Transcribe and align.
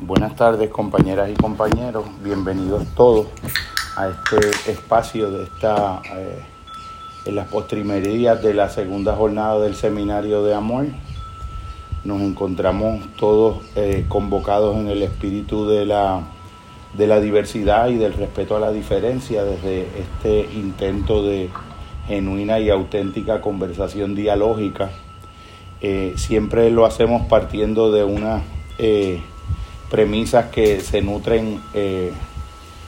Buenas 0.00 0.36
tardes 0.36 0.70
compañeras 0.70 1.28
y 1.28 1.34
compañeros, 1.34 2.04
bienvenidos 2.22 2.86
todos 2.94 3.26
a 3.96 4.06
este 4.06 4.70
espacio 4.70 5.28
de 5.32 5.42
esta, 5.42 6.00
eh, 6.14 6.38
en 7.24 7.34
las 7.34 7.48
postrimerías 7.48 8.40
de 8.40 8.54
la 8.54 8.68
segunda 8.68 9.16
jornada 9.16 9.58
del 9.58 9.74
Seminario 9.74 10.44
de 10.44 10.54
Amor. 10.54 10.86
Nos 12.04 12.22
encontramos 12.22 13.00
todos 13.16 13.58
eh, 13.74 14.04
convocados 14.08 14.76
en 14.76 14.86
el 14.86 15.02
espíritu 15.02 15.66
de 15.66 15.84
la, 15.84 16.22
de 16.96 17.08
la 17.08 17.18
diversidad 17.18 17.88
y 17.88 17.96
del 17.96 18.12
respeto 18.12 18.54
a 18.54 18.60
la 18.60 18.70
diferencia 18.70 19.42
desde 19.42 19.88
este 19.98 20.48
intento 20.54 21.24
de 21.24 21.50
genuina 22.06 22.60
y 22.60 22.70
auténtica 22.70 23.40
conversación 23.40 24.14
dialógica. 24.14 24.90
Eh, 25.80 26.14
siempre 26.16 26.70
lo 26.70 26.86
hacemos 26.86 27.26
partiendo 27.26 27.90
de 27.90 28.04
unas 28.04 28.42
eh, 28.78 29.20
premisas 29.90 30.46
que 30.46 30.80
se 30.80 31.02
nutren 31.02 31.60
eh, 31.74 32.12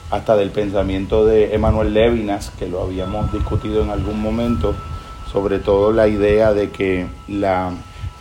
hasta 0.09 0.35
del 0.35 0.51
pensamiento 0.51 1.25
de 1.25 1.55
Emanuel 1.55 1.93
Levinas, 1.93 2.51
que 2.59 2.67
lo 2.67 2.81
habíamos 2.81 3.31
discutido 3.31 3.81
en 3.81 3.89
algún 3.89 4.21
momento, 4.21 4.75
sobre 5.31 5.59
todo 5.59 5.91
la 5.91 6.07
idea 6.07 6.53
de 6.53 6.69
que 6.69 7.07
la 7.27 7.71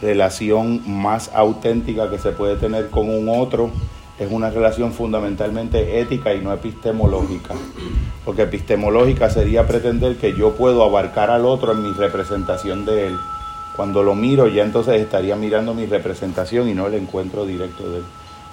relación 0.00 0.82
más 0.86 1.30
auténtica 1.34 2.08
que 2.10 2.18
se 2.18 2.30
puede 2.30 2.56
tener 2.56 2.88
con 2.88 3.08
un 3.10 3.28
otro 3.28 3.70
es 4.18 4.30
una 4.30 4.50
relación 4.50 4.92
fundamentalmente 4.92 6.00
ética 6.00 6.34
y 6.34 6.40
no 6.40 6.52
epistemológica. 6.52 7.54
Porque 8.24 8.42
epistemológica 8.42 9.30
sería 9.30 9.66
pretender 9.66 10.16
que 10.16 10.34
yo 10.34 10.52
puedo 10.52 10.84
abarcar 10.84 11.30
al 11.30 11.46
otro 11.46 11.72
en 11.72 11.82
mi 11.82 11.92
representación 11.92 12.84
de 12.84 13.08
él. 13.08 13.16
Cuando 13.76 14.02
lo 14.02 14.14
miro 14.14 14.46
ya 14.46 14.62
entonces 14.62 15.00
estaría 15.00 15.36
mirando 15.36 15.74
mi 15.74 15.86
representación 15.86 16.68
y 16.68 16.74
no 16.74 16.86
el 16.86 16.94
encuentro 16.94 17.46
directo 17.46 17.88
de 17.88 17.98
él. 17.98 18.04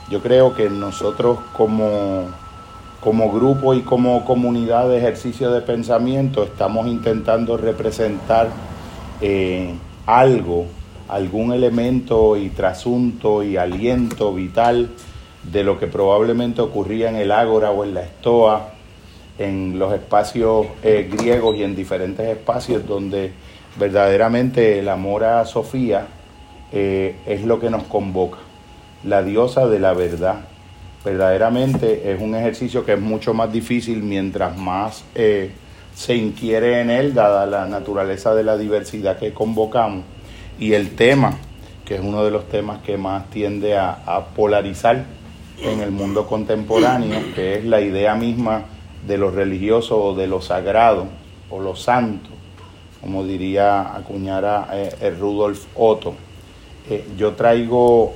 Yo 0.09 0.21
creo 0.21 0.55
que 0.55 0.69
nosotros 0.69 1.39
como, 1.53 2.25
como 3.01 3.31
grupo 3.31 3.73
y 3.73 3.81
como 3.81 4.23
comunidad 4.25 4.87
de 4.87 4.97
ejercicio 4.97 5.51
de 5.51 5.61
pensamiento 5.61 6.43
estamos 6.43 6.87
intentando 6.87 7.57
representar 7.57 8.49
eh, 9.19 9.73
algo, 10.05 10.65
algún 11.09 11.51
elemento 11.51 12.37
y 12.37 12.49
trasunto 12.49 13.43
y 13.43 13.57
aliento 13.57 14.33
vital 14.33 14.89
de 15.43 15.63
lo 15.63 15.79
que 15.79 15.87
probablemente 15.87 16.61
ocurría 16.61 17.09
en 17.09 17.15
el 17.15 17.31
Ágora 17.31 17.71
o 17.71 17.83
en 17.83 17.93
la 17.93 18.03
Estoa, 18.03 18.69
en 19.37 19.77
los 19.77 19.93
espacios 19.93 20.67
eh, 20.83 21.09
griegos 21.11 21.55
y 21.57 21.63
en 21.63 21.75
diferentes 21.75 22.25
espacios 22.27 22.87
donde 22.87 23.31
verdaderamente 23.77 24.79
el 24.79 24.89
amor 24.89 25.23
a 25.23 25.45
Sofía 25.45 26.07
eh, 26.71 27.15
es 27.25 27.43
lo 27.43 27.59
que 27.59 27.69
nos 27.69 27.83
convoca, 27.83 28.39
la 29.07 29.23
diosa 29.23 29.67
de 29.67 29.79
la 29.79 29.93
verdad. 29.93 30.41
Verdaderamente 31.03 32.11
es 32.11 32.21
un 32.21 32.35
ejercicio 32.35 32.85
que 32.85 32.93
es 32.93 32.99
mucho 32.99 33.33
más 33.33 33.51
difícil 33.51 34.03
mientras 34.03 34.57
más 34.57 35.03
eh, 35.15 35.51
se 35.95 36.15
inquiere 36.15 36.81
en 36.81 36.89
él, 36.89 37.13
dada 37.13 37.45
la 37.45 37.65
naturaleza 37.65 38.35
de 38.35 38.43
la 38.43 38.57
diversidad 38.57 39.17
que 39.17 39.33
convocamos 39.33 40.03
y 40.59 40.73
el 40.73 40.95
tema, 40.95 41.37
que 41.85 41.95
es 41.95 42.01
uno 42.01 42.23
de 42.23 42.31
los 42.31 42.47
temas 42.49 42.83
que 42.83 42.97
más 42.97 43.29
tiende 43.29 43.77
a, 43.77 44.27
polarizar 44.35 45.05
en 45.63 45.79
el 45.79 45.91
mundo 45.91 46.27
contemporáneo, 46.27 47.19
que 47.33 47.55
es 47.57 47.65
la 47.65 47.81
idea 47.81 48.15
misma 48.15 48.65
de 49.07 49.17
lo 49.17 49.31
religioso 49.31 49.97
o 50.03 50.15
de 50.15 50.27
lo 50.27 50.41
sagrado 50.41 51.07
o 51.49 51.59
lo 51.59 51.75
santo, 51.75 52.29
como 53.01 53.23
diría 53.23 53.95
acuñara 53.95 54.67
eh, 54.73 54.95
el 55.01 55.17
Rudolf 55.17 55.65
Otto. 55.75 56.26
Eh, 56.89 57.05
yo 57.17 57.33
traigo 57.33 58.13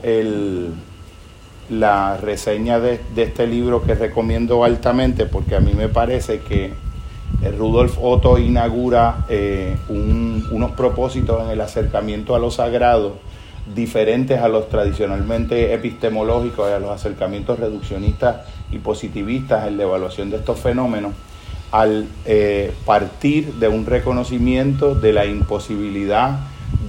la 1.70 2.18
reseña 2.18 2.80
de, 2.80 3.00
este 3.16 3.48
libro 3.48 3.84
que 3.84 3.96
recomiendo 3.96 4.64
altamente 4.64 5.26
porque 5.26 5.56
a 5.56 5.60
mí 5.60 5.74
me 5.74 5.90
parece 5.90 6.40
que 6.40 6.74
Rudolf 7.58 7.98
Otto 8.02 8.38
inaugura 8.38 9.26
eh, 9.30 9.76
un, 9.90 10.48
unos 10.52 10.72
propósitos 10.72 11.44
en 11.44 11.50
el 11.50 11.62
acercamiento 11.62 12.36
a 12.36 12.40
lo 12.40 12.52
sagrado 12.52 13.16
diferentes 13.74 14.40
a 14.40 14.48
los 14.48 14.70
tradicionalmente 14.70 15.74
epistemológicos 15.74 16.70
y 16.70 16.74
a 16.74 16.80
los 16.80 16.90
acercamientos 16.90 17.60
reduccionistas 17.60 18.48
y 18.72 18.80
positivistas 18.80 19.68
en 19.68 19.78
la 19.78 19.84
evaluación 19.84 20.30
de 20.30 20.38
estos 20.38 20.60
fenómenos, 20.60 21.14
al 21.72 22.08
eh, 22.26 22.74
partir 22.86 23.54
de 23.54 23.68
un 23.68 23.86
reconocimiento 23.86 24.96
de 24.96 25.14
la 25.14 25.26
imposibilidad 25.26 26.40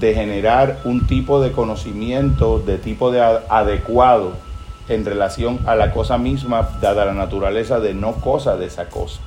de 0.03 0.15
generar 0.15 0.81
un 0.85 1.07
tipo 1.07 1.41
de 1.41 1.53
conocimiento 1.53 2.59
de 2.59 2.77
tipo 2.77 3.13
de 3.13 3.23
adecuado 3.49 4.33
en 4.89 5.05
relación 5.05 5.61
a 5.65 5.77
la 5.77 5.93
cosa 5.93 6.19
misma, 6.19 6.71
dada 6.81 7.05
la 7.05 7.15
naturaleza 7.15 7.79
de 7.79 7.95
no 7.95 8.15
cosa 8.15 8.57
de 8.57 8.67
esa 8.67 8.89
cosa. 8.89 9.21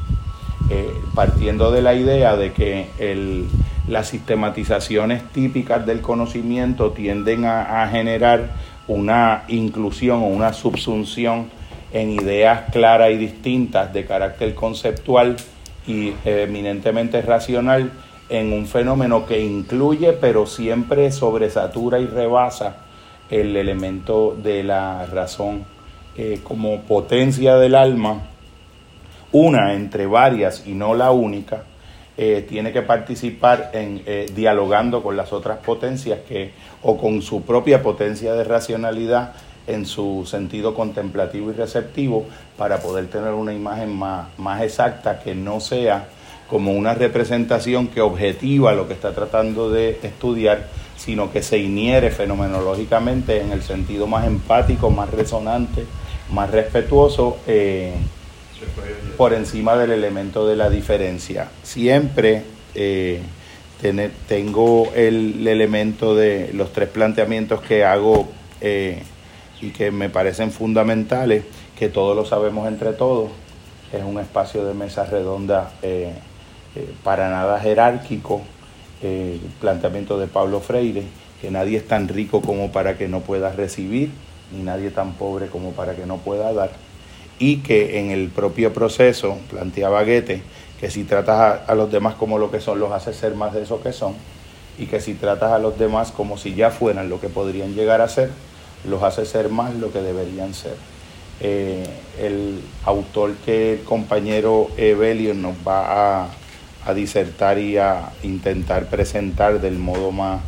Eh, 0.70 0.94
partiendo 1.14 1.72
de 1.72 1.82
la 1.82 1.94
idea 1.94 2.36
de 2.36 2.52
que 2.52 2.90
el, 3.00 3.48
las 3.88 4.10
sistematizaciones 4.10 5.24
típicas 5.32 5.86
del 5.86 6.02
conocimiento 6.02 6.92
tienden 6.92 7.46
a, 7.46 7.88
generar 7.88 8.50
una 8.88 9.44
inclusión 9.48 10.24
o 10.24 10.28
una 10.28 10.52
subsunción 10.52 11.48
en 11.94 12.12
ideas 12.12 12.64
claras 12.74 13.12
y 13.12 13.18
distintas 13.18 13.94
de 13.94 14.06
carácter 14.06 14.54
conceptual 14.54 15.38
y 15.88 16.12
eminentemente 16.26 17.22
racional 17.22 17.92
en 18.30 18.54
un 18.54 18.68
fenómeno 18.68 19.26
que 19.26 19.42
incluye 19.42 20.14
pero 20.14 20.46
siempre 20.46 21.12
sobresatura 21.12 22.00
y 22.00 22.08
rebasa 22.08 22.78
el 23.30 23.56
elemento 23.56 24.36
de 24.42 24.64
la 24.64 25.06
razón 25.06 25.66
eh, 26.18 26.40
como 26.44 26.82
potencia 26.82 27.58
del 27.58 27.76
alma, 27.76 28.22
una 29.32 29.74
entre 29.74 30.06
varias 30.06 30.66
y 30.66 30.74
no 30.74 30.94
la 30.96 31.12
única, 31.12 31.64
eh, 32.18 32.46
tiene 32.48 32.72
que 32.72 32.82
participar 32.82 33.72
en 33.74 34.02
eh, 34.06 34.28
dialogando 34.34 35.04
con 35.04 35.18
las 35.18 35.34
otras 35.34 35.58
potencias 35.58 36.20
que 36.28 36.52
o 36.84 36.98
con 36.98 37.22
su 37.22 37.42
propia 37.42 37.84
potencia 37.84 38.34
de 38.34 38.46
racionalidad 38.46 39.34
en 39.68 39.86
su 39.86 40.26
sentido 40.26 40.74
contemplativo 40.74 41.52
y 41.52 41.54
receptivo 41.54 42.26
para 42.58 42.78
poder 42.78 43.08
tener 43.08 43.34
una 43.34 43.54
imagen 43.54 43.94
más, 43.94 44.28
más 44.38 44.62
exacta 44.62 45.20
que 45.20 45.36
no 45.36 45.60
sea 45.60 46.08
como 46.50 46.74
una 46.74 46.94
representación 46.94 47.88
que 47.88 48.02
objetiva 48.02 48.74
lo 48.74 48.88
que 48.88 48.94
está 48.94 49.14
tratando 49.14 49.72
de 49.72 50.00
estudiar, 50.04 50.68
sino 50.98 51.32
que 51.32 51.42
se 51.42 51.58
iniere 51.58 52.12
fenomenológicamente 52.12 53.42
en 53.42 53.52
el 53.52 53.64
sentido 53.64 54.08
más 54.08 54.26
empático, 54.28 54.90
más 54.90 55.10
resonante, 55.12 55.86
más 56.32 56.52
respetuoso. 56.52 57.38
Eh, 57.48 57.94
por 59.18 59.34
encima 59.34 59.76
del 59.76 59.92
elemento 59.92 60.48
de 60.48 60.56
la 60.56 60.70
diferencia. 60.70 61.50
Siempre 61.64 62.44
eh, 62.74 63.22
tengo 64.28 64.92
el, 64.96 65.48
elemento 65.48 66.16
de 66.16 66.52
los 66.54 66.74
tres 66.74 66.90
planteamientos 66.90 67.62
que 67.62 67.84
hago 67.84 68.28
eh, 68.62 69.04
y 69.62 69.70
que 69.70 69.92
me 69.92 70.10
parecen 70.10 70.52
fundamentales, 70.52 71.44
que 71.78 71.90
todos 71.90 72.16
lo 72.16 72.26
sabemos 72.26 72.68
entre 72.68 72.94
todos. 72.94 73.32
Es 73.94 74.04
un 74.04 74.20
espacio 74.20 74.66
de 74.66 74.74
mesa 74.74 75.06
redonda 75.06 75.72
eh, 76.76 76.94
para 77.04 77.30
nada 77.30 77.60
jerárquico, 77.60 78.42
planteamiento 79.62 80.18
de 80.18 80.26
Pablo 80.26 80.62
Freire, 80.62 81.04
que 81.40 81.52
nadie 81.52 81.78
es 81.78 81.88
tan 81.88 82.08
rico 82.08 82.42
como 82.42 82.72
para 82.72 82.98
que 82.98 83.08
no 83.08 83.20
pueda 83.20 83.52
recibir, 83.52 84.10
ni 84.52 84.64
nadie 84.64 84.90
tan 84.90 85.14
pobre 85.14 85.46
como 85.48 85.74
para 85.74 85.96
que 85.96 86.08
no 86.08 86.18
pueda 86.18 86.52
dar 86.54 86.72
y 87.40 87.58
que 87.58 88.00
en 88.00 88.12
el 88.12 88.30
propio 88.30 88.74
proceso, 88.74 89.38
planteaba 89.50 90.04
Goethe, 90.04 90.42
que 90.80 90.90
si 90.90 91.04
tratas 91.04 91.62
a, 91.68 91.76
los 91.76 91.92
demás 91.92 92.16
como 92.16 92.38
lo 92.38 92.52
que 92.52 92.62
son, 92.62 92.80
los 92.80 92.92
hace 92.92 93.14
ser 93.14 93.36
más 93.36 93.54
de 93.54 93.64
eso 93.64 93.82
que 93.82 93.94
son, 93.94 94.14
y 94.78 94.86
que 94.86 95.00
si 95.00 95.14
tratas 95.14 95.52
a 95.52 95.60
los 95.60 95.78
demás 95.78 96.12
como 96.12 96.38
si 96.38 96.54
ya 96.54 96.70
fueran 96.70 97.10
lo 97.10 97.20
que 97.20 97.30
podrían 97.30 97.76
llegar 97.76 98.02
a 98.02 98.08
ser, 98.08 98.32
los 98.88 99.04
hace 99.04 99.26
ser 99.26 99.50
más 99.50 99.74
lo 99.76 99.92
que 99.92 100.02
deberían 100.02 100.54
ser. 100.54 100.76
Eh, 101.42 101.86
el 102.22 102.62
autor 102.86 103.34
que 103.46 103.74
el 103.74 103.84
compañero 103.84 104.70
Evelio 104.78 105.34
nos 105.34 105.56
va 105.68 106.24
a, 106.24 106.28
a, 106.86 106.94
disertar 106.94 107.60
y 107.60 107.78
a 107.78 108.12
intentar 108.24 108.90
presentar 108.90 109.60
del 109.60 109.78
modo 109.78 110.12
más, 110.12 110.42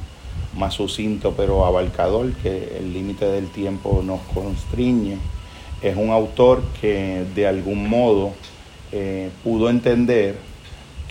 más 0.56 0.74
sucinto 0.74 1.34
pero 1.36 1.66
abarcador, 1.66 2.32
que 2.34 2.78
el 2.78 2.94
límite 2.94 3.26
del 3.26 3.48
tiempo 3.48 4.02
nos 4.06 4.22
constriñe. 4.34 5.18
Es 5.82 5.96
un 5.96 6.10
autor 6.10 6.64
que 6.82 7.26
de 7.36 7.48
algún 7.48 7.90
modo 7.90 8.34
eh, 8.92 9.30
pudo 9.44 9.70
entender 9.70 10.36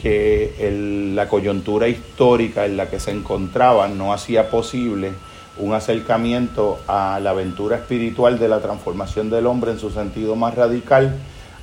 que 0.01 1.13
la 1.15 1.29
coyuntura 1.29 1.89
histórica 1.89 2.65
en 2.65 2.77
la 2.77 2.89
que 2.89 3.01
se 3.01 3.11
encontraba 3.11 3.89
no 3.89 4.13
hacía 4.13 4.51
posible 4.51 5.13
un 5.59 5.73
acercamiento 5.73 6.79
a 6.87 7.19
la 7.21 7.31
aventura 7.31 7.77
espiritual 7.77 8.39
de 8.39 8.49
la 8.49 8.61
transformación 8.61 9.31
del 9.31 9.47
hombre 9.47 9.73
en 9.73 9.79
su 9.79 9.91
sentido 9.91 10.37
más 10.37 10.55
radical, 10.55 11.17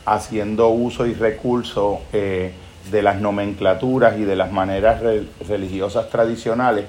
haciendo 0.05 0.69
uso 0.69 1.05
y 1.05 1.13
recurso 1.13 2.01
eh, 2.11 2.51
de 2.91 3.01
las 3.01 3.19
nomenclaturas 3.21 4.17
y 4.17 4.23
de 4.23 4.35
las 4.35 4.51
maneras 4.51 5.01
religiosas 5.47 6.09
tradicionales, 6.09 6.85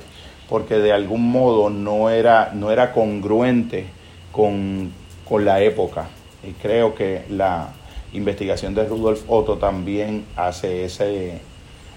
porque 0.48 0.76
de 0.76 0.92
algún 0.92 1.30
modo 1.30 1.70
no 1.70 2.10
era, 2.10 2.50
no 2.52 2.70
era 2.70 2.92
congruente 2.92 3.86
con 4.32 4.92
con 5.24 5.44
la 5.44 5.60
época. 5.60 6.06
Y 6.46 6.52
creo 6.52 6.94
que 6.94 7.24
la 7.30 7.68
investigación 8.12 8.74
de 8.74 8.86
Rudolf 8.86 9.22
Otto 9.28 9.56
también 9.56 10.24
hace, 10.36 10.84
ese, 10.84 11.40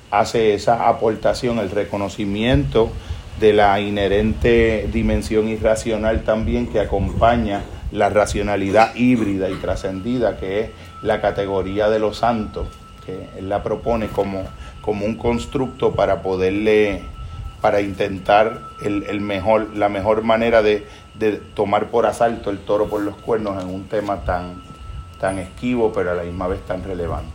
hace 0.09 0.53
esa 0.53 0.88
aportación, 0.88 1.59
el 1.59 1.69
reconocimiento 1.69 2.89
de 3.39 3.53
la 3.53 3.79
inherente 3.79 4.89
dimensión 4.91 5.47
irracional 5.47 6.23
también 6.23 6.67
que 6.67 6.79
acompaña 6.79 7.61
la 7.91 8.09
racionalidad 8.09 8.95
híbrida 8.95 9.49
y 9.49 9.55
trascendida 9.55 10.38
que 10.38 10.59
es 10.61 10.69
la 11.03 11.21
categoría 11.21 11.89
de 11.89 11.99
los 11.99 12.17
santos, 12.17 12.67
que 13.07 13.30
él 13.39 13.48
la 13.48 13.63
propone 13.63 14.07
como, 14.09 14.44
como 14.81 15.06
un 15.06 15.15
constructo 15.15 15.94
para 15.94 16.21
poderle, 16.21 17.01
para 17.62 17.80
intentar 17.80 18.62
el, 18.83 19.21
mejor, 19.21 19.75
la 19.75 19.88
mejor 19.88 20.24
manera 20.24 20.62
de, 20.62 20.86
tomar 21.56 21.88
por 21.88 22.06
asalto 22.06 22.51
el 22.51 22.59
toro 22.59 22.88
por 22.88 23.01
los 23.01 23.15
cuernos 23.15 23.63
en 23.63 23.69
un 23.69 23.86
tema 23.86 24.24
tan, 24.25 24.62
tan 25.19 25.39
esquivo, 25.39 25.92
pero 25.94 26.12
a 26.12 26.13
la 26.13 26.24
misma 26.24 26.48
vez 26.48 26.59
tan 26.65 26.83
relevante. 26.83 27.31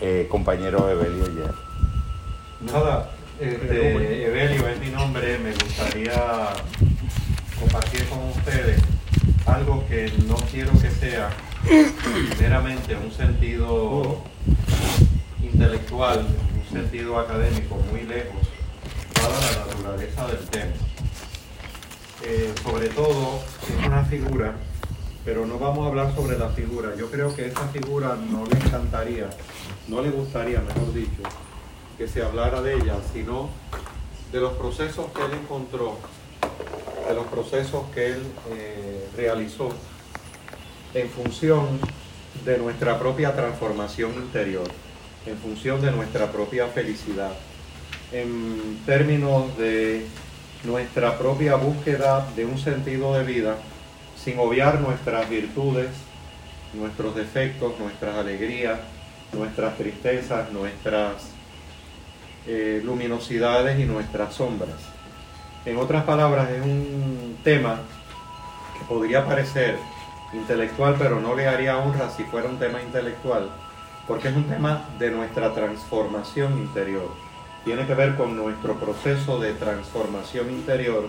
Eh, 0.00 0.28
compañero 0.30 0.88
Evelio 0.88 1.24
ayer. 1.24 1.54
Nada, 2.60 3.10
este, 3.40 4.26
Evelio 4.26 4.68
es 4.68 4.78
mi 4.80 4.90
nombre, 4.90 5.38
me 5.38 5.52
gustaría 5.52 6.12
compartir 7.58 8.06
con 8.08 8.18
ustedes 8.28 8.80
algo 9.46 9.84
que 9.88 10.12
no 10.28 10.36
quiero 10.50 10.72
que 10.72 10.90
sea 10.90 11.30
meramente 12.38 12.96
un 12.96 13.10
sentido 13.10 14.22
intelectual, 15.42 16.26
un 16.54 16.72
sentido 16.72 17.18
académico 17.18 17.76
muy 17.90 18.02
lejos, 18.02 18.40
dada 19.14 19.40
la 19.40 19.66
naturaleza 19.66 20.26
del 20.26 20.46
tema. 20.48 20.72
Eh, 22.22 22.52
sobre 22.62 22.88
todo 22.88 23.40
es 23.68 23.86
una 23.86 24.04
figura, 24.04 24.54
pero 25.24 25.46
no 25.46 25.58
vamos 25.58 25.84
a 25.84 25.88
hablar 25.88 26.14
sobre 26.14 26.38
la 26.38 26.48
figura. 26.50 26.94
Yo 26.96 27.10
creo 27.10 27.34
que 27.34 27.46
esa 27.46 27.66
figura 27.68 28.16
no 28.30 28.46
le 28.46 28.56
encantaría, 28.56 29.30
no 29.88 30.02
le 30.02 30.10
gustaría, 30.10 30.60
mejor 30.60 30.92
dicho, 30.92 31.22
que 31.96 32.08
se 32.08 32.22
hablara 32.22 32.62
de 32.62 32.74
ella, 32.74 32.96
sino 33.12 33.48
de 34.32 34.40
los 34.40 34.52
procesos 34.54 35.06
que 35.12 35.24
él 35.24 35.32
encontró 35.42 35.96
de 37.10 37.16
los 37.16 37.26
procesos 37.26 37.82
que 37.92 38.12
él 38.12 38.22
eh, 38.52 39.08
realizó 39.16 39.70
en 40.94 41.08
función 41.08 41.66
de 42.44 42.58
nuestra 42.58 42.98
propia 42.98 43.34
transformación 43.34 44.12
interior, 44.14 44.68
en 45.26 45.36
función 45.38 45.80
de 45.82 45.90
nuestra 45.90 46.32
propia 46.32 46.66
felicidad, 46.68 47.32
en 48.12 48.80
términos 48.86 49.56
de 49.58 50.06
nuestra 50.64 51.18
propia 51.18 51.56
búsqueda 51.56 52.26
de 52.36 52.44
un 52.44 52.58
sentido 52.58 53.14
de 53.14 53.24
vida, 53.24 53.56
sin 54.16 54.38
obviar 54.38 54.80
nuestras 54.80 55.28
virtudes, 55.28 55.88
nuestros 56.74 57.14
defectos, 57.14 57.78
nuestras 57.78 58.16
alegrías, 58.16 58.80
nuestras 59.32 59.76
tristezas, 59.76 60.50
nuestras 60.52 61.30
eh, 62.46 62.80
luminosidades 62.84 63.78
y 63.78 63.84
nuestras 63.84 64.34
sombras. 64.34 64.78
En 65.64 65.76
otras 65.76 66.04
palabras, 66.04 66.50
es 66.50 66.62
un 66.62 67.38
tema 67.44 67.80
que 68.78 68.84
podría 68.86 69.26
parecer 69.26 69.76
intelectual, 70.32 70.96
pero 70.98 71.20
no 71.20 71.34
le 71.34 71.46
haría 71.46 71.78
honra 71.78 72.10
si 72.10 72.24
fuera 72.24 72.48
un 72.48 72.58
tema 72.58 72.80
intelectual, 72.82 73.50
porque 74.06 74.28
es 74.28 74.36
un 74.36 74.44
tema 74.44 74.88
de 74.98 75.10
nuestra 75.10 75.52
transformación 75.52 76.58
interior. 76.58 77.08
Tiene 77.64 77.86
que 77.86 77.94
ver 77.94 78.16
con 78.16 78.36
nuestro 78.36 78.74
proceso 78.74 79.38
de 79.38 79.52
transformación 79.52 80.50
interior 80.50 81.08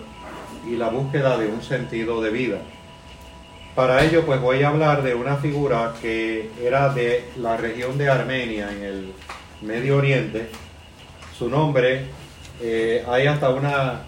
y 0.66 0.76
la 0.76 0.88
búsqueda 0.88 1.38
de 1.38 1.46
un 1.46 1.62
sentido 1.62 2.20
de 2.20 2.30
vida. 2.30 2.58
Para 3.74 4.04
ello, 4.04 4.26
pues 4.26 4.40
voy 4.40 4.62
a 4.62 4.68
hablar 4.68 5.02
de 5.02 5.14
una 5.14 5.36
figura 5.36 5.94
que 6.02 6.50
era 6.62 6.92
de 6.92 7.30
la 7.38 7.56
región 7.56 7.96
de 7.96 8.10
Armenia, 8.10 8.70
en 8.70 8.82
el 8.82 9.12
Medio 9.62 9.96
Oriente. 9.96 10.50
Su 11.38 11.48
nombre, 11.48 12.04
eh, 12.60 13.02
hay 13.08 13.26
hasta 13.26 13.48
una 13.48 14.02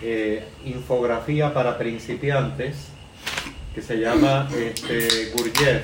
eh, 0.00 0.46
infografía 0.64 1.52
para 1.52 1.76
principiantes 1.76 2.92
que 3.78 3.84
se 3.84 4.00
llama 4.00 4.48
este, 4.56 5.30
Gurjev. 5.36 5.82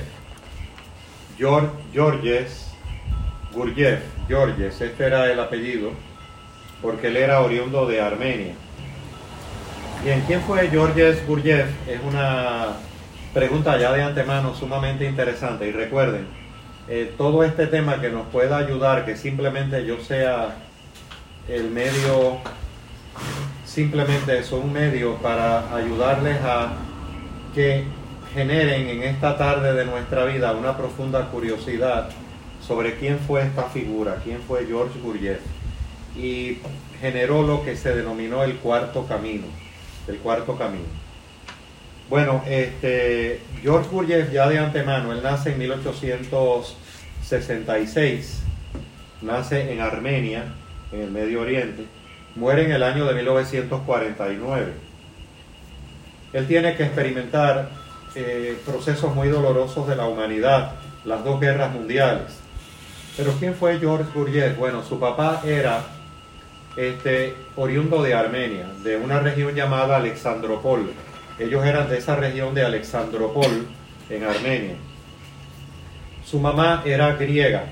Georges 1.38 2.72
Gurjev, 3.52 4.00
Georges, 4.26 4.80
este 4.80 5.06
era 5.06 5.30
el 5.30 5.38
apellido, 5.38 5.92
porque 6.82 7.06
él 7.06 7.16
era 7.16 7.40
oriundo 7.40 7.86
de 7.86 8.00
Armenia. 8.00 8.54
Bien, 10.02 10.24
¿quién 10.26 10.40
fue 10.40 10.66
Georges 10.70 11.24
Gurjev? 11.24 11.66
Es 11.86 12.00
una 12.04 12.78
pregunta 13.32 13.78
ya 13.78 13.92
de 13.92 14.02
antemano 14.02 14.56
sumamente 14.56 15.04
interesante. 15.04 15.68
Y 15.68 15.70
recuerden, 15.70 16.26
eh, 16.88 17.14
todo 17.16 17.44
este 17.44 17.68
tema 17.68 18.00
que 18.00 18.10
nos 18.10 18.26
pueda 18.26 18.56
ayudar, 18.56 19.04
que 19.04 19.16
simplemente 19.16 19.86
yo 19.86 20.00
sea 20.00 20.56
el 21.48 21.70
medio 21.70 22.40
simplemente 23.64 24.38
es 24.38 24.50
un 24.50 24.72
medio 24.72 25.14
para 25.16 25.74
ayudarles 25.74 26.40
a 26.42 26.72
que 27.54 27.84
generen 28.34 28.88
en 28.88 29.04
esta 29.04 29.38
tarde 29.38 29.74
de 29.74 29.84
nuestra 29.84 30.24
vida 30.24 30.50
una 30.52 30.76
profunda 30.76 31.30
curiosidad 31.30 32.08
sobre 32.60 32.96
quién 32.96 33.20
fue 33.20 33.42
esta 33.42 33.62
figura, 33.64 34.20
quién 34.24 34.40
fue 34.40 34.66
George 34.66 34.98
Gurdjieff 35.00 35.38
y 36.16 36.58
generó 37.00 37.42
lo 37.42 37.64
que 37.64 37.76
se 37.76 37.94
denominó 37.94 38.42
el 38.42 38.56
cuarto 38.56 39.06
camino, 39.06 39.44
el 40.08 40.16
cuarto 40.18 40.56
camino. 40.56 41.04
Bueno, 42.08 42.42
este, 42.46 43.42
George 43.62 43.88
Gurdjieff 43.90 44.32
ya 44.32 44.48
de 44.48 44.58
antemano, 44.58 45.12
él 45.12 45.22
nace 45.22 45.52
en 45.52 45.58
1866, 45.58 48.42
nace 49.22 49.72
en 49.72 49.80
Armenia, 49.80 50.54
en 50.92 51.02
el 51.02 51.10
Medio 51.10 51.42
Oriente, 51.42 51.84
muere 52.34 52.64
en 52.64 52.72
el 52.72 52.82
año 52.82 53.04
de 53.06 53.14
1949. 53.14 54.72
Él 56.34 56.46
tiene 56.46 56.76
que 56.76 56.82
experimentar 56.82 57.70
eh, 58.14 58.58
procesos 58.66 59.14
muy 59.14 59.28
dolorosos 59.28 59.88
de 59.88 59.96
la 59.96 60.06
humanidad, 60.06 60.72
las 61.06 61.24
dos 61.24 61.40
guerras 61.40 61.72
mundiales. 61.72 62.38
Pero 63.16 63.32
¿quién 63.38 63.54
fue 63.54 63.78
George 63.78 64.10
Gurdjieff? 64.12 64.58
Bueno, 64.58 64.82
su 64.82 65.00
papá 65.00 65.40
era 65.46 65.82
este, 66.76 67.34
oriundo 67.56 68.02
de 68.02 68.12
Armenia, 68.12 68.66
de 68.82 68.96
una 68.96 69.20
región 69.20 69.54
llamada 69.54 69.96
Alexandropol. 69.96 70.92
Ellos 71.38 71.64
eran 71.64 71.88
de 71.88 71.96
esa 71.96 72.16
región 72.16 72.52
de 72.54 72.64
Alexandropol, 72.66 73.66
en 74.10 74.24
Armenia. 74.24 74.74
Su 76.24 76.38
mamá 76.38 76.82
era 76.84 77.14
griega, 77.14 77.64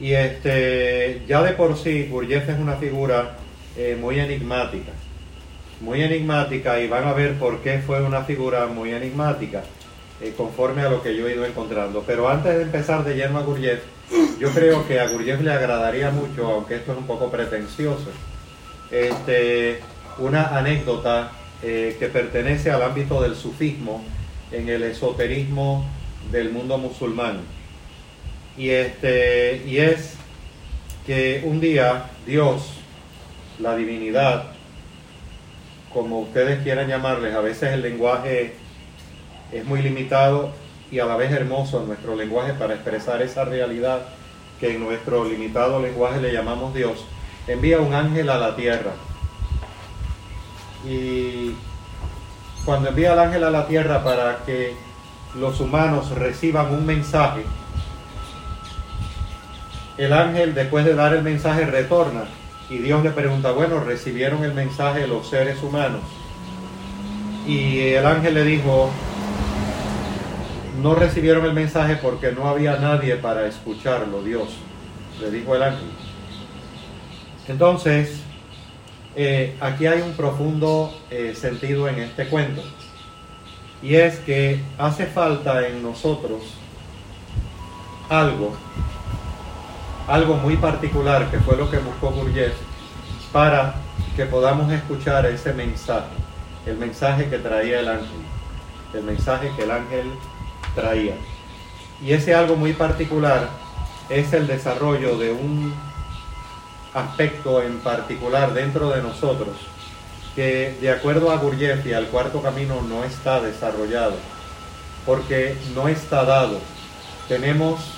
y 0.00 0.12
este, 0.12 1.22
ya 1.26 1.42
de 1.42 1.52
por 1.52 1.76
sí, 1.76 2.06
Gurdjieff 2.08 2.48
es 2.48 2.58
una 2.58 2.76
figura 2.76 3.36
eh, 3.76 3.96
muy 4.00 4.20
enigmática, 4.20 4.92
muy 5.80 6.02
enigmática 6.02 6.80
y 6.80 6.88
van 6.88 7.04
a 7.04 7.12
ver 7.12 7.38
por 7.38 7.60
qué 7.60 7.78
fue 7.78 8.02
una 8.02 8.24
figura 8.24 8.66
muy 8.66 8.92
enigmática, 8.92 9.62
eh, 10.20 10.34
conforme 10.36 10.82
a 10.82 10.88
lo 10.88 11.02
que 11.02 11.16
yo 11.16 11.28
he 11.28 11.34
ido 11.34 11.44
encontrando. 11.44 12.02
Pero 12.06 12.28
antes 12.28 12.56
de 12.56 12.62
empezar 12.62 13.04
de 13.04 13.14
lleno 13.14 13.38
a 13.38 13.42
Gurdjieff, 13.42 13.80
yo 14.40 14.50
creo 14.50 14.86
que 14.86 15.00
a 15.00 15.08
Gurdjieff 15.08 15.40
le 15.40 15.52
agradaría 15.52 16.10
mucho, 16.10 16.46
aunque 16.46 16.76
esto 16.76 16.92
es 16.92 16.98
un 16.98 17.06
poco 17.06 17.30
pretencioso, 17.30 18.10
este, 18.90 19.80
una 20.18 20.56
anécdota 20.58 21.32
eh, 21.62 21.96
que 21.98 22.08
pertenece 22.08 22.70
al 22.70 22.82
ámbito 22.82 23.20
del 23.22 23.36
sufismo 23.36 24.02
en 24.50 24.68
el 24.68 24.82
esoterismo 24.82 25.86
del 26.32 26.50
mundo 26.50 26.78
musulmán 26.78 27.40
y, 28.58 28.70
este, 28.70 29.62
y 29.66 29.78
es 29.78 30.14
que 31.06 31.42
un 31.44 31.60
día 31.60 32.10
Dios, 32.26 32.72
la 33.60 33.76
divinidad, 33.76 34.52
como 35.92 36.20
ustedes 36.20 36.62
quieran 36.62 36.88
llamarles, 36.88 37.34
a 37.34 37.40
veces 37.40 37.72
el 37.72 37.82
lenguaje 37.82 38.54
es 39.52 39.64
muy 39.64 39.82
limitado 39.82 40.52
y 40.90 40.98
a 40.98 41.06
la 41.06 41.16
vez 41.16 41.32
hermoso 41.32 41.84
nuestro 41.86 42.14
lenguaje 42.14 42.52
para 42.54 42.74
expresar 42.74 43.22
esa 43.22 43.44
realidad 43.44 44.00
que 44.60 44.74
en 44.74 44.80
nuestro 44.80 45.24
limitado 45.24 45.80
lenguaje 45.80 46.20
le 46.20 46.32
llamamos 46.32 46.74
Dios, 46.74 47.04
envía 47.46 47.80
un 47.80 47.94
ángel 47.94 48.28
a 48.30 48.38
la 48.38 48.56
tierra. 48.56 48.92
Y 50.86 51.54
cuando 52.64 52.90
envía 52.90 53.12
al 53.12 53.20
ángel 53.20 53.44
a 53.44 53.50
la 53.50 53.66
tierra 53.66 54.04
para 54.04 54.44
que 54.44 54.74
los 55.36 55.60
humanos 55.60 56.10
reciban 56.10 56.72
un 56.72 56.84
mensaje, 56.84 57.42
el 59.96 60.12
ángel 60.12 60.54
después 60.54 60.84
de 60.84 60.94
dar 60.94 61.14
el 61.14 61.22
mensaje 61.22 61.64
retorna 61.64 62.24
y 62.70 62.78
Dios 62.78 63.02
le 63.02 63.10
pregunta, 63.10 63.52
bueno, 63.52 63.80
recibieron 63.80 64.44
el 64.44 64.52
mensaje 64.52 65.06
los 65.06 65.28
seres 65.28 65.62
humanos. 65.62 66.02
Y 67.46 67.80
el 67.80 68.04
ángel 68.04 68.34
le 68.34 68.44
dijo, 68.44 68.90
no 70.82 70.94
recibieron 70.94 71.44
el 71.46 71.54
mensaje 71.54 71.96
porque 71.96 72.32
no 72.32 72.48
había 72.48 72.76
nadie 72.76 73.16
para 73.16 73.46
escucharlo, 73.46 74.22
Dios, 74.22 74.48
le 75.20 75.30
dijo 75.30 75.56
el 75.56 75.62
ángel. 75.62 75.88
Entonces, 77.48 78.20
eh, 79.16 79.56
aquí 79.60 79.86
hay 79.86 80.02
un 80.02 80.12
profundo 80.12 80.94
eh, 81.10 81.34
sentido 81.34 81.88
en 81.88 81.98
este 82.00 82.28
cuento. 82.28 82.62
y 83.80 83.94
es 83.94 84.18
que 84.18 84.60
hace 84.76 85.06
falta 85.06 85.66
en 85.66 85.82
nosotros 85.82 86.42
algo, 88.08 88.56
algo 90.08 90.34
muy 90.36 90.56
particular 90.56 91.30
que 91.30 91.38
fue 91.38 91.56
lo 91.56 91.70
que 91.70 91.78
buscó 91.78 92.10
Gurdjieff 92.10 92.54
para 93.30 93.74
que 94.16 94.24
podamos 94.24 94.72
escuchar 94.72 95.26
ese 95.26 95.52
mensaje, 95.52 96.08
el 96.66 96.78
mensaje 96.78 97.28
que 97.28 97.38
traía 97.38 97.80
el 97.80 97.88
ángel, 97.88 98.24
el 98.94 99.02
mensaje 99.02 99.52
que 99.54 99.64
el 99.64 99.70
ángel 99.70 100.10
traía. 100.74 101.14
Y 102.02 102.12
ese 102.12 102.34
algo 102.34 102.56
muy 102.56 102.72
particular 102.72 103.50
es 104.08 104.32
el 104.32 104.46
desarrollo 104.46 105.18
de 105.18 105.30
un 105.32 105.74
aspecto 106.94 107.62
en 107.62 107.78
particular 107.80 108.54
dentro 108.54 108.88
de 108.90 109.02
nosotros 109.02 109.56
que 110.34 110.78
de 110.80 110.90
acuerdo 110.90 111.30
a 111.30 111.36
Gurdjieff 111.36 111.84
y 111.84 111.92
al 111.92 112.06
cuarto 112.06 112.40
camino 112.40 112.80
no 112.88 113.04
está 113.04 113.40
desarrollado 113.40 114.14
porque 115.04 115.56
no 115.74 115.88
está 115.88 116.24
dado. 116.24 116.60
Tenemos 117.28 117.97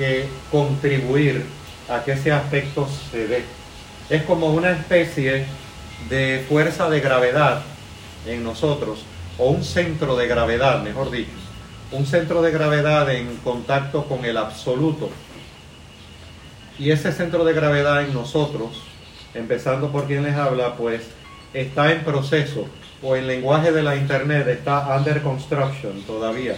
que 0.00 0.26
contribuir 0.50 1.44
a 1.90 2.02
que 2.02 2.12
ese 2.12 2.32
aspecto 2.32 2.88
se 3.10 3.28
dé. 3.28 3.44
Es 4.08 4.22
como 4.22 4.46
una 4.46 4.70
especie 4.70 5.44
de 6.08 6.42
fuerza 6.48 6.88
de 6.88 7.00
gravedad 7.00 7.60
en 8.26 8.42
nosotros, 8.42 9.00
o 9.36 9.50
un 9.50 9.62
centro 9.62 10.16
de 10.16 10.26
gravedad, 10.26 10.82
mejor 10.82 11.10
dicho, 11.10 11.32
un 11.92 12.06
centro 12.06 12.40
de 12.40 12.50
gravedad 12.50 13.14
en 13.14 13.36
contacto 13.44 14.06
con 14.06 14.24
el 14.24 14.38
absoluto. 14.38 15.10
Y 16.78 16.92
ese 16.92 17.12
centro 17.12 17.44
de 17.44 17.52
gravedad 17.52 18.02
en 18.02 18.14
nosotros, 18.14 18.70
empezando 19.34 19.92
por 19.92 20.06
quien 20.06 20.22
les 20.22 20.34
habla, 20.34 20.76
pues 20.76 21.02
está 21.52 21.92
en 21.92 22.04
proceso, 22.04 22.64
o 23.02 23.16
en 23.16 23.26
lenguaje 23.26 23.70
de 23.70 23.82
la 23.82 23.96
internet 23.96 24.48
está 24.48 24.96
under 24.96 25.20
construction 25.20 26.00
todavía. 26.06 26.56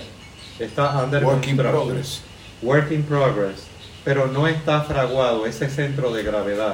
Está 0.61 1.03
under 1.03 1.25
Work 1.25 1.57
progress. 1.57 2.23
Work 2.63 2.93
in 2.93 3.03
progress. 3.03 3.65
Pero 4.05 4.27
no 4.27 4.49
está 4.49 4.83
fraguado 4.83 5.47
ese 5.47 5.69
centro 5.69 6.13
de 6.13 6.23
gravedad. 6.23 6.73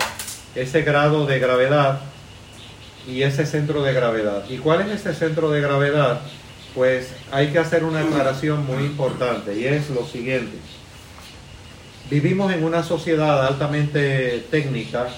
Ese 0.55 0.83
grado 0.83 1.27
de 1.27 1.39
gravedad 1.39 2.01
y 3.07 3.23
ese 3.23 3.47
centro 3.47 3.83
de 3.83 3.93
gravedad. 3.93 4.45
¿Y 4.49 4.59
cuál 4.59 4.83
es 4.83 5.01
ese 5.01 5.15
centro 5.15 5.51
de 5.51 5.61
gravedad? 5.61 6.21
Pues 6.75 7.13
hay 7.33 7.49
que 7.49 7.59
hacer 7.59 7.85
una 7.85 8.01
aclaración 8.01 8.67
muy 8.67 8.85
importante 8.85 9.59
y 9.59 9.65
es 9.65 9.89
lo 9.91 10.05
siguiente. 10.05 10.59
Vivimos 12.11 12.53
en 12.53 12.65
una 12.65 12.83
sociedad 12.83 13.47
altamente 13.47 14.47
técnica, 14.51 15.09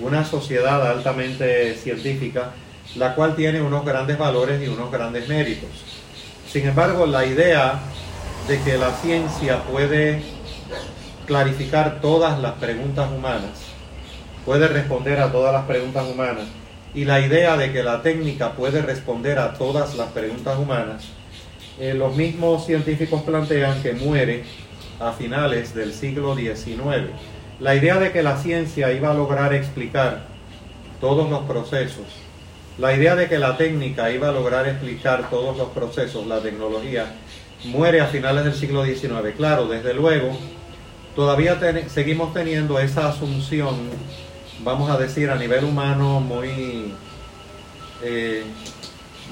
una 0.00 0.24
sociedad 0.24 0.86
altamente 0.90 1.74
científica, 1.74 2.52
la 2.96 3.14
cual 3.14 3.36
tiene 3.36 3.60
unos 3.60 3.84
grandes 3.84 4.18
valores 4.18 4.62
y 4.62 4.68
unos 4.68 4.90
grandes 4.90 5.28
méritos. 5.28 5.70
Sin 6.50 6.66
embargo, 6.66 7.06
la 7.06 7.24
idea 7.24 7.80
de 8.50 8.60
que 8.62 8.76
la 8.76 8.90
ciencia 8.94 9.62
puede 9.62 10.22
clarificar 11.24 12.00
todas 12.00 12.40
las 12.40 12.54
preguntas 12.54 13.08
humanas, 13.16 13.52
puede 14.44 14.66
responder 14.66 15.20
a 15.20 15.30
todas 15.30 15.52
las 15.52 15.66
preguntas 15.66 16.04
humanas, 16.08 16.46
y 16.92 17.04
la 17.04 17.20
idea 17.20 17.56
de 17.56 17.70
que 17.70 17.84
la 17.84 18.02
técnica 18.02 18.54
puede 18.54 18.82
responder 18.82 19.38
a 19.38 19.54
todas 19.54 19.94
las 19.94 20.08
preguntas 20.08 20.58
humanas, 20.58 21.04
eh, 21.78 21.94
los 21.94 22.16
mismos 22.16 22.66
científicos 22.66 23.22
plantean 23.22 23.80
que 23.84 23.92
muere 23.92 24.42
a 24.98 25.12
finales 25.12 25.72
del 25.72 25.92
siglo 25.92 26.34
XIX. 26.34 27.08
La 27.60 27.76
idea 27.76 28.00
de 28.00 28.10
que 28.10 28.24
la 28.24 28.36
ciencia 28.36 28.90
iba 28.92 29.12
a 29.12 29.14
lograr 29.14 29.54
explicar 29.54 30.24
todos 31.00 31.30
los 31.30 31.42
procesos, 31.42 32.06
la 32.78 32.96
idea 32.96 33.14
de 33.14 33.28
que 33.28 33.38
la 33.38 33.56
técnica 33.56 34.10
iba 34.10 34.30
a 34.30 34.32
lograr 34.32 34.66
explicar 34.66 35.30
todos 35.30 35.56
los 35.56 35.68
procesos, 35.68 36.26
la 36.26 36.40
tecnología, 36.40 37.14
muere 37.64 38.00
a 38.00 38.06
finales 38.06 38.44
del 38.44 38.54
siglo 38.54 38.84
XIX. 38.84 39.34
Claro, 39.36 39.68
desde 39.68 39.94
luego, 39.94 40.36
todavía 41.14 41.58
seguimos 41.88 42.32
teniendo 42.32 42.78
esa 42.78 43.08
asunción 43.08 43.76
vamos 44.64 44.90
a 44.90 44.98
decir, 44.98 45.30
a 45.30 45.36
nivel 45.36 45.64
humano 45.64 46.20
muy, 46.20 46.92
eh, 48.02 48.44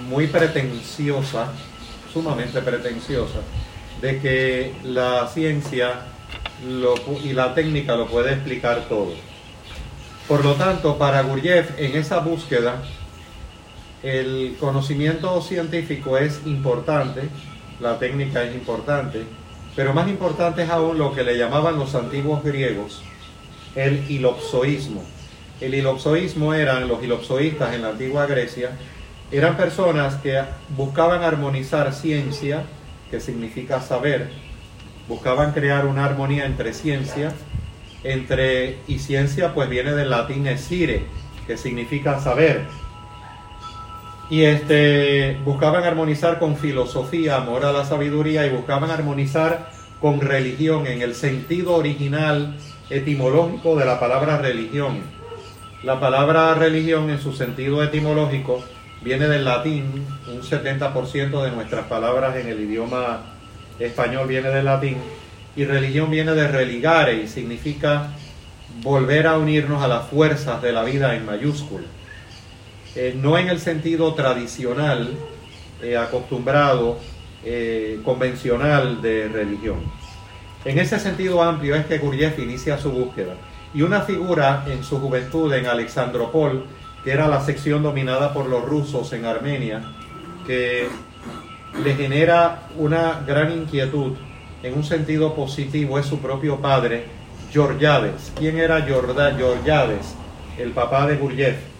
muy 0.08 0.26
pretenciosa, 0.26 1.52
sumamente 2.12 2.60
pretenciosa, 2.62 3.40
de 4.00 4.20
que 4.20 4.74
la 4.84 5.28
ciencia 5.28 6.02
y 7.22 7.32
la 7.32 7.54
técnica 7.54 7.96
lo 7.96 8.06
puede 8.06 8.32
explicar 8.32 8.86
todo. 8.88 9.12
Por 10.26 10.44
lo 10.44 10.54
tanto, 10.54 10.98
para 10.98 11.22
Gurdjieff, 11.22 11.78
en 11.78 11.96
esa 11.96 12.18
búsqueda, 12.18 12.82
el 14.02 14.56
conocimiento 14.60 15.40
científico 15.40 16.18
es 16.18 16.40
importante, 16.46 17.28
la 17.80 17.98
técnica 17.98 18.42
es 18.44 18.54
importante, 18.54 19.22
pero 19.76 19.92
más 19.92 20.08
importante 20.08 20.62
es 20.62 20.70
aún 20.70 20.98
lo 20.98 21.14
que 21.14 21.22
le 21.22 21.38
llamaban 21.38 21.78
los 21.78 21.94
antiguos 21.94 22.42
griegos 22.42 23.02
el 23.74 24.10
ilopsoísmo. 24.10 25.04
El 25.60 25.74
ilopsoísmo 25.74 26.54
eran, 26.54 26.88
los 26.88 27.02
ilopsoístas 27.02 27.74
en 27.74 27.82
la 27.82 27.90
antigua 27.90 28.26
Grecia, 28.26 28.70
eran 29.30 29.56
personas 29.56 30.16
que 30.16 30.40
buscaban 30.76 31.22
armonizar 31.22 31.92
ciencia, 31.92 32.64
que 33.10 33.20
significa 33.20 33.80
saber, 33.80 34.30
buscaban 35.08 35.52
crear 35.52 35.86
una 35.86 36.04
armonía 36.04 36.46
entre 36.46 36.72
ciencia, 36.72 37.32
entre, 38.04 38.78
y 38.86 38.98
ciencia 38.98 39.54
pues 39.54 39.68
viene 39.68 39.92
del 39.92 40.10
latín 40.10 40.46
esire, 40.46 41.04
que 41.46 41.56
significa 41.56 42.20
saber, 42.20 42.62
y 44.30 44.42
este, 44.42 45.38
buscaban 45.44 45.84
armonizar 45.84 46.38
con 46.38 46.56
filosofía, 46.56 47.36
amor 47.36 47.64
a 47.64 47.72
la 47.72 47.84
sabiduría, 47.84 48.46
y 48.46 48.50
buscaban 48.50 48.90
armonizar 48.90 49.70
con 50.00 50.20
religión, 50.20 50.86
en 50.86 51.02
el 51.02 51.14
sentido 51.14 51.74
original 51.74 52.56
etimológico 52.90 53.76
de 53.76 53.86
la 53.86 53.98
palabra 53.98 54.38
religión. 54.38 55.00
La 55.82 55.98
palabra 55.98 56.54
religión 56.54 57.08
en 57.10 57.20
su 57.20 57.32
sentido 57.32 57.82
etimológico 57.82 58.62
viene 59.02 59.28
del 59.28 59.44
latín, 59.44 60.04
un 60.28 60.42
70% 60.42 61.42
de 61.42 61.50
nuestras 61.50 61.86
palabras 61.86 62.36
en 62.36 62.48
el 62.48 62.60
idioma 62.60 63.20
español 63.78 64.28
viene 64.28 64.50
del 64.50 64.66
latín, 64.66 64.98
y 65.56 65.64
religión 65.64 66.10
viene 66.10 66.32
de 66.32 66.48
religare 66.48 67.14
y 67.14 67.28
significa 67.28 68.10
volver 68.82 69.26
a 69.26 69.38
unirnos 69.38 69.82
a 69.82 69.88
las 69.88 70.06
fuerzas 70.08 70.60
de 70.62 70.72
la 70.72 70.84
vida 70.84 71.14
en 71.16 71.24
mayúscula. 71.24 71.84
Eh, 73.00 73.14
no 73.16 73.38
en 73.38 73.48
el 73.48 73.60
sentido 73.60 74.12
tradicional, 74.14 75.08
eh, 75.80 75.96
acostumbrado, 75.96 76.98
eh, 77.44 78.00
convencional 78.04 79.00
de 79.00 79.28
religión. 79.28 79.76
En 80.64 80.80
ese 80.80 80.98
sentido 80.98 81.40
amplio 81.40 81.76
es 81.76 81.86
que 81.86 81.98
Gurdjieff 81.98 82.40
inicia 82.40 82.76
su 82.76 82.90
búsqueda 82.90 83.36
y 83.72 83.82
una 83.82 84.00
figura 84.00 84.64
en 84.66 84.82
su 84.82 84.98
juventud 84.98 85.52
en 85.52 85.66
Alexandropol, 85.66 86.66
que 87.04 87.12
era 87.12 87.28
la 87.28 87.40
sección 87.40 87.84
dominada 87.84 88.34
por 88.34 88.46
los 88.46 88.64
rusos 88.64 89.12
en 89.12 89.26
Armenia, 89.26 89.80
que 90.44 90.88
le 91.84 91.94
genera 91.94 92.66
una 92.76 93.22
gran 93.24 93.52
inquietud 93.52 94.14
en 94.64 94.74
un 94.74 94.82
sentido 94.82 95.36
positivo 95.36 96.00
es 96.00 96.06
su 96.06 96.18
propio 96.18 96.56
padre, 96.56 97.04
Georgiades. 97.52 98.32
¿Quién 98.36 98.58
era 98.58 98.82
Georgiades? 98.82 100.16
El 100.58 100.72
papá 100.72 101.06
de 101.06 101.14
Gurdjieff. 101.14 101.77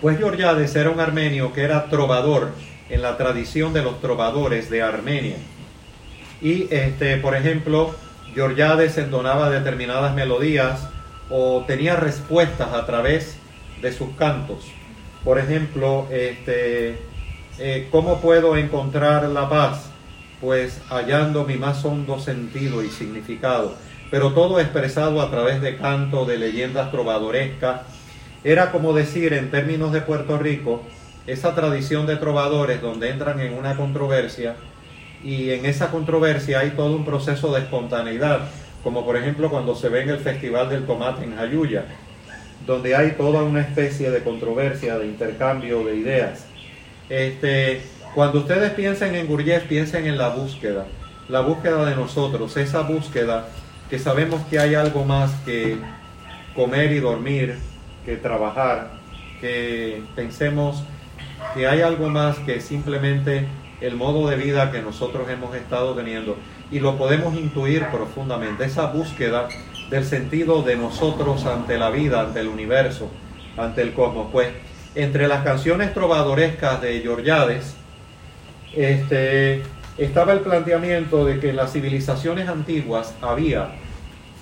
Pues 0.00 0.16
Georgiades 0.18 0.76
era 0.76 0.90
un 0.90 1.00
armenio 1.00 1.52
que 1.52 1.62
era 1.62 1.86
trovador 1.86 2.52
en 2.88 3.02
la 3.02 3.16
tradición 3.16 3.72
de 3.72 3.82
los 3.82 4.00
trovadores 4.00 4.70
de 4.70 4.80
Armenia. 4.80 5.38
Y 6.40 6.72
este, 6.72 7.16
por 7.16 7.34
ejemplo, 7.34 7.96
Georgiades 8.32 8.96
entonaba 8.96 9.50
determinadas 9.50 10.14
melodías 10.14 10.88
o 11.30 11.64
tenía 11.66 11.96
respuestas 11.96 12.72
a 12.74 12.86
través 12.86 13.38
de 13.82 13.92
sus 13.92 14.10
cantos. 14.10 14.66
Por 15.24 15.40
ejemplo, 15.40 16.06
este, 16.12 16.98
eh, 17.58 17.88
¿cómo 17.90 18.20
puedo 18.20 18.56
encontrar 18.56 19.24
la 19.24 19.48
paz? 19.48 19.90
Pues 20.40 20.80
hallando 20.90 21.42
mi 21.42 21.56
más 21.56 21.84
hondo 21.84 22.20
sentido 22.20 22.84
y 22.84 22.90
significado, 22.90 23.74
pero 24.12 24.32
todo 24.32 24.60
expresado 24.60 25.20
a 25.20 25.28
través 25.28 25.60
de 25.60 25.76
canto, 25.76 26.24
de 26.24 26.38
leyendas 26.38 26.92
trovadorescas. 26.92 27.80
Era 28.44 28.70
como 28.70 28.92
decir 28.92 29.32
en 29.32 29.50
términos 29.50 29.92
de 29.92 30.00
Puerto 30.00 30.38
Rico, 30.38 30.82
esa 31.26 31.54
tradición 31.54 32.06
de 32.06 32.16
trovadores 32.16 32.80
donde 32.80 33.10
entran 33.10 33.40
en 33.40 33.52
una 33.52 33.76
controversia 33.76 34.54
y 35.22 35.50
en 35.50 35.66
esa 35.66 35.90
controversia 35.90 36.60
hay 36.60 36.70
todo 36.70 36.94
un 36.94 37.04
proceso 37.04 37.52
de 37.52 37.60
espontaneidad, 37.60 38.48
como 38.84 39.04
por 39.04 39.16
ejemplo 39.16 39.50
cuando 39.50 39.74
se 39.74 39.88
ve 39.88 40.02
en 40.02 40.10
el 40.10 40.18
Festival 40.18 40.68
del 40.68 40.86
Tomate 40.86 41.24
en 41.24 41.36
Jayuya, 41.36 41.84
donde 42.64 42.94
hay 42.94 43.12
toda 43.12 43.42
una 43.42 43.60
especie 43.60 44.10
de 44.10 44.22
controversia, 44.22 44.98
de 44.98 45.06
intercambio 45.06 45.84
de 45.84 45.96
ideas. 45.96 46.46
Este, 47.08 47.82
cuando 48.14 48.38
ustedes 48.40 48.70
piensen 48.72 49.14
en 49.16 49.26
Gurdjieff, 49.26 49.64
piensen 49.64 50.06
en 50.06 50.16
la 50.16 50.28
búsqueda, 50.28 50.86
la 51.28 51.40
búsqueda 51.40 51.84
de 51.84 51.96
nosotros, 51.96 52.56
esa 52.56 52.82
búsqueda 52.82 53.48
que 53.90 53.98
sabemos 53.98 54.42
que 54.46 54.58
hay 54.58 54.74
algo 54.74 55.04
más 55.04 55.32
que 55.44 55.76
comer 56.54 56.92
y 56.92 57.00
dormir, 57.00 57.58
que 58.08 58.16
trabajar, 58.16 58.92
que 59.38 60.02
pensemos 60.16 60.82
que 61.54 61.66
hay 61.66 61.82
algo 61.82 62.08
más 62.08 62.38
que 62.38 62.62
simplemente 62.62 63.46
el 63.82 63.96
modo 63.96 64.28
de 64.28 64.36
vida 64.36 64.72
que 64.72 64.80
nosotros 64.80 65.28
hemos 65.28 65.54
estado 65.54 65.94
teniendo 65.94 66.38
y 66.70 66.80
lo 66.80 66.96
podemos 66.96 67.34
intuir 67.34 67.86
profundamente, 67.88 68.64
esa 68.64 68.86
búsqueda 68.86 69.48
del 69.90 70.06
sentido 70.06 70.62
de 70.62 70.76
nosotros 70.76 71.44
ante 71.44 71.76
la 71.76 71.90
vida, 71.90 72.22
ante 72.22 72.40
el 72.40 72.48
universo, 72.48 73.10
ante 73.58 73.82
el 73.82 73.92
cosmos. 73.92 74.28
Pues 74.32 74.48
entre 74.94 75.28
las 75.28 75.44
canciones 75.44 75.92
trovadorescas 75.92 76.80
de 76.80 77.00
Georgiades, 77.00 77.76
este, 78.74 79.64
estaba 79.98 80.32
el 80.32 80.40
planteamiento 80.40 81.26
de 81.26 81.40
que 81.40 81.50
en 81.50 81.56
las 81.56 81.74
civilizaciones 81.74 82.48
antiguas 82.48 83.14
había 83.20 83.68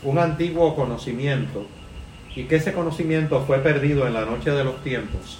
un 0.04 0.18
antiguo 0.18 0.76
conocimiento 0.76 1.66
y 2.36 2.44
que 2.44 2.56
ese 2.56 2.72
conocimiento 2.72 3.42
fue 3.46 3.58
perdido 3.58 4.06
en 4.06 4.14
la 4.14 4.24
noche 4.24 4.50
de 4.50 4.62
los 4.62 4.82
tiempos 4.84 5.38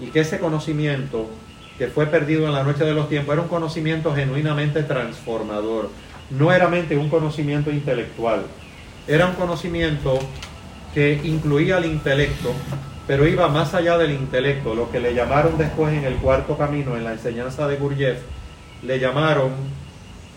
y 0.00 0.06
que 0.06 0.20
ese 0.20 0.38
conocimiento 0.38 1.26
que 1.78 1.86
fue 1.86 2.06
perdido 2.06 2.46
en 2.46 2.52
la 2.52 2.64
noche 2.64 2.84
de 2.84 2.92
los 2.92 3.08
tiempos 3.08 3.32
era 3.32 3.42
un 3.42 3.48
conocimiento 3.48 4.14
genuinamente 4.14 4.82
transformador, 4.82 5.90
no 6.30 6.52
era 6.52 6.68
mente 6.68 6.96
un 6.96 7.08
conocimiento 7.08 7.70
intelectual, 7.70 8.42
era 9.06 9.26
un 9.26 9.34
conocimiento 9.34 10.18
que 10.92 11.20
incluía 11.22 11.78
el 11.78 11.86
intelecto, 11.86 12.52
pero 13.06 13.26
iba 13.26 13.48
más 13.48 13.74
allá 13.74 13.96
del 13.96 14.10
intelecto, 14.10 14.74
lo 14.74 14.90
que 14.90 15.00
le 15.00 15.14
llamaron 15.14 15.56
después 15.56 15.94
en 15.94 16.04
el 16.04 16.16
cuarto 16.16 16.58
camino, 16.58 16.96
en 16.96 17.04
la 17.04 17.12
enseñanza 17.12 17.68
de 17.68 17.76
Gurdjieff, 17.76 18.18
le 18.82 18.98
llamaron 18.98 19.52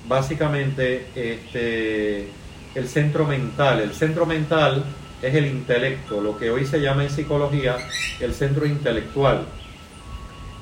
básicamente 0.08 1.08
este, 1.16 2.28
el 2.76 2.88
centro 2.88 3.26
mental. 3.26 3.82
El 3.82 3.94
centro 3.94 4.26
mental 4.26 4.84
es 5.22 5.36
el 5.36 5.46
intelecto, 5.46 6.22
lo 6.22 6.38
que 6.38 6.50
hoy 6.50 6.66
se 6.66 6.82
llama 6.82 7.04
en 7.04 7.10
psicología 7.10 7.78
el 8.20 8.34
centro 8.34 8.66
intelectual. 8.66 9.46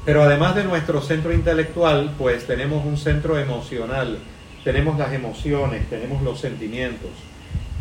Pero 0.05 0.23
además 0.23 0.55
de 0.55 0.63
nuestro 0.63 1.01
centro 1.01 1.33
intelectual, 1.33 2.11
pues 2.17 2.45
tenemos 2.47 2.85
un 2.85 2.97
centro 2.97 3.37
emocional, 3.37 4.17
tenemos 4.63 4.97
las 4.97 5.13
emociones, 5.13 5.89
tenemos 5.89 6.21
los 6.21 6.39
sentimientos 6.39 7.11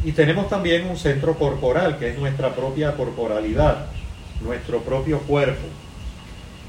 y 0.04 0.12
tenemos 0.12 0.48
también 0.48 0.88
un 0.88 0.96
centro 0.96 1.34
corporal, 1.34 1.98
que 1.98 2.10
es 2.10 2.18
nuestra 2.18 2.54
propia 2.54 2.96
corporalidad, 2.96 3.86
nuestro 4.40 4.80
propio 4.80 5.20
cuerpo. 5.20 5.66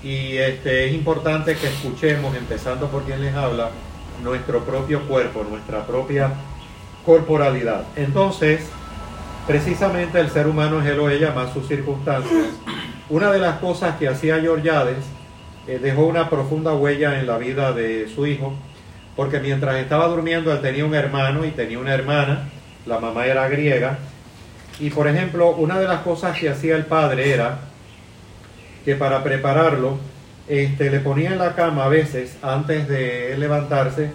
Y 0.04 0.38
este, 0.38 0.88
es 0.88 0.94
importante 0.94 1.56
que 1.56 1.68
escuchemos, 1.68 2.36
empezando 2.36 2.88
por 2.88 3.04
quien 3.04 3.22
les 3.22 3.36
habla, 3.36 3.70
nuestro 4.24 4.64
propio 4.64 5.08
cuerpo, 5.08 5.46
nuestra 5.48 5.86
propia 5.86 6.32
corporalidad. 7.06 7.84
Entonces, 7.96 8.62
precisamente 9.48 10.20
el 10.20 10.30
ser 10.30 10.48
humano 10.48 10.82
es 10.82 10.88
él 10.88 11.00
o 11.00 11.10
ella 11.10 11.32
más 11.32 11.54
sus 11.54 11.68
circunstancias. 11.68 12.48
Una 13.10 13.32
de 13.32 13.40
las 13.40 13.60
cosas 13.60 13.98
que 13.98 14.08
hacía 14.08 14.40
Georgiades 14.40 14.98
eh, 15.68 15.80
dejó 15.82 16.06
una 16.06 16.30
profunda 16.30 16.74
huella 16.74 17.20
en 17.20 17.28
la 17.28 17.38
vida 17.38 17.74
de 17.74 18.08
su 18.14 18.26
hijo, 18.28 18.54
porque 19.16 19.40
mientras 19.40 19.78
estaba 19.78 20.08
durmiendo 20.08 20.52
él 20.52 20.62
tenía 20.62 20.86
un 20.86 20.96
hermano 20.96 21.46
y 21.46 21.52
tenía 21.52 21.80
una 21.80 21.94
hermana, 21.94 22.50
la 22.86 23.00
mamá 23.00 23.26
era 23.26 23.48
griega, 23.50 23.98
y 24.80 24.90
por 24.92 25.08
ejemplo, 25.08 25.52
una 25.52 25.80
de 25.80 25.88
las 25.88 26.02
cosas 26.02 26.38
que 26.38 26.50
hacía 26.50 26.76
el 26.76 26.86
padre 26.86 27.34
era 27.34 27.60
que 28.86 28.96
para 28.96 29.24
prepararlo, 29.24 29.98
este, 30.48 30.90
le 30.90 31.00
ponía 31.00 31.32
en 31.32 31.38
la 31.38 31.54
cama 31.54 31.86
a 31.86 31.90
veces, 31.90 32.38
antes 32.42 32.88
de 32.88 33.36
levantarse, 33.38 34.12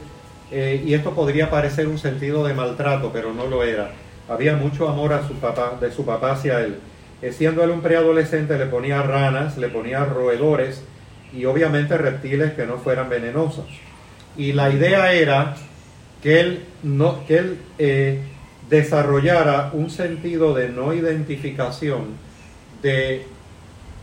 eh, 0.51 0.83
y 0.85 0.95
esto 0.95 1.15
podría 1.15 1.51
parecer 1.51 1.87
un 1.87 1.99
sentido 1.99 2.45
de 2.47 2.55
maltrato, 2.55 3.11
pero 3.13 3.33
no 3.35 3.47
lo 3.47 3.63
era 3.63 3.91
había 4.29 4.57
mucho 4.57 4.89
amor 4.89 5.19
su 5.27 5.35
papá, 5.35 5.77
de 5.81 5.91
su 5.93 6.05
papá 6.05 6.33
hacia 6.33 6.61
él. 6.61 6.79
Eh, 7.23 7.33
siendo 7.33 7.63
él 7.63 7.71
un 7.71 7.81
preadolescente, 7.81 8.59
le 8.59 8.67
ponía 8.67 9.03
ranas, 9.03 9.57
le 9.57 9.69
ponía 9.69 10.05
roedores 10.05 10.83
y 11.33 11.45
obviamente 11.47 11.97
reptiles 11.97 12.53
que 12.53 12.67
no 12.67 12.79
fueran 12.79 13.09
venenosos. 13.09 13.67
Y 14.37 14.53
la 14.53 14.71
idea 14.71 15.13
era 15.13 15.55
que 16.23 16.41
él, 16.41 16.65
no, 16.83 17.25
que 17.27 17.39
él 17.39 17.59
eh, 17.79 18.21
desarrollara 18.69 19.71
un 19.73 19.91
sentido 19.91 20.55
de 20.55 20.69
no 20.69 20.93
identificación, 20.93 22.17
de 22.83 23.27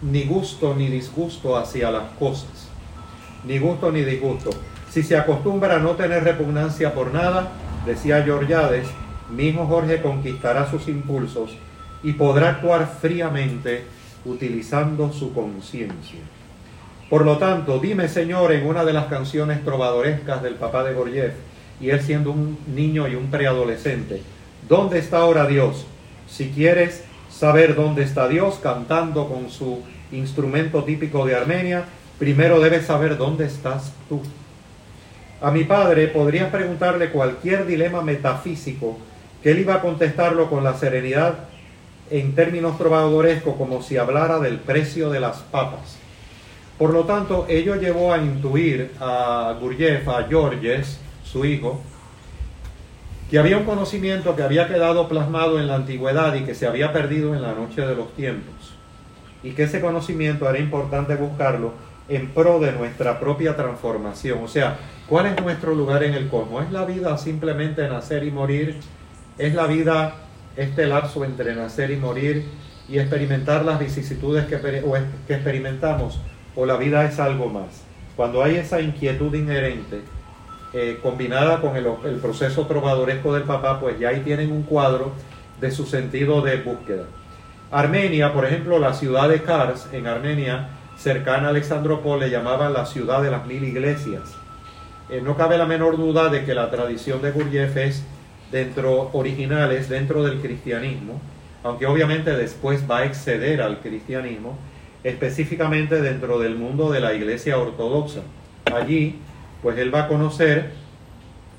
ni 0.02 0.24
gusto 0.24 0.76
ni 0.76 0.88
disgusto 0.88 1.58
hacia 1.58 1.92
las 1.92 2.12
cosas. 2.18 2.70
Ni 3.46 3.60
gusto 3.60 3.92
ni 3.92 4.02
disgusto. 4.02 4.52
Si 4.90 5.04
se 5.04 5.18
acostumbra 5.18 5.76
a 5.76 5.80
no 5.80 5.92
tener 5.92 6.24
repugnancia 6.24 6.94
por 6.94 7.14
nada, 7.14 7.52
decía 7.86 8.24
Georgiades, 8.24 8.88
mi 9.36 9.48
hijo 9.48 9.66
Jorge 9.66 10.02
conquistará 10.02 10.70
sus 10.70 10.88
impulsos 10.88 11.56
y 12.04 12.14
podrá 12.14 12.50
actuar 12.50 12.98
fríamente 13.00 13.84
utilizando 14.26 15.12
su 15.12 15.34
conciencia. 15.34 16.20
Por 17.10 17.26
lo 17.26 17.38
tanto, 17.38 17.80
dime 17.80 18.08
Señor 18.08 18.52
en 18.52 18.66
una 18.66 18.86
de 18.86 18.94
las 18.94 19.06
canciones 19.06 19.64
trovadorescas 19.64 20.42
del 20.42 20.56
papá 20.56 20.84
de 20.84 20.94
Gorjev, 20.94 21.34
y 21.80 21.90
él 21.90 22.02
siendo 22.02 22.32
un 22.32 22.58
niño 22.74 23.08
y 23.08 23.16
un 23.16 23.32
preadolescente, 23.32 24.22
¿dónde 24.68 25.00
está 25.00 25.18
ahora 25.18 25.48
Dios? 25.48 25.86
Si 26.30 26.50
quieres 26.50 27.04
saber 27.30 27.76
dónde 27.76 28.04
está 28.04 28.28
Dios 28.28 28.60
cantando 28.62 29.28
con 29.28 29.50
su 29.50 29.82
instrumento 30.12 30.84
típico 30.84 31.26
de 31.26 31.36
Armenia, 31.36 31.86
primero 32.20 32.60
debes 32.60 32.86
saber 32.86 33.18
dónde 33.18 33.46
estás 33.46 33.94
tú. 34.08 34.22
A 35.42 35.50
mi 35.50 35.64
padre 35.64 36.08
podrías 36.08 36.52
preguntarle 36.52 37.10
cualquier 37.10 37.66
dilema 37.66 38.02
metafísico 38.02 38.98
que 39.42 39.52
él 39.52 39.60
iba 39.60 39.76
a 39.76 39.82
contestarlo 39.82 40.50
con 40.50 40.64
la 40.64 40.76
serenidad 40.76 41.36
en 42.10 42.36
términos 42.36 42.78
trovadorescos 42.78 43.56
como 43.56 43.82
si 43.82 43.98
hablara 43.98 44.40
del 44.40 44.60
precio 44.60 45.10
de 45.10 45.20
las 45.20 45.38
papas. 45.38 45.98
Por 46.78 46.92
lo 46.92 47.06
tanto, 47.06 47.46
ello 47.48 47.76
llevó 47.76 48.14
a 48.14 48.18
intuir 48.18 48.92
a 49.00 49.56
Gurdjieff, 49.60 50.08
a 50.08 50.24
Georges, 50.28 51.00
su 51.24 51.46
hijo, 51.46 51.80
que 53.30 53.40
había 53.40 53.58
un 53.58 53.64
conocimiento 53.64 54.36
que 54.36 54.44
había 54.44 54.68
quedado 54.68 55.08
plasmado 55.08 55.60
en 55.60 55.68
la 55.68 55.76
antigüedad 55.76 56.34
y 56.36 56.44
que 56.44 56.54
se 56.54 56.68
había 56.68 56.92
perdido 56.92 57.34
en 57.34 57.42
la 57.42 57.54
noche 57.54 57.82
de 57.82 57.96
los 57.96 58.14
tiempos. 58.14 58.74
Y 59.42 59.52
que 59.52 59.64
ese 59.64 59.80
conocimiento 59.80 60.50
era 60.50 60.60
importante 60.60 61.16
buscarlo 61.16 61.74
en 62.10 62.28
pro 62.30 62.60
de 62.60 62.74
nuestra 62.74 63.20
propia 63.20 63.56
transformación. 63.56 64.40
O 64.44 64.48
sea, 64.48 64.78
¿cuál 65.08 65.28
es 65.28 65.42
nuestro 65.42 65.74
lugar 65.74 66.04
en 66.04 66.14
el 66.14 66.28
cosmos? 66.28 66.66
¿Es 66.66 66.72
la 66.72 66.84
vida 66.84 67.18
simplemente 67.18 67.88
nacer 67.88 68.26
y 68.26 68.32
morir? 68.32 68.76
¿Es 69.42 69.56
la 69.56 69.66
vida 69.66 70.18
este 70.56 70.86
lapso 70.86 71.26
entre 71.26 71.56
nacer 71.56 71.90
y 71.90 71.96
morir 71.96 72.46
y 72.88 73.00
experimentar 73.00 73.66
las 73.66 73.80
vicisitudes 73.80 74.46
que, 74.46 74.60
que 75.28 75.34
experimentamos? 75.34 76.22
¿O 76.56 76.68
la 76.68 76.78
vida 76.78 77.06
es 77.06 77.20
algo 77.20 77.50
más? 77.50 77.82
Cuando 78.16 78.44
hay 78.44 78.58
esa 78.58 78.82
inquietud 78.82 79.34
inherente, 79.34 80.02
eh, 80.74 81.00
combinada 81.02 81.60
con 81.60 81.76
el, 81.76 81.86
proceso 82.22 82.68
trovadoresco 82.68 83.34
del 83.34 83.42
papá, 83.42 83.80
pues 83.80 83.98
ya 83.98 84.10
ahí 84.10 84.20
tienen 84.20 84.52
un 84.52 84.62
cuadro 84.62 85.12
de 85.60 85.72
su 85.72 85.88
sentido 85.88 86.44
de 86.44 86.58
búsqueda. 86.58 87.06
Armenia, 87.72 88.34
por 88.34 88.46
ejemplo, 88.46 88.78
la 88.78 88.94
ciudad 88.94 89.28
de 89.28 89.42
Kars, 89.42 89.90
en 89.92 90.06
Armenia, 90.06 90.70
cercana 90.98 91.48
a 91.48 91.50
Alexandropol, 91.50 92.20
le 92.20 92.30
llamaban 92.30 92.74
la 92.74 92.86
ciudad 92.86 93.24
de 93.24 93.32
las 93.32 93.48
mil 93.48 93.64
iglesias. 93.64 94.36
Eh, 95.10 95.20
no 95.20 95.36
cabe 95.36 95.58
la 95.58 95.66
menor 95.66 95.98
duda 95.98 96.30
de 96.30 96.46
que 96.46 96.54
la 96.54 96.70
tradición 96.70 97.24
de 97.24 97.32
Gurdjieff 97.32 97.76
es 97.78 98.06
dentro 98.52 99.10
originales 99.14 99.90
dentro 99.90 100.24
del 100.24 100.42
cristianismo, 100.42 101.20
aunque 101.64 101.86
obviamente 101.86 102.32
después 102.32 102.90
va 102.90 103.00
a 103.00 103.06
exceder 103.06 103.62
al 103.62 103.80
cristianismo, 103.80 104.58
específicamente 105.04 106.02
dentro 106.02 106.40
del 106.40 106.56
mundo 106.56 106.92
de 106.92 107.00
la 107.00 107.14
iglesia 107.14 107.58
ortodoxa. 107.58 108.22
Allí, 108.66 109.20
pues 109.62 109.78
él 109.78 109.94
va 109.94 110.04
a 110.04 110.08
conocer, 110.08 110.72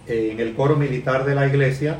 eh, 0.06 0.30
en 0.32 0.40
el 0.40 0.54
coro 0.54 0.76
militar 0.76 1.24
de 1.24 1.34
la 1.34 1.46
iglesia, 1.46 1.98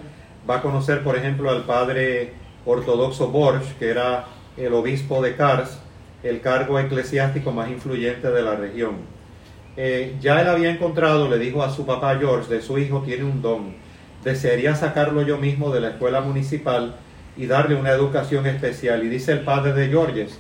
va 0.48 0.56
a 0.56 0.62
conocer, 0.62 1.02
por 1.02 1.16
ejemplo, 1.16 1.50
al 1.50 1.64
padre 1.64 2.32
ortodoxo 2.64 3.28
Borch, 3.28 3.76
que 3.78 3.90
era 3.90 4.26
el 4.56 4.72
obispo 4.74 5.22
de 5.22 5.36
Kars, 5.36 5.78
el 6.22 6.40
cargo 6.40 6.78
eclesiástico 6.78 7.50
más 7.50 7.70
influyente 7.70 8.30
de 8.30 8.42
la 8.42 8.54
región. 8.54 8.96
Eh, 9.76 10.16
ya 10.20 10.40
él 10.40 10.48
había 10.48 10.70
encontrado, 10.70 11.28
le 11.28 11.38
dijo 11.38 11.62
a 11.62 11.70
su 11.70 11.86
papá 11.86 12.16
George, 12.18 12.52
de 12.52 12.60
su 12.60 12.78
hijo 12.78 13.02
tiene 13.02 13.24
un 13.24 13.40
don 13.40 13.81
desearía 14.24 14.74
sacarlo 14.74 15.22
yo 15.22 15.38
mismo 15.38 15.72
de 15.72 15.80
la 15.80 15.88
escuela 15.90 16.20
municipal 16.20 16.96
y 17.36 17.46
darle 17.46 17.74
una 17.74 17.90
educación 17.90 18.46
especial. 18.46 19.04
Y 19.04 19.08
dice 19.08 19.32
el 19.32 19.40
padre 19.40 19.72
de 19.72 19.88
Georges 19.88 20.38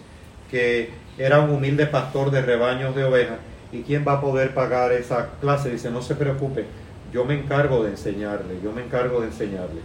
que 0.50 0.90
era 1.18 1.40
un 1.40 1.50
humilde 1.50 1.86
pastor 1.86 2.30
de 2.30 2.42
rebaños 2.42 2.94
de 2.94 3.04
ovejas. 3.04 3.38
¿Y 3.72 3.82
quién 3.82 4.04
va 4.06 4.14
a 4.14 4.20
poder 4.20 4.52
pagar 4.52 4.92
esa 4.92 5.30
clase? 5.40 5.70
Dice, 5.70 5.90
no 5.90 6.02
se 6.02 6.14
preocupe, 6.14 6.66
yo 7.12 7.24
me 7.24 7.34
encargo 7.34 7.82
de 7.82 7.90
enseñarle, 7.90 8.58
yo 8.62 8.70
me 8.70 8.82
encargo 8.82 9.22
de 9.22 9.28
enseñarle. 9.28 9.80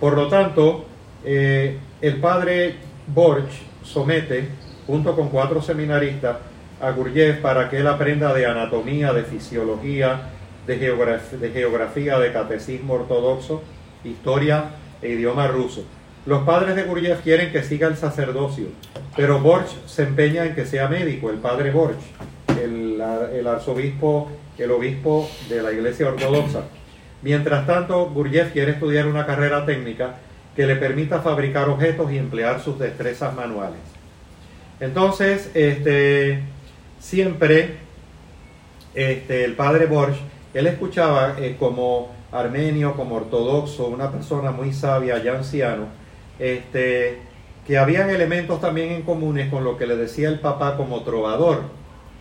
Por 0.00 0.14
lo 0.14 0.28
tanto, 0.28 0.86
eh, 1.22 1.78
el 2.00 2.16
padre 2.18 2.76
Borch 3.06 3.50
somete, 3.84 4.48
junto 4.86 5.14
con 5.14 5.28
cuatro 5.28 5.60
seminaristas, 5.60 6.38
a 6.80 6.90
Gurdjieff 6.92 7.40
para 7.40 7.68
que 7.68 7.78
él 7.78 7.86
aprenda 7.86 8.32
de 8.32 8.46
anatomía, 8.46 9.12
de 9.12 9.24
fisiología, 9.24 10.30
de 10.66 10.76
geografía, 10.78 11.38
de 11.38 11.50
geografía, 11.50 12.18
de 12.18 12.32
catecismo 12.32 12.94
ortodoxo, 12.94 13.62
historia 14.04 14.70
e 15.02 15.10
idioma 15.10 15.46
ruso. 15.48 15.84
Los 16.26 16.42
padres 16.42 16.76
de 16.76 16.82
Gurdjieff 16.82 17.22
quieren 17.22 17.50
que 17.50 17.62
siga 17.62 17.88
el 17.88 17.96
sacerdocio, 17.96 18.66
pero 19.16 19.40
Borch 19.40 19.70
se 19.86 20.02
empeña 20.02 20.44
en 20.44 20.54
que 20.54 20.66
sea 20.66 20.88
médico, 20.88 21.30
el 21.30 21.38
padre 21.38 21.70
Borch. 21.70 22.00
el, 22.62 23.00
el 23.32 23.46
arzobispo, 23.46 24.30
el 24.58 24.70
obispo 24.70 25.28
de 25.48 25.62
la 25.62 25.72
iglesia 25.72 26.08
ortodoxa. 26.08 26.64
Mientras 27.22 27.66
tanto, 27.66 28.10
Gurdjieff 28.10 28.52
quiere 28.52 28.72
estudiar 28.72 29.06
una 29.06 29.26
carrera 29.26 29.64
técnica 29.66 30.16
que 30.56 30.66
le 30.66 30.76
permita 30.76 31.20
fabricar 31.20 31.68
objetos 31.68 32.10
y 32.12 32.18
emplear 32.18 32.60
sus 32.60 32.78
destrezas 32.78 33.34
manuales. 33.34 33.78
Entonces, 34.80 35.50
este, 35.54 36.42
siempre 36.98 37.76
este, 38.94 39.44
el 39.44 39.54
padre 39.54 39.86
Borch, 39.86 40.16
él 40.54 40.66
escuchaba 40.66 41.36
eh, 41.38 41.56
como 41.58 42.10
armenio, 42.32 42.94
como 42.94 43.16
ortodoxo, 43.16 43.86
una 43.86 44.10
persona 44.10 44.50
muy 44.50 44.72
sabia, 44.72 45.22
ya 45.22 45.36
anciano, 45.36 45.86
este, 46.38 47.18
que 47.66 47.78
habían 47.78 48.10
elementos 48.10 48.60
también 48.60 48.92
en 48.92 49.02
comunes 49.02 49.50
con 49.50 49.64
lo 49.64 49.76
que 49.76 49.86
le 49.86 49.96
decía 49.96 50.28
el 50.28 50.40
papá 50.40 50.76
como 50.76 51.02
trovador, 51.02 51.62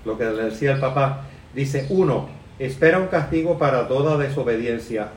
lo 0.05 0.17
que 0.17 0.25
le 0.25 0.43
decía 0.43 0.73
el 0.73 0.79
papá. 0.79 1.25
Dice, 1.53 1.87
uno, 1.89 2.29
espera 2.59 2.99
un 2.99 3.07
castigo 3.07 3.57
para 3.57 3.87
toda 3.87 4.17
desobediencia. 4.17 5.09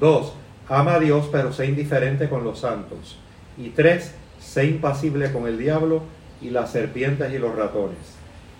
Dos, 0.00 0.32
ama 0.68 0.94
a 0.94 1.00
Dios 1.00 1.28
pero 1.30 1.52
sé 1.52 1.66
indiferente 1.66 2.28
con 2.28 2.44
los 2.44 2.60
santos. 2.60 3.18
Y 3.58 3.70
tres, 3.70 4.14
sé 4.38 4.66
impasible 4.66 5.32
con 5.32 5.46
el 5.46 5.58
diablo 5.58 6.02
y 6.40 6.50
las 6.50 6.72
serpientes 6.72 7.32
y 7.32 7.38
los 7.38 7.54
ratones. 7.54 7.98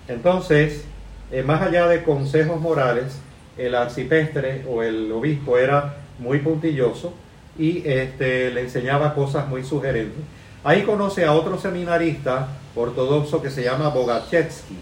Entonces, 0.09 0.85
eh, 1.31 1.43
más 1.43 1.63
allá 1.63 1.89
de 1.89 2.03
consejos 2.03 2.61
morales, 2.61 3.19
el 3.57 3.75
arcipestre 3.75 4.65
o 4.69 4.83
el 4.83 5.11
obispo 5.13 5.59
era 5.59 5.97
muy 6.19 6.39
puntilloso 6.39 7.15
y 7.59 7.83
este, 7.87 8.51
le 8.51 8.63
enseñaba 8.63 9.15
cosas 9.15 9.49
muy 9.49 9.65
sugerentes. 9.65 10.23
Ahí 10.65 10.83
conoce 10.83 11.25
a 11.25 11.33
otro 11.33 11.59
seminarista 11.59 12.49
ortodoxo 12.75 13.43
que 13.43 13.51
se 13.51 13.63
llama 13.63 13.89
Bogachevsky, 13.89 14.77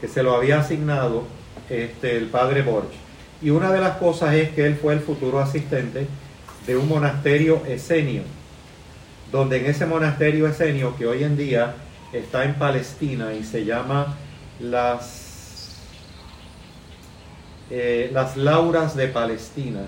que 0.00 0.08
se 0.08 0.22
lo 0.22 0.34
había 0.34 0.60
asignado 0.60 1.24
este, 1.70 2.16
el 2.16 2.26
padre 2.26 2.62
Borch. 2.62 2.92
Y 3.40 3.50
una 3.50 3.70
de 3.70 3.80
las 3.80 3.96
cosas 3.98 4.34
es 4.34 4.50
que 4.50 4.66
él 4.66 4.76
fue 4.76 4.94
el 4.94 5.00
futuro 5.00 5.38
asistente 5.38 6.06
de 6.66 6.76
un 6.76 6.88
monasterio 6.88 7.62
esenio, 7.66 8.22
donde 9.30 9.58
en 9.58 9.66
ese 9.66 9.86
monasterio 9.86 10.46
esenio, 10.48 10.96
que 10.96 11.06
hoy 11.06 11.22
en 11.22 11.36
día 11.36 11.74
está 12.12 12.44
en 12.44 12.54
Palestina 12.54 13.32
y 13.34 13.44
se 13.44 13.64
llama 13.64 14.16
las, 14.60 15.17
eh, 17.70 18.10
las 18.12 18.36
Lauras 18.36 18.96
de 18.96 19.08
Palestina, 19.08 19.80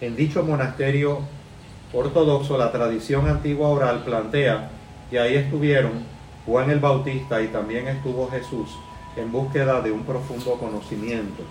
en 0.00 0.16
dicho 0.16 0.42
monasterio 0.42 1.20
ortodoxo, 1.92 2.58
la 2.58 2.72
tradición 2.72 3.28
antigua 3.28 3.68
oral 3.68 4.02
plantea 4.04 4.70
que 5.10 5.18
ahí 5.18 5.36
estuvieron 5.36 5.92
Juan 6.46 6.70
el 6.70 6.80
Bautista 6.80 7.42
y 7.42 7.48
también 7.48 7.88
estuvo 7.88 8.30
Jesús 8.30 8.70
en 9.16 9.32
búsqueda 9.32 9.80
de 9.80 9.92
un 9.92 10.04
profundo 10.04 10.54
conocimiento. 10.54 11.42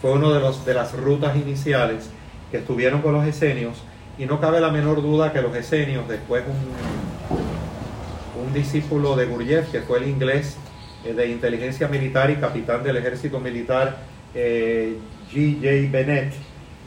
Fue 0.00 0.12
una 0.12 0.32
de, 0.32 0.40
los, 0.40 0.64
de 0.64 0.74
las 0.74 0.92
rutas 0.92 1.36
iniciales 1.36 2.10
que 2.50 2.58
estuvieron 2.58 3.02
con 3.02 3.14
los 3.14 3.26
esenios 3.26 3.82
y 4.18 4.26
no 4.26 4.40
cabe 4.40 4.60
la 4.60 4.70
menor 4.70 5.02
duda 5.02 5.32
que 5.32 5.42
los 5.42 5.54
esenios, 5.56 6.06
después 6.08 6.44
un, 6.46 8.46
un 8.46 8.52
discípulo 8.52 9.16
de 9.16 9.26
Gurdjieff, 9.26 9.70
que 9.70 9.80
fue 9.80 9.98
el 9.98 10.08
inglés 10.08 10.56
eh, 11.04 11.12
de 11.12 11.28
inteligencia 11.28 11.88
militar 11.88 12.30
y 12.30 12.36
capitán 12.36 12.82
del 12.82 12.96
ejército 12.96 13.40
militar, 13.40 13.98
eh, 14.34 14.96
G.J. 15.32 15.90
Bennett, 15.90 16.32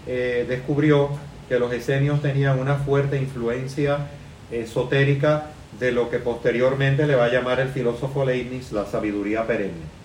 eh, 0.05 0.45
descubrió 0.47 1.09
que 1.49 1.59
los 1.59 1.71
esenios 1.73 2.21
tenían 2.21 2.59
una 2.59 2.75
fuerte 2.75 3.17
influencia 3.17 4.07
esotérica 4.51 5.51
de 5.79 5.91
lo 5.91 6.09
que 6.09 6.19
posteriormente 6.19 7.05
le 7.05 7.15
va 7.15 7.25
a 7.25 7.31
llamar 7.31 7.59
el 7.59 7.69
filósofo 7.69 8.25
Leibniz 8.25 8.71
la 8.71 8.85
sabiduría 8.85 9.45
perenne. 9.45 9.97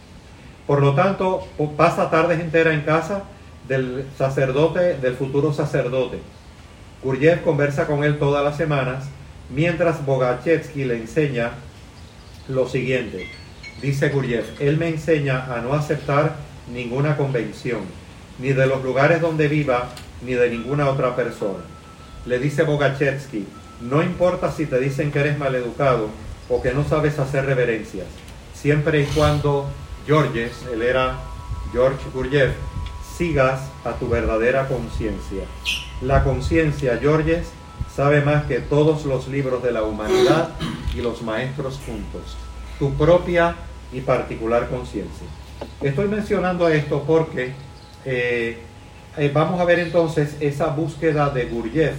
Por 0.67 0.81
lo 0.81 0.95
tanto, 0.95 1.47
pasa 1.77 2.11
tardes 2.11 2.41
enteras 2.41 2.75
en 2.75 2.83
casa 2.83 3.25
del 3.69 4.05
sacerdote, 4.17 4.97
del 4.99 5.15
futuro 5.15 5.53
sacerdote. 5.53 6.19
Gurdjieff 7.03 7.43
conversa 7.43 7.87
con 7.87 8.05
él 8.05 8.19
todas 8.19 8.45
las 8.45 8.57
semanas, 8.57 9.07
mientras 9.51 10.05
Bogachevsky 10.05 10.85
le 10.85 10.99
enseña 10.99 11.51
lo 12.49 12.69
siguiente. 12.69 13.29
Dice 13.81 14.11
Gurdjieff, 14.11 14.61
él 14.61 14.79
me 14.79 14.89
enseña 14.89 15.53
a 15.53 15.61
no 15.61 15.75
aceptar 15.75 16.37
ninguna 16.73 17.17
convención, 17.17 17.81
ni 18.39 18.53
de 18.53 18.67
los 18.67 18.83
lugares 18.83 19.21
donde 19.21 19.49
viva, 19.49 19.91
ni 20.23 20.33
de 20.33 20.51
ninguna 20.51 20.89
otra 20.89 21.15
persona. 21.15 21.65
Le 22.27 22.39
dice 22.39 22.63
Bogachevsky, 22.63 23.47
no 23.83 24.03
importa 24.03 24.51
si 24.51 24.67
te 24.67 24.79
dicen 24.79 25.11
que 25.11 25.21
eres 25.21 25.39
maleducado 25.39 26.09
o 26.49 26.63
que 26.63 26.73
no 26.73 26.85
sabes 26.85 27.19
hacer 27.19 27.47
reverencias, 27.47 28.07
siempre 28.55 29.03
y 29.03 29.05
cuando 29.07 29.69
Georges, 30.07 30.53
él 30.73 30.83
era 30.83 31.19
George 31.73 32.03
Gurdjieff, 32.15 32.53
sigas 33.17 33.61
a 33.85 33.93
tu 33.93 34.09
verdadera 34.09 34.69
conciencia. 34.69 35.45
La 36.01 36.25
conciencia, 36.25 36.99
Georges, 37.01 37.49
sabe 37.95 38.23
más 38.23 38.45
que 38.45 38.61
todos 38.61 39.05
los 39.05 39.29
libros 39.29 39.63
de 39.63 39.73
la 39.73 39.83
humanidad 39.83 40.51
y 40.95 41.01
los 41.01 41.23
maestros 41.23 41.81
juntos. 41.85 42.37
Tu 42.79 42.93
propia 42.95 43.57
y 43.93 44.01
particular 44.01 44.69
conciencia. 44.69 45.27
Estoy 45.81 46.09
mencionando 46.09 46.69
esto 46.69 47.05
porque 47.07 47.53
eh, 48.05 48.59
eh, 49.17 49.31
vamos 49.33 49.59
a 49.61 49.65
ver 49.65 49.79
entonces 49.79 50.37
esa 50.41 50.67
búsqueda 50.69 51.31
de 51.31 51.47
Gurdjieff, 51.47 51.95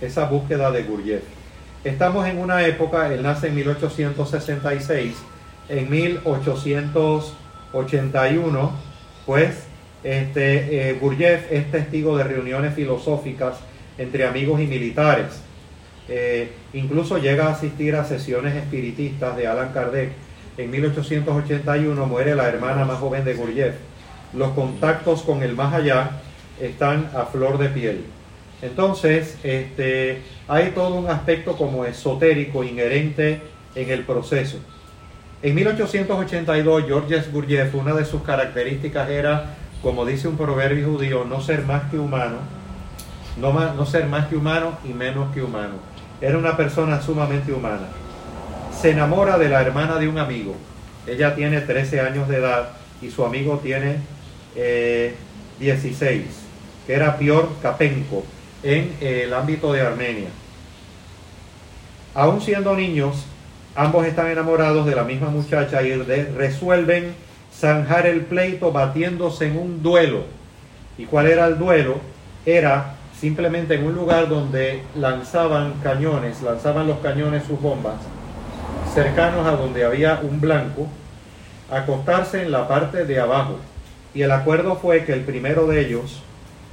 esa 0.00 0.26
búsqueda 0.26 0.70
de 0.70 0.82
Gurdjieff. 0.84 1.22
Estamos 1.84 2.26
en 2.26 2.38
una 2.38 2.66
época, 2.66 3.12
él 3.12 3.22
nace 3.22 3.48
en 3.48 3.56
1866, 3.56 5.14
en 5.68 5.90
1881, 5.90 8.72
pues 9.24 9.64
este, 10.02 10.90
eh, 10.90 10.98
Gurdjieff 11.00 11.50
es 11.50 11.70
testigo 11.70 12.16
de 12.16 12.24
reuniones 12.24 12.74
filosóficas 12.74 13.58
entre 13.98 14.26
amigos 14.26 14.60
y 14.60 14.66
militares. 14.66 15.42
Eh, 16.08 16.52
incluso 16.72 17.18
llega 17.18 17.48
a 17.48 17.52
asistir 17.52 17.96
a 17.96 18.04
sesiones 18.04 18.54
espiritistas 18.54 19.36
de 19.36 19.46
Alan 19.46 19.72
Kardec. 19.72 20.12
En 20.58 20.70
1881 20.70 22.06
muere 22.06 22.34
la 22.34 22.48
hermana 22.48 22.84
más 22.84 22.98
joven 22.98 23.24
de 23.24 23.34
Gurdjieff. 23.34 23.74
Los 24.32 24.50
contactos 24.52 25.22
con 25.22 25.42
el 25.42 25.54
más 25.54 25.74
allá 25.74 26.12
están 26.60 27.10
a 27.14 27.26
flor 27.26 27.58
de 27.58 27.68
piel. 27.68 28.04
Entonces, 28.62 29.38
este, 29.42 30.22
hay 30.48 30.70
todo 30.70 30.94
un 30.94 31.10
aspecto 31.10 31.56
como 31.56 31.84
esotérico 31.84 32.64
inherente 32.64 33.42
en 33.74 33.90
el 33.90 34.04
proceso. 34.04 34.58
En 35.42 35.54
1882, 35.54 36.84
Georges 36.86 37.30
Gurdjieff, 37.30 37.74
una 37.74 37.92
de 37.92 38.06
sus 38.06 38.22
características 38.22 39.10
era, 39.10 39.56
como 39.82 40.06
dice 40.06 40.26
un 40.26 40.38
proverbio 40.38 40.88
judío, 40.88 41.26
no 41.26 41.42
ser 41.42 41.64
más 41.64 41.90
que 41.90 41.98
humano, 41.98 42.38
no, 43.36 43.52
no 43.74 43.84
ser 43.84 44.06
más 44.06 44.28
que 44.28 44.36
humano 44.36 44.78
y 44.84 44.94
menos 44.94 45.32
que 45.34 45.42
humano. 45.42 45.74
Era 46.22 46.38
una 46.38 46.56
persona 46.56 47.02
sumamente 47.02 47.52
humana. 47.52 47.88
Se 48.86 48.92
enamora 48.92 49.36
de 49.36 49.48
la 49.48 49.62
hermana 49.62 49.98
de 49.98 50.06
un 50.06 50.16
amigo. 50.16 50.54
Ella 51.08 51.34
tiene 51.34 51.60
13 51.60 52.02
años 52.02 52.28
de 52.28 52.36
edad 52.36 52.68
y 53.02 53.10
su 53.10 53.24
amigo 53.24 53.58
tiene 53.60 53.96
16, 55.58 56.02
eh, 56.02 56.24
que 56.86 56.94
era 56.94 57.18
Pior 57.18 57.50
Kapenko, 57.60 58.24
en 58.62 58.94
el 59.00 59.34
ámbito 59.34 59.72
de 59.72 59.80
Armenia. 59.80 60.28
Aún 62.14 62.40
siendo 62.40 62.76
niños, 62.76 63.24
ambos 63.74 64.06
están 64.06 64.28
enamorados 64.28 64.86
de 64.86 64.94
la 64.94 65.02
misma 65.02 65.30
muchacha 65.30 65.82
y 65.82 65.92
resuelven 66.36 67.12
zanjar 67.52 68.06
el 68.06 68.20
pleito 68.20 68.70
batiéndose 68.70 69.48
en 69.48 69.58
un 69.58 69.82
duelo. 69.82 70.26
¿Y 70.96 71.06
cuál 71.06 71.26
era 71.26 71.46
el 71.48 71.58
duelo? 71.58 71.98
Era 72.46 72.94
simplemente 73.18 73.74
en 73.74 73.84
un 73.84 73.96
lugar 73.96 74.28
donde 74.28 74.82
lanzaban 74.94 75.72
cañones, 75.82 76.40
lanzaban 76.40 76.86
los 76.86 77.00
cañones 77.00 77.42
sus 77.42 77.60
bombas, 77.60 77.96
cercanos 78.96 79.46
a 79.46 79.50
donde 79.52 79.84
había 79.84 80.20
un 80.22 80.40
blanco, 80.40 80.88
acostarse 81.70 82.42
en 82.42 82.50
la 82.50 82.66
parte 82.66 83.04
de 83.04 83.20
abajo. 83.20 83.58
Y 84.14 84.22
el 84.22 84.32
acuerdo 84.32 84.76
fue 84.76 85.04
que 85.04 85.12
el 85.12 85.20
primero 85.20 85.66
de 85.66 85.80
ellos 85.80 86.22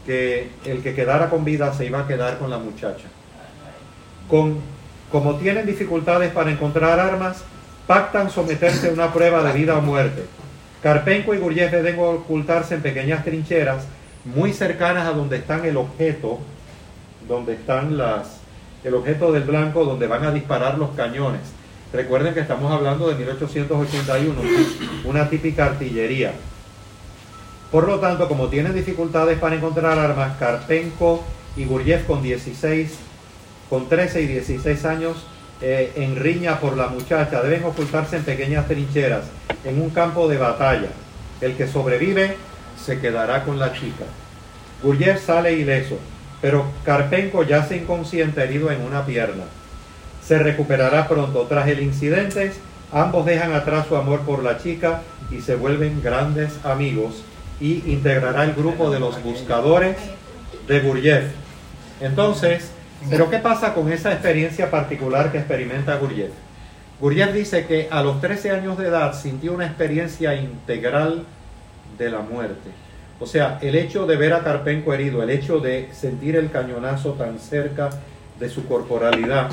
que 0.06 0.50
el 0.64 0.82
que 0.82 0.96
quedara 0.96 1.30
con 1.30 1.44
vida 1.44 1.74
se 1.74 1.86
iba 1.86 2.00
a 2.00 2.08
quedar 2.08 2.38
con 2.38 2.50
la 2.50 2.58
muchacha. 2.58 3.08
Con, 4.30 4.60
como 5.12 5.36
tienen 5.36 5.66
dificultades 5.66 6.32
para 6.32 6.50
encontrar 6.50 6.98
armas, 6.98 7.44
pactan 7.88 8.30
someterse 8.30 8.88
a 8.88 8.94
una 8.94 9.12
prueba 9.12 9.44
de 9.44 9.52
vida 9.52 9.78
o 9.78 9.82
muerte. 9.82 10.24
Carpenco 10.82 11.34
y 11.34 11.40
Gurjev 11.40 11.72
deben 11.72 12.00
ocultarse 12.00 12.76
en 12.76 12.82
pequeñas 12.82 13.26
trincheras 13.26 13.86
muy 14.24 14.54
cercanas 14.54 15.08
a 15.08 15.12
donde 15.12 15.38
están 15.38 15.66
el 15.66 15.76
objeto, 15.76 16.40
donde 17.28 17.54
están 17.54 17.98
las, 17.98 18.40
el 18.86 18.94
objeto 18.94 19.34
del 19.34 19.44
blanco, 19.44 19.84
donde 19.84 20.08
van 20.08 20.24
a 20.24 20.32
disparar 20.32 20.78
los 20.78 20.92
cañones. 20.92 21.63
Recuerden 21.94 22.34
que 22.34 22.40
estamos 22.40 22.72
hablando 22.72 23.08
de 23.08 23.14
1881, 23.14 24.34
una 25.06 25.30
típica 25.30 25.66
artillería. 25.66 26.34
Por 27.72 27.88
lo 27.88 28.00
tanto, 28.00 28.28
como 28.28 28.48
tienen 28.48 28.74
dificultades 28.74 29.38
para 29.38 29.56
encontrar 29.56 30.00
armas, 30.00 30.36
Karpenko 30.40 31.24
y 31.56 31.66
Gurjev 31.66 32.08
con 32.08 32.24
16, 32.24 32.98
con 33.70 33.88
13 33.90 34.24
y 34.24 34.28
16 34.28 34.86
años, 34.86 35.18
eh, 35.62 35.92
en 35.96 36.16
riña 36.16 36.60
por 36.60 36.76
la 36.76 36.88
muchacha, 36.88 37.44
deben 37.44 37.64
ocultarse 37.64 38.18
en 38.18 38.24
pequeñas 38.24 38.68
trincheras, 38.68 39.26
en 39.64 39.80
un 39.80 39.92
campo 39.92 40.28
de 40.28 40.38
batalla. 40.38 40.90
El 41.42 41.56
que 41.56 41.68
sobrevive 41.68 42.38
se 42.84 43.00
quedará 43.00 43.44
con 43.44 43.60
la 43.60 43.72
chica. 43.72 44.06
Gurjev 44.82 45.20
sale 45.20 45.54
ileso, 45.54 46.00
pero 46.42 46.66
Karpenko 46.86 47.44
yace 47.44 47.78
inconsciente 47.78 48.44
herido 48.44 48.72
en 48.72 48.82
una 48.82 49.06
pierna. 49.06 49.44
Se 50.26 50.40
recuperará 50.40 51.08
pronto. 51.08 51.42
Tras 51.44 51.68
el 51.68 51.82
incidente, 51.82 52.54
ambos 52.92 53.26
dejan 53.26 53.54
atrás 53.54 53.88
su 53.88 53.96
amor 53.96 54.22
por 54.22 54.44
la 54.44 54.58
chica 54.58 55.02
y 55.32 55.42
se 55.42 55.56
vuelven 55.56 56.02
grandes 56.02 56.64
amigos 56.64 57.24
y 57.60 57.84
integrará 57.92 58.44
el 58.44 58.54
grupo 58.54 58.90
de 58.90 59.00
los 59.00 59.22
buscadores 59.24 59.98
de 60.68 60.80
Gurjev. 60.80 61.24
Entonces, 62.02 62.72
¿pero 63.10 63.30
qué 63.30 63.40
pasa 63.40 63.74
con 63.74 63.92
esa 63.92 64.12
experiencia 64.14 64.72
particular 64.72 65.32
que 65.32 65.40
experimenta 65.40 65.96
Gurjev? 65.98 66.32
Gurjev 67.00 67.34
dice 67.34 67.66
que 67.66 67.88
a 67.92 68.02
los 68.02 68.22
13 68.22 68.52
años 68.52 68.78
de 68.78 68.88
edad 68.88 69.14
sintió 69.14 69.54
una 69.54 69.66
experiencia 69.66 70.36
integral 70.36 71.26
de 71.98 72.10
la 72.10 72.20
muerte. 72.20 72.70
O 73.20 73.26
sea, 73.26 73.60
el 73.62 73.76
hecho 73.76 74.06
de 74.06 74.16
ver 74.16 74.34
a 74.34 74.44
Karpenko 74.44 74.94
herido, 74.94 75.22
el 75.24 75.30
hecho 75.30 75.60
de 75.60 75.90
sentir 75.94 76.36
el 76.36 76.50
cañonazo 76.50 77.14
tan 77.14 77.40
cerca 77.40 77.90
de 78.40 78.50
su 78.50 78.66
corporalidad, 78.68 79.50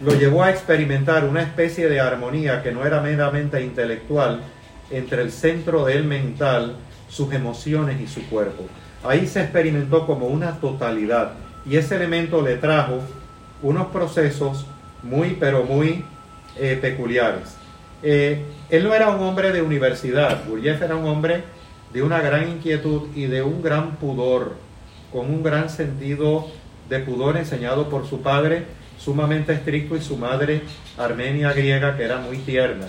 lo 0.00 0.14
llevó 0.14 0.42
a 0.42 0.50
experimentar 0.50 1.24
una 1.24 1.42
especie 1.42 1.88
de 1.88 2.00
armonía 2.00 2.62
que 2.62 2.72
no 2.72 2.84
era 2.84 3.00
meramente 3.00 3.62
intelectual 3.62 4.42
entre 4.90 5.22
el 5.22 5.32
centro 5.32 5.86
del 5.86 6.04
mental, 6.04 6.76
sus 7.08 7.32
emociones 7.32 8.00
y 8.00 8.06
su 8.06 8.26
cuerpo. 8.28 8.64
Ahí 9.02 9.26
se 9.26 9.40
experimentó 9.40 10.06
como 10.06 10.26
una 10.26 10.60
totalidad 10.60 11.32
y 11.64 11.76
ese 11.76 11.96
elemento 11.96 12.42
le 12.42 12.56
trajo 12.56 13.00
unos 13.62 13.86
procesos 13.86 14.66
muy, 15.02 15.36
pero 15.40 15.64
muy 15.64 16.04
eh, 16.56 16.78
peculiares. 16.80 17.56
Eh, 18.02 18.44
él 18.68 18.84
no 18.84 18.94
era 18.94 19.08
un 19.08 19.22
hombre 19.22 19.52
de 19.52 19.62
universidad, 19.62 20.44
Gurdjieff 20.46 20.82
era 20.82 20.96
un 20.96 21.06
hombre 21.06 21.44
de 21.92 22.02
una 22.02 22.20
gran 22.20 22.48
inquietud 22.48 23.08
y 23.14 23.26
de 23.26 23.42
un 23.42 23.62
gran 23.62 23.96
pudor, 23.96 24.54
con 25.12 25.30
un 25.30 25.42
gran 25.42 25.70
sentido 25.70 26.48
de 26.88 26.98
pudor 27.00 27.36
enseñado 27.36 27.88
por 27.88 28.06
su 28.06 28.20
padre, 28.22 28.66
sumamente 29.06 29.52
estricto, 29.52 29.94
y 29.94 30.00
su 30.00 30.16
madre 30.16 30.62
armenia 30.98 31.52
griega, 31.52 31.96
que 31.96 32.02
era 32.02 32.18
muy 32.18 32.38
tierna. 32.38 32.88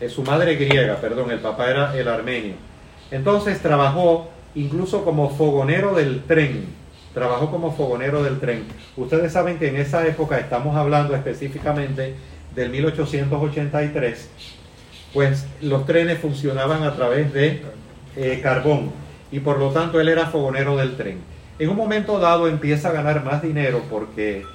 Eh, 0.00 0.08
su 0.08 0.22
madre 0.22 0.56
griega, 0.56 0.96
perdón, 0.96 1.30
el 1.30 1.40
papá 1.40 1.68
era 1.68 1.94
el 1.94 2.08
armenio. 2.08 2.54
Entonces 3.10 3.60
trabajó 3.60 4.30
incluso 4.54 5.04
como 5.04 5.28
fogonero 5.28 5.94
del 5.94 6.22
tren. 6.22 6.68
Trabajó 7.12 7.50
como 7.50 7.70
fogonero 7.70 8.22
del 8.22 8.40
tren. 8.40 8.64
Ustedes 8.96 9.30
saben 9.30 9.58
que 9.58 9.68
en 9.68 9.76
esa 9.76 10.06
época 10.06 10.38
estamos 10.38 10.74
hablando 10.74 11.14
específicamente 11.14 12.14
del 12.54 12.70
1883, 12.70 14.30
pues 15.12 15.46
los 15.60 15.84
trenes 15.84 16.18
funcionaban 16.18 16.82
a 16.82 16.94
través 16.94 17.30
de 17.34 17.60
eh, 18.16 18.40
carbón 18.42 18.90
y 19.30 19.40
por 19.40 19.58
lo 19.58 19.68
tanto 19.68 20.00
él 20.00 20.08
era 20.08 20.28
fogonero 20.28 20.78
del 20.78 20.96
tren. 20.96 21.18
En 21.58 21.68
un 21.68 21.76
momento 21.76 22.18
dado 22.18 22.48
empieza 22.48 22.88
a 22.88 22.92
ganar 22.92 23.22
más 23.22 23.42
dinero 23.42 23.82
porque 23.90 24.46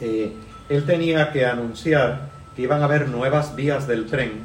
eh, 0.00 0.32
él 0.68 0.84
tenía 0.84 1.32
que 1.32 1.46
anunciar 1.46 2.30
que 2.56 2.62
iban 2.62 2.82
a 2.82 2.84
haber 2.84 3.08
nuevas 3.08 3.56
vías 3.56 3.86
del 3.86 4.06
tren, 4.06 4.44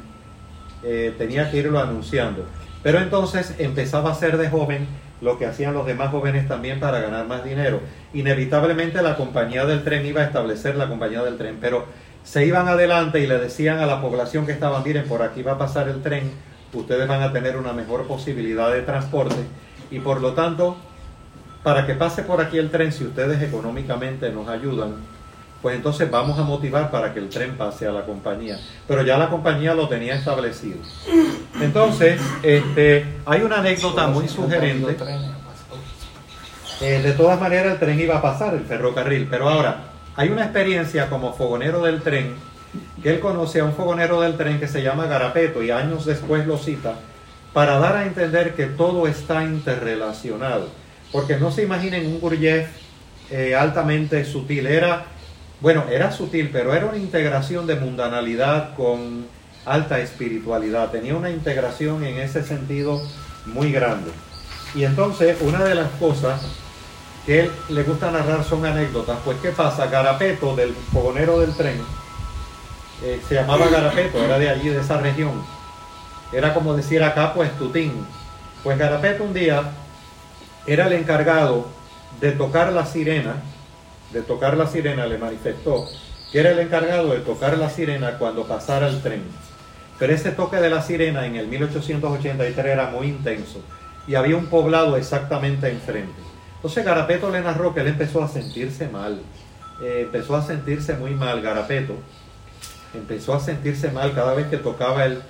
eh, 0.82 1.14
tenía 1.18 1.50
que 1.50 1.58
irlo 1.58 1.78
anunciando. 1.78 2.44
Pero 2.82 2.98
entonces 2.98 3.54
empezaba 3.58 4.12
a 4.12 4.14
ser 4.14 4.36
de 4.38 4.48
joven 4.48 4.86
lo 5.20 5.38
que 5.38 5.46
hacían 5.46 5.74
los 5.74 5.86
demás 5.86 6.10
jóvenes 6.10 6.46
también 6.46 6.78
para 6.80 7.00
ganar 7.00 7.26
más 7.26 7.44
dinero. 7.44 7.80
Inevitablemente 8.14 9.02
la 9.02 9.16
compañía 9.16 9.66
del 9.66 9.82
tren 9.82 10.06
iba 10.06 10.22
a 10.22 10.24
establecer 10.24 10.76
la 10.76 10.88
compañía 10.88 11.22
del 11.22 11.36
tren, 11.36 11.58
pero 11.60 11.86
se 12.22 12.46
iban 12.46 12.68
adelante 12.68 13.20
y 13.20 13.26
le 13.26 13.38
decían 13.38 13.78
a 13.78 13.86
la 13.86 14.00
población 14.00 14.46
que 14.46 14.52
estaban, 14.52 14.82
miren, 14.84 15.08
por 15.08 15.22
aquí 15.22 15.42
va 15.42 15.52
a 15.52 15.58
pasar 15.58 15.88
el 15.88 16.02
tren, 16.02 16.30
ustedes 16.72 17.08
van 17.08 17.22
a 17.22 17.32
tener 17.32 17.56
una 17.56 17.72
mejor 17.72 18.06
posibilidad 18.06 18.70
de 18.72 18.82
transporte 18.82 19.36
y 19.90 20.00
por 20.00 20.20
lo 20.20 20.34
tanto, 20.34 20.76
para 21.62 21.86
que 21.86 21.94
pase 21.94 22.22
por 22.22 22.40
aquí 22.40 22.58
el 22.58 22.70
tren, 22.70 22.92
si 22.92 23.04
ustedes 23.04 23.42
económicamente 23.42 24.30
nos 24.30 24.48
ayudan, 24.48 24.96
pues 25.60 25.74
entonces 25.74 26.08
vamos 26.10 26.38
a 26.38 26.42
motivar 26.42 26.90
para 26.90 27.12
que 27.12 27.18
el 27.18 27.28
tren 27.28 27.56
pase 27.56 27.86
a 27.86 27.92
la 27.92 28.04
compañía. 28.04 28.58
Pero 28.86 29.02
ya 29.02 29.18
la 29.18 29.28
compañía 29.28 29.74
lo 29.74 29.88
tenía 29.88 30.14
establecido. 30.14 30.78
Entonces, 31.60 32.20
este, 32.42 33.04
hay 33.26 33.42
una 33.42 33.58
anécdota 33.58 34.06
muy 34.06 34.28
sugerente. 34.28 34.96
Eh, 36.80 37.00
de 37.02 37.12
todas 37.12 37.40
maneras, 37.40 37.72
el 37.72 37.78
tren 37.80 37.98
iba 37.98 38.18
a 38.18 38.22
pasar, 38.22 38.54
el 38.54 38.64
ferrocarril. 38.64 39.26
Pero 39.28 39.48
ahora, 39.48 39.88
hay 40.14 40.28
una 40.28 40.44
experiencia 40.44 41.10
como 41.10 41.32
fogonero 41.32 41.82
del 41.82 42.02
tren, 42.02 42.34
que 43.02 43.10
él 43.10 43.18
conoce 43.18 43.58
a 43.58 43.64
un 43.64 43.72
fogonero 43.72 44.20
del 44.20 44.36
tren 44.36 44.60
que 44.60 44.68
se 44.68 44.82
llama 44.82 45.06
Garapeto 45.06 45.62
y 45.62 45.72
años 45.72 46.04
después 46.04 46.46
lo 46.46 46.56
cita, 46.56 46.94
para 47.52 47.78
dar 47.78 47.96
a 47.96 48.06
entender 48.06 48.54
que 48.54 48.66
todo 48.66 49.08
está 49.08 49.42
interrelacionado. 49.42 50.68
Porque 51.10 51.36
no 51.36 51.50
se 51.50 51.64
imaginen 51.64 52.06
un 52.06 52.20
Gurdjieff 52.20 52.68
eh, 53.30 53.56
altamente 53.56 54.24
sutil, 54.24 54.66
era 54.66 55.06
bueno, 55.60 55.84
era 55.90 56.12
sutil, 56.12 56.50
pero 56.52 56.72
era 56.72 56.86
una 56.86 56.98
integración 56.98 57.66
de 57.66 57.74
mundanalidad 57.74 58.74
con 58.76 59.26
alta 59.64 59.98
espiritualidad. 59.98 60.90
Tenía 60.90 61.16
una 61.16 61.30
integración 61.30 62.04
en 62.04 62.18
ese 62.18 62.44
sentido 62.44 63.02
muy 63.46 63.72
grande. 63.72 64.10
Y 64.74 64.84
entonces, 64.84 65.36
una 65.40 65.64
de 65.64 65.74
las 65.74 65.90
cosas 65.92 66.40
que 67.26 67.40
él 67.40 67.50
le 67.70 67.82
gusta 67.82 68.10
narrar 68.10 68.44
son 68.44 68.64
anécdotas. 68.64 69.18
Pues, 69.24 69.38
¿qué 69.42 69.50
pasa? 69.50 69.86
Garapeto, 69.86 70.54
del 70.54 70.74
fogonero 70.92 71.40
del 71.40 71.54
tren, 71.54 71.80
eh, 73.02 73.20
se 73.28 73.34
llamaba 73.34 73.68
Garapeto, 73.68 74.24
era 74.24 74.38
de 74.38 74.48
allí, 74.48 74.68
de 74.68 74.80
esa 74.80 74.98
región. 74.98 75.42
Era 76.32 76.54
como 76.54 76.74
decir 76.74 77.02
acá, 77.02 77.34
pues, 77.34 77.50
Tutín. 77.58 78.06
Pues 78.62 78.78
Garapeto 78.78 79.24
un 79.24 79.34
día 79.34 79.62
era 80.66 80.86
el 80.86 80.92
encargado 80.92 81.66
de 82.20 82.32
tocar 82.32 82.72
la 82.72 82.84
sirena 82.86 83.36
de 84.12 84.22
tocar 84.22 84.56
la 84.56 84.66
sirena 84.66 85.06
le 85.06 85.18
manifestó 85.18 85.88
que 86.30 86.40
era 86.40 86.50
el 86.50 86.58
encargado 86.58 87.12
de 87.12 87.20
tocar 87.20 87.56
la 87.56 87.70
sirena 87.70 88.18
cuando 88.18 88.46
pasara 88.46 88.88
el 88.88 89.00
tren. 89.00 89.22
Pero 89.98 90.12
ese 90.12 90.30
toque 90.30 90.56
de 90.56 90.70
la 90.70 90.82
sirena 90.82 91.26
en 91.26 91.36
el 91.36 91.48
1883 91.48 92.66
era 92.66 92.90
muy 92.90 93.08
intenso 93.08 93.60
y 94.06 94.14
había 94.14 94.36
un 94.36 94.46
poblado 94.46 94.96
exactamente 94.96 95.68
enfrente. 95.70 96.20
Entonces 96.56 96.84
Garapeto 96.84 97.30
le 97.30 97.40
narró 97.40 97.74
que 97.74 97.80
él 97.80 97.88
empezó 97.88 98.22
a 98.22 98.28
sentirse 98.28 98.88
mal, 98.88 99.20
eh, 99.82 100.02
empezó 100.04 100.36
a 100.36 100.42
sentirse 100.42 100.94
muy 100.94 101.14
mal 101.14 101.40
Garapeto, 101.40 101.94
empezó 102.94 103.34
a 103.34 103.40
sentirse 103.40 103.90
mal 103.90 104.14
cada 104.14 104.34
vez 104.34 104.48
que 104.48 104.56
tocaba 104.58 105.04
el 105.04 105.22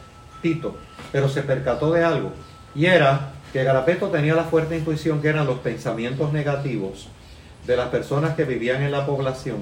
pito, 0.43 0.77
pero 1.13 1.29
se 1.29 1.43
percató 1.43 1.93
de 1.93 2.05
algo 2.05 2.33
y 2.75 2.87
era 2.87 3.33
que 3.53 3.65
Garapeto 3.65 4.09
tenía 4.09 4.35
la 4.35 4.45
fuerte 4.45 4.77
intuición 4.77 5.23
que 5.23 5.29
eran 5.29 5.47
los 5.47 5.59
pensamientos 5.59 6.33
negativos 6.33 7.09
de 7.69 7.77
las 7.77 7.89
personas 7.89 8.35
que 8.35 8.45
vivían 8.45 8.83
en 8.83 8.91
la 8.91 9.05
población, 9.05 9.59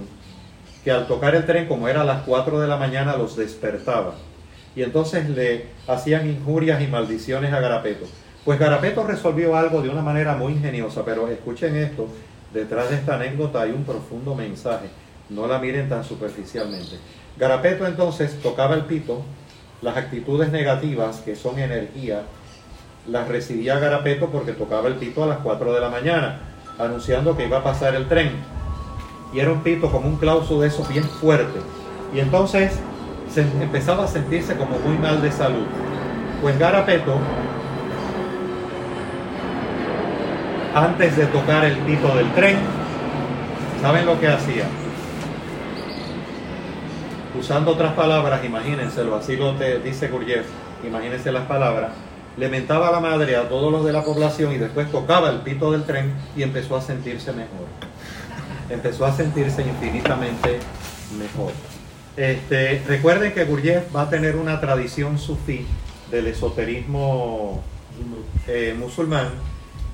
que 0.85 0.93
al 0.93 1.09
tocar 1.09 1.35
el 1.35 1.45
tren, 1.45 1.67
como 1.67 1.89
era 1.89 2.03
a 2.03 2.05
las 2.05 2.23
4 2.23 2.61
de 2.61 2.69
la 2.69 2.77
mañana, 2.77 3.17
los 3.17 3.37
despertaba. 3.37 4.15
Y 4.77 4.85
entonces 4.85 5.29
le 5.29 5.67
hacían 5.89 6.29
injurias 6.29 6.81
y 6.81 6.87
maldiciones 6.87 7.53
a 7.53 7.59
Garapeto. 7.59 8.07
Pues 8.45 8.61
Garapeto 8.61 9.05
resolvió 9.05 9.57
algo 9.57 9.83
de 9.83 9.89
una 9.89 10.03
manera 10.03 10.37
muy 10.37 10.53
ingeniosa, 10.53 11.05
pero 11.05 11.27
escuchen 11.27 11.75
esto, 11.75 12.07
detrás 12.55 12.91
de 12.91 12.97
esta 12.97 13.17
anécdota 13.17 13.63
hay 13.63 13.73
un 13.73 13.83
profundo 13.83 14.37
mensaje, 14.37 14.87
no 15.29 15.49
la 15.49 15.59
miren 15.59 15.89
tan 15.89 16.05
superficialmente. 16.05 16.99
Garapeto 17.37 17.89
entonces 17.89 18.41
tocaba 18.41 18.77
el 18.77 18.85
pito, 18.85 19.23
las 19.83 19.97
actitudes 19.97 20.53
negativas, 20.53 21.23
que 21.23 21.35
son 21.35 21.59
energía, 21.59 22.23
las 23.09 23.27
recibía 23.27 23.81
Garapeto 23.81 24.29
porque 24.31 24.53
tocaba 24.53 24.87
el 24.87 24.95
pito 24.95 25.25
a 25.25 25.27
las 25.27 25.39
4 25.39 25.75
de 25.75 25.81
la 25.81 25.89
mañana 25.91 26.53
anunciando 26.79 27.37
que 27.37 27.47
iba 27.47 27.59
a 27.59 27.63
pasar 27.63 27.95
el 27.95 28.09
tren. 28.09 28.33
Y 29.33 29.41
era 29.41 29.51
un 29.53 29.61
pito 29.61 29.91
como 29.91 30.09
un 30.09 30.17
clauso 30.17 30.61
de 30.61 30.69
eso 30.69 30.85
bien 30.89 31.05
fuerte. 31.05 31.61
Y 32.15 32.21
entonces 32.21 32.79
se 33.33 33.43
empezaba 33.43 34.05
a 34.05 34.09
sentirse 34.09 34.57
como 34.57 34.79
muy 34.79 34.97
mal 34.99 35.21
de 35.21 35.33
salud. 35.33 35.67
Pues 36.41 36.59
Garapeto, 36.59 37.19
antes 40.75 41.17
de 41.17 41.27
tocar 41.27 41.65
el 41.65 41.77
pito 41.79 42.15
del 42.15 42.31
tren, 42.33 42.57
¿saben 43.81 44.07
lo 44.07 44.21
que 44.21 44.29
hacía? 44.29 44.65
Usando 47.39 47.73
otras 47.73 47.93
palabras, 47.93 48.45
imagínenselo, 48.45 49.17
así 49.17 49.37
lo 49.37 49.53
te 49.55 49.79
dice 49.81 50.09
Gurjev, 50.09 50.45
imagínense 50.87 51.33
las 51.33 51.45
palabras 51.45 51.91
le 52.37 52.49
mentaba 52.49 52.89
a 52.89 52.93
la 52.93 53.01
madre 53.01 53.37
a 53.37 53.49
todos 53.49 53.73
los 53.73 53.85
de 53.85 53.93
la 53.93 54.05
población 54.05 54.53
y 54.53 54.59
después 54.59 54.91
tocaba 54.91 55.31
el 55.31 55.41
pito 55.41 55.73
del 55.73 55.85
tren 55.85 56.13
y 56.37 56.43
empezó 56.43 56.77
a 56.77 56.83
sentirse 56.83 57.33
mejor. 57.33 57.67
Empezó 58.69 59.07
a 59.07 59.13
sentirse 59.17 59.63
infinitamente 59.63 60.59
mejor. 61.19 61.53
Este, 62.17 62.83
recuerden 62.87 63.33
que 63.33 63.45
Gurdjieff 63.45 63.95
va 63.95 64.03
a 64.03 64.11
tener 64.11 64.37
una 64.37 64.61
tradición 64.61 65.19
sufí 65.19 65.67
del 66.11 66.27
esoterismo 66.29 67.63
eh, 68.47 68.75
musulmán 68.79 69.29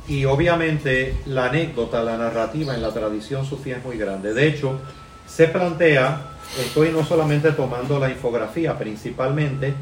y 0.09 0.25
obviamente 0.25 1.17
la 1.27 1.47
anécdota, 1.47 2.03
la 2.03 2.17
narrativa 2.17 2.75
en 2.75 2.83
la 2.83 2.93
tradición 2.93 3.45
sufí 3.45 3.71
es 3.71 3.85
muy 3.85 3.99
grande. 3.99 4.35
De 4.35 4.47
hecho, 4.47 4.81
se 5.27 5.49
plantea, 5.49 6.33
estoy 6.59 6.91
no 6.91 7.05
solamente 7.05 7.53
tomando 7.53 7.99
la 7.99 8.11
infografía, 8.11 8.77
principalmente 8.77 9.75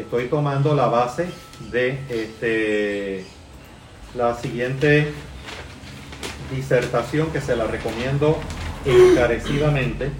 estoy 0.00 0.26
tomando 0.28 0.74
la 0.74 0.86
base 0.86 1.28
de 1.70 1.98
este, 2.08 3.24
la 4.14 4.34
siguiente 4.34 5.12
disertación 6.54 7.30
que 7.30 7.40
se 7.40 7.56
la 7.56 7.66
recomiendo 7.66 8.38
encarecidamente. 8.84 10.10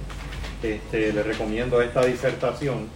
Este, 0.62 1.12
le 1.12 1.22
recomiendo 1.22 1.82
esta 1.82 2.04
disertación. 2.04 2.88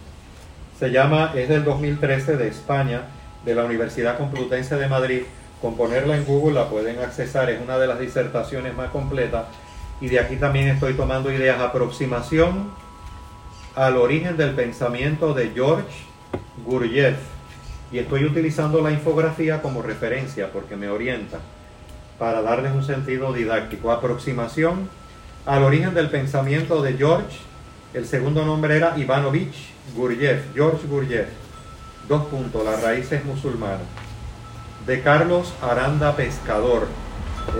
Se 0.78 0.90
llama, 0.90 1.32
es 1.36 1.48
del 1.48 1.64
2013 1.64 2.36
de 2.36 2.48
España, 2.48 3.02
de 3.44 3.54
la 3.54 3.64
Universidad 3.64 4.16
Complutense 4.16 4.76
de 4.76 4.88
Madrid. 4.88 5.22
Con 5.60 5.76
ponerla 5.76 6.16
en 6.16 6.24
Google 6.24 6.54
la 6.54 6.70
pueden 6.70 6.98
accesar, 7.00 7.50
es 7.50 7.60
una 7.60 7.78
de 7.78 7.86
las 7.86 8.00
disertaciones 8.00 8.74
más 8.74 8.90
completas. 8.90 9.44
Y 10.00 10.08
de 10.08 10.18
aquí 10.18 10.36
también 10.36 10.68
estoy 10.68 10.94
tomando 10.94 11.30
ideas. 11.30 11.60
Aproximación 11.60 12.70
al 13.76 13.98
origen 13.98 14.38
del 14.38 14.54
pensamiento 14.54 15.34
de 15.34 15.50
George 15.50 16.09
Gurdjieff. 16.64 17.16
Y 17.92 17.98
estoy 17.98 18.24
utilizando 18.24 18.80
la 18.80 18.92
infografía 18.92 19.62
como 19.62 19.82
referencia 19.82 20.52
porque 20.52 20.76
me 20.76 20.88
orienta 20.88 21.38
para 22.18 22.42
darles 22.42 22.72
un 22.72 22.84
sentido 22.84 23.32
didáctico. 23.32 23.90
Aproximación 23.90 24.88
al 25.46 25.64
origen 25.64 25.94
del 25.94 26.10
pensamiento 26.10 26.82
de 26.82 26.94
George. 26.94 27.38
El 27.94 28.06
segundo 28.06 28.44
nombre 28.44 28.76
era 28.76 28.96
Ivanovich 28.96 29.70
Gurdjieff, 29.96 30.54
George 30.54 30.86
Gurdjieff. 30.86 31.28
Dos 32.08 32.26
puntos, 32.26 32.64
las 32.64 32.82
raíces 32.82 33.24
musulmanas. 33.24 33.80
De 34.86 35.02
Carlos 35.02 35.52
Aranda 35.62 36.14
Pescador. 36.14 36.86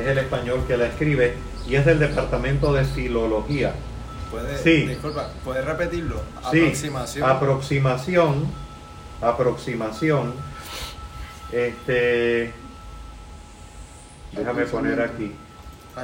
Es 0.01 0.07
el 0.07 0.19
español 0.19 0.65
que 0.69 0.77
la 0.77 0.87
escribe 0.87 1.35
y 1.67 1.75
es 1.75 1.85
del 1.85 1.99
Departamento 1.99 2.73
de 2.73 2.85
Filología. 2.85 3.75
¿Puede, 4.31 4.59
Sí. 4.59 4.87
Disculpa, 4.87 5.29
¿puedes 5.45 5.65
repetirlo? 5.65 6.21
Sí, 6.51 6.61
Aproximación. 6.61 7.29
aproximación, 7.29 8.47
aproximación, 9.21 10.35
este, 11.53 12.53
déjame 14.33 14.65
poner 14.67 15.01
aquí, 15.01 15.35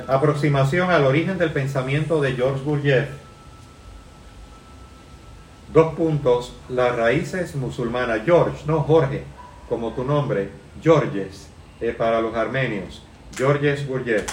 aproximación 0.09 0.91
al 0.91 1.05
origen 1.05 1.39
del 1.39 1.53
pensamiento 1.53 2.21
de 2.21 2.33
George 2.33 2.63
Gurdjieff. 2.65 3.09
Dos 5.73 5.95
puntos, 5.95 6.53
las 6.69 6.97
raíces 6.97 7.55
musulmanas, 7.55 8.23
George, 8.25 8.65
no 8.67 8.81
Jorge, 8.83 9.25
como 9.69 9.93
tu 9.93 10.05
nombre, 10.05 10.51
Georges, 10.83 11.49
eh, 11.81 11.93
para 11.97 12.21
los 12.21 12.35
armenios, 12.35 13.03
Georges 13.37 13.87
Gurdjieff, 13.87 14.25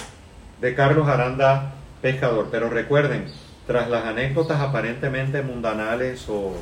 de 0.60 0.74
Carlos 0.74 1.06
Aranda 1.08 1.74
Pescador. 2.00 2.48
Pero 2.50 2.70
recuerden, 2.70 3.26
tras 3.66 3.88
las 3.88 4.04
anécdotas 4.04 4.60
aparentemente 4.60 5.42
mundanales 5.42 6.26
o 6.28 6.52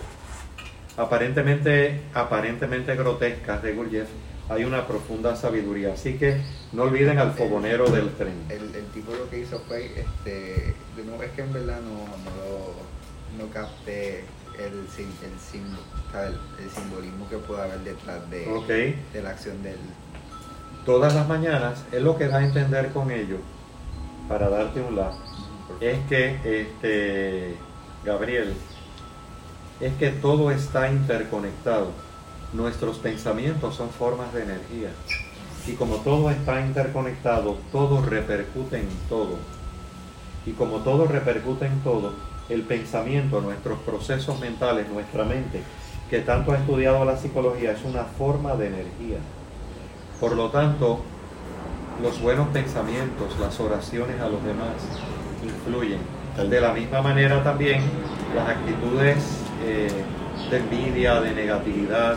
aparentemente, 0.96 2.00
aparentemente 2.14 2.94
grotescas 2.96 3.62
de 3.62 3.72
Gurdjieff, 3.72 4.08
hay 4.48 4.64
una 4.64 4.86
profunda 4.86 5.34
sabiduría. 5.36 5.94
Así 5.94 6.14
que 6.18 6.40
no 6.72 6.82
olviden 6.82 7.18
al 7.18 7.32
fogonero 7.32 7.88
del 7.90 8.10
tren. 8.10 8.34
El, 8.48 8.74
el 8.74 8.86
tipo 8.92 9.12
lo 9.14 9.28
que 9.30 9.40
hizo 9.40 9.60
fue, 9.66 9.86
este, 10.00 10.74
de 10.96 11.04
nuevo, 11.04 11.22
es 11.22 11.30
que 11.32 11.42
en 11.42 11.52
verdad 11.52 11.80
no, 11.80 11.90
no, 11.94 12.30
lo- 12.36 13.44
no 13.44 13.50
capté 13.52 14.24
el, 14.58 14.86
sim- 14.94 15.06
el, 15.22 15.40
sim- 15.40 15.76
el, 16.14 16.64
el 16.64 16.70
simbolismo 16.70 17.28
que 17.28 17.38
puede 17.38 17.62
haber 17.62 17.80
detrás 17.80 18.28
de, 18.30 18.46
Ok. 18.48 18.66
de 19.12 19.22
la 19.22 19.30
acción 19.30 19.62
del... 19.62 19.78
Todas 20.84 21.14
las 21.14 21.26
mañanas 21.28 21.84
es 21.92 22.02
lo 22.02 22.18
que 22.18 22.26
da 22.28 22.38
a 22.38 22.44
entender 22.44 22.88
con 22.90 23.10
ello, 23.10 23.36
para 24.28 24.48
darte 24.50 24.80
un 24.80 24.96
lado, 24.96 25.16
es 25.80 25.98
que, 26.08 26.38
este, 26.44 27.56
Gabriel, 28.04 28.54
es 29.80 29.94
que 29.94 30.10
todo 30.10 30.50
está 30.50 30.90
interconectado. 30.90 31.88
Nuestros 32.52 32.98
pensamientos 32.98 33.74
son 33.74 33.90
formas 33.90 34.32
de 34.32 34.42
energía. 34.42 34.90
Y 35.66 35.72
como 35.72 35.96
todo 35.96 36.30
está 36.30 36.60
interconectado, 36.60 37.56
todo 37.70 38.02
repercute 38.04 38.78
en 38.78 38.88
todo. 39.08 39.36
Y 40.44 40.52
como 40.52 40.78
todo 40.78 41.06
repercute 41.06 41.66
en 41.66 41.80
todo, 41.80 42.12
el 42.48 42.62
pensamiento, 42.62 43.40
nuestros 43.40 43.78
procesos 43.80 44.38
mentales, 44.40 44.88
nuestra 44.88 45.24
mente, 45.24 45.62
que 46.10 46.20
tanto 46.20 46.52
ha 46.52 46.58
estudiado 46.58 47.04
la 47.04 47.16
psicología, 47.16 47.72
es 47.72 47.84
una 47.84 48.04
forma 48.04 48.54
de 48.54 48.66
energía. 48.66 49.18
Por 50.20 50.36
lo 50.36 50.50
tanto, 50.50 51.00
los 52.02 52.20
buenos 52.20 52.48
pensamientos, 52.48 53.38
las 53.40 53.58
oraciones 53.60 54.20
a 54.20 54.28
los 54.28 54.44
demás, 54.44 54.76
influyen. 55.42 56.00
De 56.36 56.60
la 56.60 56.72
misma 56.72 57.02
manera 57.02 57.42
también 57.42 57.82
las 58.34 58.48
actitudes 58.48 59.18
eh, 59.64 59.90
de 60.50 60.56
envidia, 60.56 61.20
de 61.20 61.32
negatividad, 61.32 62.16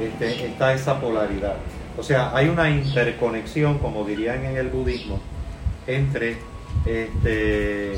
este, 0.00 0.46
está 0.46 0.72
esa 0.72 1.00
polaridad. 1.00 1.56
O 1.96 2.02
sea, 2.02 2.36
hay 2.36 2.48
una 2.48 2.68
interconexión, 2.68 3.78
como 3.78 4.04
dirían 4.04 4.44
en 4.44 4.56
el 4.56 4.68
budismo, 4.68 5.20
entre 5.86 6.38
este, 6.84 7.94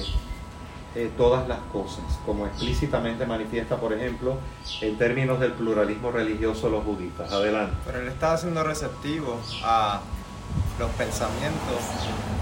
eh, 0.95 1.11
todas 1.17 1.49
las 1.49 1.59
cosas, 1.73 2.05
como 2.25 2.47
explícitamente 2.47 3.27
manifiesta, 3.27 3.77
por 3.77 3.93
ejemplo, 3.93 4.39
en 4.81 4.97
términos 4.99 5.41
del 5.41 5.53
pluralismo 5.53 6.11
religioso 6.11 6.69
los 6.69 6.85
budistas. 6.85 7.33
Adelante. 7.33 7.77
Pero 7.87 8.01
él 8.01 8.09
estaba 8.09 8.37
siendo 8.37 8.63
receptivo 8.63 9.39
a 9.65 10.01
los 10.79 10.91
pensamientos 10.93 11.81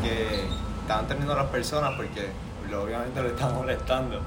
que 0.02 0.44
estaban 0.86 1.08
teniendo 1.08 1.34
las 1.34 1.46
personas 1.46 1.94
porque 1.96 2.28
lo- 2.70 2.84
obviamente 2.84 3.20
le 3.20 3.28
estaban 3.30 3.56
molestando. 3.56 4.20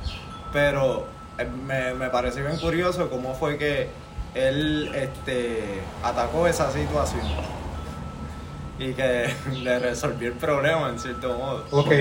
Pero 0.51 1.07
eh, 1.37 1.47
me, 1.65 1.93
me 1.93 2.09
pareció 2.09 2.43
bien 2.45 2.57
curioso 2.57 3.09
cómo 3.09 3.33
fue 3.33 3.57
que 3.57 3.87
él 4.35 4.91
este, 4.93 5.79
atacó 6.03 6.45
esa 6.47 6.69
situación 6.71 7.21
y 8.77 8.91
que 8.93 9.29
le 9.63 9.79
resolvió 9.79 10.27
el 10.27 10.33
problema 10.35 10.89
en 10.89 10.99
cierto 10.99 11.33
modo. 11.37 11.65
Ok, 11.71 11.91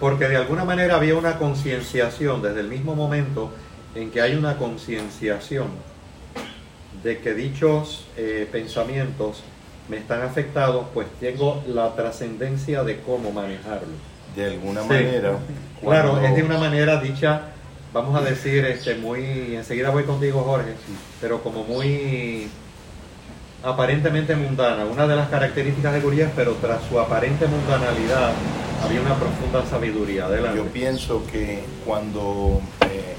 porque 0.00 0.28
de 0.28 0.36
alguna 0.36 0.64
manera 0.64 0.96
había 0.96 1.14
una 1.14 1.36
concienciación 1.38 2.40
desde 2.40 2.60
el 2.60 2.68
mismo 2.68 2.94
momento 2.94 3.50
en 3.94 4.10
que 4.10 4.20
hay 4.22 4.34
una 4.34 4.56
concienciación 4.56 5.66
de 7.02 7.18
que 7.20 7.34
dichos 7.34 8.06
eh, 8.16 8.48
pensamientos 8.50 9.42
me 9.88 9.98
están 9.98 10.22
afectados, 10.22 10.86
pues 10.94 11.06
tengo 11.20 11.62
la 11.68 11.94
trascendencia 11.94 12.82
de 12.82 13.00
cómo 13.00 13.30
manejarlo. 13.32 13.94
De 14.34 14.44
alguna 14.46 14.82
Sí. 14.82 14.88
manera. 14.88 15.38
Claro, 15.80 16.20
es 16.20 16.34
de 16.34 16.42
una 16.42 16.58
manera 16.58 17.00
dicha, 17.00 17.42
vamos 17.92 18.14
a 18.20 18.22
decir, 18.22 18.64
este, 18.64 18.96
muy, 18.96 19.54
enseguida 19.56 19.90
voy 19.90 20.04
contigo 20.04 20.42
Jorge, 20.42 20.72
pero 21.20 21.42
como 21.42 21.64
muy 21.64 22.48
aparentemente 23.62 24.36
mundana, 24.36 24.84
una 24.84 25.06
de 25.06 25.16
las 25.16 25.28
características 25.28 25.92
de 25.94 26.00
Gurdjieff, 26.00 26.30
pero 26.36 26.52
tras 26.54 26.82
su 26.88 27.00
aparente 27.00 27.46
mundanalidad 27.46 28.32
había 28.84 29.00
una 29.00 29.14
profunda 29.14 29.64
sabiduría. 29.68 30.26
Adelante. 30.26 30.58
Yo 30.58 30.64
pienso 30.66 31.22
que 31.32 31.64
cuando 31.84 32.60
eh, 32.82 33.14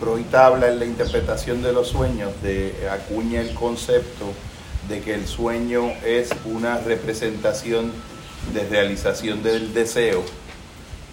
Freud 0.00 0.34
habla 0.34 0.68
en 0.68 0.78
la 0.80 0.84
interpretación 0.84 1.62
de 1.62 1.72
los 1.72 1.88
sueños, 1.88 2.32
de 2.42 2.74
acuña 2.90 3.40
el 3.40 3.54
concepto 3.54 4.26
de 4.88 5.00
que 5.00 5.14
el 5.14 5.26
sueño 5.26 5.92
es 6.04 6.30
una 6.44 6.78
representación 6.78 7.92
de 8.52 8.66
realización 8.68 9.42
del 9.42 9.74
deseo, 9.74 10.22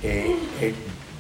eh, 0.03 0.35
eh, 0.61 0.73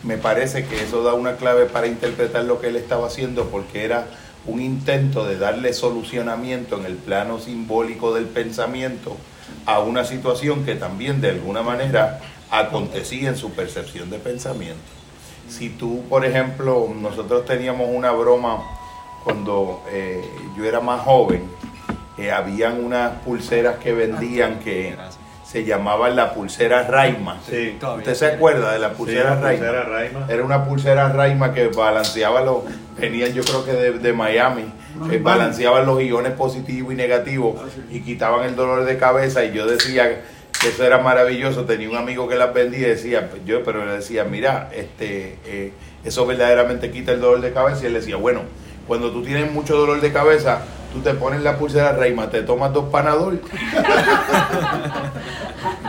me 0.03 0.17
parece 0.17 0.65
que 0.65 0.83
eso 0.83 1.03
da 1.03 1.13
una 1.13 1.35
clave 1.35 1.65
para 1.65 1.87
interpretar 1.87 2.43
lo 2.43 2.61
que 2.61 2.67
él 2.67 2.75
estaba 2.75 3.07
haciendo 3.07 3.49
porque 3.49 3.83
era 3.83 4.07
un 4.45 4.61
intento 4.61 5.25
de 5.25 5.37
darle 5.37 5.73
solucionamiento 5.73 6.77
en 6.77 6.85
el 6.85 6.95
plano 6.95 7.39
simbólico 7.39 8.13
del 8.13 8.25
pensamiento 8.25 9.17
a 9.65 9.79
una 9.79 10.05
situación 10.05 10.63
que 10.63 10.75
también 10.75 11.21
de 11.21 11.31
alguna 11.31 11.63
manera 11.63 12.21
acontecía 12.51 13.29
en 13.29 13.37
su 13.37 13.51
percepción 13.51 14.11
de 14.11 14.19
pensamiento. 14.19 14.83
Si 15.49 15.69
tú, 15.69 16.03
por 16.07 16.25
ejemplo, 16.25 16.87
nosotros 16.95 17.45
teníamos 17.45 17.89
una 17.91 18.11
broma 18.11 18.63
cuando 19.23 19.83
eh, 19.89 20.23
yo 20.55 20.65
era 20.65 20.79
más 20.79 21.01
joven, 21.01 21.49
eh, 22.17 22.31
habían 22.31 22.83
unas 22.83 23.11
pulseras 23.23 23.75
que 23.77 23.93
vendían 23.93 24.59
que 24.59 24.91
Gracias. 24.95 25.17
se 25.45 25.63
llamaban 25.65 26.15
la 26.15 26.33
pulsera 26.33 26.83
Raima. 26.87 27.39
Sí, 27.49 27.77
¿Usted 27.97 28.13
se 28.13 28.25
acuerda 28.27 28.73
de 28.73 28.79
la 28.79 28.89
Sí, 28.89 28.95
pulsera 28.97 29.35
la 29.35 29.41
Raima? 29.41 29.65
pulsera 29.65 29.83
Raima. 29.83 30.25
Era 30.29 30.43
una 30.43 30.63
pulsera 30.65 31.09
Raima 31.09 31.53
que 31.53 31.67
balanceaba 31.67 32.41
los, 32.41 32.57
venían 32.97 33.33
yo 33.33 33.43
creo 33.43 33.65
que 33.65 33.73
de, 33.73 33.91
de 33.99 34.13
Miami, 34.13 34.65
que 35.09 35.17
balanceaban 35.19 35.85
los 35.85 36.01
iones 36.01 36.31
positivos 36.33 36.93
y 36.93 36.95
negativos 36.95 37.55
y 37.91 37.99
quitaban 38.01 38.45
el 38.45 38.55
dolor 38.55 38.85
de 38.85 38.97
cabeza 38.97 39.43
y 39.43 39.51
yo 39.51 39.65
decía 39.67 40.21
que 40.61 40.69
eso 40.69 40.85
era 40.85 40.99
maravilloso, 40.99 41.65
tenía 41.65 41.89
un 41.89 41.97
amigo 41.97 42.29
que 42.29 42.35
las 42.37 42.53
vendía 42.53 42.87
y 42.87 42.91
decía, 42.91 43.29
yo 43.45 43.61
pero 43.65 43.85
le 43.85 43.91
decía, 43.97 44.23
mira, 44.23 44.69
este, 44.73 45.37
eh, 45.45 45.73
eso 46.05 46.25
verdaderamente 46.25 46.91
quita 46.91 47.11
el 47.11 47.19
dolor 47.19 47.41
de 47.41 47.51
cabeza 47.51 47.83
y 47.83 47.87
él 47.87 47.93
decía, 47.93 48.15
bueno, 48.15 48.43
cuando 48.87 49.11
tú 49.11 49.21
tienes 49.21 49.51
mucho 49.51 49.75
dolor 49.75 49.99
de 49.99 50.13
cabeza, 50.13 50.61
tú 50.95 51.01
te 51.01 51.13
pones 51.13 51.41
la 51.41 51.57
pulsera 51.57 51.91
Raima, 51.91 52.29
te 52.29 52.41
tomas 52.41 52.71
dos 52.73 52.85
panadol. 52.85 53.41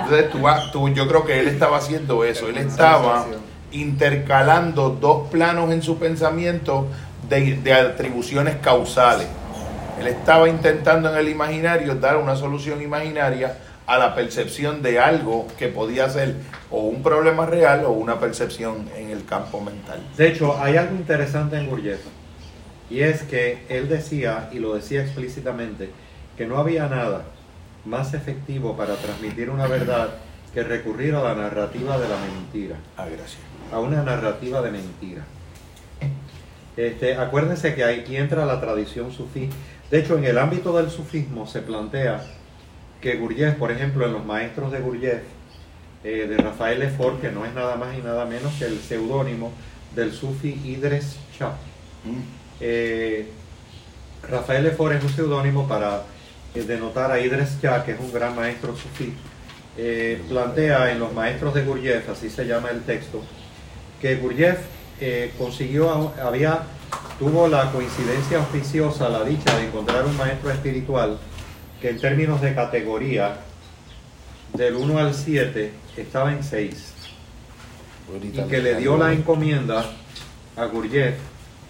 Entonces 0.02 0.30
tú, 0.30 0.40
vas- 0.40 0.70
tú- 0.72 0.88
yo 0.90 1.06
creo 1.08 1.24
que 1.24 1.38
él 1.40 1.48
estaba 1.48 1.78
haciendo 1.78 2.24
eso, 2.24 2.48
él 2.48 2.58
estaba 2.58 3.26
intercalando 3.72 4.90
dos 4.90 5.28
planos 5.30 5.70
en 5.72 5.82
su 5.82 5.98
pensamiento 5.98 6.86
de, 7.28 7.56
de 7.56 7.72
atribuciones 7.74 8.56
causales. 8.56 9.26
Él 10.00 10.06
estaba 10.08 10.48
intentando 10.48 11.10
en 11.10 11.16
el 11.18 11.28
imaginario 11.28 11.94
dar 11.94 12.16
una 12.16 12.36
solución 12.36 12.82
imaginaria 12.82 13.56
a 13.86 13.98
la 13.98 14.14
percepción 14.14 14.82
de 14.82 14.98
algo 14.98 15.46
que 15.58 15.68
podía 15.68 16.08
ser 16.10 16.34
o 16.70 16.80
un 16.80 17.02
problema 17.02 17.46
real 17.46 17.84
o 17.86 17.90
una 17.92 18.18
percepción 18.18 18.88
en 18.96 19.10
el 19.10 19.24
campo 19.24 19.60
mental. 19.60 20.00
De 20.16 20.28
hecho, 20.28 20.60
hay 20.60 20.76
algo 20.76 20.96
interesante 20.96 21.56
en 21.56 21.68
Gurdjieff 21.68 22.00
y 22.88 23.00
es 23.00 23.22
que 23.22 23.64
él 23.68 23.88
decía, 23.88 24.48
y 24.52 24.58
lo 24.58 24.74
decía 24.74 25.02
explícitamente, 25.02 25.90
que 26.36 26.46
no 26.46 26.58
había 26.58 26.88
nada 26.88 27.24
más 27.84 28.14
efectivo 28.14 28.76
para 28.76 28.96
transmitir 28.96 29.50
una 29.50 29.66
verdad 29.66 30.10
que 30.52 30.62
recurrir 30.62 31.14
a 31.14 31.22
la 31.22 31.34
narrativa 31.34 31.98
de 31.98 32.08
la 32.08 32.16
mentira. 32.18 32.76
Ah, 32.96 33.06
gracias. 33.06 33.38
A 33.72 33.80
una 33.80 34.02
narrativa 34.02 34.62
de 34.62 34.70
mentira. 34.70 35.22
Este, 36.76 37.16
acuérdense 37.16 37.74
que 37.74 37.84
aquí 37.84 38.16
entra 38.16 38.44
la 38.44 38.60
tradición 38.60 39.10
sufí. 39.10 39.48
De 39.90 39.98
hecho, 39.98 40.18
en 40.18 40.24
el 40.24 40.38
ámbito 40.38 40.76
del 40.76 40.90
sufismo 40.90 41.46
se 41.46 41.60
plantea 41.60 42.22
que 43.00 43.16
Gurdjieff, 43.16 43.54
por 43.56 43.70
ejemplo, 43.70 44.06
en 44.06 44.12
los 44.12 44.24
maestros 44.24 44.72
de 44.72 44.80
Gurdjieff, 44.80 45.22
eh, 46.04 46.26
de 46.28 46.36
Rafael 46.36 46.78
Lefort, 46.78 47.20
que 47.20 47.30
no 47.30 47.44
es 47.46 47.54
nada 47.54 47.76
más 47.76 47.96
y 47.96 48.02
nada 48.02 48.24
menos 48.26 48.52
que 48.54 48.66
el 48.66 48.78
seudónimo 48.78 49.52
del 49.94 50.12
sufi 50.12 50.60
Idris 50.64 51.16
Shah. 51.38 51.52
Mm. 52.04 52.35
Eh, 52.60 53.26
Rafael 54.28 54.64
Lefort 54.64 54.96
es 54.96 55.04
un 55.04 55.10
seudónimo 55.10 55.68
para 55.68 56.02
eh, 56.54 56.62
denotar 56.62 57.10
a 57.10 57.20
Idris 57.20 57.60
Shah, 57.60 57.84
que 57.84 57.92
es 57.92 58.00
un 58.00 58.12
gran 58.12 58.34
maestro 58.34 58.74
sufí. 58.76 59.14
Eh, 59.78 60.22
plantea 60.28 60.90
en 60.90 60.98
los 60.98 61.12
maestros 61.12 61.54
de 61.54 61.62
Gurdjieff, 61.62 62.08
así 62.08 62.30
se 62.30 62.46
llama 62.46 62.70
el 62.70 62.82
texto, 62.82 63.22
que 64.00 64.16
Gurdjieff 64.16 64.58
consiguió, 65.36 66.14
había, 66.22 66.62
tuvo 67.18 67.46
la 67.48 67.70
coincidencia 67.70 68.38
oficiosa, 68.38 69.10
la 69.10 69.22
dicha 69.24 69.54
de 69.58 69.66
encontrar 69.66 70.06
un 70.06 70.16
maestro 70.16 70.50
espiritual 70.50 71.18
que 71.82 71.90
en 71.90 72.00
términos 72.00 72.40
de 72.40 72.54
categoría, 72.54 73.36
del 74.54 74.76
1 74.76 74.98
al 74.98 75.12
7, 75.12 75.72
estaba 75.98 76.32
en 76.32 76.42
6 76.42 76.94
y 78.22 78.40
que 78.48 78.58
le 78.58 78.76
dio 78.76 78.96
la 78.96 79.12
encomienda 79.12 79.84
a 80.56 80.64
Gurdjieff, 80.66 81.16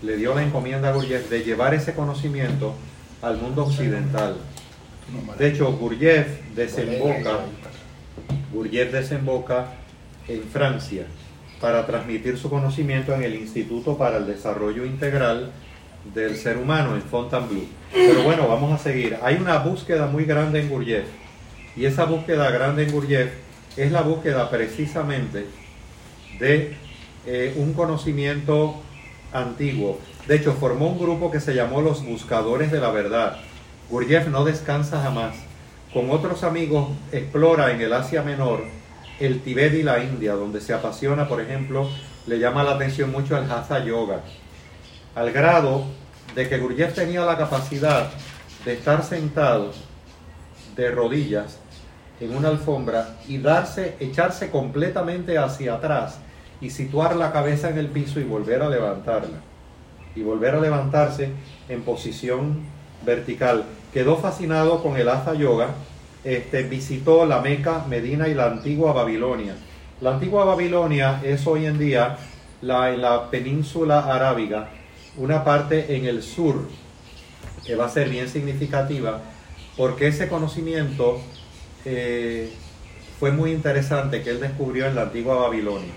le 0.03 0.17
dio 0.17 0.35
la 0.35 0.43
encomienda 0.43 0.91
a 0.91 0.93
Gurdjieff 0.93 1.31
de 1.31 1.43
llevar 1.43 1.75
ese 1.75 1.95
conocimiento 1.95 2.75
al 3.23 3.39
mundo 3.39 3.65
occidental. 3.65 4.37
De 5.39 5.49
hecho, 5.49 5.73
Gurdjieff 5.73 6.27
desemboca, 6.55 7.41
Gurdjieff 8.53 8.93
desemboca 8.93 9.73
en 10.29 10.43
Francia 10.43 11.07
para 11.61 11.87
transmitir 11.87 12.37
su 12.37 12.51
conocimiento 12.51 13.15
en 13.15 13.23
el 13.23 13.35
Instituto 13.35 13.97
para 13.97 14.19
el 14.19 14.27
Desarrollo 14.27 14.85
Integral 14.85 15.53
del 16.15 16.37
Ser 16.37 16.59
Humano 16.59 16.95
en 16.95 17.03
Fontainebleau. 17.03 17.67
Pero 17.93 18.23
bueno, 18.23 18.49
vamos 18.49 18.73
a 18.73 18.83
seguir. 18.83 19.17
Hay 19.23 19.37
una 19.37 19.59
búsqueda 19.59 20.07
muy 20.07 20.25
grande 20.25 20.61
en 20.61 20.69
Gurdjieff 20.69 21.07
y 21.77 21.87
esa 21.87 22.05
búsqueda 22.05 22.51
grande 22.51 22.85
en 22.85 22.93
Gurdjieff 22.93 23.31
es 23.77 23.93
la 23.93 24.03
búsqueda 24.03 24.51
precisamente 24.51 25.47
de 26.39 26.75
eh, 27.27 27.55
un 27.57 27.73
conocimiento 27.73 28.83
antiguo. 29.41 29.99
De 30.27 30.37
hecho, 30.37 30.53
formó 30.55 30.89
un 30.89 30.99
grupo 30.99 31.31
que 31.31 31.41
se 31.41 31.55
llamó 31.55 31.81
los 31.81 32.05
Buscadores 32.05 32.71
de 32.71 32.81
la 32.81 32.91
Verdad. 32.91 33.39
Gurdjieff 33.91 34.29
no 34.29 34.45
descansa 34.45 35.01
jamás. 35.01 35.37
Con 35.93 36.11
otros 36.11 36.43
amigos 36.43 36.89
explora 37.13 37.73
en 37.73 37.81
el 37.81 37.93
Asia 37.93 38.23
Menor 38.23 38.65
el 39.21 39.41
Tibet 39.41 39.73
y 39.75 39.83
la 39.83 40.03
India, 40.03 40.35
donde 40.35 40.61
se 40.61 40.75
apasiona, 40.75 41.27
por 41.27 41.41
ejemplo, 41.41 41.89
le 42.27 42.39
llama 42.39 42.63
la 42.63 42.73
atención 42.73 43.11
mucho 43.11 43.37
el 43.37 43.51
Hatha 43.51 43.83
Yoga, 43.85 44.21
al 45.15 45.33
grado 45.33 45.85
de 46.35 46.49
que 46.49 46.59
Gurdjieff 46.59 46.95
tenía 46.95 47.25
la 47.25 47.39
capacidad 47.39 48.11
de 48.65 48.75
estar 48.75 49.03
sentado 49.03 49.73
de 50.75 50.91
rodillas 50.91 51.59
en 52.21 52.37
una 52.37 52.49
alfombra 52.49 53.17
y 53.27 53.39
darse, 53.39 53.97
echarse 54.01 54.51
completamente 54.51 55.39
hacia 55.39 55.75
atrás 55.75 56.19
y 56.61 56.71
situar 56.71 57.17
la 57.17 57.33
cabeza 57.33 57.71
en 57.71 57.79
el 57.79 57.89
piso 57.89 58.21
y 58.21 58.25
volver 58.25 58.63
a 58.63 58.69
levantarla. 58.69 59.39
Y 60.15 60.23
volver 60.23 60.55
a 60.55 60.61
levantarse 60.61 61.31
en 61.69 61.83
posición 61.83 62.61
vertical. 63.05 63.65
Quedó 63.93 64.17
fascinado 64.17 64.83
con 64.83 64.97
el 64.97 65.09
Hatha 65.09 65.35
Yoga, 65.35 65.71
este, 66.25 66.63
visitó 66.63 67.27
la 67.27 67.41
Meca, 67.41 67.85
Medina 67.89 68.29
y 68.29 68.35
la 68.35 68.47
antigua 68.47 68.93
Babilonia. 68.93 69.55
La 70.01 70.15
antigua 70.15 70.45
Babilonia 70.45 71.21
es 71.25 71.47
hoy 71.47 71.67
en 71.67 71.79
día 71.79 72.19
la, 72.63 72.93
en 72.93 73.03
la 73.03 73.31
península 73.31 74.01
arábiga, 74.01 74.69
una 75.17 75.45
parte 75.45 75.97
en 75.97 76.07
el 76.07 76.23
sur 76.23 76.69
que 77.65 77.75
va 77.75 77.87
a 77.87 77.89
ser 77.89 78.09
bien 78.09 78.29
significativa 78.29 79.21
porque 79.77 80.09
ese 80.09 80.29
conocimiento 80.29 81.21
eh, 81.85 82.51
fue 83.21 83.31
muy 83.31 83.53
interesante 83.53 84.23
que 84.23 84.31
él 84.31 84.41
descubrió 84.41 84.87
en 84.87 84.95
la 84.95 85.03
antigua 85.03 85.37
Babilonia. 85.37 85.93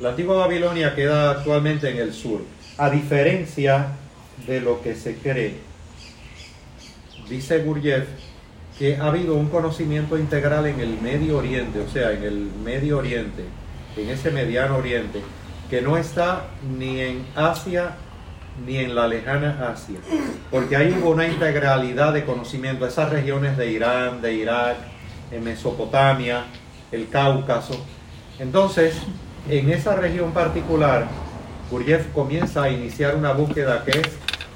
La 0.00 0.10
antigua 0.10 0.36
Babilonia 0.38 0.94
queda 0.94 1.30
actualmente 1.30 1.90
en 1.90 1.98
el 1.98 2.14
sur, 2.14 2.40
a 2.78 2.88
diferencia 2.88 3.88
de 4.46 4.62
lo 4.62 4.80
que 4.80 4.94
se 4.94 5.16
cree. 5.16 5.56
Dice 7.28 7.58
Gurdjieff 7.58 8.08
que 8.78 8.96
ha 8.96 9.08
habido 9.08 9.34
un 9.34 9.50
conocimiento 9.50 10.18
integral 10.18 10.64
en 10.64 10.80
el 10.80 10.98
Medio 11.02 11.36
Oriente, 11.36 11.80
o 11.80 11.88
sea, 11.88 12.12
en 12.12 12.22
el 12.22 12.50
Medio 12.64 12.96
Oriente, 12.96 13.44
en 13.94 14.08
ese 14.08 14.30
mediano 14.30 14.78
Oriente, 14.78 15.20
que 15.68 15.82
no 15.82 15.98
está 15.98 16.46
ni 16.78 16.98
en 16.98 17.26
Asia 17.36 17.96
ni 18.66 18.78
en 18.78 18.94
la 18.94 19.06
lejana 19.06 19.70
Asia, 19.70 19.98
porque 20.50 20.76
hay 20.76 20.92
una 20.92 21.28
integralidad 21.28 22.14
de 22.14 22.24
conocimiento, 22.24 22.86
esas 22.86 23.10
regiones 23.10 23.58
de 23.58 23.70
Irán, 23.70 24.22
de 24.22 24.32
Irak, 24.32 24.76
en 25.30 25.44
Mesopotamia, 25.44 26.44
el 26.90 27.10
Cáucaso. 27.10 27.84
Entonces, 28.38 28.94
en 29.48 29.70
esa 29.70 29.96
región 29.96 30.32
particular, 30.32 31.06
Gurdjieff 31.70 32.12
comienza 32.12 32.64
a 32.64 32.70
iniciar 32.70 33.16
una 33.16 33.32
búsqueda 33.32 33.84
que 33.84 33.92
es 33.92 34.08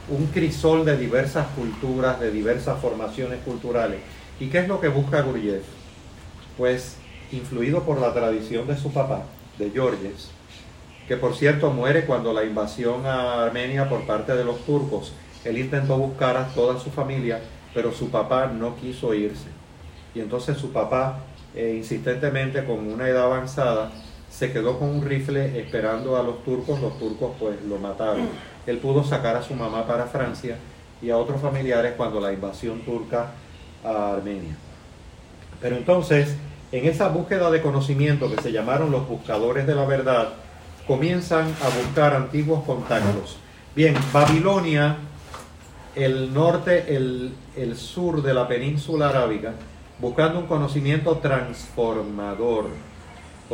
un 0.09 0.27
crisol 0.27 0.85
de 0.85 0.97
diversas 0.97 1.47
culturas, 1.57 2.21
de 2.21 2.31
diversas 2.31 2.81
formaciones 2.81 3.41
culturales. 3.45 4.01
¿Y 4.39 4.49
qué 4.49 4.59
es 4.59 4.69
lo 4.69 4.81
que 4.81 4.89
busca 4.89 5.23
Gurdjieff? 5.23 5.65
Pues, 6.59 6.97
influido 7.33 7.83
por 7.85 8.01
la 8.01 8.13
tradición 8.13 8.67
de 8.67 8.77
su 8.77 8.93
papá, 8.93 9.23
de 9.59 9.71
Georges, 9.71 10.31
que 11.09 11.17
por 11.17 11.35
cierto 11.35 11.71
muere 11.71 12.05
cuando 12.05 12.33
la 12.33 12.45
invasión 12.45 13.07
a 13.07 13.45
Armenia 13.45 13.89
por 13.89 14.07
parte 14.07 14.35
de 14.35 14.45
los 14.45 14.65
turcos. 14.65 15.13
Él 15.45 15.59
intentó 15.59 15.97
buscar 15.99 16.37
a 16.37 16.49
toda 16.49 16.79
su 16.81 16.91
familia, 16.91 17.41
pero 17.73 17.93
su 17.93 18.11
papá 18.11 18.47
no 18.47 18.77
quiso 18.77 19.15
irse. 19.15 19.49
Y 20.15 20.21
entonces 20.21 20.57
su 20.59 20.73
papá, 20.73 21.21
eh, 21.55 21.75
insistentemente, 21.77 22.65
con 22.65 22.91
una 22.91 23.09
edad 23.09 23.25
avanzada, 23.25 23.91
se 24.37 24.53
quedó 24.53 24.79
con 24.79 24.89
un 24.89 25.05
rifle 25.05 25.61
esperando 25.61 26.17
a 26.17 26.23
los 26.23 26.43
turcos. 26.45 26.81
Los 26.81 26.99
turcos 26.99 27.33
pues 27.39 27.63
lo 27.63 27.79
mataron. 27.79 28.29
Él 28.67 28.79
pudo 28.79 29.05
sacar 29.05 29.37
a 29.37 29.43
su 29.43 29.55
mamá 29.55 29.87
para 29.87 30.07
Francia 30.07 30.57
y 31.01 31.11
a 31.11 31.17
otros 31.17 31.41
familiares 31.41 31.95
cuando 31.97 32.21
la 32.21 32.33
invasión 32.33 32.81
turca 32.81 33.31
a 33.85 34.15
Armenia. 34.15 34.57
Pero 35.61 35.77
entonces, 35.77 36.35
en 36.73 36.85
esa 36.87 37.09
búsqueda 37.09 37.51
de 37.51 37.63
conocimiento 37.63 38.29
que 38.29 38.43
se 38.43 38.51
llamaron 38.51 38.91
los 38.91 39.07
buscadores 39.09 39.67
de 39.67 39.77
la 39.77 39.85
verdad, 39.85 40.31
comienzan 40.87 41.47
a 41.63 41.69
buscar 41.85 42.15
antiguos 42.15 42.65
contactos. 42.65 43.37
Bien, 43.77 43.95
Babilonia, 44.13 44.97
el 45.95 46.35
norte, 46.35 46.97
el, 46.97 47.33
el 47.57 47.77
sur 47.77 48.21
de 48.23 48.35
la 48.35 48.49
península 48.49 49.11
arábiga, 49.11 49.53
buscando 50.01 50.41
un 50.41 50.47
conocimiento 50.47 51.19
transformador. 51.19 52.94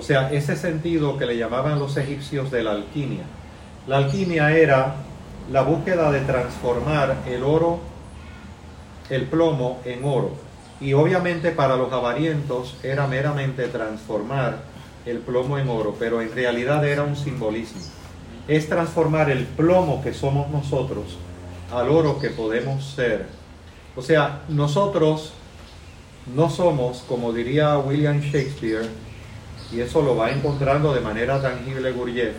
O 0.01 0.03
sea, 0.03 0.33
ese 0.33 0.57
sentido 0.57 1.19
que 1.19 1.27
le 1.27 1.37
llamaban 1.37 1.79
los 1.79 1.95
egipcios 1.99 2.51
de 2.51 2.63
la 2.63 2.71
alquimia. 2.71 3.25
La 3.87 3.99
alquimia 3.99 4.51
era 4.57 4.95
la 5.53 5.61
búsqueda 5.61 6.11
de 6.11 6.21
transformar 6.21 7.17
el 7.27 7.43
oro, 7.43 7.81
el 9.11 9.25
plomo 9.25 9.81
en 9.85 10.03
oro. 10.03 10.31
Y 10.81 10.95
obviamente 10.95 11.51
para 11.51 11.77
los 11.77 11.93
avarientos 11.93 12.79
era 12.83 13.07
meramente 13.09 13.69
transformar 13.69 14.63
el 15.05 15.19
plomo 15.19 15.59
en 15.59 15.69
oro, 15.69 15.95
pero 15.99 16.23
en 16.23 16.33
realidad 16.33 16.83
era 16.89 17.03
un 17.03 17.15
simbolismo. 17.15 17.83
Es 18.49 18.71
transformar 18.71 19.29
el 19.29 19.45
plomo 19.45 20.03
que 20.03 20.15
somos 20.15 20.49
nosotros 20.49 21.19
al 21.71 21.91
oro 21.91 22.19
que 22.19 22.31
podemos 22.31 22.87
ser. 22.87 23.27
O 23.95 24.01
sea, 24.01 24.45
nosotros 24.49 25.35
no 26.35 26.49
somos, 26.49 27.05
como 27.07 27.35
diría 27.35 27.77
William 27.77 28.23
Shakespeare, 28.23 28.89
y 29.73 29.81
eso 29.81 30.03
lo 30.03 30.17
va 30.17 30.31
encontrando 30.31 30.93
de 30.93 31.01
manera 31.01 31.41
tangible 31.41 31.93
Gurdjieff, 31.93 32.35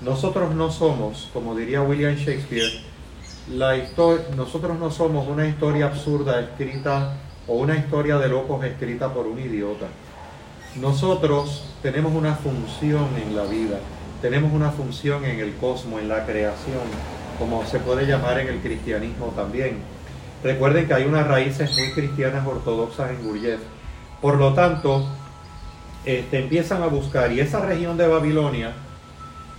nosotros 0.00 0.54
no 0.54 0.70
somos, 0.70 1.30
como 1.32 1.54
diría 1.54 1.82
William 1.82 2.16
Shakespeare, 2.16 2.82
la 3.50 3.76
nosotros 4.36 4.78
no 4.78 4.90
somos 4.90 5.28
una 5.28 5.46
historia 5.46 5.86
absurda 5.86 6.40
escrita 6.40 7.14
o 7.46 7.54
una 7.54 7.76
historia 7.76 8.18
de 8.18 8.28
locos 8.28 8.64
escrita 8.64 9.12
por 9.12 9.26
un 9.26 9.38
idiota. 9.38 9.86
Nosotros 10.80 11.64
tenemos 11.82 12.12
una 12.14 12.34
función 12.34 13.08
en 13.16 13.36
la 13.36 13.44
vida, 13.44 13.78
tenemos 14.20 14.52
una 14.52 14.70
función 14.70 15.24
en 15.24 15.40
el 15.40 15.54
cosmos, 15.54 16.00
en 16.00 16.08
la 16.08 16.24
creación, 16.24 16.82
como 17.38 17.64
se 17.66 17.78
puede 17.78 18.06
llamar 18.06 18.38
en 18.40 18.48
el 18.48 18.58
cristianismo 18.60 19.32
también. 19.36 19.78
Recuerden 20.42 20.86
que 20.86 20.94
hay 20.94 21.04
unas 21.04 21.26
raíces 21.26 21.76
muy 21.76 21.92
cristianas 21.92 22.46
ortodoxas 22.46 23.10
en 23.10 23.24
Gurdjieff. 23.24 23.60
Por 24.20 24.36
lo 24.38 24.54
tanto, 24.54 25.06
este, 26.04 26.40
empiezan 26.40 26.82
a 26.82 26.86
buscar 26.86 27.32
y 27.32 27.40
esa 27.40 27.60
región 27.60 27.96
de 27.96 28.06
Babilonia 28.06 28.72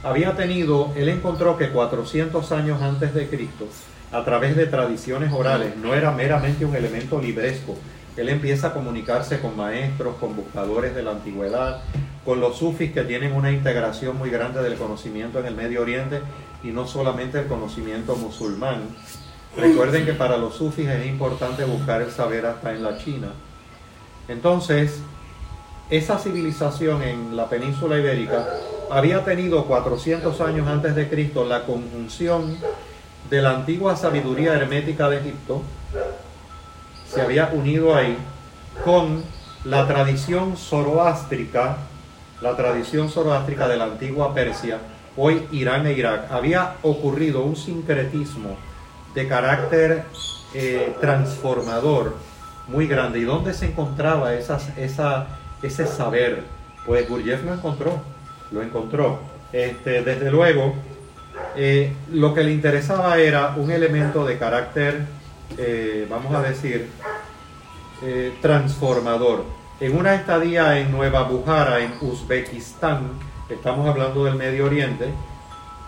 había 0.03 0.35
tenido, 0.35 0.91
él 0.95 1.07
encontró 1.07 1.57
que 1.57 1.69
400 1.69 2.51
años 2.51 2.81
antes 2.81 3.13
de 3.13 3.29
Cristo, 3.29 3.67
a 4.11 4.23
través 4.25 4.55
de 4.55 4.65
tradiciones 4.65 5.31
orales, 5.31 5.77
no 5.77 5.93
era 5.93 6.11
meramente 6.11 6.65
un 6.65 6.75
elemento 6.75 7.21
libresco. 7.21 7.75
Él 8.17 8.29
empieza 8.29 8.67
a 8.67 8.73
comunicarse 8.73 9.39
con 9.39 9.55
maestros, 9.57 10.17
con 10.17 10.35
buscadores 10.35 10.93
de 10.93 11.01
la 11.03 11.11
antigüedad, 11.11 11.81
con 12.25 12.39
los 12.39 12.57
sufis 12.57 12.91
que 12.91 13.03
tienen 13.03 13.33
una 13.33 13.51
integración 13.51 14.17
muy 14.17 14.29
grande 14.29 14.61
del 14.61 14.75
conocimiento 14.75 15.39
en 15.39 15.45
el 15.45 15.55
Medio 15.55 15.81
Oriente 15.81 16.21
y 16.63 16.67
no 16.67 16.85
solamente 16.85 17.39
el 17.39 17.47
conocimiento 17.47 18.15
musulmán. 18.15 18.81
Recuerden 19.57 20.05
que 20.05 20.13
para 20.13 20.37
los 20.37 20.55
sufis 20.55 20.89
es 20.89 21.07
importante 21.07 21.63
buscar 21.63 22.01
el 22.01 22.11
saber 22.11 22.45
hasta 22.45 22.73
en 22.73 22.83
la 22.83 22.97
China. 22.97 23.29
Entonces, 24.27 25.01
esa 25.89 26.17
civilización 26.17 27.03
en 27.03 27.35
la 27.35 27.49
península 27.49 27.97
ibérica 27.97 28.47
había 28.89 29.23
tenido 29.23 29.65
400 29.65 30.39
años 30.41 30.67
antes 30.67 30.95
de 30.95 31.09
Cristo 31.09 31.45
la 31.45 31.65
conjunción 31.65 32.57
de 33.29 33.41
la 33.41 33.51
antigua 33.51 33.95
sabiduría 33.95 34.53
hermética 34.53 35.09
de 35.09 35.17
Egipto, 35.17 35.61
se 37.07 37.21
había 37.21 37.49
unido 37.53 37.95
ahí 37.95 38.17
con 38.83 39.23
la 39.65 39.87
tradición 39.87 40.57
zoroástrica, 40.57 41.77
la 42.41 42.55
tradición 42.55 43.09
zoroástrica 43.09 43.67
de 43.67 43.77
la 43.77 43.85
antigua 43.85 44.33
Persia, 44.33 44.79
hoy 45.15 45.47
Irán 45.51 45.87
e 45.87 45.93
Irak. 45.93 46.31
Había 46.31 46.75
ocurrido 46.81 47.43
un 47.43 47.55
sincretismo 47.55 48.57
de 49.13 49.27
carácter 49.27 50.05
eh, 50.53 50.95
transformador 50.99 52.15
muy 52.67 52.87
grande. 52.87 53.19
¿Y 53.19 53.23
dónde 53.23 53.53
se 53.53 53.67
encontraba 53.67 54.33
esa, 54.33 55.27
ese 55.63 55.87
saber? 55.87 56.43
Pues 56.85 57.07
Gurdjieff 57.07 57.43
lo 57.43 57.53
encontró, 57.53 58.01
lo 58.51 58.61
encontró. 58.61 59.19
Este, 59.51 60.03
desde 60.03 60.29
luego, 60.29 60.75
eh, 61.55 61.93
lo 62.11 62.33
que 62.33 62.43
le 62.43 62.51
interesaba 62.51 63.17
era 63.17 63.53
un 63.55 63.71
elemento 63.71 64.25
de 64.25 64.37
carácter, 64.37 65.05
eh, 65.57 66.07
vamos 66.09 66.33
a 66.35 66.41
decir, 66.41 66.89
eh, 68.01 68.33
transformador. 68.41 69.45
En 69.79 69.97
una 69.97 70.15
estadía 70.15 70.79
en 70.79 70.91
Nueva 70.91 71.23
Bujara, 71.23 71.79
en 71.79 71.93
Uzbekistán, 72.01 73.11
estamos 73.49 73.87
hablando 73.87 74.25
del 74.25 74.35
Medio 74.35 74.65
Oriente, 74.65 75.07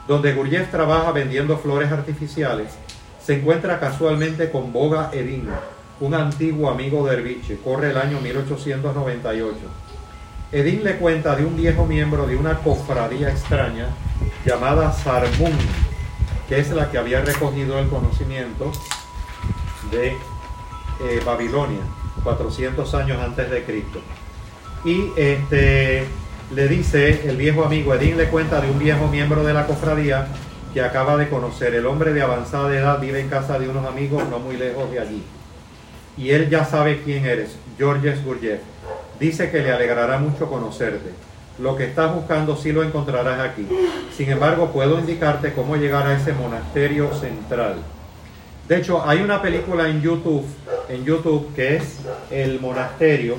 donde 0.08 0.34
Gurdjieff 0.34 0.70
trabaja 0.70 1.12
vendiendo 1.12 1.58
flores 1.58 1.92
artificiales, 1.92 2.78
se 3.22 3.36
encuentra 3.36 3.80
casualmente 3.80 4.52
con 4.52 4.72
Boga 4.72 5.10
Edin, 5.14 5.50
un 6.00 6.14
antiguo 6.14 6.70
amigo 6.70 7.08
de 7.08 7.16
Erbiche, 7.16 7.58
corre 7.64 7.92
el 7.92 7.98
año 7.98 8.20
1898. 8.20 9.58
Edin 10.52 10.84
le 10.84 10.98
cuenta 10.98 11.36
de 11.36 11.46
un 11.46 11.56
viejo 11.56 11.86
miembro 11.86 12.28
de 12.28 12.36
una 12.36 12.60
cofradía 12.60 13.30
extraña 13.30 13.88
llamada 14.46 14.92
Sarmun, 14.92 15.54
que 16.48 16.60
es 16.60 16.70
la 16.72 16.92
que 16.92 16.98
había 16.98 17.22
recogido 17.22 17.80
el 17.80 17.88
conocimiento 17.90 18.72
de 19.92 20.10
eh, 20.10 21.22
Babilonia, 21.26 21.82
400 22.24 22.94
años 22.94 23.22
antes 23.22 23.50
de 23.50 23.64
Cristo. 23.64 24.00
Y 24.84 25.12
este, 25.18 26.06
le 26.54 26.68
dice, 26.68 27.28
el 27.28 27.38
viejo 27.38 27.66
amigo 27.66 27.94
Edín 27.96 28.18
le 28.18 28.28
cuenta 28.30 28.62
de 28.62 28.70
un 28.70 28.78
viejo 28.78 29.08
miembro 29.08 29.44
de 29.44 29.54
la 29.54 29.66
cofradía 29.66 30.28
que 30.74 30.82
acaba 30.82 31.18
de 31.18 31.30
conocer. 31.30 31.74
El 31.74 31.86
hombre 31.86 32.14
de 32.14 32.22
avanzada 32.22 32.76
edad 32.76 33.00
vive 33.00 33.20
en 33.20 33.30
casa 33.30 33.58
de 33.58 33.68
unos 33.68 33.86
amigos 33.86 34.24
no 34.30 34.40
muy 34.40 34.58
lejos 34.58 34.92
de 34.92 35.00
allí. 35.00 35.24
Y 36.18 36.32
él 36.32 36.50
ya 36.50 36.66
sabe 36.66 37.02
quién 37.04 37.26
eres, 37.26 37.56
Georges 37.78 38.24
Gurdjieff. 38.24 38.62
Dice 39.20 39.52
que 39.52 39.62
le 39.62 39.72
alegrará 39.72 40.18
mucho 40.18 40.50
conocerte. 40.50 41.12
Lo 41.60 41.76
que 41.76 41.86
estás 41.86 42.14
buscando 42.14 42.58
sí 42.58 42.72
lo 42.72 42.84
encontrarás 42.84 43.40
aquí. 43.40 43.66
Sin 44.16 44.30
embargo, 44.30 44.72
puedo 44.72 45.00
indicarte 45.00 45.54
cómo 45.54 45.78
llegar 45.78 46.06
a 46.06 46.18
ese 46.18 46.34
monasterio 46.34 47.14
central. 47.14 47.76
De 48.68 48.78
hecho, 48.78 49.08
hay 49.08 49.22
una 49.22 49.42
película 49.42 49.88
en 49.88 50.02
YouTube, 50.02 50.46
en 50.90 51.06
YouTube 51.06 51.54
que 51.56 51.78
es 51.78 52.00
El 52.32 52.60
monasterio, 52.60 53.38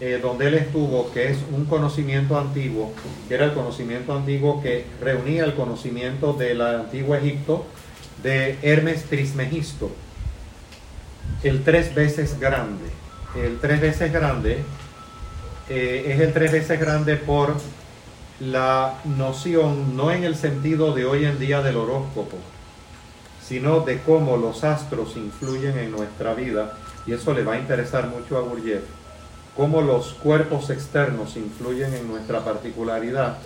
eh, 0.00 0.18
donde 0.22 0.48
él 0.48 0.54
estuvo, 0.54 1.10
que 1.12 1.30
es 1.30 1.38
un 1.52 1.66
conocimiento 1.66 2.38
antiguo, 2.38 2.92
que 3.28 3.34
era 3.34 3.44
el 3.44 3.52
conocimiento 3.52 4.14
antiguo 4.14 4.62
que 4.62 4.84
reunía 5.00 5.44
el 5.44 5.54
conocimiento 5.54 6.32
del 6.32 6.60
antiguo 6.60 7.14
Egipto 7.14 7.66
de 8.22 8.58
Hermes 8.62 9.04
Trismegisto, 9.04 9.90
el 11.42 11.62
tres 11.64 11.94
veces 11.94 12.38
grande. 12.38 12.84
El 13.36 13.58
tres 13.58 13.80
veces 13.80 14.12
grande 14.12 14.64
eh, 15.68 16.04
es 16.08 16.20
el 16.20 16.32
tres 16.32 16.52
veces 16.52 16.78
grande 16.80 17.16
por 17.16 17.54
la 18.40 18.94
noción, 19.04 19.96
no 19.96 20.10
en 20.10 20.24
el 20.24 20.36
sentido 20.36 20.94
de 20.94 21.06
hoy 21.06 21.24
en 21.24 21.38
día 21.38 21.62
del 21.62 21.76
horóscopo, 21.76 22.36
sino 23.42 23.80
de 23.80 24.00
cómo 24.00 24.36
los 24.36 24.62
astros 24.64 25.16
influyen 25.16 25.78
en 25.78 25.90
nuestra 25.90 26.34
vida, 26.34 26.76
y 27.06 27.12
eso 27.12 27.32
le 27.32 27.44
va 27.44 27.54
a 27.54 27.58
interesar 27.58 28.08
mucho 28.08 28.36
a 28.36 28.42
Gurdjieff, 28.42 28.82
cómo 29.56 29.80
los 29.80 30.12
cuerpos 30.14 30.70
externos 30.70 31.36
influyen 31.36 31.94
en 31.94 32.08
nuestra 32.08 32.44
particularidad, 32.44 33.38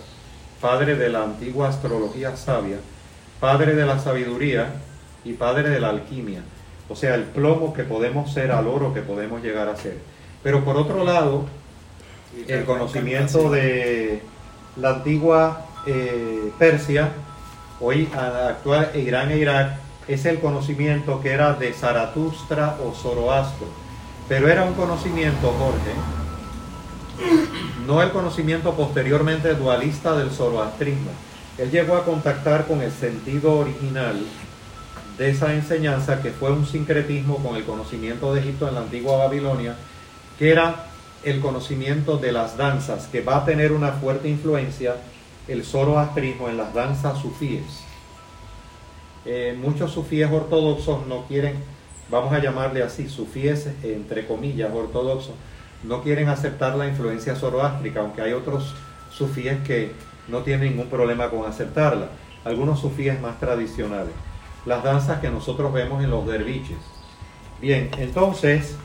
padre 0.59 0.95
de 0.95 1.09
la 1.09 1.23
antigua 1.23 1.69
astrología 1.69 2.35
sabia, 2.35 2.77
padre 3.39 3.75
de 3.75 3.85
la 3.85 3.99
sabiduría 3.99 4.73
y 5.23 5.33
padre 5.33 5.69
de 5.69 5.79
la 5.79 5.89
alquimia, 5.89 6.43
o 6.91 6.95
sea, 6.95 7.15
el 7.15 7.23
plomo 7.23 7.73
que 7.73 7.83
podemos 7.83 8.33
ser 8.33 8.51
al 8.51 8.67
oro 8.67 8.93
que 8.93 9.01
podemos 9.01 9.41
llegar 9.41 9.69
a 9.69 9.77
ser. 9.77 9.97
Pero 10.43 10.65
por 10.65 10.75
otro 10.75 11.05
lado, 11.05 11.45
el 12.47 12.65
conocimiento 12.65 13.49
de 13.49 14.21
la 14.75 14.95
antigua 14.95 15.65
eh, 15.85 16.51
Persia, 16.59 17.13
hoy 17.79 18.09
actual 18.13 18.91
Irán 18.95 19.31
e 19.31 19.37
Irak, 19.37 19.77
es 20.07 20.25
el 20.25 20.39
conocimiento 20.39 21.21
que 21.21 21.31
era 21.31 21.53
de 21.53 21.71
Zaratustra 21.71 22.75
o 22.85 22.93
Zoroastro. 22.93 23.67
Pero 24.27 24.49
era 24.49 24.63
un 24.65 24.73
conocimiento, 24.73 25.53
Jorge, 25.57 25.93
no 27.87 28.01
el 28.01 28.11
conocimiento 28.11 28.73
posteriormente 28.73 29.53
dualista 29.53 30.17
del 30.17 30.31
zoroastrismo. 30.31 31.11
Él 31.57 31.71
llegó 31.71 31.95
a 31.95 32.03
contactar 32.03 32.65
con 32.65 32.81
el 32.81 32.91
sentido 32.91 33.59
original 33.59 34.19
de 35.21 35.29
esa 35.29 35.53
enseñanza 35.53 36.19
que 36.19 36.31
fue 36.31 36.51
un 36.51 36.65
sincretismo 36.65 37.37
con 37.43 37.55
el 37.55 37.63
conocimiento 37.63 38.33
de 38.33 38.39
Egipto 38.41 38.67
en 38.67 38.73
la 38.73 38.81
antigua 38.81 39.17
Babilonia, 39.17 39.75
que 40.39 40.49
era 40.49 40.87
el 41.23 41.41
conocimiento 41.41 42.17
de 42.17 42.31
las 42.31 42.57
danzas, 42.57 43.05
que 43.05 43.21
va 43.21 43.37
a 43.37 43.45
tener 43.45 43.71
una 43.71 43.91
fuerte 43.91 44.29
influencia 44.29 44.95
el 45.47 45.63
zoroastrismo 45.63 46.49
en 46.49 46.57
las 46.57 46.73
danzas 46.73 47.19
sufíes. 47.19 47.83
Eh, 49.23 49.55
muchos 49.61 49.91
sufíes 49.91 50.31
ortodoxos 50.31 51.05
no 51.05 51.25
quieren, 51.27 51.53
vamos 52.09 52.33
a 52.33 52.39
llamarle 52.39 52.81
así, 52.81 53.07
sufíes 53.07 53.69
entre 53.83 54.25
comillas 54.25 54.73
ortodoxos, 54.73 55.35
no 55.83 56.01
quieren 56.01 56.29
aceptar 56.29 56.75
la 56.75 56.87
influencia 56.87 57.35
zoroástrica, 57.35 57.99
aunque 57.99 58.23
hay 58.23 58.33
otros 58.33 58.73
sufíes 59.15 59.59
que 59.67 59.91
no 60.27 60.39
tienen 60.39 60.71
ningún 60.71 60.87
problema 60.87 61.29
con 61.29 61.45
aceptarla. 61.45 62.07
Algunos 62.43 62.79
sufíes 62.79 63.21
más 63.21 63.39
tradicionales. 63.39 64.30
Las 64.65 64.83
danzas 64.83 65.19
que 65.19 65.29
nosotros 65.29 65.73
vemos 65.73 66.03
en 66.03 66.09
los 66.09 66.25
derviches. 66.27 66.77
Bien, 67.59 67.89
entonces, 67.97 68.75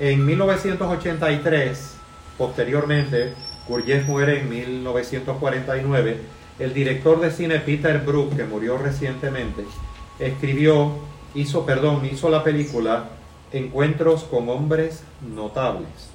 en 0.00 0.24
1983, 0.24 1.96
posteriormente, 2.36 3.34
Gurdjieff 3.68 4.06
muere 4.06 4.40
en 4.40 4.48
1949, 4.48 6.20
el 6.58 6.74
director 6.74 7.20
de 7.20 7.30
cine 7.30 7.60
Peter 7.60 7.98
Brook, 8.00 8.36
que 8.36 8.44
murió 8.44 8.78
recientemente, 8.78 9.64
escribió, 10.18 10.92
hizo, 11.34 11.64
perdón, 11.64 12.04
hizo 12.10 12.28
la 12.28 12.44
película 12.44 13.10
Encuentros 13.52 14.24
con 14.24 14.48
hombres 14.48 15.04
notables, 15.22 16.10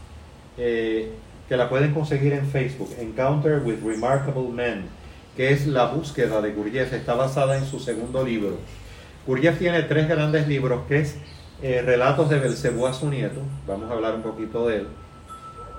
eh, 0.57 1.13
que 1.47 1.55
la 1.55 1.69
pueden 1.69 1.93
conseguir 1.93 2.33
en 2.33 2.45
Facebook, 2.45 2.89
Encounter 2.99 3.61
with 3.63 3.81
Remarkable 3.81 4.49
Men, 4.49 4.89
que 5.39 5.53
es 5.53 5.67
la 5.67 5.85
búsqueda 5.85 6.41
de 6.41 6.51
Gurdjieff, 6.51 6.91
está 6.91 7.13
basada 7.13 7.57
en 7.57 7.65
su 7.65 7.79
segundo 7.79 8.25
libro. 8.25 8.57
Gurdjieff 9.25 9.57
tiene 9.57 9.83
tres 9.83 10.09
grandes 10.09 10.49
libros, 10.49 10.81
que 10.85 10.99
es 10.99 11.15
eh, 11.61 11.81
relatos 11.81 12.29
de 12.29 12.39
Belcebú 12.39 12.85
a 12.85 12.93
su 12.93 13.09
nieto, 13.09 13.39
vamos 13.65 13.89
a 13.89 13.93
hablar 13.93 14.15
un 14.15 14.21
poquito 14.21 14.67
de 14.67 14.79
él. 14.79 14.87